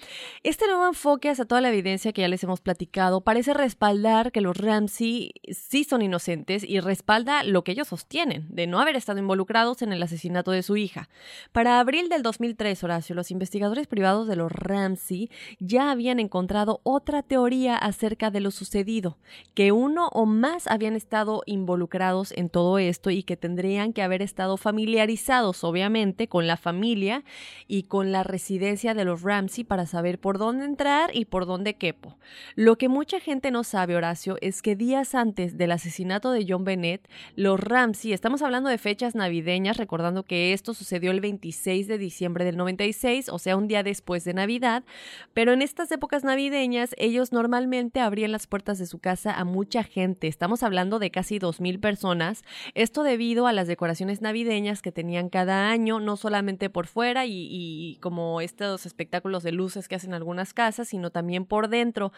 este 0.43 0.67
nuevo 0.67 0.87
enfoque 0.87 1.29
hacia 1.29 1.45
toda 1.45 1.61
la 1.61 1.69
evidencia 1.69 2.13
que 2.13 2.21
ya 2.21 2.27
les 2.27 2.43
hemos 2.43 2.61
platicado 2.61 3.21
parece 3.21 3.53
respaldar 3.53 4.31
que 4.31 4.41
los 4.41 4.57
Ramsey 4.57 5.33
sí 5.51 5.83
son 5.83 6.01
inocentes 6.01 6.63
y 6.63 6.79
respalda 6.79 7.43
lo 7.43 7.63
que 7.63 7.73
ellos 7.73 7.89
sostienen, 7.89 8.47
de 8.49 8.67
no 8.67 8.79
haber 8.79 8.95
estado 8.95 9.19
involucrados 9.19 9.81
en 9.81 9.91
el 9.93 10.01
asesinato 10.01 10.51
de 10.51 10.63
su 10.63 10.77
hija. 10.77 11.09
Para 11.51 11.79
abril 11.79 12.09
del 12.09 12.23
2003, 12.23 12.83
Horacio, 12.83 13.15
los 13.15 13.31
investigadores 13.31 13.87
privados 13.87 14.27
de 14.27 14.35
los 14.35 14.51
Ramsey 14.51 15.00
ya 15.59 15.91
habían 15.91 16.19
encontrado 16.19 16.79
otra 16.83 17.23
teoría 17.23 17.75
acerca 17.75 18.31
de 18.31 18.39
lo 18.39 18.51
sucedido, 18.51 19.17
que 19.53 19.71
uno 19.71 20.07
o 20.09 20.25
más 20.25 20.67
habían 20.67 20.95
estado 20.95 21.43
involucrados 21.45 22.31
en 22.35 22.49
todo 22.49 22.77
esto 22.77 23.09
y 23.09 23.23
que 23.23 23.37
tendrían 23.37 23.93
que 23.93 24.01
haber 24.01 24.21
estado 24.21 24.57
familiarizados, 24.57 25.63
obviamente, 25.63 26.27
con 26.27 26.47
la 26.47 26.57
familia 26.57 27.23
y 27.67 27.83
con 27.83 28.11
la 28.11 28.23
residencia 28.23 28.93
de 28.93 29.05
los 29.05 29.21
Ramsey 29.21 29.63
para 29.63 29.85
saber 29.85 30.19
por 30.19 30.37
dónde 30.37 30.65
entrar 30.65 31.15
y 31.15 31.25
por 31.25 31.45
dónde 31.45 31.75
quepo. 31.75 32.17
Lo 32.55 32.77
que 32.77 32.89
mucha 32.89 33.19
gente 33.19 33.51
no 33.51 33.63
sabe, 33.63 33.95
Horacio, 33.95 34.37
es 34.41 34.61
que 34.61 34.75
días 34.75 35.15
antes 35.15 35.57
del 35.57 35.71
asesinato 35.71 36.31
de 36.31 36.45
John 36.47 36.63
Bennett, 36.63 37.07
los 37.35 37.59
Ramsey, 37.59 38.13
estamos 38.13 38.41
hablando 38.41 38.69
de 38.69 38.77
fechas 38.77 39.15
navideñas, 39.15 39.77
recordando 39.77 40.23
que 40.23 40.53
esto 40.53 40.73
sucedió 40.73 41.11
el 41.11 41.21
26 41.21 41.87
de 41.87 41.97
diciembre 41.97 42.45
del 42.45 42.57
96, 42.57 43.29
o 43.29 43.39
sea, 43.39 43.57
un 43.57 43.67
día 43.67 43.83
después 43.83 44.23
de 44.23 44.33
Navidad, 44.33 44.83
pero 45.33 45.53
en 45.53 45.61
estas 45.61 45.91
épocas 45.91 46.23
navideñas 46.23 46.95
ellos 46.97 47.31
normalmente 47.31 47.99
abrían 47.99 48.31
las 48.31 48.47
puertas 48.47 48.77
de 48.79 48.85
su 48.85 48.99
casa 48.99 49.33
a 49.33 49.45
mucha 49.45 49.83
gente. 49.83 50.27
Estamos 50.27 50.63
hablando 50.63 50.99
de 50.99 51.11
casi 51.11 51.39
2.000 51.39 51.79
personas. 51.79 52.43
Esto 52.73 53.03
debido 53.03 53.47
a 53.47 53.53
las 53.53 53.67
decoraciones 53.67 54.21
navideñas 54.21 54.81
que 54.81 54.91
tenían 54.91 55.29
cada 55.29 55.69
año, 55.69 55.99
no 55.99 56.17
solamente 56.17 56.69
por 56.69 56.87
fuera 56.87 57.25
y, 57.25 57.47
y 57.49 57.97
como 58.01 58.41
estos 58.41 58.85
espectáculos 58.85 59.43
de 59.43 59.51
luces 59.51 59.87
que 59.87 59.95
hacen 59.95 60.13
algunas 60.13 60.53
casas, 60.53 60.87
sino 60.87 61.09
también 61.09 61.45
por 61.45 61.67
dentro. 61.67 62.11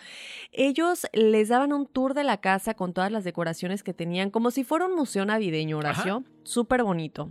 Ellos 0.52 1.08
les 1.14 1.50
daban 1.50 1.74
un 1.74 1.86
tour 1.86 2.14
de 2.14 2.24
la 2.24 2.38
casa 2.38 2.74
con 2.74 2.94
todas 2.94 3.12
las 3.12 3.24
decoraciones 3.24 3.84
que 3.84 3.94
tenían, 3.94 4.30
como 4.30 4.52
si 4.52 4.64
fuera 4.64 4.86
un 4.86 4.96
museo 4.96 5.26
navideño, 5.26 5.78
Horacio. 5.78 6.24
Súper 6.44 6.84
bonito. 6.84 7.30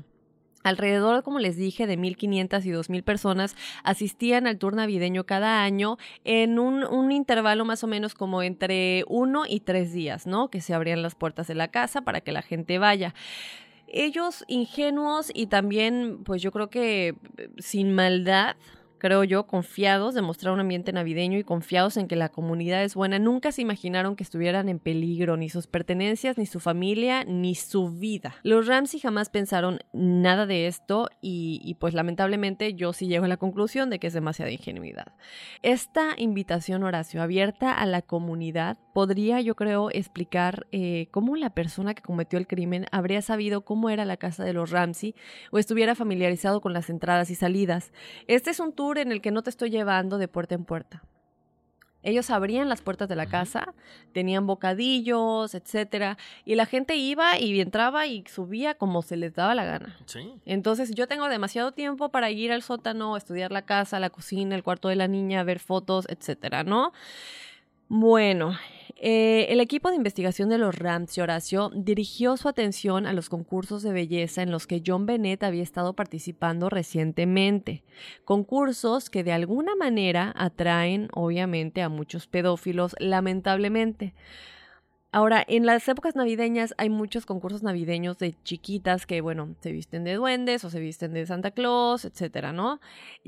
Alrededor, 0.63 1.23
como 1.23 1.39
les 1.39 1.57
dije, 1.57 1.87
de 1.87 1.99
1.500 1.99 2.65
y 2.65 2.71
2.000 2.71 3.03
personas 3.03 3.57
asistían 3.85 4.47
al 4.47 4.59
tour 4.59 4.75
navideño 4.75 5.25
cada 5.25 5.63
año 5.63 5.99
en 6.25 6.59
un, 6.59 6.85
un, 6.85 7.13
intervalo 7.13 7.65
más 7.65 7.83
o 7.85 7.87
menos 7.87 8.15
como 8.15 8.43
entre 8.43 9.05
uno 9.09 9.45
y 9.49 9.61
tres 9.61 9.93
días, 9.93 10.27
¿no? 10.27 10.49
Que 10.49 10.61
se 10.61 10.75
abrían 10.75 11.03
las 11.03 11.15
puertas 11.15 11.47
de 11.47 11.55
la 11.55 11.69
casa 11.69 12.03
para 12.03 12.21
que 12.21 12.33
la 12.33 12.43
gente 12.43 12.79
vaya. 12.79 13.15
Ellos 13.89 14.45
ingenuos 14.49 15.31
y 15.35 15.49
también, 15.49 16.25
pues 16.25 16.41
yo 16.41 16.51
creo 16.51 16.71
que 16.71 17.15
sin 17.59 17.95
maldad, 17.95 18.57
creo 19.03 19.25
yo, 19.25 19.49
confiados 19.49 20.15
de 20.15 20.23
mostrar 20.23 20.55
un 20.55 20.61
ambiente 20.61 20.93
navideño 20.93 21.37
y 21.37 21.43
confiados 21.43 21.97
en 21.97 22.07
que 22.07 22.15
la 22.15 22.29
comunidad 22.29 22.85
es 22.85 22.95
buena, 22.95 23.19
nunca 23.19 23.51
se 23.51 23.61
imaginaron 23.61 24.15
que 24.15 24.23
estuvieran 24.23 24.69
en 24.69 24.79
peligro 24.79 25.37
ni 25.37 25.49
sus 25.49 25.67
pertenencias, 25.67 26.39
ni 26.39 26.47
su 26.47 26.61
familia, 26.61 27.25
ni 27.25 27.57
su 27.57 27.91
vida. 27.91 28.37
Los 28.45 28.69
Ramsey 28.69 29.01
jamás 29.01 29.29
pensaron 29.29 29.81
nada 29.93 30.47
de 30.47 30.69
esto 30.69 31.09
y, 31.21 31.77
pues 31.81 31.95
lamentablemente 31.95 32.75
yo 32.75 32.93
sí 32.93 33.09
llego 33.09 33.25
a 33.25 33.29
la 33.29 33.39
conclusión 33.39 33.91
de 33.91 33.99
que 33.99 34.07
es 34.07 34.13
demasiada 34.13 34.53
ingenuidad. 34.53 35.09
Esta 35.63 36.11
invitación, 36.17 36.85
Horacio, 36.85 37.23
abierta 37.23 37.73
a 37.73 37.87
la 37.87 38.03
comunidad, 38.03 38.79
podría 38.95 39.41
yo 39.41 39.57
creo 39.57 39.91
explicar 39.91 40.69
eh, 40.71 41.09
cómo 41.11 41.35
la 41.35 41.51
persona 41.51 41.95
que 41.95 42.03
cometió 42.03 42.39
el 42.39 42.47
crimen 42.47 42.87
habría 42.93 43.21
sabido 43.21 43.65
cómo 43.65 43.91
era 43.91 44.05
la 44.05 44.17
casa 44.17 44.45
de 44.45 44.53
los 44.53 44.71
Ramsey 44.71 45.17
o 45.51 45.59
estuviera 45.59 45.97
familiarizado 45.97 46.61
con 46.61 46.73
las 46.73 46.89
entradas 46.89 47.31
y 47.31 47.35
salidas. 47.35 47.93
Este 48.29 48.51
es 48.51 48.61
un 48.61 48.73
tour 48.73 48.92
en 48.99 49.13
el 49.13 49.21
que 49.21 49.31
no 49.31 49.43
te 49.43 49.51
estoy 49.51 49.71
llevando 49.71 50.19
de 50.19 50.29
puerta 50.29 50.55
en 50.55 50.65
puerta. 50.65 51.03
Ellos 52.03 52.31
abrían 52.31 52.69
las 52.69 52.83
puertas 52.83 53.09
de 53.09 53.15
la 53.15 53.27
casa, 53.27 53.75
tenían 54.13 54.47
bocadillos, 54.47 55.55
etcétera, 55.55 56.19
y 56.45 56.57
la 56.57 56.67
gente 56.67 56.97
iba 56.97 57.39
y 57.39 57.61
entraba 57.61 58.07
y 58.07 58.25
subía 58.27 58.75
como 58.75 59.03
se 59.03 59.17
les 59.17 59.35
daba 59.35 59.55
la 59.55 59.65
gana. 59.65 59.97
Sí. 60.07 60.35
Entonces 60.45 60.91
yo 60.95 61.07
tengo 61.07 61.29
demasiado 61.29 61.71
tiempo 61.73 62.09
para 62.09 62.31
ir 62.31 62.51
al 62.51 62.63
sótano, 62.63 63.17
estudiar 63.17 63.53
la 63.53 63.63
casa, 63.63 64.01
la 64.01 64.11
cocina, 64.11 64.57
el 64.57 64.65
cuarto 64.65 64.89
de 64.89 64.97
la 64.97 65.07
niña, 65.07 65.45
ver 65.45 65.61
fotos, 65.61 66.07
etcétera, 66.09 66.65
¿no? 66.65 66.93
Bueno, 67.95 68.57
eh, 68.97 69.49
el 69.51 69.61
equipo 69.61 69.91
de 69.91 69.97
investigación 69.97 70.49
de 70.49 70.57
los 70.57 70.75
Ramsey, 70.75 71.23
Horacio, 71.23 71.71
dirigió 71.75 72.39
su 72.39 72.49
atención 72.49 73.05
a 73.05 73.13
los 73.13 73.29
concursos 73.29 73.83
de 73.83 73.93
belleza 73.93 74.41
en 74.41 74.51
los 74.51 74.67
que 74.67 74.83
John 74.85 75.05
Bennett 75.05 75.43
había 75.43 75.63
estado 75.63 75.93
participando 75.93 76.71
recientemente. 76.71 77.85
Concursos 78.25 79.11
que 79.11 79.25
de 79.25 79.35
alguna 79.35 79.77
manera 79.77 80.33
atraen, 80.39 81.11
obviamente, 81.13 81.83
a 81.83 81.91
muchos 81.91 82.27
pedófilos, 82.27 82.97
lamentablemente. 82.99 84.15
Ahora, 85.15 85.45
en 85.47 85.67
las 85.67 85.87
épocas 85.89 86.17
navideñas 86.17 86.75
hay 86.79 86.89
muchos 86.89 87.27
concursos 87.27 87.63
navideños 87.63 88.17
de 88.17 88.35
chiquitas 88.45 89.05
que, 89.05 89.21
bueno, 89.21 89.55
se 89.61 89.71
visten 89.71 90.05
de 90.05 90.15
duendes 90.15 90.65
o 90.65 90.71
se 90.71 90.81
visten 90.81 91.13
de 91.13 91.27
Santa 91.27 91.51
Claus, 91.51 92.07
etcétera, 92.07 92.55
¿no? 92.55 92.81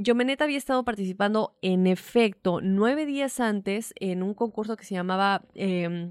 Jomenet 0.03 0.41
había 0.41 0.57
estado 0.57 0.83
participando, 0.83 1.59
en 1.61 1.87
efecto, 1.87 2.61
nueve 2.63 3.05
días 3.05 3.39
antes 3.39 3.93
en 4.01 4.23
un 4.23 4.33
concurso 4.33 4.79
que 4.79 4.85
se 4.87 4.95
llamaba 4.95 5.45
eh, 5.55 6.11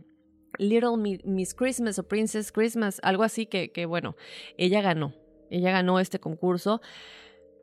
Little 0.60 0.98
Miss 1.24 1.56
Christmas 1.56 1.98
o 1.98 2.08
Princess 2.08 2.52
Christmas, 2.52 3.00
algo 3.02 3.24
así 3.24 3.48
que, 3.48 3.72
que, 3.72 3.88
bueno, 3.88 4.16
ella 4.58 4.82
ganó. 4.82 5.16
Ella 5.50 5.72
ganó 5.72 6.00
este 6.00 6.20
concurso 6.20 6.82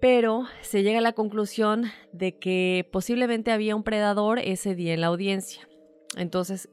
pero 0.00 0.46
se 0.62 0.82
llega 0.82 0.98
a 0.98 1.02
la 1.02 1.12
conclusión 1.12 1.84
de 2.12 2.38
que 2.38 2.88
posiblemente 2.90 3.52
había 3.52 3.76
un 3.76 3.82
predador 3.82 4.38
ese 4.38 4.74
día 4.74 4.94
en 4.94 5.02
la 5.02 5.08
audiencia. 5.08 5.68
Entonces, 6.16 6.70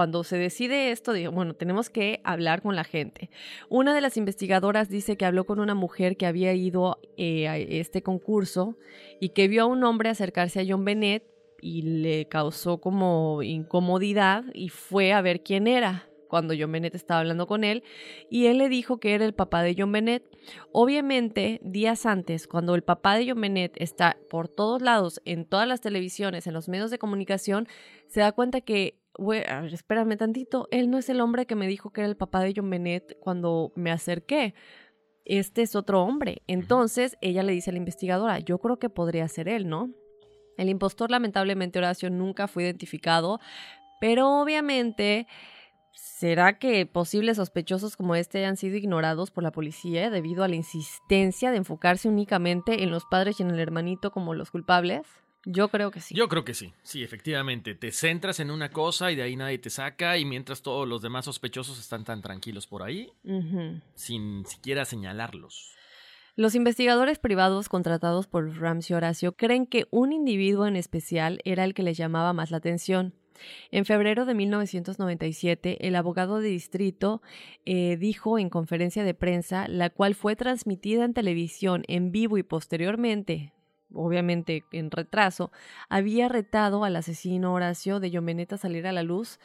cuando 0.00 0.24
se 0.24 0.38
decide 0.38 0.92
esto, 0.92 1.12
digo, 1.12 1.30
bueno, 1.30 1.52
tenemos 1.52 1.90
que 1.90 2.22
hablar 2.24 2.62
con 2.62 2.74
la 2.74 2.84
gente. 2.84 3.28
Una 3.68 3.94
de 3.94 4.00
las 4.00 4.16
investigadoras 4.16 4.88
dice 4.88 5.18
que 5.18 5.26
habló 5.26 5.44
con 5.44 5.60
una 5.60 5.74
mujer 5.74 6.16
que 6.16 6.24
había 6.24 6.54
ido 6.54 7.02
eh, 7.18 7.48
a 7.48 7.58
este 7.58 8.02
concurso 8.02 8.78
y 9.20 9.28
que 9.34 9.46
vio 9.46 9.64
a 9.64 9.66
un 9.66 9.84
hombre 9.84 10.08
acercarse 10.08 10.58
a 10.58 10.64
John 10.66 10.86
Bennett 10.86 11.24
y 11.60 11.82
le 11.82 12.26
causó 12.28 12.80
como 12.80 13.42
incomodidad 13.42 14.44
y 14.54 14.70
fue 14.70 15.12
a 15.12 15.20
ver 15.20 15.42
quién 15.42 15.66
era 15.66 16.08
cuando 16.28 16.54
John 16.58 16.72
Bennett 16.72 16.94
estaba 16.94 17.20
hablando 17.20 17.46
con 17.46 17.62
él 17.62 17.82
y 18.30 18.46
él 18.46 18.56
le 18.56 18.70
dijo 18.70 19.00
que 19.00 19.14
era 19.14 19.26
el 19.26 19.34
papá 19.34 19.62
de 19.62 19.74
John 19.76 19.92
Bennett. 19.92 20.24
Obviamente, 20.72 21.60
días 21.62 22.06
antes, 22.06 22.46
cuando 22.46 22.74
el 22.74 22.82
papá 22.82 23.16
de 23.16 23.28
John 23.28 23.42
Bennett 23.42 23.74
está 23.76 24.16
por 24.30 24.48
todos 24.48 24.80
lados, 24.80 25.20
en 25.26 25.44
todas 25.44 25.68
las 25.68 25.82
televisiones, 25.82 26.46
en 26.46 26.54
los 26.54 26.70
medios 26.70 26.90
de 26.90 26.98
comunicación, 26.98 27.68
se 28.06 28.20
da 28.20 28.32
cuenta 28.32 28.62
que 28.62 28.99
a 29.18 29.60
ver, 29.60 29.74
espérame 29.74 30.16
tantito, 30.16 30.68
él 30.70 30.90
no 30.90 30.98
es 30.98 31.08
el 31.08 31.20
hombre 31.20 31.46
que 31.46 31.56
me 31.56 31.66
dijo 31.66 31.90
que 31.90 32.02
era 32.02 32.08
el 32.08 32.16
papá 32.16 32.40
de 32.40 32.54
John 32.56 32.70
Bennett 32.70 33.18
cuando 33.18 33.72
me 33.76 33.90
acerqué. 33.90 34.54
Este 35.24 35.62
es 35.62 35.76
otro 35.76 36.02
hombre. 36.02 36.42
Entonces 36.46 37.16
ella 37.20 37.42
le 37.42 37.52
dice 37.52 37.70
a 37.70 37.72
la 37.72 37.78
investigadora, 37.78 38.38
yo 38.38 38.58
creo 38.58 38.78
que 38.78 38.88
podría 38.88 39.28
ser 39.28 39.48
él, 39.48 39.68
¿no? 39.68 39.90
El 40.56 40.68
impostor, 40.68 41.10
lamentablemente, 41.10 41.78
Horacio, 41.78 42.10
nunca 42.10 42.48
fue 42.48 42.64
identificado, 42.64 43.40
pero 44.00 44.40
obviamente, 44.40 45.26
¿será 45.92 46.58
que 46.58 46.84
posibles 46.86 47.36
sospechosos 47.36 47.96
como 47.96 48.14
este 48.14 48.38
hayan 48.38 48.56
sido 48.56 48.76
ignorados 48.76 49.30
por 49.30 49.42
la 49.42 49.52
policía 49.52 50.10
debido 50.10 50.44
a 50.44 50.48
la 50.48 50.56
insistencia 50.56 51.50
de 51.50 51.58
enfocarse 51.58 52.08
únicamente 52.08 52.82
en 52.82 52.90
los 52.90 53.04
padres 53.06 53.40
y 53.40 53.42
en 53.42 53.50
el 53.50 53.60
hermanito 53.60 54.10
como 54.10 54.34
los 54.34 54.50
culpables? 54.50 55.06
Yo 55.44 55.68
creo 55.68 55.90
que 55.90 56.00
sí. 56.00 56.14
Yo 56.14 56.28
creo 56.28 56.44
que 56.44 56.54
sí, 56.54 56.74
sí, 56.82 57.02
efectivamente. 57.02 57.74
Te 57.74 57.92
centras 57.92 58.40
en 58.40 58.50
una 58.50 58.70
cosa 58.70 59.10
y 59.10 59.16
de 59.16 59.22
ahí 59.22 59.36
nadie 59.36 59.58
te 59.58 59.70
saca 59.70 60.18
y 60.18 60.24
mientras 60.24 60.62
todos 60.62 60.86
los 60.86 61.00
demás 61.00 61.24
sospechosos 61.24 61.78
están 61.78 62.04
tan 62.04 62.20
tranquilos 62.20 62.66
por 62.66 62.82
ahí, 62.82 63.10
sin 63.94 64.44
siquiera 64.44 64.84
señalarlos. 64.84 65.74
Los 66.36 66.54
investigadores 66.54 67.18
privados 67.18 67.68
contratados 67.68 68.26
por 68.26 68.58
Ramsey 68.58 68.94
Horacio 68.94 69.32
creen 69.32 69.66
que 69.66 69.86
un 69.90 70.12
individuo 70.12 70.66
en 70.66 70.76
especial 70.76 71.40
era 71.44 71.64
el 71.64 71.74
que 71.74 71.82
les 71.82 71.96
llamaba 71.96 72.32
más 72.32 72.50
la 72.50 72.58
atención. 72.58 73.14
En 73.70 73.84
febrero 73.84 74.26
de 74.26 74.34
1997, 74.34 75.86
el 75.86 75.96
abogado 75.96 76.40
de 76.40 76.48
distrito 76.48 77.22
eh, 77.64 77.96
dijo 77.96 78.38
en 78.38 78.50
conferencia 78.50 79.04
de 79.04 79.14
prensa, 79.14 79.66
la 79.68 79.90
cual 79.90 80.14
fue 80.14 80.36
transmitida 80.36 81.04
en 81.04 81.14
televisión 81.14 81.84
en 81.88 82.12
vivo 82.12 82.38
y 82.38 82.42
posteriormente, 82.42 83.52
obviamente 83.94 84.64
en 84.72 84.90
retraso, 84.90 85.50
había 85.88 86.28
retado 86.28 86.84
al 86.84 86.96
asesino 86.96 87.54
Horacio 87.54 88.00
de 88.00 88.10
Yomeneta 88.10 88.56
a 88.56 88.58
salir 88.58 88.86
a 88.86 88.92
la 88.92 89.02
luz, 89.02 89.38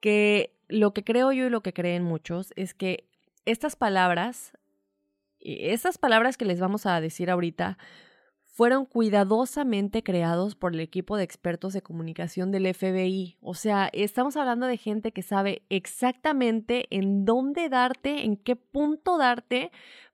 que 0.00 0.54
lo 0.68 0.92
que 0.92 1.04
creo 1.04 1.32
yo 1.32 1.46
y 1.46 1.50
lo 1.50 1.62
que 1.62 1.72
creen 1.72 2.02
muchos 2.02 2.52
es 2.56 2.74
que 2.74 3.08
estas 3.44 3.76
palabras, 3.76 4.52
estas 5.40 5.98
palabras 5.98 6.36
que 6.36 6.44
les 6.44 6.60
vamos 6.60 6.86
a 6.86 7.00
decir 7.00 7.30
ahorita, 7.30 7.78
fueron 8.60 8.84
cuidadosamente 8.84 10.02
creados 10.02 10.54
por 10.54 10.74
el 10.74 10.80
equipo 10.80 11.16
de 11.16 11.24
expertos 11.24 11.72
de 11.72 11.82
comunicación 11.82 12.50
del 12.50 12.74
FBI. 12.74 13.38
O 13.40 13.54
sea, 13.54 13.88
estamos 13.92 14.36
hablando 14.36 14.66
de 14.66 14.76
gente 14.76 15.12
que 15.12 15.22
sabe 15.22 15.62
exactamente 15.70 16.86
en 16.90 17.24
dónde 17.24 17.68
darte, 17.68 18.24
en 18.24 18.36
qué 18.36 18.56
punto 18.56 19.16
darte 19.16 19.70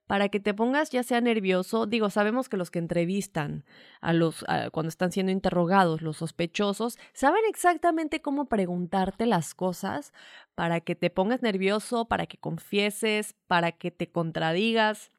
para 0.06 0.28
que 0.28 0.40
te 0.40 0.54
pongas 0.54 0.90
ya 0.90 1.02
sea 1.02 1.20
nervioso. 1.20 1.86
Digo, 1.86 2.10
sabemos 2.10 2.48
que 2.48 2.56
los 2.56 2.70
que 2.70 2.78
entrevistan 2.78 3.64
a 4.00 4.12
los 4.12 4.44
cuando 4.72 4.88
están 4.88 5.12
siendo 5.12 5.32
interrogados, 5.32 6.02
los 6.02 6.18
sospechosos, 6.18 6.98
saben 7.12 7.42
exactamente 7.48 8.20
cómo 8.20 8.46
preguntarte 8.46 9.26
las 9.26 9.54
cosas 9.54 10.12
para 10.54 10.80
que 10.80 10.94
te 10.94 11.10
pongas 11.10 11.42
nervioso, 11.42 12.06
para 12.06 12.26
que 12.26 12.38
confieses, 12.38 13.34
para 13.46 13.72
que 13.72 13.90
te 13.90 14.10
contradigas 14.10 15.10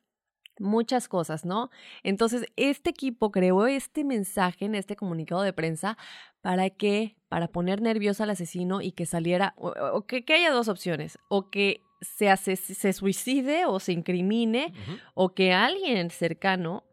muchas 0.59 1.07
cosas, 1.07 1.45
¿no? 1.45 1.69
Entonces, 2.03 2.45
este 2.55 2.89
equipo 2.89 3.31
creó 3.31 3.67
este 3.67 4.03
mensaje 4.03 4.65
en 4.65 4.75
este 4.75 4.95
comunicado 4.95 5.41
de 5.41 5.53
prensa 5.53 5.97
para 6.41 6.69
que, 6.69 7.15
para 7.29 7.47
poner 7.47 7.81
nervioso 7.81 8.23
al 8.23 8.31
asesino 8.31 8.81
y 8.81 8.91
que 8.91 9.05
saliera, 9.05 9.53
o, 9.57 9.69
o 9.93 10.05
que, 10.05 10.25
que, 10.25 10.33
haya 10.33 10.51
dos 10.51 10.67
opciones, 10.67 11.19
o 11.27 11.49
que 11.49 11.81
se, 12.01 12.29
hace, 12.29 12.55
se 12.55 12.93
suicide 12.93 13.65
o 13.65 13.79
se 13.79 13.93
incrimine, 13.93 14.73
uh 14.73 14.91
-huh. 14.91 15.01
o 15.13 15.33
que 15.33 15.53
alguien 15.53 16.09
cercano 16.09 16.83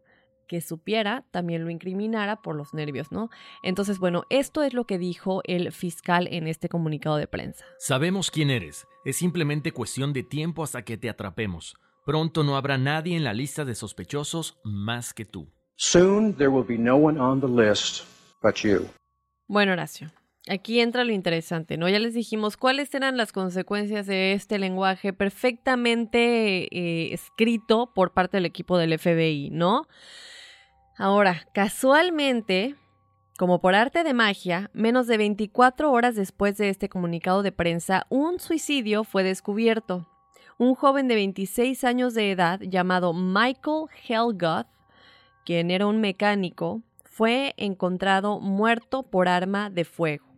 que 0.47 0.61
supiera 0.61 1.25
también 1.31 1.63
lo 1.63 1.69
incriminara 1.69 2.41
por 2.41 2.55
los 2.55 2.73
nervios, 2.73 3.11
¿no? 3.11 3.29
Entonces, 3.63 3.99
bueno, 3.99 4.23
esto 4.29 4.63
es 4.63 4.73
lo 4.73 4.85
que 4.85 4.97
dijo 4.97 5.41
el 5.45 5.71
fiscal 5.71 6.27
en 6.31 6.47
este 6.47 6.69
comunicado 6.69 7.17
de 7.17 7.27
prensa. 7.27 7.65
Sabemos 7.79 8.31
quién 8.31 8.49
eres, 8.49 8.87
es 9.05 9.17
simplemente 9.17 9.71
cuestión 9.71 10.13
de 10.13 10.23
tiempo 10.23 10.63
hasta 10.63 10.83
que 10.83 10.97
te 10.97 11.09
atrapemos. 11.09 11.75
Pronto 12.05 12.43
no 12.43 12.55
habrá 12.55 12.77
nadie 12.77 13.17
en 13.17 13.23
la 13.23 13.33
lista 13.33 13.65
de 13.65 13.73
sospechosos 13.73 14.59
más 14.63 15.13
que 15.13 15.25
tú. 15.25 15.51
Soon 15.77 16.33
there 16.35 16.49
will 16.49 16.65
be 16.65 16.77
no 16.77 16.95
one 16.95 17.19
on 17.19 17.41
the 17.41 17.47
list 17.47 18.05
but 18.41 18.55
you. 18.57 18.87
Bueno, 19.47 19.73
Horacio, 19.73 20.11
aquí 20.49 20.79
entra 20.79 21.03
lo 21.03 21.11
interesante, 21.11 21.77
¿no? 21.77 21.89
Ya 21.89 21.99
les 21.99 22.13
dijimos 22.13 22.57
cuáles 22.57 22.93
eran 22.93 23.17
las 23.17 23.31
consecuencias 23.31 24.05
de 24.05 24.33
este 24.33 24.59
lenguaje 24.59 25.13
perfectamente 25.13 26.67
eh, 26.71 27.13
escrito 27.13 27.91
por 27.93 28.13
parte 28.13 28.37
del 28.37 28.45
equipo 28.45 28.77
del 28.77 28.97
FBI, 28.97 29.49
¿no? 29.51 29.87
Ahora, 30.97 31.47
casualmente, 31.53 32.75
como 33.37 33.59
por 33.59 33.75
arte 33.75 34.03
de 34.03 34.13
magia, 34.13 34.69
menos 34.73 35.07
de 35.07 35.17
24 35.17 35.91
horas 35.91 36.15
después 36.15 36.57
de 36.57 36.69
este 36.69 36.89
comunicado 36.89 37.43
de 37.43 37.51
prensa, 37.51 38.05
un 38.09 38.39
suicidio 38.39 39.03
fue 39.03 39.23
descubierto 39.23 40.07
un 40.57 40.75
joven 40.75 41.07
de 41.07 41.15
26 41.15 41.83
años 41.83 42.13
de 42.13 42.31
edad 42.31 42.59
llamado 42.61 43.13
Michael 43.13 43.87
Helgoth, 44.07 44.67
quien 45.45 45.69
era 45.69 45.85
un 45.85 45.99
mecánico, 45.99 46.81
fue 47.03 47.53
encontrado 47.57 48.39
muerto 48.39 49.03
por 49.03 49.27
arma 49.27 49.69
de 49.69 49.85
fuego. 49.85 50.34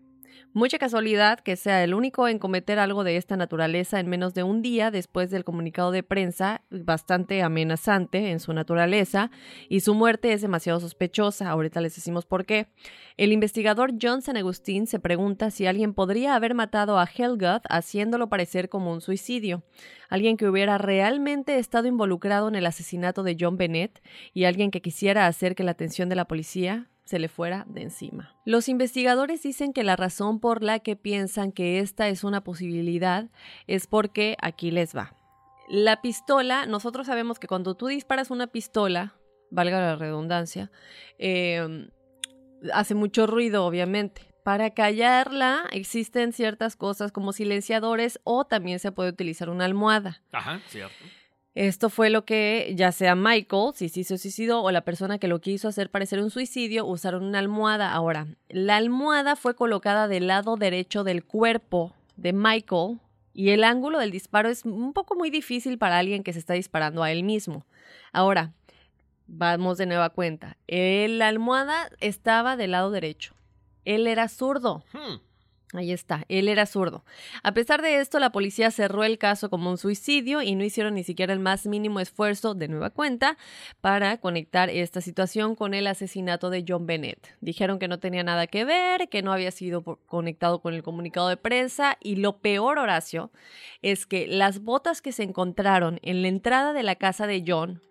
Mucha 0.54 0.80
casualidad 0.80 1.40
que 1.40 1.56
sea 1.56 1.84
el 1.84 1.94
único 1.94 2.28
en 2.28 2.40
cometer 2.40 2.80
algo 2.80 3.04
de 3.04 3.18
esta 3.18 3.38
naturaleza 3.38 4.00
en 4.00 4.08
menos 4.08 4.34
de 4.34 4.44
un 4.44 4.62
día 4.62 4.90
después 4.90 5.30
del 5.30 5.44
comunicado 5.44 5.92
de 5.92 6.04
prensa, 6.04 6.64
bastante 6.72 7.44
amenazante 7.44 8.32
en 8.32 8.40
su 8.40 8.54
naturaleza, 8.54 9.30
y 9.70 9.82
su 9.82 9.94
muerte 9.94 10.34
es 10.34 10.42
demasiado 10.42 10.80
sospechosa. 10.80 11.50
Ahorita 11.50 11.82
les 11.82 11.96
decimos 11.96 12.26
por 12.26 12.46
qué. 12.46 12.70
El 13.18 13.32
investigador 13.32 13.94
John 14.02 14.22
San 14.22 14.38
Agustín 14.38 14.88
se 14.88 15.00
pregunta 15.00 15.52
si 15.52 15.68
alguien 15.68 15.94
podría 15.94 16.36
haber 16.36 16.56
matado 16.56 16.98
a 16.98 17.06
Helgoth 17.06 17.66
haciéndolo 17.70 18.30
parecer 18.30 18.70
como 18.70 18.92
un 18.92 19.02
suicidio. 19.02 19.64
Alguien 20.10 20.38
que 20.38 20.48
hubiera 20.48 20.78
realmente 20.78 21.60
estado 21.60 21.88
involucrado 21.88 22.48
en 22.48 22.56
el 22.56 22.66
asesinato 22.66 23.24
de 23.24 23.38
John 23.40 23.58
Bennett 23.58 24.02
y 24.34 24.46
alguien 24.46 24.72
que 24.72 24.82
quisiera 24.82 25.28
hacer 25.28 25.54
que 25.56 25.64
la 25.64 25.72
atención 25.72 26.10
de 26.10 26.16
la 26.16 26.26
policía 26.26 26.90
se 27.08 27.20
le 27.20 27.30
fuera 27.30 27.66
de 27.68 27.84
encima. 27.84 28.36
Los 28.46 28.70
investigadores 28.70 29.42
dicen 29.42 29.74
que 29.74 29.84
la 29.84 29.96
razón 29.96 30.40
por 30.40 30.64
la 30.64 30.80
que 30.80 30.96
piensan 30.96 31.52
que 31.52 31.80
esta 31.80 32.08
es 32.08 32.24
una 32.24 32.44
posibilidad 32.44 33.30
es 33.66 33.88
porque 33.88 34.36
aquí 34.42 34.72
les 34.72 34.96
va. 34.96 35.16
La 35.68 36.02
pistola, 36.02 36.66
nosotros 36.66 37.08
sabemos 37.08 37.40
que 37.40 37.48
cuando 37.48 37.76
tú 37.76 37.88
disparas 37.88 38.32
una 38.32 38.48
pistola, 38.48 39.16
valga 39.52 39.80
la 39.80 39.96
redundancia, 39.96 40.72
eh, 41.18 41.90
hace 42.74 42.96
mucho 42.96 43.28
ruido, 43.28 43.66
obviamente. 43.66 44.22
Para 44.44 44.70
callarla 44.70 45.66
existen 45.72 46.32
ciertas 46.32 46.78
cosas 46.78 47.12
como 47.12 47.34
silenciadores 47.34 48.20
o 48.24 48.46
también 48.46 48.80
se 48.80 48.94
puede 48.94 49.10
utilizar 49.10 49.50
una 49.50 49.66
almohada. 49.66 50.22
Ajá, 50.32 50.62
cierto. 50.68 51.04
Esto 51.58 51.90
fue 51.90 52.12
lo 52.12 52.24
que 52.24 52.72
ya 52.76 52.92
sea 52.92 53.16
Michael, 53.16 53.72
si 53.74 53.90
sí 53.90 54.04
se 54.04 54.20
suicidó, 54.20 54.62
o 54.62 54.70
la 54.70 54.82
persona 54.82 55.18
que 55.18 55.28
lo 55.28 55.42
quiso 55.42 55.68
hacer 55.68 55.90
parecer 55.90 56.22
un 56.22 56.30
suicidio, 56.30 56.86
usaron 56.86 57.24
una 57.24 57.40
almohada. 57.40 57.94
Ahora, 57.94 58.28
la 58.48 58.76
almohada 58.76 59.36
fue 59.36 59.56
colocada 59.56 60.08
del 60.08 60.28
lado 60.28 60.56
derecho 60.56 61.04
del 61.04 61.24
cuerpo 61.24 61.96
de 62.16 62.32
Michael 62.32 63.00
y 63.34 63.50
el 63.50 63.64
ángulo 63.64 63.98
del 63.98 64.12
disparo 64.12 64.50
es 64.50 64.66
un 64.66 64.94
poco 64.94 65.16
muy 65.16 65.32
difícil 65.32 65.80
para 65.80 65.98
alguien 65.98 66.22
que 66.22 66.32
se 66.32 66.38
está 66.38 66.54
disparando 66.54 67.02
a 67.02 67.12
él 67.12 67.24
mismo. 67.24 67.66
Ahora, 68.14 68.54
vamos 69.26 69.80
de 69.80 69.88
nueva 69.88 70.12
cuenta. 70.12 70.58
La 70.68 71.28
almohada 71.28 71.90
estaba 72.02 72.56
del 72.56 72.70
lado 72.70 72.92
derecho. 72.92 73.34
Él 73.84 74.06
era 74.06 74.28
zurdo. 74.28 74.84
Hmm. 74.94 75.22
Ahí 75.73 75.91
está, 75.91 76.23
él 76.30 76.48
era 76.48 76.65
zurdo. 76.65 77.03
A 77.44 77.52
pesar 77.52 77.81
de 77.81 77.99
esto, 77.99 78.19
la 78.19 78.31
policía 78.31 78.72
cerró 78.72 79.03
el 79.03 79.18
caso 79.18 79.49
como 79.49 79.69
un 79.69 79.77
suicidio 79.77 80.41
y 80.41 80.56
no 80.56 80.64
hicieron 80.64 80.94
ni 80.94 81.03
siquiera 81.03 81.34
el 81.34 81.41
más 81.41 81.65
mínimo 81.65 81.99
esfuerzo 81.99 82.56
de 82.56 82.69
nueva 82.69 82.89
cuenta 82.89 83.38
para 83.81 84.18
conectar 84.18 84.69
esta 84.69 85.02
situación 85.02 85.56
con 85.56 85.73
el 85.73 85.88
asesinato 85.88 86.49
de 86.49 86.64
John 86.65 86.88
Bennett. 86.88 87.35
Dijeron 87.41 87.80
que 87.80 87.89
no 87.89 87.99
tenía 87.99 88.23
nada 88.23 88.48
que 88.48 88.64
ver, 88.64 89.10
que 89.10 89.22
no 89.22 89.34
había 89.34 89.52
sido 89.52 89.84
conectado 89.84 90.61
con 90.61 90.73
el 90.73 90.84
comunicado 90.84 91.27
de 91.27 91.35
prensa 91.35 91.98
y 91.99 92.15
lo 92.15 92.38
peor, 92.38 92.80
Horacio, 92.80 93.30
es 93.81 94.06
que 94.06 94.26
las 94.26 94.61
botas 94.61 95.02
que 95.02 95.11
se 95.11 95.23
encontraron 95.23 95.99
en 96.02 96.22
la 96.22 96.30
entrada 96.30 96.72
de 96.72 96.84
la 96.84 96.95
casa 96.95 97.27
de 97.27 97.44
John 97.45 97.81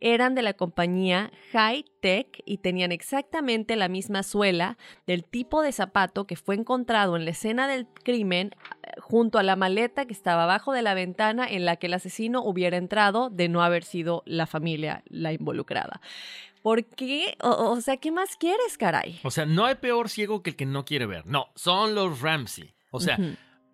eran 0.00 0.34
de 0.34 0.42
la 0.42 0.54
compañía 0.54 1.30
High 1.52 1.84
Tech 2.00 2.42
y 2.44 2.58
tenían 2.58 2.92
exactamente 2.92 3.76
la 3.76 3.88
misma 3.88 4.22
suela 4.22 4.76
del 5.06 5.24
tipo 5.24 5.62
de 5.62 5.72
zapato 5.72 6.26
que 6.26 6.36
fue 6.36 6.54
encontrado 6.54 7.16
en 7.16 7.24
la 7.24 7.30
escena 7.30 7.68
del 7.68 7.86
crimen 7.86 8.50
eh, 8.82 8.90
junto 9.00 9.38
a 9.38 9.42
la 9.42 9.56
maleta 9.56 10.06
que 10.06 10.12
estaba 10.12 10.44
abajo 10.44 10.72
de 10.72 10.82
la 10.82 10.94
ventana 10.94 11.46
en 11.48 11.64
la 11.64 11.76
que 11.76 11.86
el 11.86 11.94
asesino 11.94 12.42
hubiera 12.42 12.76
entrado 12.76 13.30
de 13.30 13.48
no 13.48 13.62
haber 13.62 13.84
sido 13.84 14.22
la 14.26 14.46
familia 14.46 15.02
la 15.06 15.32
involucrada. 15.32 16.00
¿Por 16.62 16.84
qué? 16.84 17.36
O, 17.42 17.70
o 17.70 17.80
sea, 17.80 17.96
¿qué 17.96 18.10
más 18.10 18.36
quieres, 18.36 18.76
caray? 18.76 19.20
O 19.22 19.30
sea, 19.30 19.46
no 19.46 19.66
hay 19.66 19.76
peor 19.76 20.08
ciego 20.08 20.42
que 20.42 20.50
el 20.50 20.56
que 20.56 20.66
no 20.66 20.84
quiere 20.84 21.06
ver. 21.06 21.24
No, 21.26 21.46
son 21.54 21.94
los 21.94 22.20
Ramsey. 22.20 22.74
O 22.90 23.00
sea. 23.00 23.18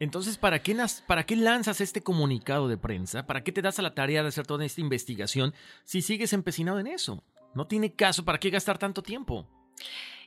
Entonces, 0.02 0.36
¿para 0.36 0.62
qué, 0.62 0.74
nas- 0.74 1.02
¿para 1.06 1.24
qué 1.24 1.36
lanzas 1.36 1.80
este 1.80 2.02
comunicado 2.02 2.68
de 2.68 2.76
prensa? 2.76 3.26
¿Para 3.26 3.42
qué 3.44 3.52
te 3.52 3.62
das 3.62 3.78
a 3.78 3.82
la 3.82 3.94
tarea 3.94 4.22
de 4.22 4.28
hacer 4.28 4.46
toda 4.46 4.64
esta 4.64 4.80
investigación 4.80 5.54
si 5.84 6.02
sigues 6.02 6.32
empecinado 6.32 6.78
en 6.80 6.86
eso? 6.88 7.22
No 7.54 7.66
tiene 7.66 7.94
caso, 7.94 8.24
¿para 8.24 8.38
qué 8.40 8.50
gastar 8.50 8.78
tanto 8.78 9.02
tiempo? 9.02 9.46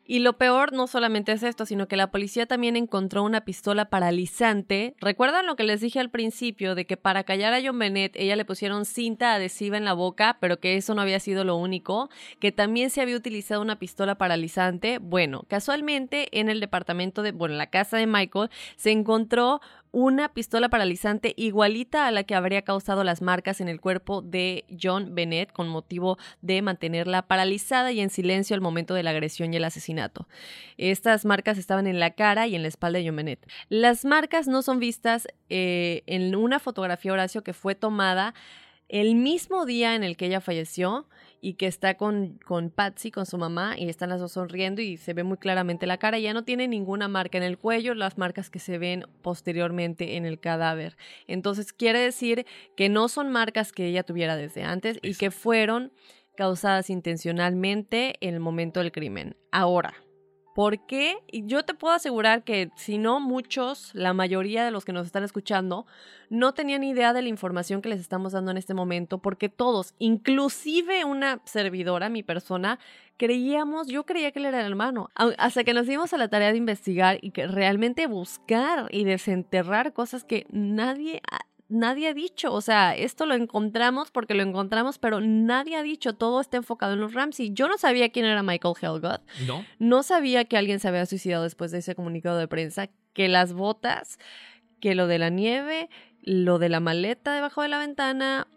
Y 0.08 0.20
lo 0.20 0.38
peor 0.38 0.72
no 0.72 0.86
solamente 0.86 1.32
es 1.32 1.42
esto, 1.42 1.66
sino 1.66 1.88
que 1.88 1.98
la 1.98 2.12
policía 2.12 2.46
también 2.46 2.76
encontró 2.76 3.24
una 3.24 3.42
pistola 3.42 3.86
paralizante. 3.90 4.96
¿Recuerdan 5.00 5.48
lo 5.48 5.56
que 5.56 5.64
les 5.64 5.82
dije 5.82 6.00
al 6.00 6.12
principio 6.12 6.76
de 6.76 6.86
que 6.86 6.96
para 6.96 7.24
callar 7.24 7.54
a 7.54 7.62
John 7.64 7.80
Bennett 7.80 8.16
ella 8.16 8.36
le 8.36 8.46
pusieron 8.46 8.86
cinta 8.86 9.34
adhesiva 9.34 9.78
en 9.78 9.86
la 9.86 9.94
boca, 9.94 10.38
pero 10.40 10.60
que 10.60 10.78
eso 10.78 10.94
no 10.94 11.02
había 11.02 11.20
sido 11.20 11.44
lo 11.44 11.56
único? 11.56 12.10
Que 12.40 12.52
también 12.52 12.92
se 12.92 13.02
había 13.02 13.18
utilizado 13.18 13.62
una 13.62 13.80
pistola 13.80 14.16
paralizante. 14.16 15.00
Bueno, 15.00 15.44
casualmente 15.48 16.40
en 16.40 16.50
el 16.50 16.60
departamento 16.60 17.24
de, 17.24 17.32
bueno, 17.32 17.54
en 17.54 17.58
la 17.58 17.72
casa 17.72 17.98
de 17.98 18.06
Michael 18.06 18.52
se 18.76 18.92
encontró 18.92 19.60
una 19.96 20.34
pistola 20.34 20.68
paralizante 20.68 21.34
igualita 21.38 22.06
a 22.06 22.12
la 22.12 22.26
que 22.26 22.36
habría 22.36 22.64
causado 22.64 23.06
las 23.06 23.22
marcas 23.22 23.62
en 23.62 23.70
el 23.70 23.80
cuerpo 23.80 24.22
de 24.22 24.66
John 24.78 25.16
Bennett 25.16 25.54
con 25.54 25.70
motivo 25.70 26.18
de 26.42 26.62
mantenerla 26.62 27.22
paralizada 27.22 27.94
y 27.94 28.02
en 28.02 28.10
silencio 28.10 28.56
al 28.56 28.62
momento 28.62 28.94
de 28.94 29.04
la 29.04 29.12
agresión 29.12 29.54
y 29.54 29.56
el 29.56 29.64
asesinato. 29.64 30.28
Estas 30.78 31.24
marcas 31.24 31.58
estaban 31.58 31.88
en 31.88 32.02
la 32.02 32.12
cara 32.12 32.46
y 32.46 32.56
en 32.56 32.64
la 32.64 32.68
espalda 32.68 33.00
de 33.00 33.06
John 33.06 33.16
Bennett. 33.16 33.50
Las 33.70 34.04
marcas 34.04 34.50
no 34.50 34.64
son 34.64 34.80
vistas 34.80 35.30
eh, 35.48 36.04
en 36.08 36.36
una 36.36 36.60
fotografía, 36.60 37.14
Horacio, 37.14 37.46
que 37.46 37.54
fue 37.54 37.74
tomada 37.74 38.34
el 38.90 39.16
mismo 39.16 39.66
día 39.66 39.96
en 39.96 40.04
el 40.04 40.18
que 40.18 40.26
ella 40.26 40.42
falleció 40.42 41.08
y 41.46 41.54
que 41.54 41.68
está 41.68 41.94
con, 41.94 42.40
con 42.44 42.72
Patsy, 42.72 43.12
con 43.12 43.28
su 43.28 43.38
mamá, 43.38 43.76
y 43.78 43.88
están 43.88 44.10
las 44.10 44.20
dos 44.20 44.32
sonriendo 44.32 44.82
y 44.82 44.98
se 44.98 45.14
ve 45.14 45.24
muy 45.24 45.38
claramente 45.38 45.86
la 45.86 46.00
cara. 46.00 46.18
Ya 46.18 46.34
no 46.34 46.44
tiene 46.44 46.68
ninguna 46.68 47.08
marca 47.08 47.38
en 47.38 47.44
el 47.44 47.60
cuello, 47.60 47.94
las 47.94 48.18
marcas 48.18 48.50
que 48.50 48.58
se 48.58 48.80
ven 48.80 49.06
posteriormente 49.22 50.18
en 50.18 50.26
el 50.26 50.40
cadáver. 50.40 50.98
Entonces 51.28 51.72
quiere 51.72 52.00
decir 52.00 52.48
que 52.76 52.90
no 52.90 53.10
son 53.10 53.32
marcas 53.32 53.74
que 53.74 53.86
ella 53.86 54.02
tuviera 54.02 54.36
desde 54.36 54.64
antes 54.64 54.98
y 55.04 55.14
que 55.14 55.30
fueron 55.30 55.92
causadas 56.36 56.90
intencionalmente 56.90 58.16
en 58.22 58.34
el 58.34 58.40
momento 58.40 58.80
del 58.80 58.92
crimen. 58.92 59.38
Ahora, 59.52 59.94
¿Por 60.56 60.80
qué? 60.86 61.18
Y 61.30 61.46
yo 61.48 61.66
te 61.66 61.74
puedo 61.74 61.94
asegurar 61.94 62.46
que 62.46 62.72
si 62.78 62.98
no 62.98 63.20
muchos, 63.20 63.94
la 63.94 64.14
mayoría 64.14 64.64
de 64.64 64.72
los 64.72 64.86
que 64.86 64.94
nos 64.94 65.06
están 65.06 65.26
escuchando, 65.26 65.86
no 66.30 66.54
tenían 66.54 66.86
idea 66.86 67.12
de 67.12 67.22
la 67.22 67.28
información 67.28 67.82
que 67.82 67.90
les 67.90 68.00
estamos 68.00 68.32
dando 68.32 68.52
en 68.52 68.58
este 68.58 68.74
momento, 68.74 69.18
porque 69.18 69.50
todos, 69.50 69.96
inclusive 70.00 71.04
una 71.04 71.42
servidora, 71.44 72.08
mi 72.08 72.24
persona, 72.24 72.80
creíamos, 73.18 73.88
yo 73.88 74.06
creía 74.06 74.32
que 74.32 74.40
él 74.40 74.46
era 74.46 74.62
el 74.62 74.68
hermano, 74.68 75.10
hasta 75.38 75.66
que 75.66 75.74
nos 75.74 75.88
dimos 75.88 76.14
a 76.14 76.18
la 76.18 76.30
tarea 76.30 76.54
de 76.54 76.58
investigar 76.58 77.18
y 77.22 77.32
que 77.32 77.48
realmente 77.48 78.08
buscar 78.08 78.88
y 78.92 79.04
desenterrar 79.04 79.92
cosas 79.92 80.24
que 80.24 80.48
nadie 80.52 81.22
nadie 81.68 82.10
ha 82.10 82.14
dicho, 82.14 82.54
o 82.54 82.62
sea, 82.62 82.96
esto 82.96 83.26
lo 83.26 83.34
encontramos 83.34 84.12
porque 84.12 84.34
lo 84.34 84.44
encontramos, 84.44 85.00
pero 85.00 85.22
nadie 85.22 85.76
ha 85.76 85.84
dicho, 85.84 86.14
todo 86.14 86.42
está 86.42 86.58
enfocado 86.58 86.94
en 86.94 87.00
los 87.00 87.14
Ramsey. 87.14 87.52
Yo 87.54 87.68
no 87.68 87.78
sabía 87.78 88.10
quién 88.10 88.26
era 88.26 88.44
Michael 88.44 88.76
Helgoth, 88.82 89.22
¿No? 89.48 89.66
no 89.80 90.04
sabía 90.04 90.46
que 90.46 90.58
alguien 90.58 90.80
se 90.80 90.88
había 90.88 91.06
suicidado 91.06 91.44
después 91.44 91.72
de 91.72 91.80
ese 91.80 91.96
comunicado 91.96 92.38
de 92.38 92.48
prensa, 92.48 92.90
que 93.14 93.28
las 93.28 93.54
botas, 93.54 94.20
que 94.80 94.96
lo 94.96 95.08
de 95.08 95.20
la 95.20 95.30
nieve, 95.30 95.90
lo 96.22 96.60
de 96.60 96.70
la 96.70 96.80
maleta 96.80 97.34
debajo 97.34 97.62
de 97.62 97.70
la 97.70 97.80
ventana, 97.80 98.48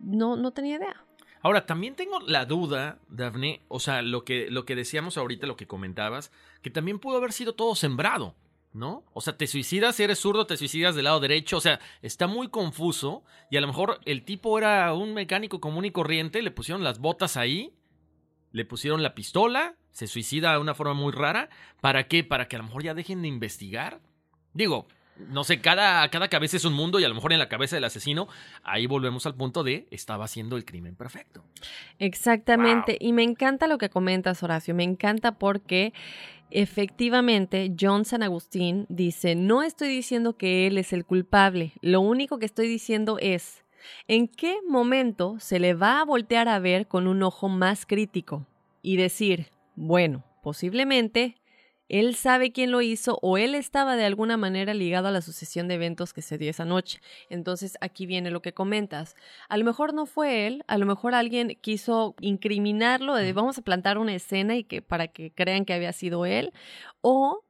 no, 0.00 0.36
no 0.36 0.50
tenía 0.52 0.76
idea. 0.76 1.04
Ahora, 1.40 1.66
también 1.66 1.94
tengo 1.94 2.18
la 2.20 2.44
duda, 2.46 2.98
Daphne, 3.08 3.62
o 3.68 3.78
sea, 3.78 4.02
lo 4.02 4.24
que, 4.24 4.50
lo 4.50 4.64
que 4.64 4.74
decíamos 4.74 5.16
ahorita, 5.16 5.46
lo 5.46 5.56
que 5.56 5.68
comentabas, 5.68 6.32
que 6.62 6.70
también 6.70 6.98
pudo 6.98 7.16
haber 7.18 7.32
sido 7.32 7.54
todo 7.54 7.74
sembrado, 7.76 8.34
¿no? 8.72 9.04
O 9.12 9.20
sea, 9.20 9.36
te 9.36 9.46
suicidas, 9.46 9.96
si 9.96 10.02
eres 10.02 10.18
zurdo, 10.18 10.46
te 10.46 10.56
suicidas 10.56 10.94
del 10.94 11.04
lado 11.04 11.20
derecho, 11.20 11.56
o 11.56 11.60
sea, 11.60 11.80
está 12.02 12.26
muy 12.26 12.48
confuso 12.48 13.24
y 13.50 13.56
a 13.56 13.60
lo 13.60 13.66
mejor 13.66 14.00
el 14.04 14.24
tipo 14.24 14.58
era 14.58 14.92
un 14.94 15.14
mecánico 15.14 15.60
común 15.60 15.84
y 15.84 15.90
corriente, 15.90 16.42
le 16.42 16.50
pusieron 16.50 16.84
las 16.84 16.98
botas 16.98 17.36
ahí, 17.36 17.72
le 18.52 18.64
pusieron 18.64 19.02
la 19.02 19.14
pistola, 19.14 19.76
se 19.90 20.06
suicida 20.06 20.52
de 20.52 20.58
una 20.58 20.74
forma 20.74 20.94
muy 20.94 21.12
rara, 21.12 21.48
¿para 21.80 22.06
qué? 22.08 22.24
Para 22.24 22.48
que 22.48 22.56
a 22.56 22.60
lo 22.60 22.66
mejor 22.66 22.82
ya 22.82 22.94
dejen 22.94 23.22
de 23.22 23.28
investigar. 23.28 24.00
Digo, 24.54 24.86
no 25.18 25.44
sé, 25.44 25.60
cada, 25.60 26.08
cada 26.10 26.28
cabeza 26.28 26.56
es 26.56 26.64
un 26.64 26.74
mundo 26.74 27.00
y 27.00 27.04
a 27.04 27.08
lo 27.08 27.14
mejor 27.14 27.32
en 27.32 27.38
la 27.38 27.48
cabeza 27.48 27.76
del 27.76 27.84
asesino, 27.84 28.28
ahí 28.62 28.86
volvemos 28.86 29.26
al 29.26 29.34
punto 29.34 29.64
de 29.64 29.88
estaba 29.90 30.24
haciendo 30.24 30.56
el 30.56 30.64
crimen 30.64 30.94
perfecto. 30.94 31.44
Exactamente. 31.98 32.96
Y 33.00 33.12
me 33.12 33.24
encanta 33.24 33.66
lo 33.66 33.78
que 33.78 33.90
comentas, 33.90 34.42
Horacio. 34.42 34.74
Me 34.74 34.84
encanta 34.84 35.32
porque 35.32 35.92
efectivamente 36.50 37.74
John 37.78 38.04
San 38.04 38.22
Agustín 38.22 38.86
dice, 38.88 39.34
no 39.34 39.62
estoy 39.62 39.88
diciendo 39.88 40.36
que 40.36 40.66
él 40.66 40.78
es 40.78 40.92
el 40.92 41.04
culpable. 41.04 41.72
Lo 41.80 42.00
único 42.00 42.38
que 42.38 42.46
estoy 42.46 42.68
diciendo 42.68 43.18
es, 43.20 43.64
¿en 44.06 44.28
qué 44.28 44.58
momento 44.66 45.36
se 45.38 45.58
le 45.58 45.74
va 45.74 46.00
a 46.00 46.04
voltear 46.04 46.48
a 46.48 46.58
ver 46.58 46.86
con 46.86 47.06
un 47.06 47.22
ojo 47.22 47.48
más 47.48 47.86
crítico 47.86 48.46
y 48.82 48.96
decir, 48.96 49.48
bueno, 49.76 50.24
posiblemente 50.42 51.36
él 51.88 52.14
sabe 52.14 52.52
quién 52.52 52.70
lo 52.70 52.82
hizo 52.82 53.18
o 53.22 53.38
él 53.38 53.54
estaba 53.54 53.96
de 53.96 54.04
alguna 54.04 54.36
manera 54.36 54.74
ligado 54.74 55.08
a 55.08 55.10
la 55.10 55.22
sucesión 55.22 55.68
de 55.68 55.74
eventos 55.74 56.12
que 56.12 56.22
se 56.22 56.38
dio 56.38 56.50
esa 56.50 56.64
noche. 56.64 57.00
Entonces 57.30 57.76
aquí 57.80 58.06
viene 58.06 58.30
lo 58.30 58.42
que 58.42 58.52
comentas. 58.52 59.14
A 59.48 59.56
lo 59.56 59.64
mejor 59.64 59.94
no 59.94 60.06
fue 60.06 60.46
él, 60.46 60.64
a 60.66 60.78
lo 60.78 60.86
mejor 60.86 61.14
alguien 61.14 61.56
quiso 61.60 62.14
incriminarlo, 62.20 63.14
de 63.14 63.32
vamos 63.32 63.58
a 63.58 63.62
plantar 63.62 63.98
una 63.98 64.14
escena 64.14 64.56
y 64.56 64.64
que 64.64 64.82
para 64.82 65.08
que 65.08 65.32
crean 65.32 65.64
que 65.64 65.74
había 65.74 65.92
sido 65.92 66.26
él, 66.26 66.52
o 67.00 67.44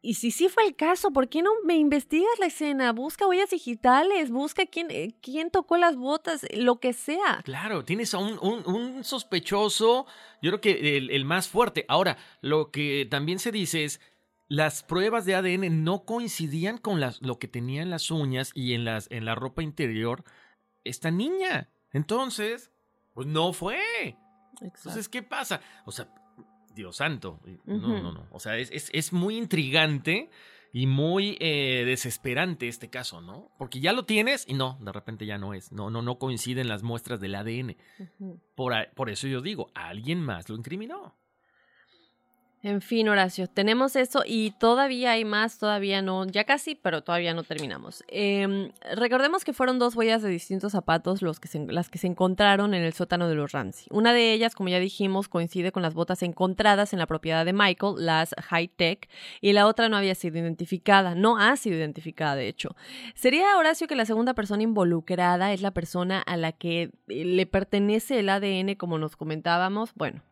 y 0.00 0.14
si 0.14 0.30
sí 0.30 0.48
fue 0.48 0.64
el 0.64 0.76
caso, 0.76 1.10
¿por 1.10 1.28
qué 1.28 1.42
no 1.42 1.50
me 1.64 1.76
investigas 1.76 2.38
la 2.38 2.46
escena? 2.46 2.92
Busca 2.92 3.26
huellas 3.26 3.50
digitales, 3.50 4.30
busca 4.30 4.64
quién, 4.66 4.90
eh, 4.90 5.16
quién 5.20 5.50
tocó 5.50 5.76
las 5.76 5.96
botas, 5.96 6.46
lo 6.54 6.78
que 6.78 6.92
sea. 6.92 7.42
Claro, 7.44 7.84
tienes 7.84 8.14
a 8.14 8.18
un, 8.18 8.38
un, 8.40 8.64
un 8.72 9.04
sospechoso, 9.04 10.06
yo 10.40 10.50
creo 10.50 10.60
que 10.60 10.96
el, 10.96 11.10
el, 11.10 11.24
más 11.24 11.48
fuerte. 11.48 11.84
Ahora, 11.88 12.16
lo 12.40 12.70
que 12.70 13.08
también 13.10 13.40
se 13.40 13.50
dice 13.50 13.84
es, 13.84 14.00
las 14.46 14.84
pruebas 14.84 15.24
de 15.24 15.34
ADN 15.34 15.84
no 15.84 16.04
coincidían 16.04 16.78
con 16.78 17.00
las, 17.00 17.20
lo 17.20 17.40
que 17.40 17.48
tenía 17.48 17.82
en 17.82 17.90
las 17.90 18.10
uñas 18.12 18.52
y 18.54 18.74
en, 18.74 18.84
las, 18.84 19.10
en 19.10 19.24
la 19.24 19.34
ropa 19.34 19.64
interior 19.64 20.24
esta 20.84 21.10
niña. 21.10 21.70
Entonces, 21.92 22.70
pues 23.14 23.26
no 23.26 23.52
fue. 23.52 23.80
Exacto. 24.52 24.64
Entonces, 24.64 25.08
¿qué 25.08 25.22
pasa? 25.24 25.60
O 25.84 25.92
sea, 25.92 26.08
Dios 26.78 26.96
santo. 26.96 27.40
No, 27.66 27.76
no, 27.76 28.12
no. 28.12 28.26
O 28.30 28.40
sea, 28.40 28.56
es, 28.56 28.70
es, 28.70 28.88
es 28.94 29.12
muy 29.12 29.36
intrigante 29.36 30.30
y 30.72 30.86
muy 30.86 31.36
eh, 31.40 31.84
desesperante 31.84 32.68
este 32.68 32.88
caso, 32.88 33.20
¿no? 33.20 33.50
Porque 33.58 33.80
ya 33.80 33.92
lo 33.92 34.04
tienes 34.04 34.44
y 34.46 34.54
no, 34.54 34.78
de 34.80 34.92
repente 34.92 35.26
ya 35.26 35.36
no 35.38 35.54
es. 35.54 35.72
No, 35.72 35.90
no, 35.90 36.02
no 36.02 36.18
coinciden 36.18 36.68
las 36.68 36.82
muestras 36.82 37.20
del 37.20 37.34
ADN. 37.34 37.76
Uh 37.98 38.04
-huh. 38.20 38.40
por, 38.54 38.74
por 38.94 39.10
eso 39.10 39.26
yo 39.26 39.40
digo, 39.40 39.70
alguien 39.74 40.20
más 40.20 40.48
lo 40.48 40.56
incriminó. 40.56 41.16
En 42.60 42.80
fin, 42.80 43.08
Horacio, 43.08 43.46
tenemos 43.46 43.94
eso 43.94 44.24
y 44.26 44.50
todavía 44.50 45.12
hay 45.12 45.24
más, 45.24 45.58
todavía 45.58 46.02
no, 46.02 46.26
ya 46.26 46.42
casi, 46.42 46.74
pero 46.74 47.02
todavía 47.02 47.32
no 47.32 47.44
terminamos. 47.44 48.02
Eh, 48.08 48.72
recordemos 48.96 49.44
que 49.44 49.52
fueron 49.52 49.78
dos 49.78 49.94
huellas 49.94 50.22
de 50.22 50.28
distintos 50.28 50.72
zapatos 50.72 51.22
los 51.22 51.38
que 51.38 51.46
se, 51.46 51.60
las 51.66 51.88
que 51.88 51.98
se 51.98 52.08
encontraron 52.08 52.74
en 52.74 52.82
el 52.82 52.92
sótano 52.94 53.28
de 53.28 53.36
los 53.36 53.52
Ramsey. 53.52 53.86
Una 53.90 54.12
de 54.12 54.32
ellas, 54.32 54.56
como 54.56 54.70
ya 54.70 54.80
dijimos, 54.80 55.28
coincide 55.28 55.70
con 55.70 55.84
las 55.84 55.94
botas 55.94 56.24
encontradas 56.24 56.92
en 56.92 56.98
la 56.98 57.06
propiedad 57.06 57.44
de 57.44 57.52
Michael, 57.52 57.94
las 57.98 58.34
High 58.34 58.68
Tech, 58.68 59.08
y 59.40 59.52
la 59.52 59.68
otra 59.68 59.88
no 59.88 59.96
había 59.96 60.16
sido 60.16 60.38
identificada, 60.38 61.14
no 61.14 61.38
ha 61.38 61.56
sido 61.56 61.76
identificada, 61.76 62.34
de 62.34 62.48
hecho. 62.48 62.74
Sería, 63.14 63.56
Horacio, 63.56 63.86
que 63.86 63.94
la 63.94 64.04
segunda 64.04 64.34
persona 64.34 64.64
involucrada 64.64 65.52
es 65.52 65.62
la 65.62 65.70
persona 65.70 66.20
a 66.22 66.36
la 66.36 66.50
que 66.50 66.90
le 67.06 67.46
pertenece 67.46 68.18
el 68.18 68.28
ADN, 68.28 68.74
como 68.74 68.98
nos 68.98 69.16
comentábamos. 69.16 69.92
Bueno, 69.94 70.22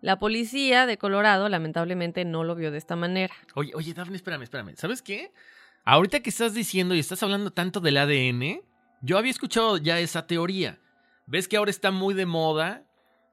la 0.00 0.18
policía 0.18 0.86
de 0.86 0.98
Colorado 0.98 1.48
lamentablemente 1.48 2.24
no 2.24 2.44
lo 2.44 2.54
vio 2.54 2.70
de 2.70 2.78
esta 2.78 2.96
manera. 2.96 3.34
Oye, 3.54 3.72
oye, 3.74 3.94
Daphne, 3.94 4.16
espérame, 4.16 4.42
espérame. 4.42 4.76
¿Sabes 4.76 5.02
qué? 5.02 5.32
Ahorita 5.84 6.20
que 6.20 6.30
estás 6.30 6.54
diciendo 6.54 6.94
y 6.94 6.98
estás 6.98 7.22
hablando 7.22 7.50
tanto 7.50 7.80
del 7.80 7.96
ADN, 7.96 8.62
yo 9.02 9.18
había 9.18 9.30
escuchado 9.30 9.76
ya 9.78 9.98
esa 9.98 10.26
teoría. 10.26 10.78
¿Ves 11.26 11.48
que 11.48 11.56
ahora 11.56 11.70
está 11.70 11.90
muy 11.90 12.14
de 12.14 12.26
moda 12.26 12.84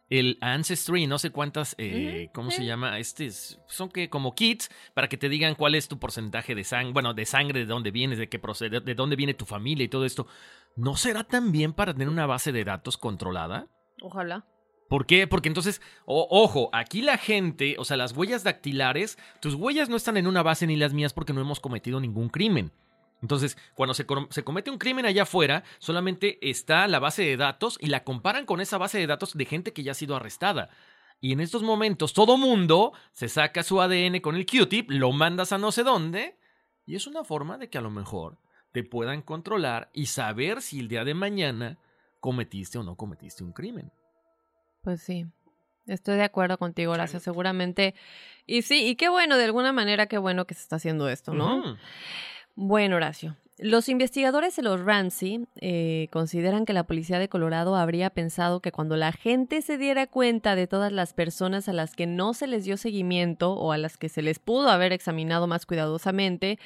el 0.09 0.37
Ancestry, 0.39 1.05
no 1.05 1.19
sé 1.19 1.31
cuántas, 1.31 1.75
eh, 1.77 2.29
¿cómo 2.33 2.49
se 2.49 2.65
llama? 2.65 2.97
Este 2.97 3.29
son 3.31 3.89
que 3.89 4.09
como 4.09 4.35
kits 4.35 4.69
para 4.93 5.09
que 5.09 5.17
te 5.17 5.27
digan 5.27 5.55
cuál 5.55 5.75
es 5.75 5.89
tu 5.89 5.99
porcentaje 5.99 6.55
de 6.55 6.63
sangre, 6.63 6.93
bueno, 6.93 7.13
de 7.13 7.25
sangre, 7.25 7.59
de 7.59 7.65
dónde 7.65 7.91
vienes, 7.91 8.17
de 8.17 8.29
qué 8.29 8.39
procede, 8.39 8.79
de 8.79 8.95
dónde 8.95 9.17
viene 9.17 9.33
tu 9.33 9.45
familia 9.45 9.83
y 9.83 9.89
todo 9.89 10.05
esto. 10.05 10.27
¿No 10.75 10.95
será 10.95 11.23
también 11.23 11.73
para 11.73 11.91
tener 11.93 12.07
una 12.07 12.25
base 12.25 12.51
de 12.51 12.63
datos 12.63 12.97
controlada? 12.97 13.67
Ojalá. 14.01 14.45
¿Por 14.89 15.05
qué? 15.05 15.27
Porque 15.27 15.49
entonces, 15.49 15.81
ojo, 16.05 16.69
aquí 16.71 17.01
la 17.01 17.17
gente, 17.17 17.75
o 17.77 17.85
sea, 17.85 17.97
las 17.97 18.13
huellas 18.13 18.43
dactilares, 18.43 19.17
tus 19.41 19.53
huellas 19.55 19.89
no 19.89 19.97
están 19.97 20.17
en 20.17 20.27
una 20.27 20.43
base 20.43 20.65
ni 20.65 20.77
las 20.77 20.93
mías 20.93 21.13
porque 21.13 21.33
no 21.33 21.41
hemos 21.41 21.59
cometido 21.59 21.99
ningún 21.99 22.29
crimen. 22.29 22.71
Entonces, 23.21 23.57
cuando 23.73 23.93
se, 23.93 24.05
se, 24.29 24.43
comete 24.43 24.69
un 24.69 24.77
crimen 24.77 25.05
allá 25.05 25.23
afuera, 25.23 25.63
solamente 25.79 26.37
está 26.47 26.87
la 26.87 26.99
base 26.99 27.23
de 27.23 27.35
datos 27.35 27.77
y 27.81 27.87
la 27.87 28.03
comparan 28.03 28.45
con 28.45 28.61
esa 28.61 28.77
base 28.77 28.99
de 28.99 29.07
datos 29.07 29.35
de 29.35 29.45
gente 29.45 29.73
que 29.73 29.83
ya 29.83 29.91
ha 29.91 29.95
sido 29.95 30.15
arrestada. 30.15 30.69
Y 31.19 31.31
en 31.31 31.39
estos 31.39 31.63
momentos, 31.63 32.13
todo 32.13 32.37
mundo 32.37 32.93
se 33.11 33.27
saca 33.27 33.63
su 33.63 33.81
ADN 33.81 34.19
con 34.19 34.35
el 34.35 34.45
Q-tip, 34.45 34.91
lo 34.91 35.11
mandas 35.11 35.51
a 35.51 35.57
no 35.57 35.71
sé 35.71 35.83
dónde, 35.83 36.37
y 36.85 36.95
es 36.95 37.07
una 37.07 37.23
forma 37.23 37.57
de 37.57 37.69
que 37.69 37.79
a 37.79 37.81
lo 37.81 37.89
mejor 37.89 38.37
te 38.71 38.83
puedan 38.83 39.23
controlar 39.23 39.89
y 39.93 40.05
saber 40.05 40.61
si 40.61 40.79
el 40.79 40.87
día 40.87 41.03
de 41.03 41.15
mañana 41.15 41.79
cometiste 42.19 42.77
o 42.77 42.83
no 42.83 42.95
cometiste 42.95 43.43
un 43.43 43.51
crimen. 43.51 43.91
Pues 44.87 45.01
sí, 45.01 45.25
estoy 45.85 46.15
de 46.15 46.23
acuerdo 46.23 46.57
contigo, 46.57 46.93
Horacio, 46.93 47.19
seguramente. 47.19 47.93
Y 48.45 48.61
sí, 48.61 48.87
y 48.87 48.95
qué 48.95 49.09
bueno, 49.09 49.35
de 49.35 49.43
alguna 49.43 49.73
manera, 49.73 50.05
qué 50.05 50.17
bueno 50.17 50.47
que 50.47 50.53
se 50.53 50.61
está 50.61 50.77
haciendo 50.77 51.09
esto, 51.09 51.33
¿no? 51.33 51.57
Uh 51.57 51.63
-huh. 51.65 51.77
Bueno, 52.55 52.95
Horacio, 52.95 53.35
los 53.59 53.89
investigadores 53.89 54.55
de 54.55 54.61
los 54.61 54.81
Ramsey 54.81 55.47
eh, 55.61 56.09
consideran 56.11 56.65
que 56.65 56.73
la 56.73 56.83
policía 56.83 57.17
de 57.17 57.27
Colorado 57.27 57.75
habría 57.75 58.11
pensado 58.11 58.59
que 58.59 58.71
cuando 58.71 58.95
la 58.97 59.11
gente 59.11 59.63
se 59.63 59.79
diera 59.79 60.05
cuenta 60.05 60.55
de 60.55 60.67
todas 60.67 60.91
las 60.91 61.13
personas 61.13 61.67
a 61.67 61.73
las 61.73 61.95
que 61.95 62.05
no 62.05 62.35
se 62.35 62.45
les 62.45 62.65
dio 62.65 62.77
seguimiento 62.77 63.53
o 63.53 63.71
a 63.71 63.79
las 63.79 63.97
que 63.97 64.09
se 64.09 64.21
les 64.21 64.37
pudo 64.37 64.69
haber 64.69 64.93
examinado 64.93 65.47
más 65.47 65.65
cuidadosamente, 65.65 66.59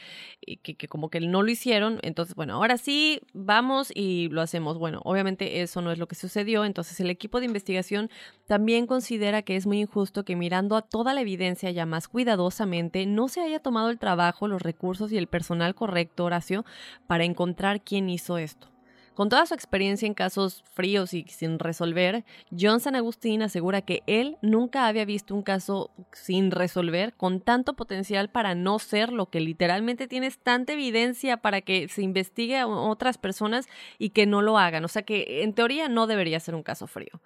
y 0.46 0.58
que, 0.58 0.76
que 0.76 0.90
como 0.90 1.10
que 1.10 1.22
no 1.22 1.44
lo 1.44 1.50
hicieron, 1.52 2.00
entonces, 2.02 2.36
bueno, 2.36 2.56
ahora 2.56 2.78
sí, 2.78 3.22
vamos 3.34 3.92
y 3.96 4.28
lo 4.30 4.42
hacemos. 4.42 4.78
Bueno, 4.78 5.00
obviamente 5.06 5.62
eso 5.62 5.82
no 5.82 5.94
es 5.94 5.98
lo 5.98 6.08
que 6.08 6.16
sucedió, 6.16 6.66
entonces 6.66 7.00
el 7.00 7.10
equipo 7.10 7.40
de 7.40 7.46
investigación 7.46 8.10
también 8.48 8.86
considera 8.86 9.44
que 9.44 9.56
es 9.56 9.66
muy 9.66 9.80
injusto 9.80 10.26
que 10.26 10.36
mirando 10.36 10.76
a 10.76 10.82
toda 10.82 11.14
la 11.14 11.22
evidencia 11.22 11.72
ya 11.72 11.86
más 11.86 12.10
cuidadosamente 12.10 13.06
no 13.06 13.30
se 13.30 13.40
haya 13.40 13.60
tomado 13.60 13.90
el 13.90 13.98
trabajo, 13.98 14.50
los 14.50 14.62
recursos 14.62 15.14
y 15.14 15.18
el 15.18 15.28
personal 15.28 15.74
correcto, 15.74 16.26
Horacio, 16.26 16.66
para 17.08 17.24
encontrar 17.24 17.82
quién 17.82 18.10
hizo 18.10 18.38
esto. 18.38 18.71
Con 19.14 19.28
toda 19.28 19.46
su 19.46 19.54
experiencia 19.54 20.08
en 20.08 20.14
casos 20.14 20.64
fríos 20.72 21.14
y 21.14 21.26
sin 21.28 21.60
resolver, 21.60 22.24
John 22.58 22.80
San 22.80 22.96
Agustín 22.96 23.42
asegura 23.42 23.82
que 23.82 24.04
él 24.08 24.38
nunca 24.42 24.88
había 24.88 25.04
visto 25.04 25.36
un 25.36 25.44
caso 25.44 25.92
sin 26.14 26.50
resolver 26.50 27.14
con 27.16 27.42
tanto 27.42 27.74
potencial 27.74 28.30
para 28.30 28.56
no 28.56 28.80
ser 28.80 29.12
lo 29.12 29.26
que 29.26 29.42
literalmente 29.42 30.08
tienes 30.08 30.40
tanta 30.40 30.74
evidencia 30.74 31.38
para 31.38 31.60
que 31.60 31.90
se 31.90 32.04
investigue 32.04 32.58
a 32.58 32.68
otras 32.68 33.18
personas 33.18 33.68
y 34.00 34.12
que 34.12 34.26
no 34.26 34.42
lo 34.42 34.58
hagan. 34.58 34.86
O 34.86 34.88
sea 34.88 35.02
que 35.02 35.44
en 35.44 35.54
teoría 35.54 35.90
no 35.90 36.08
debería 36.08 36.40
ser 36.40 36.56
un 36.56 36.64
caso 36.64 36.88
frío. 36.88 37.20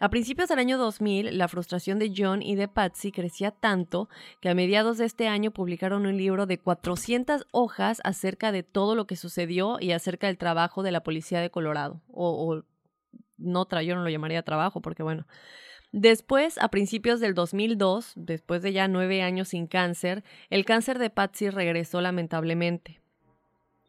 A 0.00 0.08
principios 0.08 0.48
del 0.48 0.58
año 0.58 0.78
2000, 0.78 1.38
la 1.38 1.46
frustración 1.46 2.00
de 2.00 2.12
John 2.16 2.42
y 2.42 2.56
de 2.56 2.66
Patsy 2.66 3.12
crecía 3.12 3.52
tanto 3.52 4.08
que 4.40 4.48
a 4.48 4.54
mediados 4.54 4.98
de 4.98 5.04
este 5.04 5.28
año 5.28 5.52
publicaron 5.52 6.06
un 6.06 6.16
libro 6.16 6.46
de 6.46 6.58
400 6.58 7.46
hojas 7.52 8.00
acerca 8.02 8.50
de 8.50 8.64
todo 8.64 8.96
lo 8.96 9.06
que 9.06 9.14
sucedió 9.14 9.76
y 9.78 9.92
acerca 9.92 10.26
del 10.26 10.36
trabajo 10.36 10.82
de 10.82 10.90
la 10.90 11.02
policía 11.04 11.19
de 11.20 11.50
Colorado. 11.50 12.02
O, 12.08 12.54
o 12.54 12.64
no, 13.38 13.66
yo 13.82 13.94
no 13.94 14.02
lo 14.02 14.10
llamaría 14.10 14.42
trabajo 14.42 14.80
porque 14.80 15.02
bueno. 15.02 15.26
Después, 15.92 16.56
a 16.58 16.68
principios 16.68 17.18
del 17.18 17.34
2002, 17.34 18.12
después 18.14 18.62
de 18.62 18.72
ya 18.72 18.86
nueve 18.86 19.22
años 19.22 19.48
sin 19.48 19.66
cáncer, 19.66 20.22
el 20.48 20.64
cáncer 20.64 20.98
de 20.98 21.10
Patsy 21.10 21.50
regresó 21.50 22.00
lamentablemente. 22.00 23.00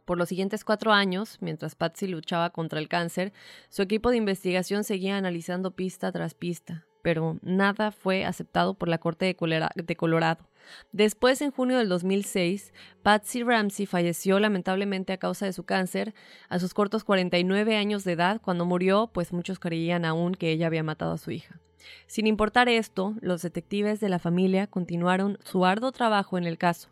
Por 0.05 0.17
los 0.17 0.29
siguientes 0.29 0.65
cuatro 0.65 0.91
años, 0.93 1.37
mientras 1.41 1.75
Patsy 1.75 2.07
luchaba 2.07 2.49
contra 2.49 2.79
el 2.79 2.87
cáncer, 2.87 3.33
su 3.69 3.83
equipo 3.83 4.09
de 4.09 4.17
investigación 4.17 4.83
seguía 4.83 5.15
analizando 5.15 5.75
pista 5.75 6.11
tras 6.11 6.33
pista, 6.33 6.85
pero 7.01 7.37
nada 7.41 7.91
fue 7.91 8.25
aceptado 8.25 8.73
por 8.73 8.87
la 8.87 8.97
Corte 8.97 9.25
de 9.25 9.95
Colorado. 9.95 10.47
Después, 10.91 11.41
en 11.41 11.51
junio 11.51 11.77
del 11.77 11.89
2006, 11.89 12.73
Patsy 13.03 13.43
Ramsey 13.43 13.85
falleció 13.85 14.39
lamentablemente 14.39 15.13
a 15.13 15.17
causa 15.17 15.45
de 15.45 15.53
su 15.53 15.63
cáncer 15.63 16.13
a 16.49 16.59
sus 16.59 16.73
cortos 16.73 17.03
49 17.03 17.75
años 17.75 18.03
de 18.03 18.13
edad. 18.13 18.41
Cuando 18.41 18.65
murió, 18.65 19.09
pues 19.13 19.33
muchos 19.33 19.59
creían 19.59 20.05
aún 20.05 20.33
que 20.33 20.51
ella 20.51 20.67
había 20.67 20.83
matado 20.83 21.13
a 21.13 21.17
su 21.17 21.31
hija. 21.31 21.59
Sin 22.05 22.27
importar 22.27 22.69
esto, 22.69 23.15
los 23.21 23.41
detectives 23.41 23.99
de 23.99 24.09
la 24.09 24.19
familia 24.19 24.67
continuaron 24.67 25.39
su 25.43 25.65
arduo 25.65 25.91
trabajo 25.91 26.37
en 26.37 26.45
el 26.45 26.57
caso. 26.57 26.89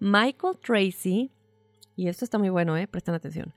Michael 0.00 0.58
Tracy, 0.58 1.30
y 1.96 2.08
esto 2.08 2.24
está 2.24 2.38
muy 2.38 2.48
bueno, 2.48 2.76
¿eh? 2.76 2.88
Presten 2.88 3.14
atención, 3.14 3.54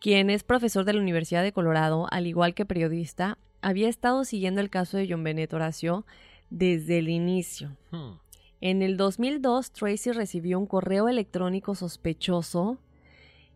quien 0.00 0.30
es 0.30 0.44
profesor 0.44 0.84
de 0.84 0.92
la 0.92 1.00
Universidad 1.00 1.42
de 1.42 1.52
Colorado, 1.52 2.06
al 2.10 2.26
igual 2.26 2.54
que 2.54 2.64
periodista, 2.64 3.38
había 3.64 3.88
estado 3.88 4.24
siguiendo 4.24 4.60
el 4.60 4.68
caso 4.68 4.98
de 4.98 5.08
John 5.08 5.24
Bennett 5.24 5.52
Horacio 5.54 6.04
desde 6.50 6.98
el 6.98 7.08
inicio. 7.08 7.76
Hmm. 7.90 8.18
En 8.60 8.82
el 8.82 8.96
2002, 8.96 9.72
Tracy 9.72 10.12
recibió 10.12 10.58
un 10.58 10.66
correo 10.66 11.08
electrónico 11.08 11.74
sospechoso 11.74 12.78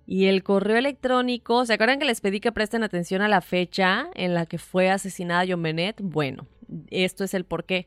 y 0.06 0.24
el 0.24 0.42
correo 0.42 0.78
electrónico, 0.78 1.66
¿se 1.66 1.74
acuerdan 1.74 1.98
que 1.98 2.06
les 2.06 2.22
pedí 2.22 2.40
que 2.40 2.52
presten 2.52 2.82
atención 2.82 3.20
a 3.20 3.28
la 3.28 3.42
fecha 3.42 4.08
en 4.14 4.32
la 4.32 4.46
que 4.46 4.56
fue 4.56 4.88
asesinada 4.90 5.44
John 5.46 5.62
Bennett? 5.62 6.00
Bueno, 6.00 6.46
esto 6.90 7.24
es 7.24 7.34
el 7.34 7.44
porqué. 7.44 7.86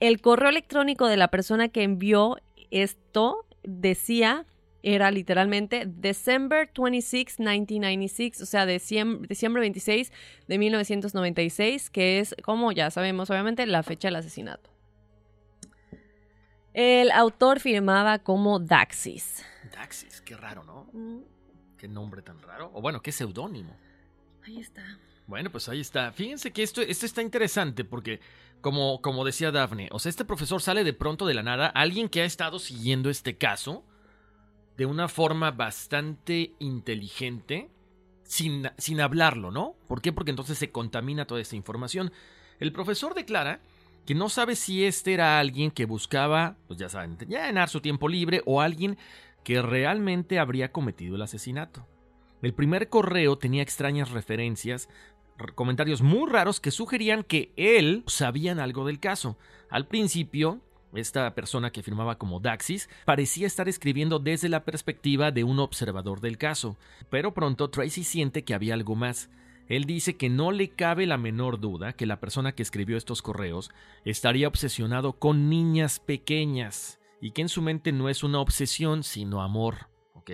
El 0.00 0.22
correo 0.22 0.48
electrónico 0.48 1.06
de 1.06 1.18
la 1.18 1.28
persona 1.28 1.68
que 1.68 1.82
envió 1.82 2.38
esto 2.70 3.44
decía 3.62 4.46
era 4.94 5.10
literalmente 5.10 5.84
December 5.86 6.70
26, 6.74 7.38
1996, 7.40 8.40
o 8.40 8.46
sea, 8.46 8.64
diciembre, 8.64 9.28
diciembre 9.28 9.60
26 9.60 10.12
de 10.46 10.58
1996, 10.58 11.90
que 11.90 12.20
es, 12.20 12.34
como 12.42 12.72
ya 12.72 12.90
sabemos, 12.90 13.30
obviamente, 13.30 13.66
la 13.66 13.82
fecha 13.82 14.08
del 14.08 14.16
asesinato. 14.16 14.70
El 16.72 17.10
autor 17.10 17.60
firmaba 17.60 18.20
como 18.20 18.60
Daxis. 18.60 19.44
Daxis, 19.74 20.20
qué 20.20 20.36
raro, 20.36 20.64
¿no? 20.64 20.90
Qué 21.76 21.88
nombre 21.88 22.22
tan 22.22 22.40
raro. 22.40 22.70
O 22.72 22.80
bueno, 22.80 23.02
qué 23.02 23.12
seudónimo. 23.12 23.76
Ahí 24.46 24.58
está. 24.58 24.98
Bueno, 25.26 25.50
pues 25.50 25.68
ahí 25.68 25.80
está. 25.80 26.12
Fíjense 26.12 26.52
que 26.52 26.62
esto, 26.62 26.80
esto 26.80 27.04
está 27.04 27.20
interesante 27.20 27.84
porque, 27.84 28.20
como, 28.62 29.02
como 29.02 29.24
decía 29.24 29.50
Daphne, 29.50 29.88
o 29.92 29.98
sea, 29.98 30.08
este 30.08 30.24
profesor 30.24 30.62
sale 30.62 30.84
de 30.84 30.94
pronto 30.94 31.26
de 31.26 31.34
la 31.34 31.42
nada, 31.42 31.66
alguien 31.66 32.08
que 32.08 32.22
ha 32.22 32.24
estado 32.24 32.58
siguiendo 32.58 33.10
este 33.10 33.36
caso 33.36 33.84
de 34.78 34.86
una 34.86 35.08
forma 35.08 35.50
bastante 35.50 36.52
inteligente, 36.60 37.68
sin, 38.22 38.70
sin 38.78 39.00
hablarlo, 39.00 39.50
¿no? 39.50 39.74
¿Por 39.88 40.00
qué? 40.00 40.12
Porque 40.12 40.30
entonces 40.30 40.56
se 40.56 40.70
contamina 40.70 41.26
toda 41.26 41.40
esta 41.40 41.56
información. 41.56 42.12
El 42.60 42.72
profesor 42.72 43.12
declara 43.12 43.60
que 44.06 44.14
no 44.14 44.28
sabe 44.28 44.54
si 44.54 44.84
este 44.84 45.14
era 45.14 45.40
alguien 45.40 45.72
que 45.72 45.84
buscaba, 45.84 46.56
pues 46.68 46.78
ya 46.78 46.88
saben, 46.88 47.18
llenar 47.18 47.68
su 47.68 47.80
tiempo 47.80 48.08
libre 48.08 48.40
o 48.46 48.60
alguien 48.60 48.96
que 49.42 49.60
realmente 49.60 50.38
habría 50.38 50.70
cometido 50.70 51.16
el 51.16 51.22
asesinato. 51.22 51.84
El 52.40 52.54
primer 52.54 52.88
correo 52.88 53.36
tenía 53.36 53.64
extrañas 53.64 54.12
referencias, 54.12 54.88
comentarios 55.56 56.02
muy 56.02 56.30
raros 56.30 56.60
que 56.60 56.70
sugerían 56.70 57.24
que 57.24 57.52
él 57.56 58.04
sabían 58.06 58.60
algo 58.60 58.86
del 58.86 59.00
caso. 59.00 59.38
Al 59.70 59.88
principio, 59.88 60.60
esta 60.94 61.34
persona 61.34 61.70
que 61.70 61.82
firmaba 61.82 62.18
como 62.18 62.40
Daxis 62.40 62.88
parecía 63.04 63.46
estar 63.46 63.68
escribiendo 63.68 64.18
desde 64.18 64.48
la 64.48 64.64
perspectiva 64.64 65.30
de 65.30 65.44
un 65.44 65.58
observador 65.58 66.20
del 66.20 66.38
caso, 66.38 66.76
pero 67.10 67.34
pronto 67.34 67.70
Tracy 67.70 68.04
siente 68.04 68.44
que 68.44 68.54
había 68.54 68.74
algo 68.74 68.94
más. 68.94 69.30
Él 69.68 69.84
dice 69.84 70.16
que 70.16 70.30
no 70.30 70.50
le 70.50 70.70
cabe 70.70 71.06
la 71.06 71.18
menor 71.18 71.60
duda 71.60 71.92
que 71.92 72.06
la 72.06 72.20
persona 72.20 72.52
que 72.52 72.62
escribió 72.62 72.96
estos 72.96 73.20
correos 73.20 73.70
estaría 74.04 74.48
obsesionado 74.48 75.18
con 75.18 75.50
niñas 75.50 76.00
pequeñas 76.00 76.98
y 77.20 77.32
que 77.32 77.42
en 77.42 77.48
su 77.48 77.60
mente 77.60 77.92
no 77.92 78.08
es 78.08 78.22
una 78.22 78.40
obsesión 78.40 79.02
sino 79.02 79.42
amor. 79.42 79.88
¿Ok? 80.14 80.30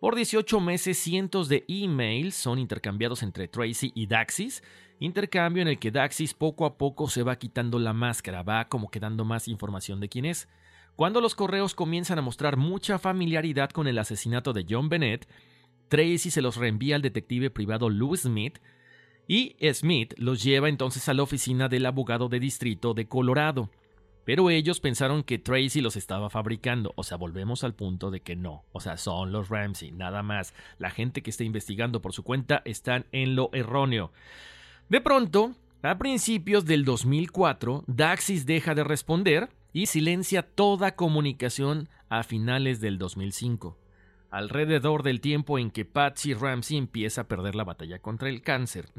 Por 0.00 0.14
18 0.14 0.60
meses 0.60 0.98
cientos 0.98 1.48
de 1.48 1.64
emails 1.68 2.34
son 2.34 2.58
intercambiados 2.58 3.22
entre 3.22 3.48
Tracy 3.48 3.92
y 3.94 4.06
Daxis, 4.06 4.62
intercambio 4.98 5.62
en 5.62 5.68
el 5.68 5.78
que 5.78 5.90
Daxis 5.90 6.34
poco 6.34 6.66
a 6.66 6.78
poco 6.78 7.08
se 7.08 7.22
va 7.22 7.36
quitando 7.36 7.78
la 7.78 7.92
máscara, 7.92 8.42
va 8.42 8.68
como 8.68 8.90
quedando 8.90 9.24
más 9.24 9.48
información 9.48 10.00
de 10.00 10.08
quién 10.08 10.24
es. 10.24 10.48
Cuando 10.94 11.20
los 11.20 11.34
correos 11.34 11.74
comienzan 11.74 12.18
a 12.18 12.22
mostrar 12.22 12.56
mucha 12.56 12.98
familiaridad 12.98 13.70
con 13.70 13.86
el 13.86 13.98
asesinato 13.98 14.52
de 14.52 14.64
John 14.68 14.88
Bennett, 14.88 15.28
Tracy 15.88 16.30
se 16.30 16.42
los 16.42 16.56
reenvía 16.56 16.96
al 16.96 17.02
detective 17.02 17.50
privado 17.50 17.90
Lou 17.90 18.16
Smith 18.16 18.58
y 19.28 19.56
Smith 19.72 20.14
los 20.16 20.42
lleva 20.42 20.68
entonces 20.68 21.08
a 21.08 21.14
la 21.14 21.22
oficina 21.22 21.68
del 21.68 21.86
abogado 21.86 22.28
de 22.28 22.40
distrito 22.40 22.94
de 22.94 23.06
Colorado. 23.06 23.70
Pero 24.24 24.50
ellos 24.50 24.80
pensaron 24.80 25.22
que 25.22 25.38
Tracy 25.38 25.80
los 25.80 25.96
estaba 25.96 26.30
fabricando. 26.30 26.92
O 26.96 27.04
sea, 27.04 27.16
volvemos 27.16 27.62
al 27.62 27.74
punto 27.74 28.10
de 28.10 28.22
que 28.22 28.34
no. 28.34 28.64
O 28.72 28.80
sea, 28.80 28.96
son 28.96 29.30
los 29.30 29.48
Ramsey, 29.50 29.92
nada 29.92 30.24
más. 30.24 30.52
La 30.78 30.90
gente 30.90 31.22
que 31.22 31.30
está 31.30 31.44
investigando 31.44 32.02
por 32.02 32.12
su 32.12 32.24
cuenta 32.24 32.60
están 32.64 33.06
en 33.12 33.36
lo 33.36 33.50
erróneo. 33.52 34.10
De 34.88 35.00
pronto, 35.00 35.52
a 35.82 35.98
principios 35.98 36.64
del 36.64 36.84
2004, 36.84 37.84
Daxis 37.86 38.46
deja 38.46 38.74
de 38.74 38.84
responder 38.84 39.48
y 39.72 39.86
silencia 39.86 40.42
toda 40.42 40.94
comunicación 40.94 41.88
a 42.08 42.22
finales 42.22 42.80
del 42.80 42.98
2005 42.98 43.76
alrededor 44.36 45.02
del 45.02 45.20
tiempo 45.20 45.58
en 45.58 45.70
que 45.70 45.84
Patsy 45.84 46.34
Ramsey 46.34 46.76
empieza 46.76 47.22
a 47.22 47.28
perder 47.28 47.54
la 47.54 47.64
batalla 47.64 48.00
contra 48.00 48.28
el 48.28 48.42
cáncer. 48.42 48.90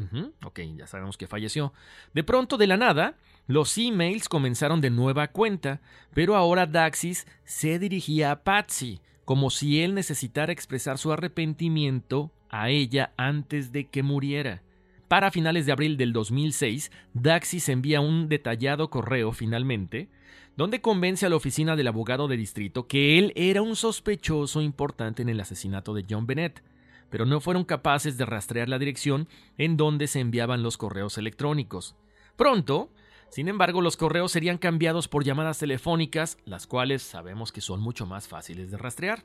Ok, 0.44 0.62
ya 0.76 0.88
sabemos 0.88 1.18
que 1.18 1.28
falleció. 1.28 1.74
De 2.14 2.24
pronto, 2.24 2.58
de 2.58 2.66
la 2.66 2.78
nada, 2.78 3.18
los 3.46 3.78
emails 3.78 4.30
comenzaron 4.30 4.82
de 4.82 4.90
nueva 4.90 5.28
cuenta, 5.28 5.82
pero 6.14 6.36
ahora 6.36 6.66
Daxis 6.66 7.28
se 7.44 7.78
dirigía 7.78 8.32
a 8.32 8.44
Patsy, 8.44 9.00
como 9.26 9.50
si 9.52 9.84
él 9.84 9.94
necesitara 9.94 10.54
expresar 10.54 10.98
su 10.98 11.12
arrepentimiento 11.12 12.32
a 12.50 12.70
ella 12.70 13.14
antes 13.18 13.72
de 13.72 13.88
que 13.88 14.02
muriera. 14.02 14.64
Para 15.08 15.32
finales 15.32 15.66
de 15.66 15.72
abril 15.72 15.96
del 15.96 16.12
2006, 16.12 16.92
Daxis 17.14 17.70
envía 17.70 18.02
un 18.02 18.28
detallado 18.28 18.90
correo 18.90 19.32
finalmente, 19.32 20.10
donde 20.58 20.82
convence 20.82 21.26
a 21.26 21.30
la 21.30 21.38
oficina 21.38 21.78
del 21.78 21.88
abogado 21.88 22.28
de 22.28 22.36
distrito 22.36 22.88
que 22.88 23.18
él 23.18 23.32
era 23.38 23.62
un 23.62 23.78
sospechoso 23.78 24.62
importante 24.62 25.22
en 25.22 25.30
el 25.30 25.40
asesinato 25.40 25.94
de 25.94 26.06
John 26.10 26.28
Bennett, 26.28 26.62
pero 27.10 27.26
no 27.26 27.40
fueron 27.40 27.64
capaces 27.64 28.18
de 28.18 28.26
rastrear 28.26 28.68
la 28.68 28.80
dirección 28.80 29.30
en 29.58 29.78
donde 29.78 30.08
se 30.08 30.20
enviaban 30.20 30.62
los 30.62 30.76
correos 30.76 31.18
electrónicos. 31.18 31.96
Pronto, 32.36 32.92
sin 33.30 33.48
embargo, 33.48 33.82
los 33.82 33.96
correos 33.96 34.34
serían 34.34 34.58
cambiados 34.58 35.08
por 35.08 35.24
llamadas 35.24 35.60
telefónicas, 35.60 36.38
las 36.44 36.68
cuales 36.68 37.02
sabemos 37.02 37.54
que 37.54 37.62
son 37.62 37.80
mucho 37.80 38.06
más 38.06 38.28
fáciles 38.28 38.72
de 38.72 38.78
rastrear. 38.78 39.24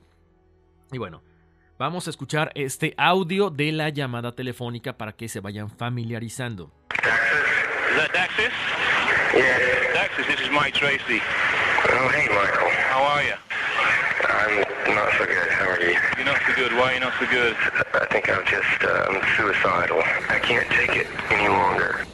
Y 0.93 0.99
bueno, 0.99 1.23
vamos 1.83 2.07
a 2.07 2.11
escuchar 2.11 2.53
este 2.55 2.95
audio 2.97 3.51
de 3.51 3.73
la 3.73 3.89
llamada 3.89 4.31
telefónica 4.37 4.93
para 4.93 5.15
que 5.15 5.29
se 5.29 5.41
vayan 5.41 5.69
familiarizando. 5.69 6.71
Yeah. 9.35 9.59
Daxis, 9.93 10.27
this 10.29 10.41
is 10.41 10.51
Mike 10.53 10.79
Tracy. 10.79 11.21
Oh, 11.89 12.09
hey, 12.11 12.29
Michael. 12.29 12.71
How 12.89 13.03
are 13.03 13.25
you? 13.25 13.35
I'm 14.29 14.95
not 14.95 15.11
so 15.19 15.25
good. 15.25 15.49
How 15.51 15.71
are 15.71 15.81
you? 15.81 15.99
You're 16.17 16.27
not 16.27 16.41
so 16.47 16.55
good. 16.55 16.73
Why 16.73 16.93
are 16.93 16.95
you 16.95 17.01
not 17.01 17.15
so 17.19 17.27
good? 17.27 17.57
I 17.95 18.07
think 18.13 18.29
I'm 18.29 18.45
just 18.45 18.85
uh, 18.85 19.07
I'm 19.09 19.21
suicidal. 19.37 20.03
I 20.29 20.39
can't 20.39 20.69
take 20.71 20.95
it 20.95 21.09
any 21.31 21.49
longer. 21.49 22.07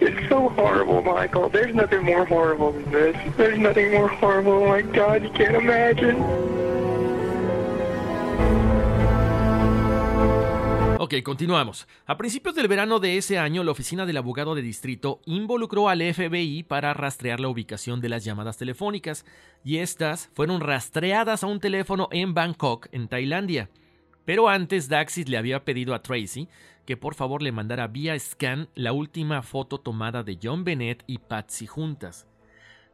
It's 0.00 0.28
so 0.28 0.48
horrible, 0.48 1.02
Michael. 1.02 1.48
There's 1.48 1.74
nothing 1.76 2.02
more 2.02 2.24
horrible 2.24 2.72
than 2.72 2.90
this. 2.90 3.16
There's 3.36 3.58
nothing 3.58 3.92
more 3.92 4.08
horrible. 4.08 4.64
Oh 4.64 4.66
my 4.66 4.82
God, 4.82 5.22
you 5.22 5.30
can't 5.30 5.54
imagine. 5.54 6.55
Ok, 11.06 11.14
continuamos. 11.22 11.86
A 12.04 12.16
principios 12.16 12.56
del 12.56 12.66
verano 12.66 12.98
de 12.98 13.16
ese 13.16 13.38
año, 13.38 13.62
la 13.62 13.70
oficina 13.70 14.06
del 14.06 14.16
abogado 14.16 14.56
de 14.56 14.62
distrito 14.62 15.20
involucró 15.24 15.88
al 15.88 16.02
FBI 16.02 16.64
para 16.64 16.94
rastrear 16.94 17.38
la 17.38 17.46
ubicación 17.46 18.00
de 18.00 18.08
las 18.08 18.24
llamadas 18.24 18.56
telefónicas, 18.56 19.24
y 19.62 19.76
estas 19.76 20.28
fueron 20.34 20.60
rastreadas 20.60 21.44
a 21.44 21.46
un 21.46 21.60
teléfono 21.60 22.08
en 22.10 22.34
Bangkok, 22.34 22.88
en 22.90 23.06
Tailandia. 23.06 23.70
Pero 24.24 24.48
antes 24.48 24.88
Daxis 24.88 25.28
le 25.28 25.36
había 25.36 25.64
pedido 25.64 25.94
a 25.94 26.02
Tracy 26.02 26.48
que 26.84 26.96
por 26.96 27.14
favor 27.14 27.40
le 27.40 27.52
mandara 27.52 27.86
vía 27.86 28.18
scan 28.18 28.68
la 28.74 28.92
última 28.92 29.42
foto 29.42 29.78
tomada 29.78 30.24
de 30.24 30.40
John 30.42 30.64
Bennett 30.64 31.04
y 31.06 31.18
Patsy 31.18 31.68
juntas. 31.68 32.26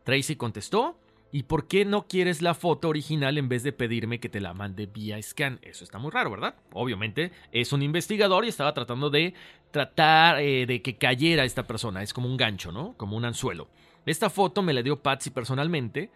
Tracy 0.04 0.36
contestó 0.36 0.98
¿Y 1.34 1.44
por 1.44 1.66
qué 1.66 1.86
no 1.86 2.06
quieres 2.06 2.42
la 2.42 2.52
foto 2.52 2.90
original 2.90 3.38
en 3.38 3.48
vez 3.48 3.62
de 3.62 3.72
pedirme 3.72 4.20
que 4.20 4.28
te 4.28 4.38
la 4.38 4.52
mande 4.52 4.84
vía 4.84 5.20
scan? 5.22 5.58
Eso 5.62 5.82
está 5.82 5.98
muy 5.98 6.10
raro, 6.10 6.30
¿verdad? 6.30 6.56
Obviamente 6.74 7.32
es 7.52 7.72
un 7.72 7.82
investigador 7.82 8.44
y 8.44 8.48
estaba 8.48 8.74
tratando 8.74 9.08
de 9.08 9.32
tratar 9.70 10.40
eh, 10.40 10.66
de 10.66 10.82
que 10.82 10.98
cayera 10.98 11.44
esta 11.44 11.66
persona. 11.66 12.02
Es 12.02 12.12
como 12.12 12.28
un 12.28 12.36
gancho, 12.36 12.70
¿no? 12.70 12.94
Como 12.98 13.16
un 13.16 13.24
anzuelo. 13.24 13.70
Esta 14.04 14.28
foto 14.28 14.60
me 14.60 14.74
la 14.74 14.82
dio 14.82 15.02
Patsy 15.02 15.30
personalmente 15.30 16.10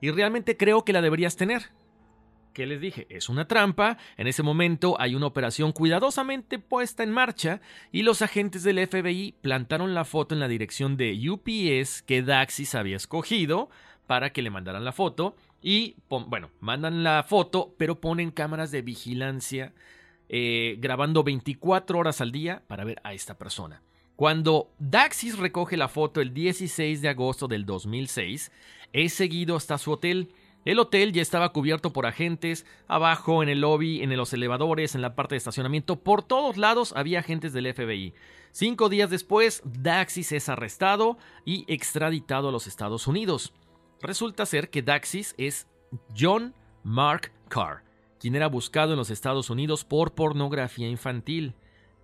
y 0.00 0.10
realmente 0.10 0.56
creo 0.56 0.84
que 0.84 0.92
la 0.92 1.00
deberías 1.00 1.36
tener. 1.36 1.70
¿Qué 2.52 2.66
les 2.66 2.80
dije? 2.80 3.06
Es 3.08 3.28
una 3.28 3.46
trampa. 3.46 3.98
En 4.16 4.26
ese 4.26 4.42
momento 4.42 4.96
hay 4.98 5.14
una 5.14 5.26
operación 5.26 5.70
cuidadosamente 5.70 6.58
puesta 6.58 7.04
en 7.04 7.12
marcha 7.12 7.60
y 7.92 8.02
los 8.02 8.20
agentes 8.20 8.64
del 8.64 8.84
FBI 8.84 9.34
plantaron 9.42 9.94
la 9.94 10.04
foto 10.04 10.34
en 10.34 10.40
la 10.40 10.48
dirección 10.48 10.96
de 10.96 11.12
UPS 11.30 12.02
que 12.02 12.22
Daxis 12.22 12.74
había 12.74 12.96
escogido 12.96 13.68
para 14.06 14.32
que 14.32 14.42
le 14.42 14.50
mandaran 14.50 14.84
la 14.84 14.92
foto. 14.92 15.36
Y, 15.62 15.96
bueno, 16.08 16.50
mandan 16.60 17.02
la 17.02 17.22
foto, 17.22 17.74
pero 17.76 18.00
ponen 18.00 18.30
cámaras 18.30 18.70
de 18.70 18.82
vigilancia 18.82 19.72
eh, 20.28 20.76
grabando 20.80 21.22
24 21.22 21.98
horas 21.98 22.20
al 22.20 22.32
día 22.32 22.62
para 22.66 22.84
ver 22.84 23.00
a 23.04 23.14
esta 23.14 23.38
persona. 23.38 23.82
Cuando 24.16 24.70
Daxis 24.78 25.38
recoge 25.38 25.76
la 25.76 25.88
foto 25.88 26.20
el 26.20 26.32
16 26.32 27.02
de 27.02 27.08
agosto 27.08 27.48
del 27.48 27.66
2006, 27.66 28.50
es 28.92 29.12
seguido 29.12 29.56
hasta 29.56 29.78
su 29.78 29.92
hotel. 29.92 30.32
El 30.64 30.78
hotel 30.80 31.12
ya 31.12 31.22
estaba 31.22 31.52
cubierto 31.52 31.92
por 31.92 32.06
agentes, 32.06 32.66
abajo, 32.88 33.42
en 33.42 33.48
el 33.48 33.60
lobby, 33.60 34.02
en 34.02 34.16
los 34.16 34.32
elevadores, 34.32 34.94
en 34.94 35.02
la 35.02 35.14
parte 35.14 35.34
de 35.34 35.38
estacionamiento, 35.38 36.00
por 36.00 36.22
todos 36.22 36.56
lados 36.56 36.92
había 36.96 37.20
agentes 37.20 37.52
del 37.52 37.72
FBI. 37.72 38.14
Cinco 38.50 38.88
días 38.88 39.10
después, 39.10 39.62
Daxis 39.64 40.32
es 40.32 40.48
arrestado 40.48 41.18
y 41.44 41.64
extraditado 41.72 42.48
a 42.48 42.52
los 42.52 42.66
Estados 42.66 43.06
Unidos. 43.06 43.52
Resulta 44.02 44.44
ser 44.46 44.70
que 44.70 44.82
Daxis 44.82 45.34
es 45.38 45.66
John 46.16 46.54
Mark 46.82 47.32
Carr, 47.48 47.82
quien 48.20 48.36
era 48.36 48.46
buscado 48.46 48.92
en 48.92 48.98
los 48.98 49.10
Estados 49.10 49.50
Unidos 49.50 49.84
por 49.84 50.14
pornografía 50.14 50.88
infantil. 50.88 51.54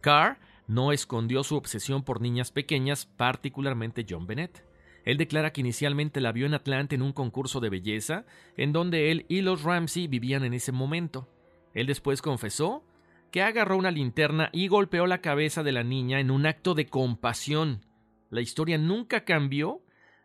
Carr 0.00 0.38
no 0.66 0.92
escondió 0.92 1.44
su 1.44 1.56
obsesión 1.56 2.02
por 2.02 2.20
niñas 2.20 2.50
pequeñas, 2.50 3.06
particularmente 3.06 4.06
John 4.08 4.26
Bennett. 4.26 4.64
Él 5.04 5.18
declara 5.18 5.52
que 5.52 5.60
inicialmente 5.60 6.20
la 6.20 6.32
vio 6.32 6.46
en 6.46 6.54
Atlanta 6.54 6.94
en 6.94 7.02
un 7.02 7.12
concurso 7.12 7.60
de 7.60 7.70
belleza, 7.70 8.24
en 8.56 8.72
donde 8.72 9.10
él 9.10 9.26
y 9.28 9.42
los 9.42 9.62
Ramsey 9.62 10.06
vivían 10.06 10.44
en 10.44 10.54
ese 10.54 10.72
momento. 10.72 11.28
Él 11.74 11.86
después 11.86 12.22
confesó 12.22 12.84
que 13.30 13.42
agarró 13.42 13.76
una 13.76 13.90
linterna 13.90 14.50
y 14.52 14.68
golpeó 14.68 15.06
la 15.06 15.20
cabeza 15.20 15.62
de 15.62 15.72
la 15.72 15.82
niña 15.82 16.20
en 16.20 16.30
un 16.30 16.46
acto 16.46 16.74
de 16.74 16.86
compasión. 16.86 17.84
La 18.30 18.40
historia 18.40 18.78
nunca 18.78 19.24
cambió 19.24 19.82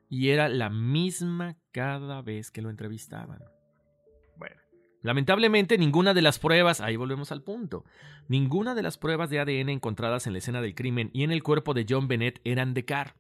y 0.10 0.30
era 0.30 0.50
la 0.50 0.70
misma 0.70 1.58
cada 1.72 2.22
vez 2.22 2.52
que 2.52 2.62
lo 2.62 2.70
entrevistaban. 2.70 3.40
Bueno, 4.38 4.56
lamentablemente 5.02 5.78
ninguna 5.78 6.14
de 6.14 6.22
las 6.22 6.40
pruebas, 6.40 6.82
ahí 6.82 6.96
volvemos 6.96 7.32
al 7.32 7.44
punto, 7.44 7.86
ninguna 8.28 8.76
de 8.76 8.84
las 8.84 8.98
pruebas 8.98 9.30
de 9.30 9.40
ADN 9.40 9.70
encontradas 9.70 10.28
en 10.28 10.34
la 10.34 10.40
escena 10.40 10.62
del 10.62 10.76
crimen 10.76 11.10
y 11.14 11.24
en 11.24 11.32
el 11.32 11.44
cuerpo 11.44 11.74
de 11.74 11.86
John 11.88 12.08
Bennett 12.08 12.40
eran 12.44 12.74
de 12.74 12.86
Carr. 12.86 13.16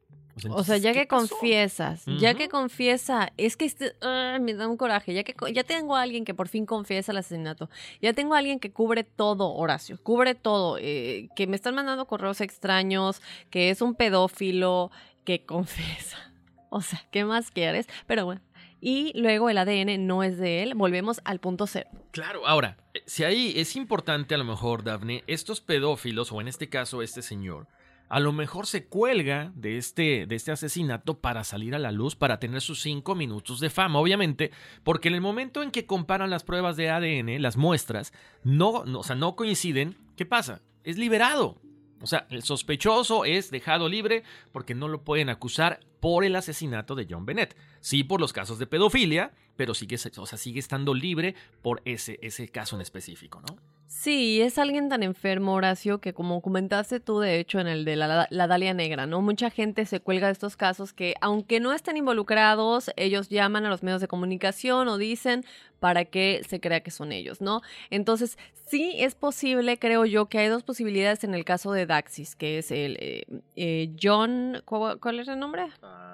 O 0.49 0.63
sea, 0.63 0.77
ya 0.77 0.93
que 0.93 1.07
confiesas, 1.07 2.05
ya 2.19 2.35
que 2.35 2.47
confiesa, 2.47 3.33
es 3.37 3.57
que 3.57 3.65
este, 3.65 3.95
me 4.39 4.53
da 4.53 4.67
un 4.67 4.77
coraje, 4.77 5.13
ya 5.13 5.23
que 5.23 5.35
ya 5.51 5.63
tengo 5.63 5.95
a 5.95 6.03
alguien 6.03 6.25
que 6.25 6.35
por 6.35 6.47
fin 6.47 6.65
confiesa 6.65 7.11
el 7.11 7.17
asesinato, 7.17 7.69
ya 8.01 8.13
tengo 8.13 8.35
a 8.35 8.37
alguien 8.37 8.59
que 8.59 8.71
cubre 8.71 9.03
todo, 9.03 9.53
Horacio, 9.55 9.97
cubre 10.03 10.35
todo, 10.35 10.77
eh, 10.79 11.29
que 11.35 11.47
me 11.47 11.55
están 11.55 11.73
mandando 11.73 12.05
correos 12.05 12.41
extraños, 12.41 13.21
que 13.49 13.71
es 13.71 13.81
un 13.81 13.95
pedófilo, 13.95 14.91
que 15.23 15.43
confiesa. 15.45 16.26
O 16.77 16.81
sea, 16.81 17.01
¿qué 17.11 17.25
más 17.25 17.51
quieres? 17.51 17.87
Pero 18.05 18.25
bueno. 18.25 18.41
Y 18.79 19.11
luego 19.19 19.49
el 19.49 19.57
ADN 19.57 20.05
no 20.05 20.21
es 20.21 20.37
de 20.37 20.61
él, 20.61 20.75
volvemos 20.75 21.19
al 21.25 21.39
punto 21.39 21.65
cero. 21.65 21.89
Claro, 22.11 22.45
ahora, 22.45 22.77
eh, 22.93 23.01
si 23.07 23.23
ahí 23.23 23.53
es 23.55 23.75
importante 23.75 24.35
a 24.35 24.37
lo 24.37 24.43
mejor, 24.43 24.83
Daphne, 24.83 25.23
estos 25.25 25.61
pedófilos, 25.61 26.31
o 26.31 26.41
en 26.41 26.47
este 26.47 26.69
caso 26.69 27.01
este 27.01 27.23
señor, 27.23 27.67
a 28.09 28.19
lo 28.19 28.31
mejor 28.31 28.67
se 28.67 28.85
cuelga 28.85 29.51
de 29.55 29.77
este, 29.77 30.25
de 30.27 30.35
este 30.35 30.51
asesinato 30.51 31.19
para 31.19 31.43
salir 31.43 31.75
a 31.75 31.79
la 31.79 31.91
luz, 31.91 32.15
para 32.15 32.39
tener 32.39 32.61
sus 32.61 32.81
cinco 32.81 33.15
minutos 33.15 33.59
de 33.59 33.69
fama, 33.69 33.99
obviamente, 33.99 34.51
porque 34.83 35.09
en 35.09 35.15
el 35.15 35.21
momento 35.21 35.61
en 35.61 35.71
que 35.71 35.85
comparan 35.85 36.29
las 36.29 36.43
pruebas 36.43 36.77
de 36.77 36.89
ADN, 36.89 37.41
las 37.41 37.57
muestras, 37.57 38.13
no, 38.43 38.85
no, 38.85 38.99
o 38.99 39.03
sea, 39.03 39.15
no 39.15 39.35
coinciden, 39.35 39.97
¿qué 40.15 40.25
pasa? 40.25 40.61
Es 40.83 40.97
liberado. 40.97 41.59
O 42.01 42.07
sea, 42.07 42.27
el 42.29 42.43
sospechoso 42.43 43.25
es 43.25 43.49
dejado 43.49 43.89
libre 43.89 44.23
porque 44.51 44.75
no 44.75 44.87
lo 44.87 45.03
pueden 45.03 45.29
acusar 45.29 45.79
por 45.99 46.23
el 46.23 46.35
asesinato 46.35 46.95
de 46.95 47.07
John 47.09 47.25
Bennett. 47.25 47.55
Sí 47.79 48.03
por 48.03 48.21
los 48.21 48.33
casos 48.33 48.59
de 48.59 48.67
pedofilia, 48.67 49.31
pero 49.55 49.73
sigue, 49.73 49.95
o 49.95 50.25
sea, 50.25 50.37
sigue 50.37 50.59
estando 50.59 50.93
libre 50.93 51.35
por 51.61 51.81
ese, 51.85 52.19
ese 52.21 52.49
caso 52.49 52.75
en 52.75 52.81
específico, 52.81 53.41
¿no? 53.41 53.57
Sí, 53.87 54.41
es 54.41 54.57
alguien 54.57 54.89
tan 54.89 55.01
enfermo, 55.01 55.53
Horacio, 55.53 55.99
que 55.99 56.13
como 56.13 56.41
comentaste 56.41 56.99
tú, 56.99 57.19
de 57.19 57.39
hecho, 57.39 57.59
en 57.59 57.67
el 57.67 57.85
de 57.85 57.95
la, 57.95 58.27
la 58.29 58.47
Dalia 58.47 58.73
Negra, 58.73 59.05
¿no? 59.05 59.21
Mucha 59.21 59.49
gente 59.49 59.85
se 59.85 60.01
cuelga 60.01 60.27
de 60.27 60.33
estos 60.33 60.57
casos 60.57 60.91
que, 60.91 61.15
aunque 61.21 61.61
no 61.61 61.71
estén 61.71 61.95
involucrados, 61.95 62.91
ellos 62.97 63.29
llaman 63.29 63.65
a 63.65 63.69
los 63.69 63.83
medios 63.83 64.01
de 64.01 64.09
comunicación 64.09 64.89
o 64.89 64.97
dicen 64.97 65.45
para 65.79 66.03
que 66.03 66.41
se 66.47 66.59
crea 66.59 66.81
que 66.81 66.91
son 66.91 67.13
ellos, 67.13 67.39
¿no? 67.39 67.61
Entonces, 67.89 68.37
sí 68.53 68.93
es 68.97 69.15
posible, 69.15 69.79
creo 69.79 70.05
yo, 70.05 70.25
que 70.25 70.39
hay 70.39 70.49
dos 70.49 70.63
posibilidades 70.63 71.23
en 71.23 71.33
el 71.33 71.45
caso 71.45 71.71
de 71.71 71.85
Daxis, 71.85 72.35
que 72.35 72.57
es 72.57 72.71
el 72.71 72.97
eh, 72.99 73.25
eh, 73.55 73.95
John, 74.01 74.61
¿cuál, 74.65 74.99
cuál 74.99 75.21
es 75.21 75.29
el 75.29 75.39
nombre? 75.39 75.67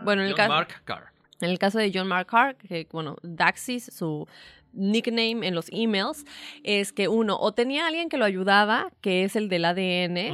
bueno, 0.03 0.21
en 0.21 0.27
el 0.27 0.33
John 0.33 0.37
caso... 0.37 0.49
Mark 0.49 0.81
Carr. 0.85 1.13
En 1.41 1.49
el 1.49 1.59
caso 1.59 1.79
de 1.79 1.91
John 1.93 2.07
Mark 2.07 2.27
Carr, 2.27 2.55
que 2.55 2.87
bueno, 2.91 3.17
Daxis, 3.23 3.91
su 3.93 4.27
nickname 4.73 5.45
en 5.47 5.55
los 5.55 5.67
emails, 5.71 6.25
es 6.63 6.91
que 6.93 7.07
uno, 7.07 7.37
o 7.39 7.53
tenía 7.53 7.87
alguien 7.87 8.09
que 8.09 8.17
lo 8.17 8.25
ayudaba, 8.25 8.91
que 9.01 9.23
es 9.23 9.35
el 9.35 9.47
del 9.49 9.65
ADN, 9.65 10.31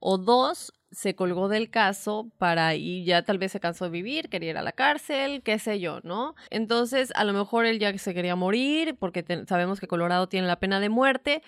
o 0.00 0.18
dos, 0.18 0.72
se 0.90 1.14
colgó 1.14 1.48
del 1.48 1.68
caso 1.68 2.30
para 2.38 2.74
y 2.74 3.04
ya 3.04 3.22
tal 3.22 3.36
vez 3.36 3.52
se 3.52 3.60
cansó 3.60 3.84
de 3.84 3.90
vivir, 3.90 4.30
quería 4.30 4.50
ir 4.50 4.56
a 4.56 4.62
la 4.62 4.72
cárcel, 4.72 5.42
qué 5.42 5.58
sé 5.58 5.80
yo, 5.80 6.00
¿no? 6.02 6.34
Entonces, 6.48 7.12
a 7.14 7.24
lo 7.24 7.32
mejor 7.34 7.66
él 7.66 7.78
ya 7.78 7.96
se 7.98 8.14
quería 8.14 8.36
morir, 8.36 8.96
porque 8.98 9.22
te- 9.22 9.44
sabemos 9.46 9.80
que 9.80 9.86
Colorado 9.86 10.28
tiene 10.28 10.46
la 10.46 10.58
pena 10.60 10.80
de 10.80 10.88
muerte. 10.88 11.42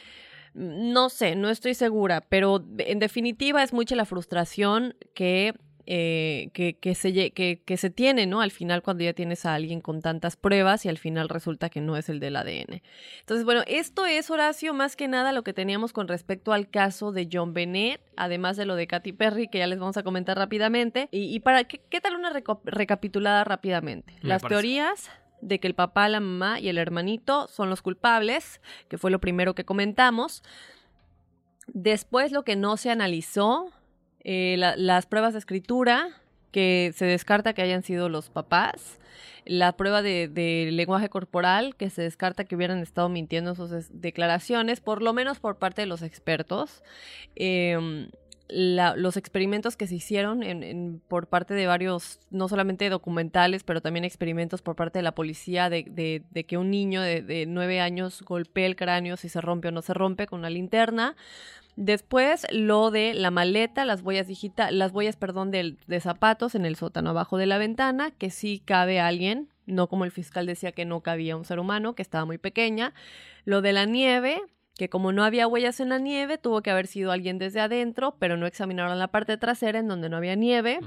No 0.52 1.08
sé, 1.08 1.36
no 1.36 1.48
estoy 1.48 1.74
segura, 1.74 2.20
pero 2.22 2.62
en 2.78 2.98
definitiva 2.98 3.62
es 3.62 3.72
mucha 3.72 3.94
la 3.96 4.04
frustración 4.04 4.94
que 5.14 5.54
eh, 5.92 6.50
que, 6.52 6.74
que, 6.78 6.94
se, 6.94 7.32
que, 7.32 7.62
que 7.64 7.76
se 7.76 7.90
tiene, 7.90 8.24
¿no? 8.24 8.42
Al 8.42 8.52
final 8.52 8.80
cuando 8.80 9.02
ya 9.02 9.12
tienes 9.12 9.44
a 9.44 9.56
alguien 9.56 9.80
con 9.80 10.02
tantas 10.02 10.36
pruebas 10.36 10.86
y 10.86 10.88
al 10.88 10.98
final 10.98 11.28
resulta 11.28 11.68
que 11.68 11.80
no 11.80 11.96
es 11.96 12.08
el 12.08 12.20
del 12.20 12.36
ADN. 12.36 12.80
Entonces, 13.18 13.44
bueno, 13.44 13.62
esto 13.66 14.06
es, 14.06 14.30
Horacio, 14.30 14.72
más 14.72 14.94
que 14.94 15.08
nada 15.08 15.32
lo 15.32 15.42
que 15.42 15.52
teníamos 15.52 15.92
con 15.92 16.06
respecto 16.06 16.52
al 16.52 16.70
caso 16.70 17.10
de 17.10 17.28
John 17.32 17.54
Bennett, 17.54 18.00
además 18.16 18.56
de 18.56 18.66
lo 18.66 18.76
de 18.76 18.86
Katy 18.86 19.12
Perry, 19.14 19.48
que 19.48 19.58
ya 19.58 19.66
les 19.66 19.80
vamos 19.80 19.96
a 19.96 20.04
comentar 20.04 20.38
rápidamente. 20.38 21.08
Y, 21.10 21.34
y 21.34 21.40
para, 21.40 21.64
¿qué, 21.64 21.80
qué 21.90 22.00
tal 22.00 22.14
una 22.14 22.30
recapitulada 22.62 23.42
rápidamente? 23.42 24.14
Me 24.22 24.28
Las 24.28 24.42
parece. 24.42 24.54
teorías 24.62 25.10
de 25.40 25.58
que 25.58 25.66
el 25.66 25.74
papá, 25.74 26.08
la 26.08 26.20
mamá 26.20 26.60
y 26.60 26.68
el 26.68 26.78
hermanito 26.78 27.48
son 27.48 27.68
los 27.68 27.82
culpables, 27.82 28.60
que 28.88 28.96
fue 28.96 29.10
lo 29.10 29.18
primero 29.18 29.56
que 29.56 29.64
comentamos. 29.64 30.44
Después 31.66 32.30
lo 32.30 32.44
que 32.44 32.54
no 32.54 32.76
se 32.76 32.90
analizó, 32.90 33.72
eh, 34.24 34.56
la- 34.58 34.76
las 34.76 35.06
pruebas 35.06 35.32
de 35.32 35.38
escritura, 35.38 36.08
que 36.52 36.92
se 36.96 37.04
descarta 37.04 37.52
que 37.52 37.62
hayan 37.62 37.82
sido 37.82 38.08
los 38.08 38.28
papás. 38.28 38.98
La 39.46 39.72
prueba 39.76 40.02
de, 40.02 40.28
lenguaje 40.72 41.08
corporal, 41.08 41.74
que 41.76 41.90
se 41.90 42.02
descarta 42.02 42.44
que 42.44 42.56
hubieran 42.56 42.78
estado 42.78 43.08
mintiendo 43.08 43.50
en 43.50 43.56
sus 43.56 43.72
es- 43.72 43.88
declaraciones, 44.00 44.80
por 44.80 45.00
lo 45.02 45.12
menos 45.12 45.38
por 45.38 45.58
parte 45.58 45.82
de 45.82 45.86
los 45.86 46.02
expertos. 46.02 46.82
Em, 47.36 48.08
los 48.52 49.16
experimentos 49.16 49.76
que 49.76 49.86
se 49.86 49.94
hicieron 49.94 51.02
por 51.08 51.28
parte 51.28 51.54
de 51.54 51.66
varios, 51.66 52.20
no 52.30 52.48
solamente 52.48 52.88
documentales, 52.88 53.62
pero 53.62 53.80
también 53.80 54.04
experimentos 54.04 54.62
por 54.62 54.76
parte 54.76 54.98
de 54.98 55.02
la 55.02 55.14
policía 55.14 55.70
de, 55.70 56.24
que 56.46 56.58
un 56.58 56.70
niño 56.70 57.02
de, 57.02 57.44
nueve 57.48 57.80
años 57.80 58.22
golpee 58.22 58.66
el 58.66 58.76
cráneo 58.76 59.16
si 59.16 59.28
se 59.28 59.40
rompe 59.40 59.68
o 59.68 59.72
no 59.72 59.82
se 59.82 59.94
rompe 59.94 60.26
con 60.26 60.40
una 60.40 60.50
linterna. 60.50 61.16
Después 61.76 62.46
lo 62.50 62.90
de 62.90 63.14
la 63.14 63.30
maleta, 63.30 63.84
las 63.84 64.02
huellas 64.02 64.26
digitales, 64.26 64.74
las 64.74 64.92
huellas, 64.92 65.16
perdón, 65.16 65.50
de 65.50 66.00
zapatos 66.00 66.54
en 66.54 66.66
el 66.66 66.76
sótano 66.76 67.10
abajo 67.10 67.38
de 67.38 67.46
la 67.46 67.58
ventana, 67.58 68.10
que 68.10 68.30
sí 68.30 68.60
cabe 68.64 69.00
alguien, 69.00 69.48
no 69.66 69.88
como 69.88 70.04
el 70.04 70.10
fiscal 70.10 70.46
decía 70.46 70.72
que 70.72 70.84
no 70.84 71.00
cabía 71.00 71.36
un 71.36 71.44
ser 71.44 71.58
humano, 71.58 71.94
que 71.94 72.02
estaba 72.02 72.24
muy 72.24 72.38
pequeña. 72.38 72.92
Lo 73.44 73.62
de 73.62 73.72
la 73.72 73.84
nieve, 73.86 74.42
que 74.80 74.88
como 74.88 75.12
no 75.12 75.24
había 75.24 75.46
huellas 75.46 75.78
en 75.80 75.90
la 75.90 75.98
nieve, 75.98 76.38
tuvo 76.38 76.62
que 76.62 76.70
haber 76.70 76.86
sido 76.86 77.12
alguien 77.12 77.36
desde 77.36 77.60
adentro, 77.60 78.16
pero 78.18 78.38
no 78.38 78.46
examinaron 78.46 78.98
la 78.98 79.08
parte 79.08 79.36
trasera 79.36 79.78
en 79.78 79.88
donde 79.88 80.08
no 80.08 80.16
había 80.16 80.36
nieve. 80.36 80.78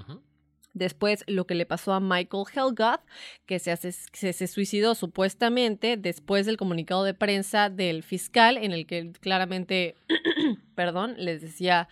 Después, 0.74 1.24
lo 1.28 1.46
que 1.46 1.54
le 1.54 1.68
pasó 1.68 1.94
a 1.94 2.00
Michael 2.00 2.46
Helgoth, 2.52 3.02
que 3.46 3.60
se, 3.60 3.70
hace- 3.72 3.92
se, 3.92 4.34
se 4.34 4.48
suicidó 4.48 4.96
supuestamente 4.96 5.96
después 5.96 6.48
del 6.48 6.58
comunicado 6.58 7.04
de 7.04 7.14
prensa 7.14 7.70
del 7.70 8.02
fiscal, 8.02 8.58
en 8.58 8.72
el 8.72 8.88
que 8.88 9.12
claramente, 9.22 9.94
perdón, 10.74 11.14
les 11.20 11.42
decía, 11.44 11.88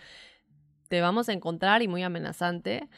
te 0.88 1.02
vamos 1.02 1.30
a 1.30 1.34
encontrar 1.34 1.84
y 1.84 1.88
muy 1.88 2.02
amenazante. 2.02 2.90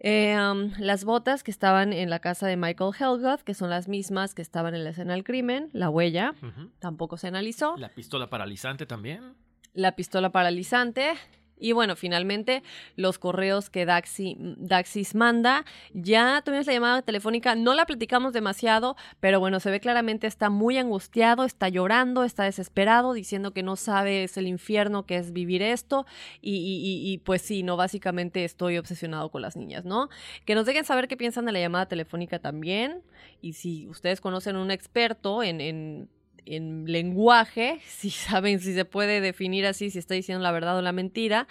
Eh, 0.00 0.36
um, 0.38 0.70
las 0.78 1.04
botas 1.04 1.42
que 1.42 1.50
estaban 1.50 1.92
en 1.92 2.08
la 2.08 2.20
casa 2.20 2.46
de 2.46 2.56
Michael 2.56 2.92
Helgoth, 2.98 3.40
que 3.42 3.52
son 3.54 3.68
las 3.68 3.88
mismas 3.88 4.32
que 4.32 4.42
estaban 4.42 4.74
en 4.76 4.84
la 4.84 4.90
escena 4.90 5.14
del 5.14 5.24
crimen, 5.24 5.70
la 5.72 5.90
huella, 5.90 6.34
tampoco 6.78 7.16
se 7.16 7.26
analizó 7.26 7.76
La 7.76 7.88
pistola 7.88 8.30
paralizante 8.30 8.86
también. 8.86 9.34
la 9.74 9.96
pistola 9.96 10.30
paralizante. 10.30 11.14
Y 11.58 11.72
bueno, 11.72 11.96
finalmente 11.96 12.62
los 12.96 13.18
correos 13.18 13.70
que 13.70 13.86
Daxi, 13.86 14.36
Daxis 14.38 15.14
manda. 15.14 15.64
Ya 15.92 16.42
tuvimos 16.44 16.66
la 16.66 16.72
llamada 16.72 17.02
telefónica, 17.02 17.54
no 17.54 17.74
la 17.74 17.86
platicamos 17.86 18.32
demasiado, 18.32 18.96
pero 19.20 19.40
bueno, 19.40 19.60
se 19.60 19.70
ve 19.70 19.80
claramente 19.80 20.26
está 20.26 20.50
muy 20.50 20.78
angustiado, 20.78 21.44
está 21.44 21.68
llorando, 21.68 22.24
está 22.24 22.44
desesperado, 22.44 23.12
diciendo 23.12 23.52
que 23.52 23.62
no 23.62 23.76
sabe 23.76 24.24
es 24.24 24.36
el 24.36 24.46
infierno 24.46 25.06
que 25.06 25.16
es 25.16 25.32
vivir 25.32 25.62
esto. 25.62 26.06
Y, 26.40 27.20
pues 27.24 27.42
sí, 27.42 27.62
no, 27.62 27.76
básicamente 27.76 28.44
estoy 28.44 28.78
obsesionado 28.78 29.30
con 29.30 29.42
las 29.42 29.56
niñas, 29.56 29.84
¿no? 29.84 30.08
Que 30.44 30.54
nos 30.54 30.66
dejen 30.66 30.84
saber 30.84 31.08
qué 31.08 31.16
piensan 31.16 31.44
de 31.44 31.52
la 31.52 31.60
llamada 31.60 31.86
telefónica 31.86 32.38
también. 32.38 33.02
Y 33.40 33.54
si 33.54 33.86
ustedes 33.88 34.20
conocen 34.20 34.56
un 34.56 34.70
experto 34.70 35.42
en, 35.42 35.60
en 35.60 36.08
en 36.56 36.84
lenguaje, 36.86 37.80
si 37.86 38.10
saben 38.10 38.60
si 38.60 38.74
se 38.74 38.84
puede 38.84 39.20
definir 39.20 39.66
así, 39.66 39.90
si 39.90 39.98
está 39.98 40.14
diciendo 40.14 40.42
la 40.42 40.52
verdad 40.52 40.78
o 40.78 40.82
la 40.82 40.92
mentira, 40.92 41.46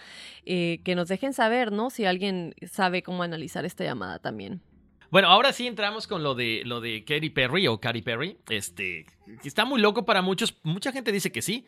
eh, 0.45 0.79
que 0.83 0.95
nos 0.95 1.07
dejen 1.07 1.33
saber, 1.33 1.71
¿no? 1.71 1.89
Si 1.89 2.05
alguien 2.05 2.55
sabe 2.69 3.03
cómo 3.03 3.23
analizar 3.23 3.65
esta 3.65 3.83
llamada 3.83 4.19
también. 4.19 4.61
Bueno, 5.09 5.29
ahora 5.29 5.53
sí 5.53 5.67
entramos 5.67 6.05
con 6.05 6.21
lo 6.21 6.35
de 6.35 6.63
lo 6.65 6.81
de 6.81 7.05
Katy 7.05 7.29
Perry 7.29 7.67
o 7.67 7.79
Katy 7.79 8.01
Perry. 8.01 8.37
Este, 8.49 9.05
está 9.43 9.63
muy 9.63 9.79
loco 9.79 10.05
para 10.05 10.21
muchos. 10.21 10.57
Mucha 10.63 10.91
gente 10.91 11.13
dice 11.13 11.31
que 11.31 11.41
sí, 11.41 11.65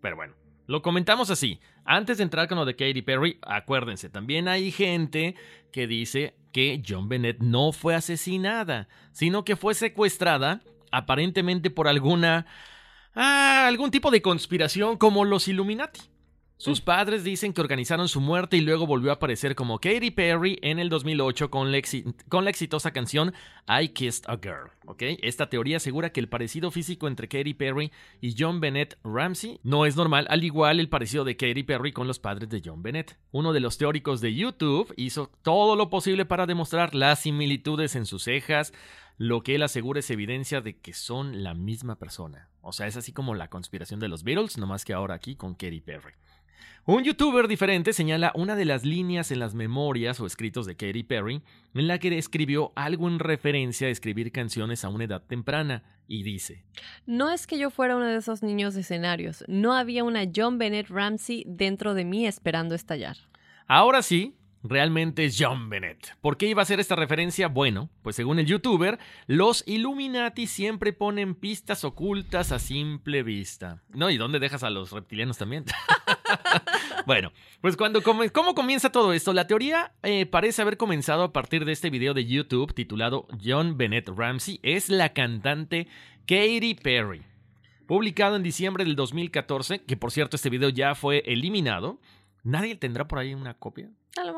pero 0.00 0.16
bueno, 0.16 0.34
lo 0.66 0.80
comentamos 0.80 1.30
así. 1.30 1.60
Antes 1.84 2.16
de 2.16 2.24
entrar 2.24 2.48
con 2.48 2.56
lo 2.56 2.64
de 2.64 2.76
Katy 2.76 3.02
Perry, 3.02 3.38
acuérdense, 3.42 4.08
también 4.08 4.48
hay 4.48 4.70
gente 4.70 5.34
que 5.70 5.86
dice 5.86 6.34
que 6.52 6.82
John 6.86 7.08
Bennett 7.08 7.40
no 7.40 7.72
fue 7.72 7.94
asesinada, 7.94 8.88
sino 9.12 9.44
que 9.44 9.56
fue 9.56 9.74
secuestrada 9.74 10.62
aparentemente 10.90 11.70
por 11.70 11.88
alguna 11.88 12.46
ah, 13.14 13.66
algún 13.66 13.90
tipo 13.90 14.10
de 14.10 14.22
conspiración 14.22 14.96
como 14.96 15.24
los 15.24 15.48
Illuminati. 15.48 16.00
Sus 16.60 16.80
padres 16.80 17.22
dicen 17.22 17.52
que 17.52 17.60
organizaron 17.60 18.08
su 18.08 18.20
muerte 18.20 18.56
y 18.56 18.62
luego 18.62 18.84
volvió 18.84 19.12
a 19.12 19.14
aparecer 19.14 19.54
como 19.54 19.78
Katy 19.78 20.10
Perry 20.10 20.58
en 20.60 20.80
el 20.80 20.88
2008 20.88 21.52
con 21.52 21.70
la, 21.70 21.78
exitosa 22.50 22.90
canción 22.90 23.32
I 23.68 23.90
Kissed 23.90 24.28
a 24.28 24.36
Girl. 24.42 24.72
Esta 25.22 25.48
teoría 25.48 25.76
asegura 25.76 26.10
que 26.10 26.18
el 26.18 26.28
parecido 26.28 26.72
físico 26.72 27.06
entre 27.06 27.28
Katy 27.28 27.54
Perry 27.54 27.92
y 28.20 28.34
John 28.36 28.58
Bennett 28.58 28.98
Ramsey 29.04 29.60
no 29.62 29.86
es 29.86 29.94
normal, 29.94 30.26
al 30.30 30.42
igual 30.42 30.80
el 30.80 30.88
parecido 30.88 31.22
de 31.22 31.36
Katy 31.36 31.62
Perry 31.62 31.92
con 31.92 32.08
los 32.08 32.18
padres 32.18 32.48
de 32.48 32.60
John 32.64 32.82
Bennett. 32.82 33.16
Uno 33.30 33.52
de 33.52 33.60
los 33.60 33.78
teóricos 33.78 34.20
de 34.20 34.34
YouTube 34.34 34.92
hizo 34.96 35.30
todo 35.42 35.76
lo 35.76 35.90
posible 35.90 36.24
para 36.24 36.46
demostrar 36.46 36.92
las 36.92 37.20
similitudes 37.20 37.94
en 37.94 38.04
sus 38.04 38.24
cejas, 38.24 38.72
lo 39.16 39.44
que 39.44 39.54
él 39.54 39.62
asegura 39.62 40.00
es 40.00 40.10
evidencia 40.10 40.60
de 40.60 40.76
que 40.80 40.92
son 40.92 41.44
la 41.44 41.54
misma 41.54 42.00
persona. 42.00 42.48
O 42.62 42.72
sea, 42.72 42.88
es 42.88 42.96
así 42.96 43.12
como 43.12 43.36
la 43.36 43.48
conspiración 43.48 44.00
de 44.00 44.08
los 44.08 44.24
Beatles, 44.24 44.58
nomás 44.58 44.84
que 44.84 44.92
ahora 44.92 45.14
aquí 45.14 45.36
con 45.36 45.54
Katy 45.54 45.80
Perry. 45.82 46.14
Un 46.84 47.04
youtuber 47.04 47.48
diferente 47.48 47.92
señala 47.92 48.32
una 48.34 48.56
de 48.56 48.64
las 48.64 48.84
líneas 48.84 49.30
en 49.30 49.40
las 49.40 49.54
memorias 49.54 50.20
o 50.20 50.26
escritos 50.26 50.64
de 50.64 50.74
Katy 50.74 51.02
Perry 51.02 51.42
en 51.74 51.86
la 51.86 51.98
que 51.98 52.16
escribió 52.16 52.72
algo 52.76 53.08
en 53.08 53.18
referencia 53.18 53.88
a 53.88 53.90
escribir 53.90 54.32
canciones 54.32 54.84
a 54.84 54.88
una 54.88 55.04
edad 55.04 55.22
temprana 55.22 55.82
y 56.06 56.22
dice, 56.22 56.64
No 57.04 57.30
es 57.30 57.46
que 57.46 57.58
yo 57.58 57.70
fuera 57.70 57.96
uno 57.96 58.06
de 58.06 58.16
esos 58.16 58.42
niños 58.42 58.74
de 58.74 58.80
escenarios, 58.80 59.44
no 59.48 59.74
había 59.74 60.02
una 60.02 60.22
John 60.34 60.56
Bennett 60.56 60.88
Ramsey 60.88 61.44
dentro 61.46 61.92
de 61.92 62.06
mí 62.06 62.26
esperando 62.26 62.74
estallar. 62.74 63.18
Ahora 63.66 64.00
sí, 64.00 64.38
realmente 64.62 65.26
es 65.26 65.36
John 65.38 65.68
Bennett. 65.68 66.16
¿Por 66.20 66.36
qué 66.38 66.46
iba 66.46 66.62
a 66.62 66.64
hacer 66.64 66.80
esta 66.80 66.96
referencia? 66.96 67.48
Bueno, 67.48 67.90
pues 68.02 68.16
según 68.16 68.38
el 68.38 68.46
youtuber, 68.46 68.98
los 69.26 69.62
Illuminati 69.66 70.46
siempre 70.46 70.94
ponen 70.94 71.34
pistas 71.34 71.84
ocultas 71.84 72.50
a 72.52 72.58
simple 72.58 73.22
vista. 73.22 73.82
No, 73.90 74.08
¿y 74.10 74.16
dónde 74.16 74.38
dejas 74.38 74.62
a 74.62 74.70
los 74.70 74.92
reptilianos 74.92 75.36
también? 75.38 75.66
bueno, 77.08 77.32
pues 77.62 77.74
cuando 77.78 78.02
come- 78.02 78.28
¿cómo 78.28 78.54
comienza 78.54 78.92
todo 78.92 79.14
esto? 79.14 79.32
La 79.32 79.46
teoría 79.46 79.92
eh, 80.02 80.26
parece 80.26 80.60
haber 80.60 80.76
comenzado 80.76 81.22
a 81.22 81.32
partir 81.32 81.64
de 81.64 81.72
este 81.72 81.88
video 81.88 82.12
de 82.12 82.26
YouTube 82.26 82.74
titulado 82.74 83.26
John 83.42 83.78
Bennett 83.78 84.10
Ramsey 84.10 84.60
es 84.62 84.90
la 84.90 85.14
cantante 85.14 85.88
Katy 86.26 86.74
Perry. 86.74 87.22
Publicado 87.86 88.36
en 88.36 88.42
diciembre 88.42 88.84
del 88.84 88.94
2014, 88.94 89.78
que 89.84 89.96
por 89.96 90.12
cierto 90.12 90.36
este 90.36 90.50
video 90.50 90.68
ya 90.68 90.94
fue 90.94 91.22
eliminado. 91.24 91.98
¿Nadie 92.44 92.76
tendrá 92.76 93.08
por 93.08 93.18
ahí 93.20 93.32
una 93.32 93.54
copia? 93.54 93.88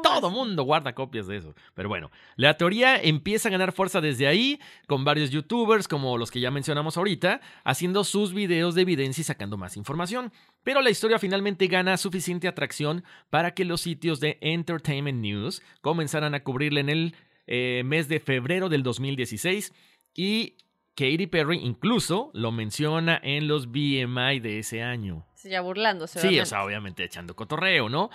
Todo 0.02 0.31
mundo 0.31 0.62
guarda 0.65 0.94
copias 0.94 1.27
de 1.27 1.36
eso. 1.36 1.55
Pero 1.74 1.89
bueno, 1.89 2.11
la 2.36 2.57
teoría 2.57 3.01
empieza 3.01 3.48
a 3.48 3.52
ganar 3.52 3.73
fuerza 3.73 4.01
desde 4.01 4.27
ahí, 4.27 4.61
con 4.86 5.05
varios 5.05 5.31
youtubers 5.31 5.89
como 5.89 6.19
los 6.19 6.31
que 6.31 6.40
ya 6.40 6.51
mencionamos 6.51 6.97
ahorita, 6.97 7.40
haciendo 7.65 8.05
sus 8.05 8.32
videos 8.35 8.74
de 8.74 8.82
evidencia 8.82 9.23
y 9.23 9.24
sacando 9.24 9.57
más 9.57 9.77
información. 9.77 10.32
Pero 10.62 10.82
la 10.82 10.90
historia 10.90 11.19
finalmente 11.19 11.66
gana 11.66 11.97
suficiente 11.97 12.48
atracción 12.48 13.05
para 13.31 13.52
que 13.55 13.65
los 13.65 13.81
sitios 13.81 14.20
de 14.20 14.39
Entertainment 14.40 15.20
News 15.20 15.62
comenzaran 15.81 16.35
a 16.35 16.43
cubrirla 16.43 16.81
en 16.81 16.89
el 16.89 17.16
eh, 17.47 17.82
mes 17.85 18.09
de 18.09 18.20
febrero 18.20 18.69
del 18.69 18.82
2016 18.82 19.73
y 20.15 20.57
Katy 20.94 21.28
Perry 21.28 21.59
incluso 21.59 22.31
lo 22.35 22.52
menciona 22.52 23.19
en 23.23 23.48
los 23.48 23.70
BMI 23.70 24.40
de 24.40 24.59
ese 24.59 24.82
año. 24.82 25.27
Sí, 25.35 25.48
ya 25.48 25.62
burlándose. 25.62 26.20
Sí, 26.20 26.39
o 26.39 26.44
sea, 26.44 26.62
obviamente 26.65 27.05
echando 27.05 27.35
cotorreo, 27.35 27.89
¿no? 27.89 28.11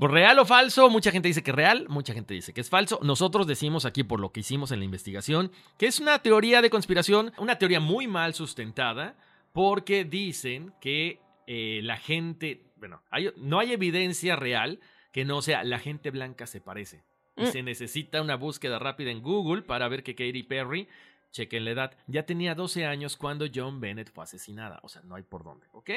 ¿Real 0.00 0.38
o 0.38 0.44
falso? 0.44 0.88
Mucha 0.90 1.10
gente 1.10 1.28
dice 1.28 1.42
que 1.42 1.50
es 1.50 1.56
real, 1.56 1.86
mucha 1.88 2.14
gente 2.14 2.34
dice 2.34 2.52
que 2.52 2.60
es 2.60 2.70
falso. 2.70 3.00
Nosotros 3.02 3.46
decimos 3.46 3.84
aquí, 3.84 4.04
por 4.04 4.20
lo 4.20 4.30
que 4.32 4.40
hicimos 4.40 4.70
en 4.70 4.78
la 4.78 4.84
investigación, 4.84 5.50
que 5.76 5.86
es 5.86 5.98
una 5.98 6.20
teoría 6.20 6.62
de 6.62 6.70
conspiración, 6.70 7.32
una 7.38 7.56
teoría 7.58 7.80
muy 7.80 8.06
mal 8.06 8.34
sustentada, 8.34 9.16
porque 9.52 10.04
dicen 10.04 10.72
que 10.80 11.20
eh, 11.50 11.80
la 11.82 11.96
gente, 11.96 12.62
bueno, 12.76 13.02
hay- 13.10 13.32
no 13.38 13.58
hay 13.58 13.72
evidencia 13.72 14.36
real 14.36 14.80
que 15.12 15.24
no 15.24 15.40
sea 15.40 15.64
la 15.64 15.78
gente 15.78 16.10
blanca 16.10 16.46
se 16.46 16.60
parece. 16.60 17.02
Y 17.36 17.44
Mm. 17.44 17.46
se 17.46 17.62
necesita 17.62 18.20
una 18.20 18.36
búsqueda 18.36 18.78
rápida 18.78 19.10
en 19.10 19.22
Google 19.22 19.62
para 19.62 19.88
ver 19.88 20.02
que 20.02 20.14
Katy 20.14 20.42
Perry, 20.42 20.88
chequen 21.30 21.64
la 21.64 21.70
edad, 21.70 21.96
ya 22.06 22.24
tenía 22.24 22.54
12 22.54 22.84
años 22.84 23.16
cuando 23.16 23.46
John 23.52 23.80
Bennett 23.80 24.12
fue 24.12 24.24
asesinada. 24.24 24.78
O 24.82 24.88
sea, 24.90 25.00
no 25.02 25.14
hay 25.14 25.22
por 25.22 25.42
dónde, 25.42 25.66
¿ok? 25.72 25.90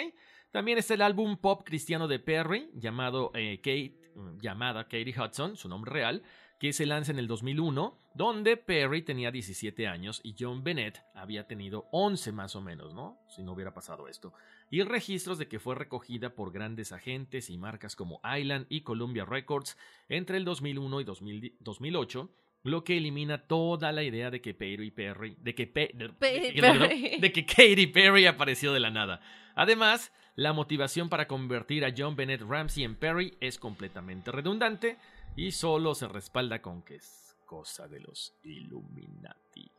También 0.52 0.78
está 0.78 0.94
el 0.96 1.02
álbum 1.02 1.38
pop 1.38 1.64
cristiano 1.66 2.08
de 2.08 2.20
Perry, 2.20 2.70
llamado 2.74 3.32
eh, 3.36 3.58
Kate, 3.58 3.98
llamada 4.42 4.84
Katie 4.86 5.16
Hudson, 5.18 5.56
su 5.56 5.70
nombre 5.70 5.92
real, 5.92 6.24
que 6.60 6.74
se 6.74 6.86
lanza 6.86 7.12
en 7.12 7.20
el 7.20 7.28
2001, 7.28 7.98
donde 8.14 8.58
Perry 8.58 9.02
tenía 9.02 9.32
17 9.32 9.88
años 9.88 10.20
y 10.24 10.36
John 10.38 10.64
Bennett 10.64 11.02
había 11.16 11.48
tenido 11.48 11.88
11 11.92 12.32
más 12.34 12.56
o 12.56 12.62
menos, 12.62 12.94
¿no? 12.94 13.18
Si 13.30 13.42
no 13.42 13.54
hubiera 13.54 13.74
pasado 13.74 14.08
esto. 14.08 14.34
Y 14.70 14.84
registros 14.84 15.38
de 15.40 15.48
que 15.48 15.60
fue 15.60 15.74
recogida 15.76 16.36
por 16.36 16.52
grandes 16.52 16.92
agentes 16.92 17.50
y 17.50 17.58
marcas 17.58 17.96
como 17.96 18.22
Island 18.38 18.68
y 18.70 18.82
Columbia 18.82 19.26
Records 19.26 19.78
entre 20.10 20.38
el 20.38 20.46
2001 20.46 21.02
y 21.02 21.04
2000 21.06 21.56
2008, 21.62 22.30
lo 22.64 22.84
que 22.84 22.98
elimina 22.98 23.48
toda 23.48 23.92
la 23.92 24.04
idea 24.04 24.30
de 24.30 24.40
que 24.42 24.54
Perry 24.54 24.92
Perry, 24.92 25.36
de 25.40 25.56
que, 25.56 25.66
Pe- 25.66 25.92
de- 25.96 26.10
Perry 26.10 26.52
de- 26.52 26.62
Perry. 26.62 27.20
de 27.20 27.32
que 27.32 27.46
Katy 27.46 27.88
Perry 27.88 28.28
apareció 28.28 28.72
de 28.72 28.82
la 28.82 28.92
nada. 28.92 29.20
Además, 29.56 30.14
la 30.36 30.54
motivación 30.54 31.10
para 31.10 31.28
convertir 31.28 31.86
a 31.86 31.94
John 31.96 32.16
Bennett 32.16 32.42
Ramsey 32.42 32.84
en 32.84 32.96
Perry 32.96 33.36
es 33.42 33.58
completamente 33.60 34.32
redundante 34.32 34.98
y 35.36 35.52
solo 35.52 35.94
se 35.94 36.08
respalda 36.08 36.62
con 36.62 36.84
que 36.84 36.96
es 36.96 37.36
cosa 37.46 37.88
de 37.88 38.00
los 38.00 38.34
Illuminati. 38.44 39.70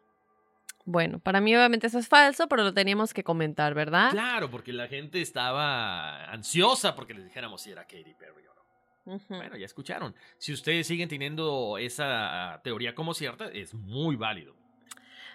Bueno, 0.85 1.21
para 1.21 1.41
mí 1.41 1.55
obviamente 1.57 1.87
eso 1.87 1.99
es 1.99 2.09
falso, 2.09 2.49
pero 2.49 2.65
lo 2.65 2.75
teníamos 2.75 3.15
que 3.15 3.23
comentar, 3.23 3.73
¿verdad? 3.73 4.11
Claro, 4.11 4.51
porque 4.51 4.73
la 4.73 4.89
gente 4.89 5.21
estaba 5.21 6.25
ansiosa 6.25 6.95
porque 6.95 7.15
les 7.15 7.25
dijéramos 7.25 7.63
si 7.63 7.71
era 7.71 7.85
Katy 7.85 8.15
Perry 8.19 8.47
o 8.47 8.55
no. 8.55 9.21
Bueno, 9.29 9.57
ya 9.57 9.65
escucharon. 9.65 10.15
Si 10.39 10.53
ustedes 10.53 10.87
siguen 10.87 11.09
teniendo 11.09 11.79
esa 11.79 12.61
teoría 12.63 12.95
como 12.95 13.15
cierta, 13.15 13.47
es 13.47 13.75
muy 13.75 14.17
válido. 14.17 14.55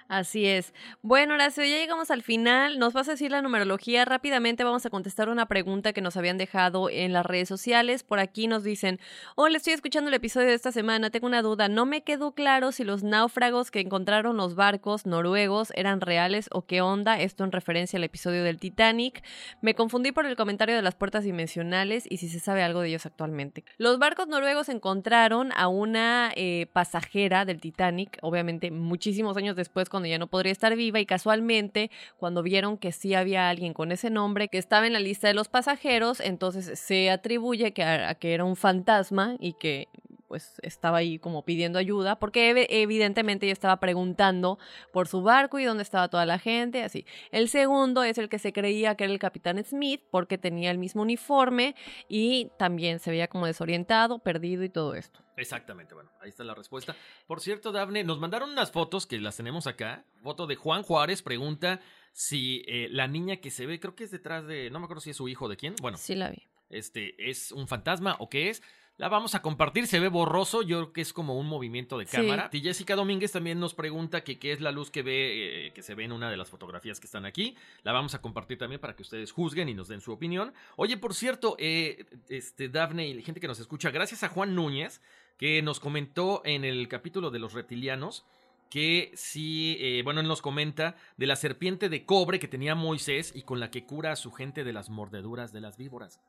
Así 0.10 0.46
es. 0.46 0.74
Bueno, 1.02 1.34
Horacio, 1.34 1.66
ya 1.66 1.78
llegamos 1.78 2.12
al 2.12 2.24
final. 2.24 2.80
Nos 2.80 2.94
vas 2.94 3.10
a 3.10 3.12
decir 3.12 3.30
la 3.30 3.42
numerología. 3.42 4.06
Rápidamente 4.06 4.64
vamos 4.64 4.86
a 4.86 4.90
contestar 4.90 5.28
una 5.28 5.48
pregunta 5.48 5.92
que 5.92 6.00
nos 6.00 6.16
habían 6.16 6.38
dejado 6.38 6.90
en 6.90 7.12
las 7.12 7.26
redes 7.26 7.50
sociales. 7.50 8.04
Por 8.04 8.20
aquí 8.20 8.48
nos 8.48 8.64
dicen, 8.64 9.02
hola, 9.36 9.58
estoy 9.58 9.74
escuchando 9.74 10.08
el 10.08 10.14
episodio 10.14 10.48
de 10.48 10.54
esta 10.54 10.72
semana. 10.72 11.10
Tengo 11.10 11.28
una 11.28 11.42
duda. 11.42 11.68
No 11.68 11.86
me 11.86 12.04
quedó 12.04 12.32
claro 12.32 12.72
si 12.72 12.86
los 12.86 13.04
náufragos 13.04 13.70
que 13.70 13.82
encontraron 13.82 14.38
los 14.38 14.56
barcos 14.56 15.06
noruegos 15.06 15.74
eran 15.76 16.00
reales 16.00 16.48
o 16.54 16.66
qué 16.66 16.80
onda. 16.80 17.20
Esto 17.20 17.44
en 17.44 17.52
referencia 17.52 17.98
al 17.98 18.06
episodio 18.06 18.46
del 18.46 18.60
Titanic. 18.60 19.24
Me 19.62 19.76
confundí 19.76 20.14
por 20.14 20.26
el 20.26 20.38
comentario 20.38 20.76
de 20.76 20.82
las 20.82 20.96
puertas 20.96 21.26
dimensionales 21.26 22.06
y 22.10 22.18
si 22.18 22.30
se 22.30 22.40
sabe 22.40 22.64
algo 22.64 22.80
de 22.80 22.90
ellos 22.90 23.06
actualmente. 23.06 23.66
Los 23.78 24.00
barcos 24.00 24.30
noruegos 24.30 24.70
encontraron 24.70 25.52
a 25.54 25.68
una 25.68 26.32
eh, 26.36 26.68
pasajera 26.72 27.44
del 27.44 27.60
Titanic, 27.60 28.18
obviamente 28.22 28.72
muchísimos 28.72 29.36
años 29.36 29.58
después 29.58 29.90
cuando 29.98 30.10
ya 30.10 30.20
no 30.20 30.28
podría 30.28 30.52
estar 30.52 30.76
viva 30.76 31.00
y 31.00 31.08
casualmente 31.08 31.90
cuando 32.18 32.44
vieron 32.44 32.78
que 32.78 32.92
sí 32.92 33.16
había 33.16 33.50
alguien 33.50 33.74
con 33.74 33.92
ese 33.92 34.12
nombre 34.12 34.48
que 34.48 34.60
estaba 34.60 34.86
en 34.86 34.94
la 34.94 35.00
lista 35.00 35.28
de 35.28 35.34
los 35.34 35.50
pasajeros, 35.50 36.20
entonces 36.20 36.80
se 36.80 37.10
atribuye 37.10 37.74
que, 37.74 37.82
a, 37.82 38.10
a 38.10 38.16
que 38.16 38.36
era 38.36 38.44
un 38.44 38.56
fantasma 38.56 39.36
y 39.40 39.54
que 39.54 39.88
pues 40.28 40.60
estaba 40.62 40.98
ahí 40.98 41.20
como 41.20 41.44
pidiendo 41.46 41.80
ayuda, 41.80 42.20
porque 42.20 42.52
ev- 42.54 42.68
evidentemente 42.70 43.46
ella 43.46 43.54
estaba 43.54 43.80
preguntando 43.80 44.60
por 44.92 45.08
su 45.08 45.22
barco 45.22 45.60
y 45.60 45.64
dónde 45.66 45.84
estaba 45.84 46.10
toda 46.10 46.26
la 46.26 46.38
gente, 46.40 46.84
así. 46.84 47.06
El 47.32 47.50
segundo 47.50 48.04
es 48.04 48.18
el 48.18 48.30
que 48.30 48.40
se 48.40 48.52
creía 48.54 48.96
que 48.96 49.06
era 49.06 49.14
el 49.14 49.20
capitán 49.20 49.64
Smith, 49.64 50.02
porque 50.12 50.38
tenía 50.38 50.72
el 50.72 50.78
mismo 50.78 51.02
uniforme 51.02 51.76
y 52.10 52.50
también 52.58 53.00
se 53.00 53.10
veía 53.12 53.28
como 53.28 53.46
desorientado, 53.46 54.20
perdido 54.20 54.64
y 54.64 54.70
todo 54.70 54.96
esto. 54.96 55.22
Exactamente, 55.38 55.94
bueno, 55.94 56.10
ahí 56.22 56.30
está 56.30 56.44
la 56.44 56.56
respuesta. 56.56 56.96
Por 57.28 57.42
cierto, 57.42 57.72
Dafne, 57.72 58.04
nos 58.04 58.20
mandaron 58.20 58.50
unas 58.50 58.72
fotos 58.72 59.06
que 59.06 59.20
las 59.20 59.38
tenemos 59.38 59.68
acá. 59.68 60.04
Foto 60.24 60.48
de 60.48 60.56
Juan 60.56 60.82
Juárez, 60.84 61.22
pregunta 61.22 61.80
si 62.12 62.64
eh, 62.68 62.88
la 62.90 63.08
niña 63.08 63.38
que 63.38 63.52
se 63.52 63.68
ve, 63.68 63.80
creo 63.80 63.96
que 63.96 64.04
es 64.04 64.12
detrás 64.12 64.48
de, 64.48 64.70
no 64.72 64.80
me 64.80 64.86
acuerdo 64.86 65.02
si 65.02 65.12
es 65.12 65.18
su 65.18 65.28
hijo 65.30 65.48
de 65.48 65.56
quién. 65.56 65.76
Bueno, 65.82 65.98
Sí 65.98 66.16
la 66.16 66.30
vi. 66.30 66.42
este, 66.70 67.30
es 67.30 67.52
un 67.52 67.68
fantasma 67.68 68.16
o 68.20 68.30
qué 68.30 68.50
es. 68.50 68.64
La 68.98 69.10
vamos 69.10 69.36
a 69.36 69.44
compartir, 69.44 69.86
se 69.86 70.00
ve 70.00 70.08
borroso, 70.10 70.64
yo 70.64 70.78
creo 70.80 70.94
que 70.94 71.02
es 71.02 71.14
como 71.14 71.38
un 71.38 71.46
movimiento 71.48 72.00
de 72.00 72.08
Sí. 72.08 72.18
cámara. 72.18 72.50
Y 72.52 72.62
Jessica 72.62 72.96
Domínguez 72.96 73.32
también 73.32 73.60
nos 73.60 73.76
pregunta 73.76 74.24
que 74.24 74.40
qué 74.40 74.52
es 74.52 74.60
la 74.60 74.72
luz 74.72 74.90
que 74.90 75.04
ve, 75.04 75.68
eh, 75.68 75.74
que 75.74 75.84
se 75.84 75.94
ve 75.94 76.06
en 76.06 76.12
una 76.12 76.32
de 76.32 76.38
las 76.38 76.50
fotografías 76.50 77.00
que 77.00 77.06
están 77.06 77.24
aquí. 77.24 77.56
La 77.84 77.92
vamos 77.92 78.16
a 78.16 78.22
compartir 78.22 78.58
también 78.58 78.82
para 78.82 78.96
que 78.96 79.04
ustedes 79.04 79.32
juzguen 79.32 79.70
y 79.70 79.76
nos 79.76 79.88
den 79.88 80.02
su 80.02 80.12
opinión. 80.12 80.52
Oye, 80.78 80.98
por 80.98 81.14
cierto, 81.14 81.56
eh, 81.60 82.06
este, 82.28 82.70
Dafne 82.70 83.08
y 83.08 83.14
la 83.14 83.22
gente 83.22 83.40
que 83.40 83.48
nos 83.48 83.60
escucha, 83.60 83.92
gracias 83.92 84.24
a 84.24 84.30
Juan 84.30 84.56
Núñez, 84.56 85.00
que 85.38 85.62
nos 85.62 85.80
comentó 85.80 86.42
en 86.44 86.66
el 86.66 86.88
capítulo 86.88 87.30
de 87.30 87.38
los 87.38 87.54
reptilianos 87.54 88.26
que 88.72 89.12
sí, 89.16 89.78
eh, 89.80 90.02
bueno, 90.04 90.20
él 90.20 90.28
nos 90.28 90.42
comenta 90.42 90.96
de 91.16 91.26
la 91.28 91.36
serpiente 91.38 91.88
de 91.88 92.04
cobre 92.04 92.38
que 92.40 92.50
tenía 92.50 92.76
Moisés 92.76 93.32
y 93.34 93.44
con 93.44 93.60
la 93.62 93.72
que 93.72 93.86
cura 93.86 94.12
a 94.12 94.16
su 94.18 94.32
gente 94.32 94.64
de 94.66 94.74
las 94.74 94.90
mordeduras 94.90 95.54
de 95.54 95.62
las 95.62 95.78
víboras. 95.78 96.20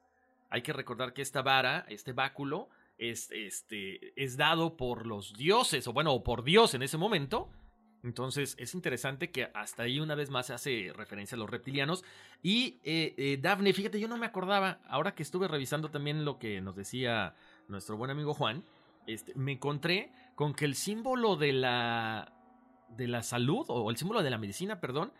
Hay 0.51 0.63
que 0.63 0.73
recordar 0.73 1.13
que 1.13 1.23
esta 1.23 1.43
vara, 1.43 1.85
este 1.89 2.13
báculo, 2.13 2.69
es, 2.97 3.31
este, 3.31 4.13
es 4.23 4.37
dado 4.37 4.77
por 4.77 5.07
los 5.07 5.35
dioses, 5.35 5.87
o 5.87 5.93
bueno, 5.93 6.23
por 6.23 6.43
Dios 6.43 6.75
en 6.75 6.83
ese 6.83 6.99
momento, 6.99 7.51
Entonces 8.05 8.55
es 8.59 8.75
interesante 8.75 9.31
que 9.33 9.51
hasta 9.55 9.83
ahí 9.83 9.99
una 9.99 10.15
vez 10.15 10.31
más 10.31 10.47
se 10.47 10.55
hace 10.55 10.93
referencia 10.95 11.35
a 11.35 11.39
los 11.39 11.51
reptilianos. 11.51 12.05
Y 12.43 12.79
eh, 12.85 13.15
eh, 13.19 13.39
Dafne, 13.41 13.73
fíjate, 13.73 13.99
yo 13.99 14.07
no 14.07 14.17
me 14.17 14.27
acordaba, 14.27 14.81
ahora 14.89 15.15
que 15.17 15.25
estuve 15.25 15.49
revisando 15.49 15.91
también 15.91 16.25
lo 16.25 16.39
que 16.39 16.61
nos 16.61 16.77
decía 16.77 17.35
nuestro 17.67 17.97
buen 17.97 18.11
amigo 18.11 18.35
Juan, 18.35 18.65
este, 19.09 19.35
me 19.35 19.53
encontré 19.53 20.13
con 20.37 20.55
que 20.55 20.65
el 20.65 20.75
símbolo 20.77 21.37
de 21.37 21.53
la, 21.53 22.33
de 22.97 23.09
la 23.09 23.23
salud, 23.23 23.65
o 23.69 23.91
el 23.91 23.97
símbolo 23.97 24.23
de 24.23 24.31
la 24.31 24.39
medicina, 24.39 24.81
perdón, 24.81 25.13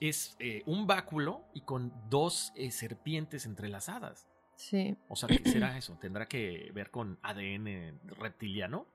es 0.00 0.36
eh, 0.40 0.62
un 0.66 0.86
báculo 0.86 1.44
y 1.54 1.62
con 1.62 1.92
dos 2.10 2.52
eh, 2.56 2.70
serpientes 2.70 3.46
entrelazadas. 3.46 4.27
Sí. 4.58 4.96
O 5.08 5.14
sea, 5.14 5.28
¿qué 5.28 5.48
será 5.48 5.78
eso? 5.78 5.96
¿Tendrá 6.00 6.26
que 6.26 6.70
ver 6.74 6.90
con 6.90 7.18
ADN 7.22 8.00
reptiliano? 8.18 8.86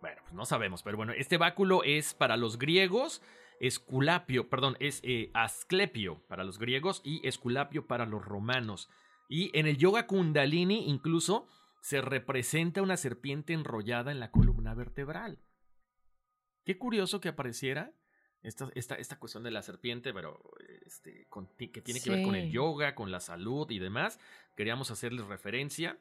Bueno, 0.00 0.20
pues 0.22 0.34
no 0.34 0.44
sabemos, 0.46 0.82
pero 0.82 0.96
bueno, 0.96 1.12
este 1.12 1.36
báculo 1.36 1.82
es 1.84 2.14
para 2.14 2.36
los 2.36 2.58
griegos, 2.58 3.22
esculapio, 3.60 4.48
perdón, 4.48 4.76
es 4.80 5.00
eh, 5.02 5.30
asclepio 5.34 6.24
para 6.28 6.44
los 6.44 6.58
griegos 6.58 7.02
y 7.04 7.26
esculapio 7.26 7.86
para 7.86 8.06
los 8.06 8.24
romanos. 8.24 8.88
Y 9.28 9.56
en 9.58 9.66
el 9.66 9.78
yoga 9.78 10.06
kundalini 10.06 10.88
incluso 10.88 11.48
se 11.80 12.00
representa 12.00 12.82
una 12.82 12.96
serpiente 12.96 13.52
enrollada 13.52 14.12
en 14.12 14.20
la 14.20 14.30
columna 14.30 14.74
vertebral. 14.74 15.40
Qué 16.64 16.78
curioso 16.78 17.20
que 17.20 17.30
apareciera 17.30 17.92
esta, 18.42 18.68
esta, 18.74 18.94
esta 18.96 19.18
cuestión 19.18 19.42
de 19.44 19.50
la 19.50 19.62
serpiente, 19.62 20.12
pero 20.12 20.40
este, 20.84 21.26
con- 21.28 21.46
que 21.56 21.68
tiene 21.80 22.00
que 22.00 22.10
ver 22.10 22.22
con 22.24 22.34
el 22.34 22.50
yoga, 22.50 22.94
con 22.94 23.10
la 23.10 23.20
salud 23.20 23.70
y 23.70 23.78
demás. 23.78 24.18
Queríamos 24.56 24.90
hacerles 24.90 25.26
referencia 25.26 25.96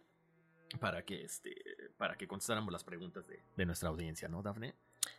para 0.80 1.03
que, 1.03 1.23
este, 1.23 1.55
para 1.97 2.15
que 2.15 2.27
contestáramos 2.27 2.72
las 2.72 2.84
preguntas 2.84 3.27
de, 3.27 3.43
de 3.57 3.65
nuestra 3.65 3.89
audiencia, 3.89 4.27
¿no, 4.27 4.41
Dafne? 4.41 4.73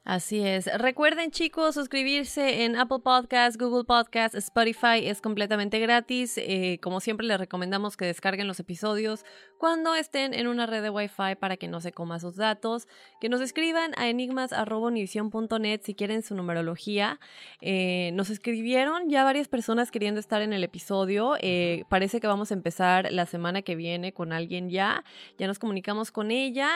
Así 0.05 0.41
es. 0.41 0.67
Recuerden, 0.81 1.31
chicos, 1.31 1.77
suscribirse 1.77 2.65
en 2.65 2.75
Apple 2.75 2.99
Podcasts, 3.05 3.57
Google 3.57 3.85
Podcasts, 3.85 4.37
Spotify. 4.37 4.99
Es 5.07 5.21
completamente 5.21 5.79
gratis. 5.79 6.39
Eh, 6.39 6.81
como 6.83 6.99
siempre, 6.99 7.25
les 7.25 7.39
recomendamos 7.39 7.97
que 7.97 8.07
descarguen 8.07 8.49
los 8.49 8.59
episodios 8.59 9.25
cuando 9.59 9.95
estén 9.95 10.35
en 10.35 10.49
una 10.49 10.67
red 10.67 10.83
de 10.83 10.91
Wi-Fi 10.91 11.37
para 11.39 11.57
que 11.57 11.69
no 11.69 11.81
se 11.81 11.93
coma 11.93 12.19
sus 12.19 12.35
datos. 12.35 12.89
Que 13.21 13.29
nos 13.29 13.41
escriban 13.41 13.93
a 13.97 14.09
enigmas.univision.net 14.09 15.83
si 15.85 15.95
quieren 15.95 16.25
su 16.25 16.35
numerología. 16.35 17.21
Eh, 17.61 18.11
nos 18.15 18.29
escribieron 18.29 19.09
ya 19.09 19.23
varias 19.23 19.47
personas 19.47 19.93
queriendo 19.93 20.19
estar 20.19 20.43
en 20.43 20.53
el 20.53 20.65
episodio. 20.65 21.37
Eh, 21.39 21.85
parece 21.89 22.21
que 22.21 22.27
vamos 22.27 22.51
a 22.51 22.55
empezar 22.55 23.13
la 23.13 23.27
semana 23.27 23.63
que 23.63 23.77
viene 23.77 24.13
con 24.13 24.33
alguien 24.33 24.69
ya. 24.69 25.05
Ya 25.39 25.47
nos 25.47 25.61
comunicamos 25.61 26.11
con 26.11 26.33
ella. 26.33 26.71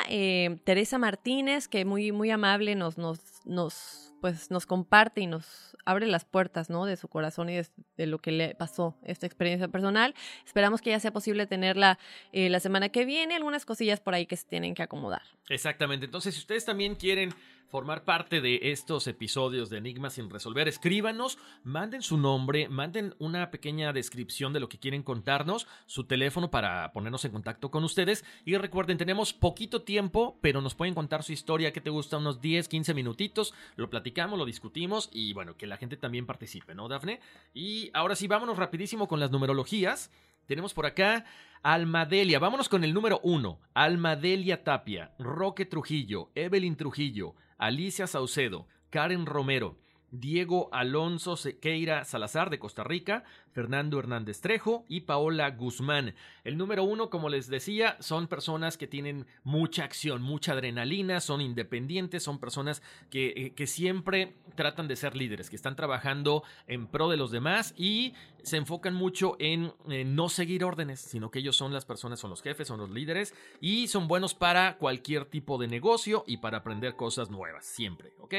Teresa 0.63 0.99
Martínez, 0.99 1.67
que 1.67 1.85
muy, 1.85 2.13
muy 2.13 2.31
amable 2.31 2.77
nos, 2.77 2.96
nos, 2.97 3.21
nos, 3.45 4.13
pues, 4.21 4.51
nos 4.51 4.67
comparte 4.67 5.21
y 5.21 5.27
nos 5.27 5.77
abre 5.85 6.07
las 6.07 6.25
puertas 6.25 6.71
¿no? 6.71 6.85
de 6.85 6.97
su 6.97 7.09
corazón 7.09 7.49
y 7.49 7.57
de, 7.57 7.67
de 7.97 8.07
lo 8.07 8.19
que 8.19 8.33
le 8.33 8.55
pasó 8.55 8.97
esta 9.03 9.27
experiencia 9.27 9.69
personal. 9.69 10.15
Esperamos 10.45 10.81
que 10.81 10.91
ya 10.91 11.01
sea 11.01 11.13
posible 11.13 11.47
tenerla 11.47 11.99
eh, 12.33 12.49
la 12.49 12.61
semana 12.61 12.89
que 12.89 13.05
viene. 13.05 13.37
Algunas 13.37 13.65
cosillas 13.65 14.01
por 14.01 14.15
ahí 14.15 14.27
que 14.27 14.37
se 14.37 14.47
tienen 14.47 14.75
que 14.75 14.83
acomodar. 14.83 15.23
Exactamente. 15.49 16.07
Entonces, 16.07 16.35
si 16.35 16.41
ustedes 16.41 16.65
también 16.65 16.95
quieren 16.95 17.35
formar 17.69 18.05
parte 18.05 18.41
de 18.41 18.59
estos 18.63 19.07
episodios 19.07 19.71
de 19.71 19.79
Enigmas 19.79 20.15
sin 20.15 20.31
resolver, 20.31 20.69
escríbanos, 20.69 21.39
manden 21.65 22.03
su 22.03 22.17
nombre, 22.17 22.69
manden 22.69 23.15
una 23.19 23.51
pequeña 23.51 23.93
descripción 23.93 24.53
de 24.53 24.61
lo 24.61 24.69
que 24.69 24.79
quieren 24.79 25.03
contarnos, 25.03 25.67
su 25.87 26.05
teléfono 26.05 26.51
para 26.51 26.93
ponernos 26.93 27.25
en 27.25 27.33
contacto 27.33 27.71
con 27.71 27.85
ustedes. 27.85 28.25
Y 28.45 28.57
recuerden, 28.57 28.99
tenemos 28.99 29.33
poquito 29.33 29.83
tiempo, 29.83 30.39
pero 30.41 30.61
nos 30.61 30.75
pueden 30.75 30.95
contar 30.95 31.23
su 31.23 31.33
historia 31.33 31.73
que 31.73 31.81
te 31.81 31.91
gusta, 31.91 32.19
unos 32.19 32.41
10, 32.41 32.69
15 32.69 32.95
minutitos. 32.95 33.55
Lo 33.77 33.91
platicamos, 33.91 34.39
lo 34.39 34.45
discutimos 34.45 35.11
y 35.13 35.33
bueno, 35.33 35.57
que 35.57 35.67
la 35.67 35.77
gente 35.77 35.97
también 35.97 36.27
participe, 36.27 36.75
¿no, 36.75 36.89
Dafne? 36.89 37.21
Y 37.53 37.91
ahora 37.95 38.17
sí, 38.17 38.27
vámonos 38.27 38.57
rapidísimo 38.59 39.09
con 39.09 39.21
las 39.21 39.31
numerologías. 39.31 40.11
Tenemos 40.47 40.75
por 40.75 40.87
acá 40.87 41.25
Almadelia. 41.63 42.39
Vámonos 42.39 42.69
con 42.69 42.85
el 42.85 42.95
número 42.95 43.21
uno. 43.25 43.59
Almadelia 43.75 44.63
Tapia, 44.63 45.13
Roque 45.19 45.67
Trujillo, 45.67 46.31
Evelyn 46.37 46.77
Trujillo, 46.77 47.35
Alicia 47.59 48.07
Saucedo, 48.07 48.67
Karen 48.91 49.27
Romero, 49.27 49.79
Diego 50.11 50.69
Alonso 50.73 51.37
Sequeira 51.37 52.05
Salazar 52.05 52.51
de 52.51 52.59
Costa 52.59 52.85
Rica, 52.85 53.25
Fernando 53.57 53.99
Hernández 53.99 54.43
Trejo 54.43 54.85
y 54.87 55.01
Paola 55.01 55.51
Guzmán. 55.53 56.15
El 56.45 56.59
número 56.59 56.85
uno, 56.85 57.09
como 57.09 57.31
les 57.31 57.49
decía, 57.49 57.97
son 58.01 58.27
personas 58.27 58.77
que 58.77 58.87
tienen 58.87 59.27
mucha 59.45 59.83
acción, 59.83 60.21
mucha 60.21 60.53
adrenalina, 60.53 61.23
son 61.23 61.41
independientes, 61.41 62.23
son 62.23 62.39
personas 62.39 62.83
que, 63.09 63.29
eh, 63.29 63.55
que 63.55 63.67
siempre 63.67 64.37
tratan 64.57 64.89
de 64.89 64.97
ser 64.97 65.17
líderes, 65.17 65.49
que 65.49 65.57
están 65.57 65.75
trabajando 65.75 66.43
en 66.67 66.87
pro 66.87 67.09
de 67.09 67.17
los 67.17 67.31
demás 67.31 67.73
y 67.79 68.13
se 68.43 68.59
enfocan 68.59 68.93
mucho 68.93 69.37
en, 69.39 69.73
en 69.89 70.15
no 70.15 70.29
seguir 70.29 70.63
órdenes, 70.63 71.01
sino 71.01 71.31
que 71.31 71.39
ellos 71.39 71.57
son 71.57 71.73
las 71.73 71.87
personas, 71.87 72.21
son 72.21 72.29
los 72.29 72.43
jefes, 72.43 72.69
son 72.69 72.79
los 72.79 72.91
líderes 72.91 73.33
y 73.63 73.89
son 73.89 74.07
buenos 74.07 74.35
para 74.35 74.77
cualquier 74.77 75.25
tipo 75.25 75.57
de 75.57 75.67
negocio 75.67 76.25
y 76.27 76.37
para 76.37 76.59
aprender 76.59 76.95
cosas 76.95 77.31
nuevas, 77.31 77.65
siempre, 77.65 78.13
¿ok? 78.21 78.35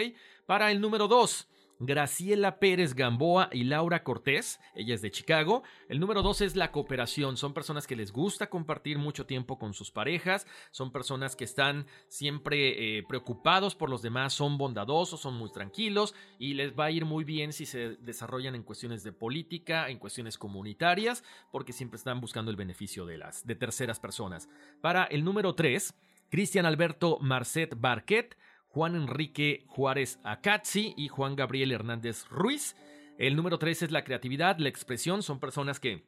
Para 0.45 0.69
el 0.69 0.80
número 0.80 1.07
dos. 1.07 1.48
Graciela 1.80 2.60
Pérez 2.60 2.95
Gamboa 2.95 3.49
y 3.52 3.64
Laura 3.64 4.04
Cortés, 4.04 4.60
ella 4.74 4.95
es 4.95 5.02
de 5.02 5.12
Chicago. 5.12 5.64
El 5.90 5.99
número 5.99 6.24
dos 6.24 6.41
es 6.41 6.56
la 6.56 6.72
cooperación. 6.72 7.38
Son 7.38 7.54
personas 7.54 7.86
que 7.86 7.95
les 7.95 8.12
gusta 8.12 8.49
compartir 8.49 8.98
mucho 8.98 9.26
tiempo 9.26 9.60
con 9.60 9.74
sus 9.74 9.91
parejas, 9.91 10.48
son 10.72 10.91
personas 10.91 11.36
que 11.36 11.44
están 11.44 11.86
siempre 12.08 12.98
eh, 12.98 13.04
preocupados 13.04 13.76
por 13.76 13.90
los 13.90 14.02
demás, 14.02 14.34
son 14.34 14.58
bondadosos, 14.58 15.22
son 15.22 15.36
muy 15.36 15.52
tranquilos 15.52 16.16
y 16.40 16.56
les 16.56 16.78
va 16.78 16.86
a 16.86 16.91
ir 16.91 17.06
muy 17.06 17.24
bien 17.24 17.54
si 17.54 17.66
se 17.66 17.95
desarrollan 17.98 18.56
en 18.56 18.64
cuestiones 18.64 19.04
de 19.04 19.12
política, 19.12 19.90
en 19.90 19.99
cuestiones 19.99 20.38
comunitarias, 20.38 21.24
porque 21.52 21.74
siempre 21.74 21.98
están 21.98 22.20
buscando 22.22 22.49
el 22.49 22.58
beneficio 22.58 23.06
de 23.06 23.18
las 23.20 23.45
de 23.45 23.56
terceras 23.56 23.99
personas. 23.99 24.49
Para 24.82 25.04
el 25.06 25.24
número 25.24 25.54
tres, 25.54 25.94
Cristian 26.30 26.66
Alberto 26.66 27.20
Marcet 27.22 27.76
Barquet. 27.80 28.36
Juan 28.78 28.95
Enrique 28.95 29.64
Juárez 29.66 30.20
Acazzi 30.24 30.94
y 30.95 31.08
Juan 31.08 31.36
Gabriel 31.36 31.72
Hernández 31.72 32.28
Ruiz. 32.30 32.76
El 33.18 33.36
número 33.36 33.58
tres 33.58 33.82
es 33.82 33.90
la 33.90 34.04
creatividad, 34.04 34.60
la 34.60 34.70
expresión. 34.70 35.24
Son 35.24 35.40
personas 35.40 35.80
que 35.80 36.06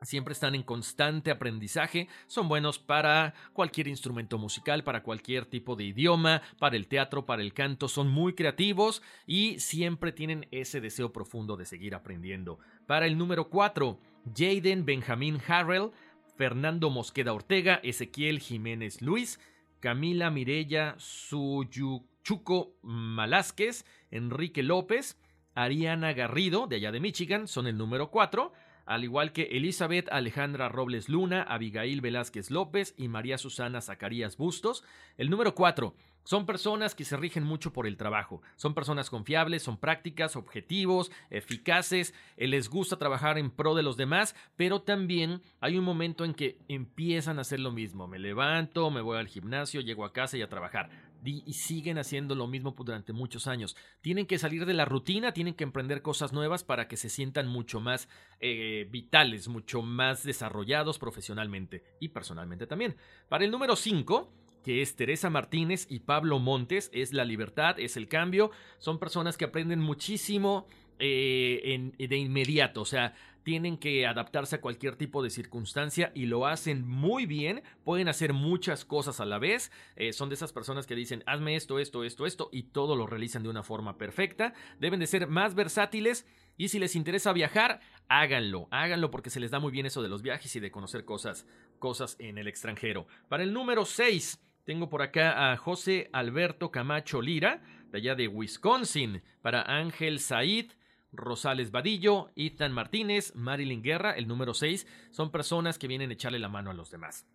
siempre 0.00 0.32
están 0.32 0.54
en 0.54 0.62
constante 0.62 1.30
aprendizaje. 1.30 2.08
Son 2.26 2.48
buenos 2.48 2.78
para 2.78 3.34
cualquier 3.52 3.88
instrumento 3.88 4.38
musical, 4.38 4.84
para 4.84 5.02
cualquier 5.02 5.44
tipo 5.44 5.76
de 5.76 5.84
idioma, 5.84 6.40
para 6.58 6.76
el 6.76 6.88
teatro, 6.88 7.26
para 7.26 7.42
el 7.42 7.52
canto. 7.52 7.88
Son 7.88 8.08
muy 8.08 8.32
creativos 8.32 9.02
y 9.26 9.60
siempre 9.60 10.10
tienen 10.10 10.48
ese 10.50 10.80
deseo 10.80 11.12
profundo 11.12 11.58
de 11.58 11.66
seguir 11.66 11.94
aprendiendo. 11.94 12.58
Para 12.86 13.04
el 13.04 13.18
número 13.18 13.50
cuatro, 13.50 14.00
Jaden 14.34 14.86
Benjamín 14.86 15.42
Harrell, 15.46 15.90
Fernando 16.38 16.88
Mosqueda 16.88 17.34
Ortega, 17.34 17.80
Ezequiel 17.82 18.38
Jiménez 18.38 19.02
Luis. 19.02 19.38
Camila 19.80 20.30
Mirella 20.30 20.94
Suyuchuco 20.98 22.76
Malásquez, 22.82 23.84
Enrique 24.10 24.62
López, 24.62 25.18
Ariana 25.54 26.12
Garrido, 26.12 26.66
de 26.66 26.76
allá 26.76 26.92
de 26.92 27.00
Michigan, 27.00 27.48
son 27.48 27.66
el 27.66 27.76
número 27.76 28.10
4, 28.10 28.52
al 28.86 29.04
igual 29.04 29.32
que 29.32 29.42
Elizabeth 29.52 30.08
Alejandra 30.10 30.68
Robles 30.68 31.08
Luna, 31.08 31.42
Abigail 31.42 32.00
Velázquez 32.00 32.50
López 32.50 32.94
y 32.96 33.08
María 33.08 33.36
Susana 33.36 33.82
Zacarías 33.82 34.38
Bustos. 34.38 34.82
El 35.18 35.28
número 35.28 35.54
4. 35.54 35.94
Son 36.28 36.44
personas 36.44 36.94
que 36.94 37.06
se 37.06 37.16
rigen 37.16 37.42
mucho 37.42 37.72
por 37.72 37.86
el 37.86 37.96
trabajo. 37.96 38.42
Son 38.56 38.74
personas 38.74 39.08
confiables, 39.08 39.62
son 39.62 39.78
prácticas, 39.78 40.36
objetivos, 40.36 41.10
eficaces. 41.30 42.12
eh, 42.36 42.46
Les 42.46 42.68
gusta 42.68 42.98
trabajar 42.98 43.38
en 43.38 43.50
pro 43.50 43.74
de 43.74 43.82
los 43.82 43.96
demás, 43.96 44.36
pero 44.54 44.82
también 44.82 45.40
hay 45.58 45.78
un 45.78 45.86
momento 45.86 46.26
en 46.26 46.34
que 46.34 46.58
empiezan 46.68 47.38
a 47.38 47.40
hacer 47.40 47.60
lo 47.60 47.72
mismo. 47.72 48.06
Me 48.08 48.18
levanto, 48.18 48.90
me 48.90 49.00
voy 49.00 49.16
al 49.16 49.26
gimnasio, 49.26 49.80
llego 49.80 50.04
a 50.04 50.12
casa 50.12 50.36
y 50.36 50.42
a 50.42 50.50
trabajar. 50.50 50.90
Y, 51.24 51.50
siguen 51.54 51.96
haciendo 51.96 52.34
lo 52.34 52.46
mismo 52.46 52.74
durante 52.78 53.14
muchos 53.14 53.46
años. 53.46 53.74
Tienen 54.02 54.26
que 54.26 54.38
salir 54.38 54.66
de 54.66 54.74
la 54.74 54.84
rutina, 54.84 55.32
tienen 55.32 55.54
que 55.54 55.64
emprender 55.64 56.02
cosas 56.02 56.34
nuevas 56.34 56.62
para 56.62 56.88
que 56.88 56.98
se 56.98 57.08
sientan 57.08 57.48
mucho 57.48 57.80
más 57.80 58.06
eh, 58.40 58.86
vitales, 58.90 59.48
mucho 59.48 59.80
más 59.80 60.24
desarrollados 60.24 60.98
profesionalmente 60.98 61.84
y 62.00 62.08
personalmente 62.08 62.66
también. 62.66 62.96
Para 63.30 63.46
el 63.46 63.50
número 63.50 63.76
5 63.76 64.30
que 64.62 64.82
es 64.82 64.96
Teresa 64.96 65.30
Martínez 65.30 65.86
y 65.88 66.00
Pablo 66.00 66.38
Montes, 66.38 66.90
es 66.92 67.12
la 67.12 67.24
libertad, 67.24 67.78
es 67.78 67.96
el 67.96 68.08
cambio, 68.08 68.50
son 68.78 68.98
personas 68.98 69.36
que 69.36 69.44
aprenden 69.44 69.80
muchísimo 69.80 70.66
eh, 70.98 71.92
de 71.96 72.16
inmediato, 72.16 72.82
o 72.82 72.84
sea, 72.84 73.14
tienen 73.48 73.78
que 73.78 74.06
adaptarse 74.06 74.56
a 74.56 74.60
cualquier 74.60 74.96
tipo 74.96 75.22
de 75.22 75.30
circunstancia 75.30 76.12
y 76.14 76.26
lo 76.26 76.46
hacen 76.46 76.86
muy 76.86 77.24
bien, 77.24 77.62
pueden 77.82 78.08
hacer 78.08 78.34
muchas 78.34 78.84
cosas 78.84 79.20
a 79.20 79.24
la 79.24 79.38
vez, 79.38 79.72
eh, 79.96 80.12
son 80.12 80.28
de 80.28 80.34
esas 80.34 80.52
personas 80.52 80.86
que 80.86 80.94
dicen, 80.94 81.22
hazme 81.24 81.56
esto, 81.56 81.78
esto, 81.78 82.04
esto, 82.04 82.26
esto, 82.26 82.50
y 82.52 82.64
todo 82.64 82.94
lo 82.94 83.06
realizan 83.06 83.42
de 83.42 83.48
una 83.48 83.62
forma 83.62 83.96
perfecta, 83.96 84.52
deben 84.80 85.00
de 85.00 85.06
ser 85.06 85.28
más 85.28 85.54
versátiles 85.54 86.26
y 86.58 86.68
si 86.68 86.78
les 86.78 86.94
interesa 86.94 87.32
viajar, 87.32 87.80
háganlo, 88.08 88.68
háganlo 88.70 89.10
porque 89.10 89.30
se 89.30 89.40
les 89.40 89.50
da 89.50 89.60
muy 89.60 89.72
bien 89.72 89.86
eso 89.86 90.02
de 90.02 90.08
los 90.08 90.20
viajes 90.20 90.54
y 90.56 90.60
de 90.60 90.70
conocer 90.70 91.06
cosas, 91.06 91.46
cosas 91.78 92.16
en 92.18 92.36
el 92.36 92.48
extranjero. 92.48 93.06
Para 93.28 93.44
el 93.44 93.54
número 93.54 93.86
6, 93.86 94.40
tengo 94.68 94.90
por 94.90 95.00
acá 95.00 95.50
a 95.50 95.56
José 95.56 96.10
Alberto 96.12 96.70
Camacho 96.70 97.22
Lira. 97.22 97.62
de 97.90 97.96
allá 97.96 98.14
de 98.14 98.28
Wisconsin. 98.28 99.22
Para 99.40 99.62
Ángel 99.62 100.20
Said, 100.20 100.72
Rosales 101.10 101.70
Vadillo, 101.70 102.30
Ethan 102.36 102.72
Martínez, 102.72 103.34
Marilyn 103.34 103.82
Guerra, 103.82 104.12
el 104.12 104.28
número 104.28 104.52
6, 104.52 104.86
son 105.10 105.30
personas 105.30 105.78
que 105.78 105.88
vienen 105.88 106.10
a 106.10 106.12
echarle 106.12 106.38
la 106.38 106.50
mano 106.50 106.70
a 106.70 106.74
los 106.74 106.90
demás. 106.90 107.26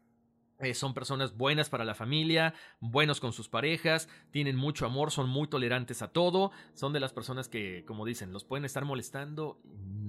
Eh, 0.64 0.74
son 0.74 0.94
personas 0.94 1.36
buenas 1.36 1.70
para 1.70 1.84
la 1.84 1.94
familia, 1.94 2.54
buenos 2.80 3.20
con 3.20 3.34
sus 3.34 3.50
parejas, 3.50 4.08
tienen 4.32 4.56
mucho 4.56 4.86
amor, 4.86 5.12
son 5.12 5.30
muy 5.30 5.48
tolerantes 5.48 6.02
a 6.02 6.08
todo, 6.08 6.52
son 6.74 6.94
de 6.94 7.02
las 7.02 7.12
personas 7.12 7.50
que, 7.50 7.84
como 7.86 8.06
dicen, 8.06 8.32
los 8.32 8.46
pueden 8.46 8.64
estar 8.64 8.86
molestando, 8.86 9.60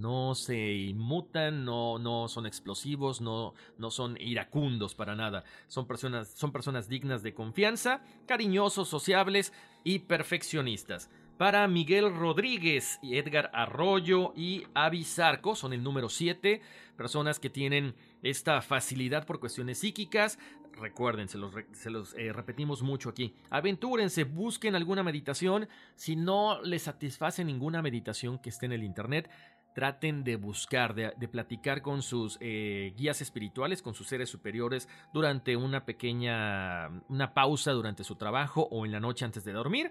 no 0.04 0.34
se 0.34 0.74
inmutan, 0.74 1.64
no, 1.64 1.98
no 1.98 2.28
son 2.28 2.46
explosivos, 2.46 3.20
no, 3.20 3.54
no 3.78 3.90
son 3.90 4.16
iracundos 4.20 4.94
para 4.94 5.16
nada. 5.16 5.44
Son 5.66 5.86
personas, 5.86 6.28
son 6.28 6.52
personas 6.52 6.88
dignas 6.88 7.22
de 7.22 7.34
confianza, 7.34 8.02
cariñosos, 8.26 8.88
sociables 8.88 9.52
y 9.82 10.00
perfeccionistas. 10.00 11.10
Para 11.38 11.66
Miguel 11.66 12.14
Rodríguez, 12.14 13.00
y 13.02 13.18
Edgar 13.18 13.50
Arroyo 13.52 14.32
y 14.36 14.64
Avi 14.72 15.02
Zarco 15.02 15.56
son 15.56 15.72
el 15.72 15.82
número 15.82 16.08
7, 16.08 16.60
personas 16.96 17.40
que 17.40 17.50
tienen 17.50 17.96
esta 18.22 18.62
facilidad 18.62 19.26
por 19.26 19.40
cuestiones 19.40 19.78
psíquicas. 19.78 20.38
Recuerden, 20.80 21.28
se 21.28 21.38
los, 21.38 22.14
eh, 22.14 22.32
repetimos 22.32 22.82
mucho 22.82 23.08
aquí. 23.08 23.34
Aventúrense, 23.50 24.22
busquen 24.22 24.76
alguna 24.76 25.02
meditación. 25.02 25.68
Si 25.96 26.14
no 26.14 26.62
les 26.62 26.82
satisface 26.82 27.44
ninguna 27.44 27.82
meditación 27.82 28.38
que 28.38 28.50
esté 28.50 28.66
en 28.66 28.72
el 28.72 28.84
internet, 28.84 29.28
traten 29.74 30.22
de 30.22 30.36
buscar, 30.36 30.94
de, 30.94 31.12
de 31.16 31.28
platicar 31.28 31.82
con 31.82 32.02
sus 32.02 32.38
eh, 32.40 32.94
guías 32.96 33.20
espirituales, 33.20 33.82
con 33.82 33.94
sus 33.94 34.06
seres 34.06 34.30
superiores 34.30 34.88
durante 35.12 35.56
una 35.56 35.84
pequeña, 35.84 36.88
una 37.08 37.34
pausa 37.34 37.72
durante 37.72 38.04
su 38.04 38.14
trabajo 38.14 38.68
o 38.70 38.86
en 38.86 38.92
la 38.92 39.00
noche 39.00 39.24
antes 39.24 39.44
de 39.44 39.52
dormir. 39.52 39.90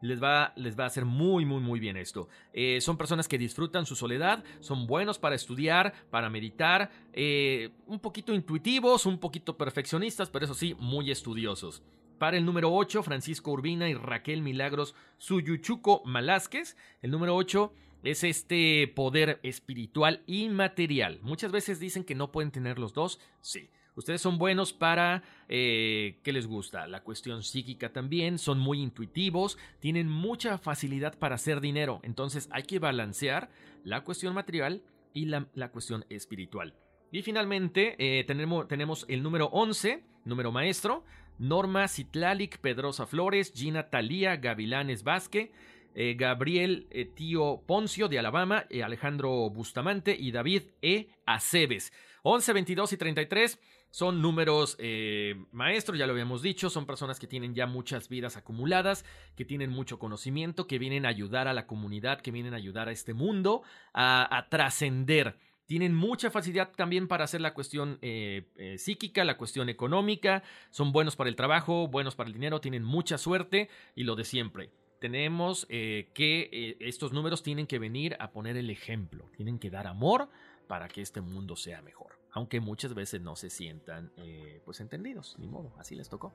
Les 0.00 0.22
va, 0.22 0.52
les 0.56 0.78
va 0.78 0.84
a 0.84 0.86
hacer 0.86 1.04
muy, 1.04 1.44
muy, 1.44 1.60
muy 1.60 1.80
bien 1.80 1.96
esto. 1.96 2.28
Eh, 2.52 2.80
son 2.80 2.96
personas 2.96 3.28
que 3.28 3.38
disfrutan 3.38 3.86
su 3.86 3.96
soledad, 3.96 4.42
son 4.60 4.86
buenos 4.86 5.18
para 5.18 5.34
estudiar, 5.34 5.92
para 6.10 6.30
meditar, 6.30 6.90
eh, 7.12 7.70
un 7.86 8.00
poquito 8.00 8.34
intuitivos, 8.34 9.06
un 9.06 9.18
poquito 9.18 9.56
perfeccionistas, 9.56 10.30
pero 10.30 10.44
eso 10.44 10.54
sí, 10.54 10.74
muy 10.78 11.10
estudiosos. 11.10 11.82
Para 12.18 12.36
el 12.36 12.44
número 12.44 12.70
8, 12.72 13.02
Francisco 13.02 13.50
Urbina 13.50 13.88
y 13.88 13.94
Raquel 13.94 14.42
Milagros 14.42 14.94
Suyuchuco 15.16 16.02
Malásquez. 16.04 16.76
El 17.00 17.10
número 17.10 17.34
8 17.34 17.72
es 18.02 18.24
este 18.24 18.88
poder 18.88 19.40
espiritual 19.42 20.22
y 20.26 20.48
material. 20.48 21.20
Muchas 21.22 21.52
veces 21.52 21.80
dicen 21.80 22.04
que 22.04 22.14
no 22.14 22.30
pueden 22.30 22.50
tener 22.50 22.78
los 22.78 22.92
dos. 22.92 23.20
Sí. 23.40 23.70
Ustedes 24.00 24.22
son 24.22 24.38
buenos 24.38 24.72
para, 24.72 25.22
eh, 25.46 26.16
¿qué 26.22 26.32
les 26.32 26.46
gusta? 26.46 26.86
La 26.88 27.02
cuestión 27.02 27.42
psíquica 27.42 27.92
también, 27.92 28.38
son 28.38 28.58
muy 28.58 28.80
intuitivos, 28.80 29.58
tienen 29.78 30.08
mucha 30.08 30.56
facilidad 30.56 31.18
para 31.18 31.34
hacer 31.34 31.60
dinero, 31.60 32.00
entonces 32.02 32.48
hay 32.50 32.62
que 32.62 32.78
balancear 32.78 33.50
la 33.84 34.02
cuestión 34.02 34.32
material 34.32 34.82
y 35.12 35.26
la, 35.26 35.48
la 35.52 35.70
cuestión 35.70 36.06
espiritual. 36.08 36.72
Y 37.12 37.20
finalmente 37.20 37.94
eh, 37.98 38.24
tenemos, 38.24 38.68
tenemos 38.68 39.04
el 39.10 39.22
número 39.22 39.50
11, 39.52 40.02
número 40.24 40.50
maestro, 40.50 41.04
Norma 41.38 41.86
Citlalic 41.86 42.58
Pedrosa 42.60 43.04
Flores, 43.04 43.52
Gina 43.54 43.90
Talía 43.90 44.36
Gavilanes 44.36 45.04
Vázquez, 45.04 45.50
eh, 45.94 46.14
Gabriel 46.18 46.88
Tío 47.14 47.64
Poncio 47.66 48.08
de 48.08 48.18
Alabama, 48.18 48.64
Alejandro 48.82 49.50
Bustamante 49.50 50.16
y 50.18 50.30
David 50.30 50.62
E. 50.80 51.08
Aceves. 51.26 51.92
11, 52.22 52.52
22 52.52 52.92
y 52.92 52.96
33 52.96 53.58
son 53.90 54.22
números 54.22 54.76
eh, 54.78 55.34
maestros, 55.52 55.98
ya 55.98 56.06
lo 56.06 56.12
habíamos 56.12 56.42
dicho, 56.42 56.70
son 56.70 56.86
personas 56.86 57.18
que 57.18 57.26
tienen 57.26 57.54
ya 57.54 57.66
muchas 57.66 58.08
vidas 58.08 58.36
acumuladas, 58.36 59.04
que 59.36 59.44
tienen 59.44 59.70
mucho 59.70 59.98
conocimiento, 59.98 60.66
que 60.66 60.78
vienen 60.78 61.06
a 61.06 61.08
ayudar 61.08 61.48
a 61.48 61.52
la 61.52 61.66
comunidad, 61.66 62.20
que 62.20 62.30
vienen 62.30 62.54
a 62.54 62.58
ayudar 62.58 62.88
a 62.88 62.92
este 62.92 63.14
mundo 63.14 63.62
a, 63.92 64.46
trascender. 64.48 65.36
Tienen 65.66 65.94
mucha 65.94 66.30
facilidad 66.30 66.70
también 66.72 67.06
para 67.06 67.24
hacer 67.24 67.40
la 67.40 67.54
cuestión 67.54 67.98
eh, 68.02 68.48
eh, 68.56 68.78
psíquica, 68.78 69.24
la 69.24 69.36
cuestión 69.36 69.68
económica, 69.68 70.42
son 70.70 70.92
buenos 70.92 71.16
para 71.16 71.28
el 71.30 71.36
trabajo, 71.36 71.88
buenos 71.88 72.16
para 72.16 72.28
el 72.28 72.34
dinero, 72.34 72.60
tienen 72.60 72.82
mucha 72.82 73.18
suerte 73.18 73.68
y 73.94 74.04
lo 74.04 74.16
de 74.16 74.24
siempre. 74.24 74.70
Tenemos 75.00 75.64
que 75.64 76.76
estos 76.78 77.14
números 77.14 77.42
tienen 77.42 77.66
que 77.66 77.78
venir 77.78 78.18
a 78.20 78.32
poner 78.32 78.58
el 78.58 78.68
ejemplo, 78.68 79.30
tienen 79.34 79.58
que 79.58 79.70
dar 79.70 79.86
amor 79.86 80.28
para 80.68 80.88
que 80.88 81.00
este 81.00 81.22
mundo 81.22 81.56
sea 81.56 81.80
mejor. 81.80 82.19
Aunque 82.32 82.60
muchas 82.60 82.94
veces 82.94 83.20
no 83.20 83.36
se 83.36 83.50
sientan 83.50 84.12
eh, 84.16 84.60
pues 84.64 84.80
entendidos, 84.80 85.36
ni 85.38 85.48
modo, 85.48 85.72
así 85.78 85.94
les 85.94 86.08
tocó. 86.08 86.32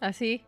Así. 0.00 0.44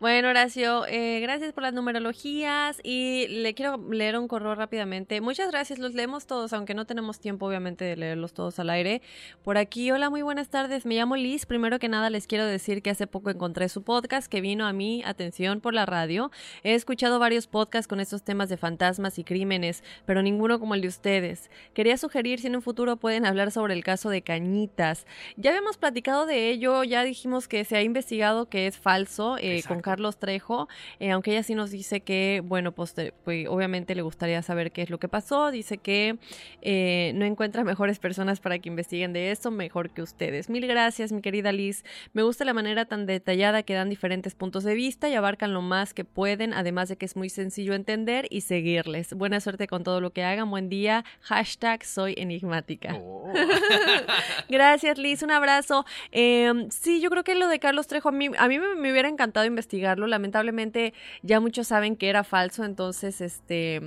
Bueno, 0.00 0.28
Horacio, 0.28 0.86
eh, 0.86 1.20
gracias 1.20 1.52
por 1.52 1.62
las 1.62 1.74
numerologías 1.74 2.80
y 2.82 3.26
le 3.28 3.54
quiero 3.54 3.78
leer 3.90 4.18
un 4.18 4.28
correo 4.28 4.54
rápidamente. 4.54 5.20
Muchas 5.20 5.50
gracias, 5.50 5.78
los 5.78 5.94
leemos 5.94 6.26
todos, 6.26 6.52
aunque 6.52 6.74
no 6.74 6.86
tenemos 6.86 7.18
tiempo 7.20 7.46
obviamente 7.46 7.84
de 7.84 7.96
leerlos 7.96 8.32
todos 8.32 8.58
al 8.58 8.70
aire. 8.70 9.02
Por 9.42 9.58
aquí, 9.58 9.90
hola, 9.90 10.10
muy 10.10 10.22
buenas 10.22 10.48
tardes, 10.48 10.86
me 10.86 10.94
llamo 10.94 11.16
Liz. 11.16 11.46
Primero 11.46 11.78
que 11.78 11.88
nada 11.88 12.10
les 12.10 12.26
quiero 12.26 12.46
decir 12.46 12.82
que 12.82 12.90
hace 12.90 13.06
poco 13.06 13.30
encontré 13.30 13.68
su 13.68 13.82
podcast 13.82 14.28
que 14.30 14.40
vino 14.40 14.66
a 14.66 14.72
mi 14.72 15.02
atención 15.04 15.60
por 15.60 15.74
la 15.74 15.86
radio. 15.86 16.30
He 16.62 16.74
escuchado 16.74 17.18
varios 17.18 17.46
podcasts 17.46 17.88
con 17.88 18.00
estos 18.00 18.22
temas 18.22 18.48
de 18.48 18.56
fantasmas 18.56 19.18
y 19.18 19.24
crímenes, 19.24 19.82
pero 20.06 20.22
ninguno 20.22 20.58
como 20.60 20.74
el 20.74 20.80
de 20.82 20.88
ustedes. 20.88 21.50
Quería 21.74 21.96
sugerir 21.96 22.40
si 22.40 22.46
en 22.46 22.56
un 22.56 22.62
futuro 22.62 22.96
pueden 22.96 23.26
hablar 23.26 23.50
sobre 23.50 23.74
el 23.74 23.84
caso 23.84 24.10
de 24.10 24.22
Cañitas. 24.22 25.06
Ya 25.36 25.50
habíamos 25.50 25.76
platicado 25.76 26.26
de 26.26 26.50
ello, 26.50 26.84
ya 26.84 27.04
dijimos 27.04 27.48
que 27.48 27.64
se 27.64 27.76
ha 27.76 27.82
investigado 27.82 28.48
que 28.48 28.66
es 28.66 28.76
falso. 28.78 29.36
eh, 29.38 29.57
con 29.62 29.80
Carlos 29.80 30.18
Trejo, 30.18 30.68
eh, 31.00 31.10
aunque 31.10 31.32
ella 31.32 31.42
sí 31.42 31.54
nos 31.54 31.70
dice 31.70 32.00
que, 32.00 32.42
bueno, 32.44 32.72
pues, 32.72 32.94
pues, 33.24 33.46
obviamente 33.48 33.94
le 33.94 34.02
gustaría 34.02 34.42
saber 34.42 34.72
qué 34.72 34.82
es 34.82 34.90
lo 34.90 34.98
que 34.98 35.08
pasó, 35.08 35.50
dice 35.50 35.78
que 35.78 36.18
eh, 36.62 37.12
no 37.14 37.24
encuentra 37.24 37.64
mejores 37.64 37.98
personas 37.98 38.40
para 38.40 38.58
que 38.58 38.68
investiguen 38.68 39.12
de 39.12 39.30
esto 39.30 39.50
mejor 39.50 39.90
que 39.90 40.02
ustedes. 40.02 40.48
Mil 40.50 40.66
gracias, 40.66 41.12
mi 41.12 41.20
querida 41.20 41.52
Liz. 41.52 41.84
Me 42.12 42.22
gusta 42.22 42.44
la 42.44 42.54
manera 42.54 42.84
tan 42.84 43.06
detallada 43.06 43.62
que 43.62 43.74
dan 43.74 43.88
diferentes 43.88 44.34
puntos 44.34 44.64
de 44.64 44.74
vista 44.74 45.08
y 45.08 45.14
abarcan 45.14 45.52
lo 45.52 45.62
más 45.62 45.94
que 45.94 46.04
pueden, 46.04 46.54
además 46.54 46.88
de 46.88 46.96
que 46.96 47.06
es 47.06 47.16
muy 47.16 47.28
sencillo 47.28 47.74
entender 47.74 48.26
y 48.30 48.42
seguirles. 48.42 49.14
Buena 49.14 49.40
suerte 49.40 49.66
con 49.66 49.84
todo 49.84 50.00
lo 50.00 50.12
que 50.12 50.24
hagan, 50.24 50.50
buen 50.50 50.68
día, 50.68 51.04
hashtag 51.20 51.84
soy 51.84 52.14
enigmática. 52.16 52.98
Gracias, 54.48 54.98
Liz. 54.98 55.22
Un 55.22 55.30
abrazo. 55.30 55.84
Eh, 56.12 56.66
sí, 56.70 57.00
yo 57.00 57.10
creo 57.10 57.24
que 57.24 57.34
lo 57.34 57.48
de 57.48 57.58
Carlos 57.58 57.86
Trejo, 57.86 58.08
a 58.08 58.12
mí, 58.12 58.30
a 58.36 58.48
mí 58.48 58.58
me, 58.58 58.74
me 58.76 58.92
hubiera 58.92 59.08
encantado 59.08 59.46
investigarlo. 59.48 60.06
Lamentablemente, 60.06 60.94
ya 61.22 61.40
muchos 61.40 61.66
saben 61.66 61.96
que 61.96 62.08
era 62.08 62.22
falso, 62.24 62.64
entonces, 62.64 63.20
este. 63.20 63.80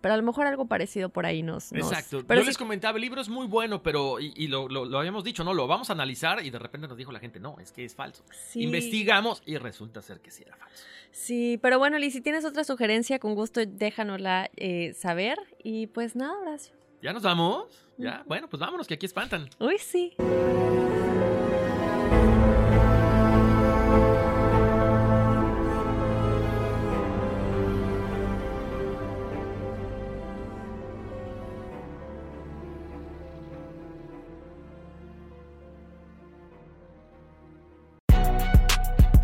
Pero 0.00 0.14
a 0.14 0.16
lo 0.16 0.22
mejor 0.22 0.46
algo 0.46 0.66
parecido 0.66 1.08
por 1.08 1.26
ahí 1.26 1.42
nos. 1.42 1.72
nos- 1.72 1.90
Exacto. 1.90 2.24
Pero 2.26 2.40
Yo 2.40 2.44
sí- 2.44 2.48
les 2.50 2.58
comentaba, 2.58 2.96
el 2.96 3.02
libro 3.02 3.20
es 3.20 3.28
muy 3.28 3.46
bueno, 3.46 3.82
pero, 3.82 4.20
y, 4.20 4.32
y 4.36 4.48
lo, 4.48 4.68
lo- 4.68 4.84
lo 4.84 4.98
habíamos 4.98 5.24
dicho, 5.24 5.44
¿no? 5.44 5.54
Lo 5.54 5.66
vamos 5.66 5.90
a 5.90 5.92
analizar 5.94 6.44
y 6.44 6.50
de 6.50 6.58
repente 6.58 6.88
nos 6.88 6.96
dijo 6.96 7.12
la 7.12 7.20
gente, 7.20 7.40
no, 7.40 7.56
es 7.58 7.72
que 7.72 7.84
es 7.84 7.94
falso. 7.94 8.24
Sí. 8.48 8.62
Investigamos 8.62 9.42
y 9.46 9.56
resulta 9.58 10.02
ser 10.02 10.20
que 10.20 10.30
sí 10.30 10.42
era 10.46 10.56
falso. 10.56 10.84
Sí, 11.10 11.58
pero 11.62 11.78
bueno, 11.78 11.98
Liz, 11.98 12.12
si 12.14 12.20
tienes 12.20 12.44
otra 12.44 12.64
sugerencia, 12.64 13.18
con 13.18 13.34
gusto 13.34 13.60
déjanosla 13.66 14.50
eh, 14.56 14.94
saber. 14.94 15.38
Y 15.62 15.86
pues 15.88 16.16
nada, 16.16 16.38
Horacio. 16.38 16.74
¿Ya 17.02 17.12
nos 17.12 17.22
vamos? 17.22 17.66
¿Ya? 17.98 18.22
Bueno, 18.26 18.48
pues 18.48 18.60
vámonos, 18.60 18.86
que 18.86 18.94
aquí 18.94 19.06
espantan. 19.06 19.48
Uy, 19.58 19.76
sí. 19.78 20.14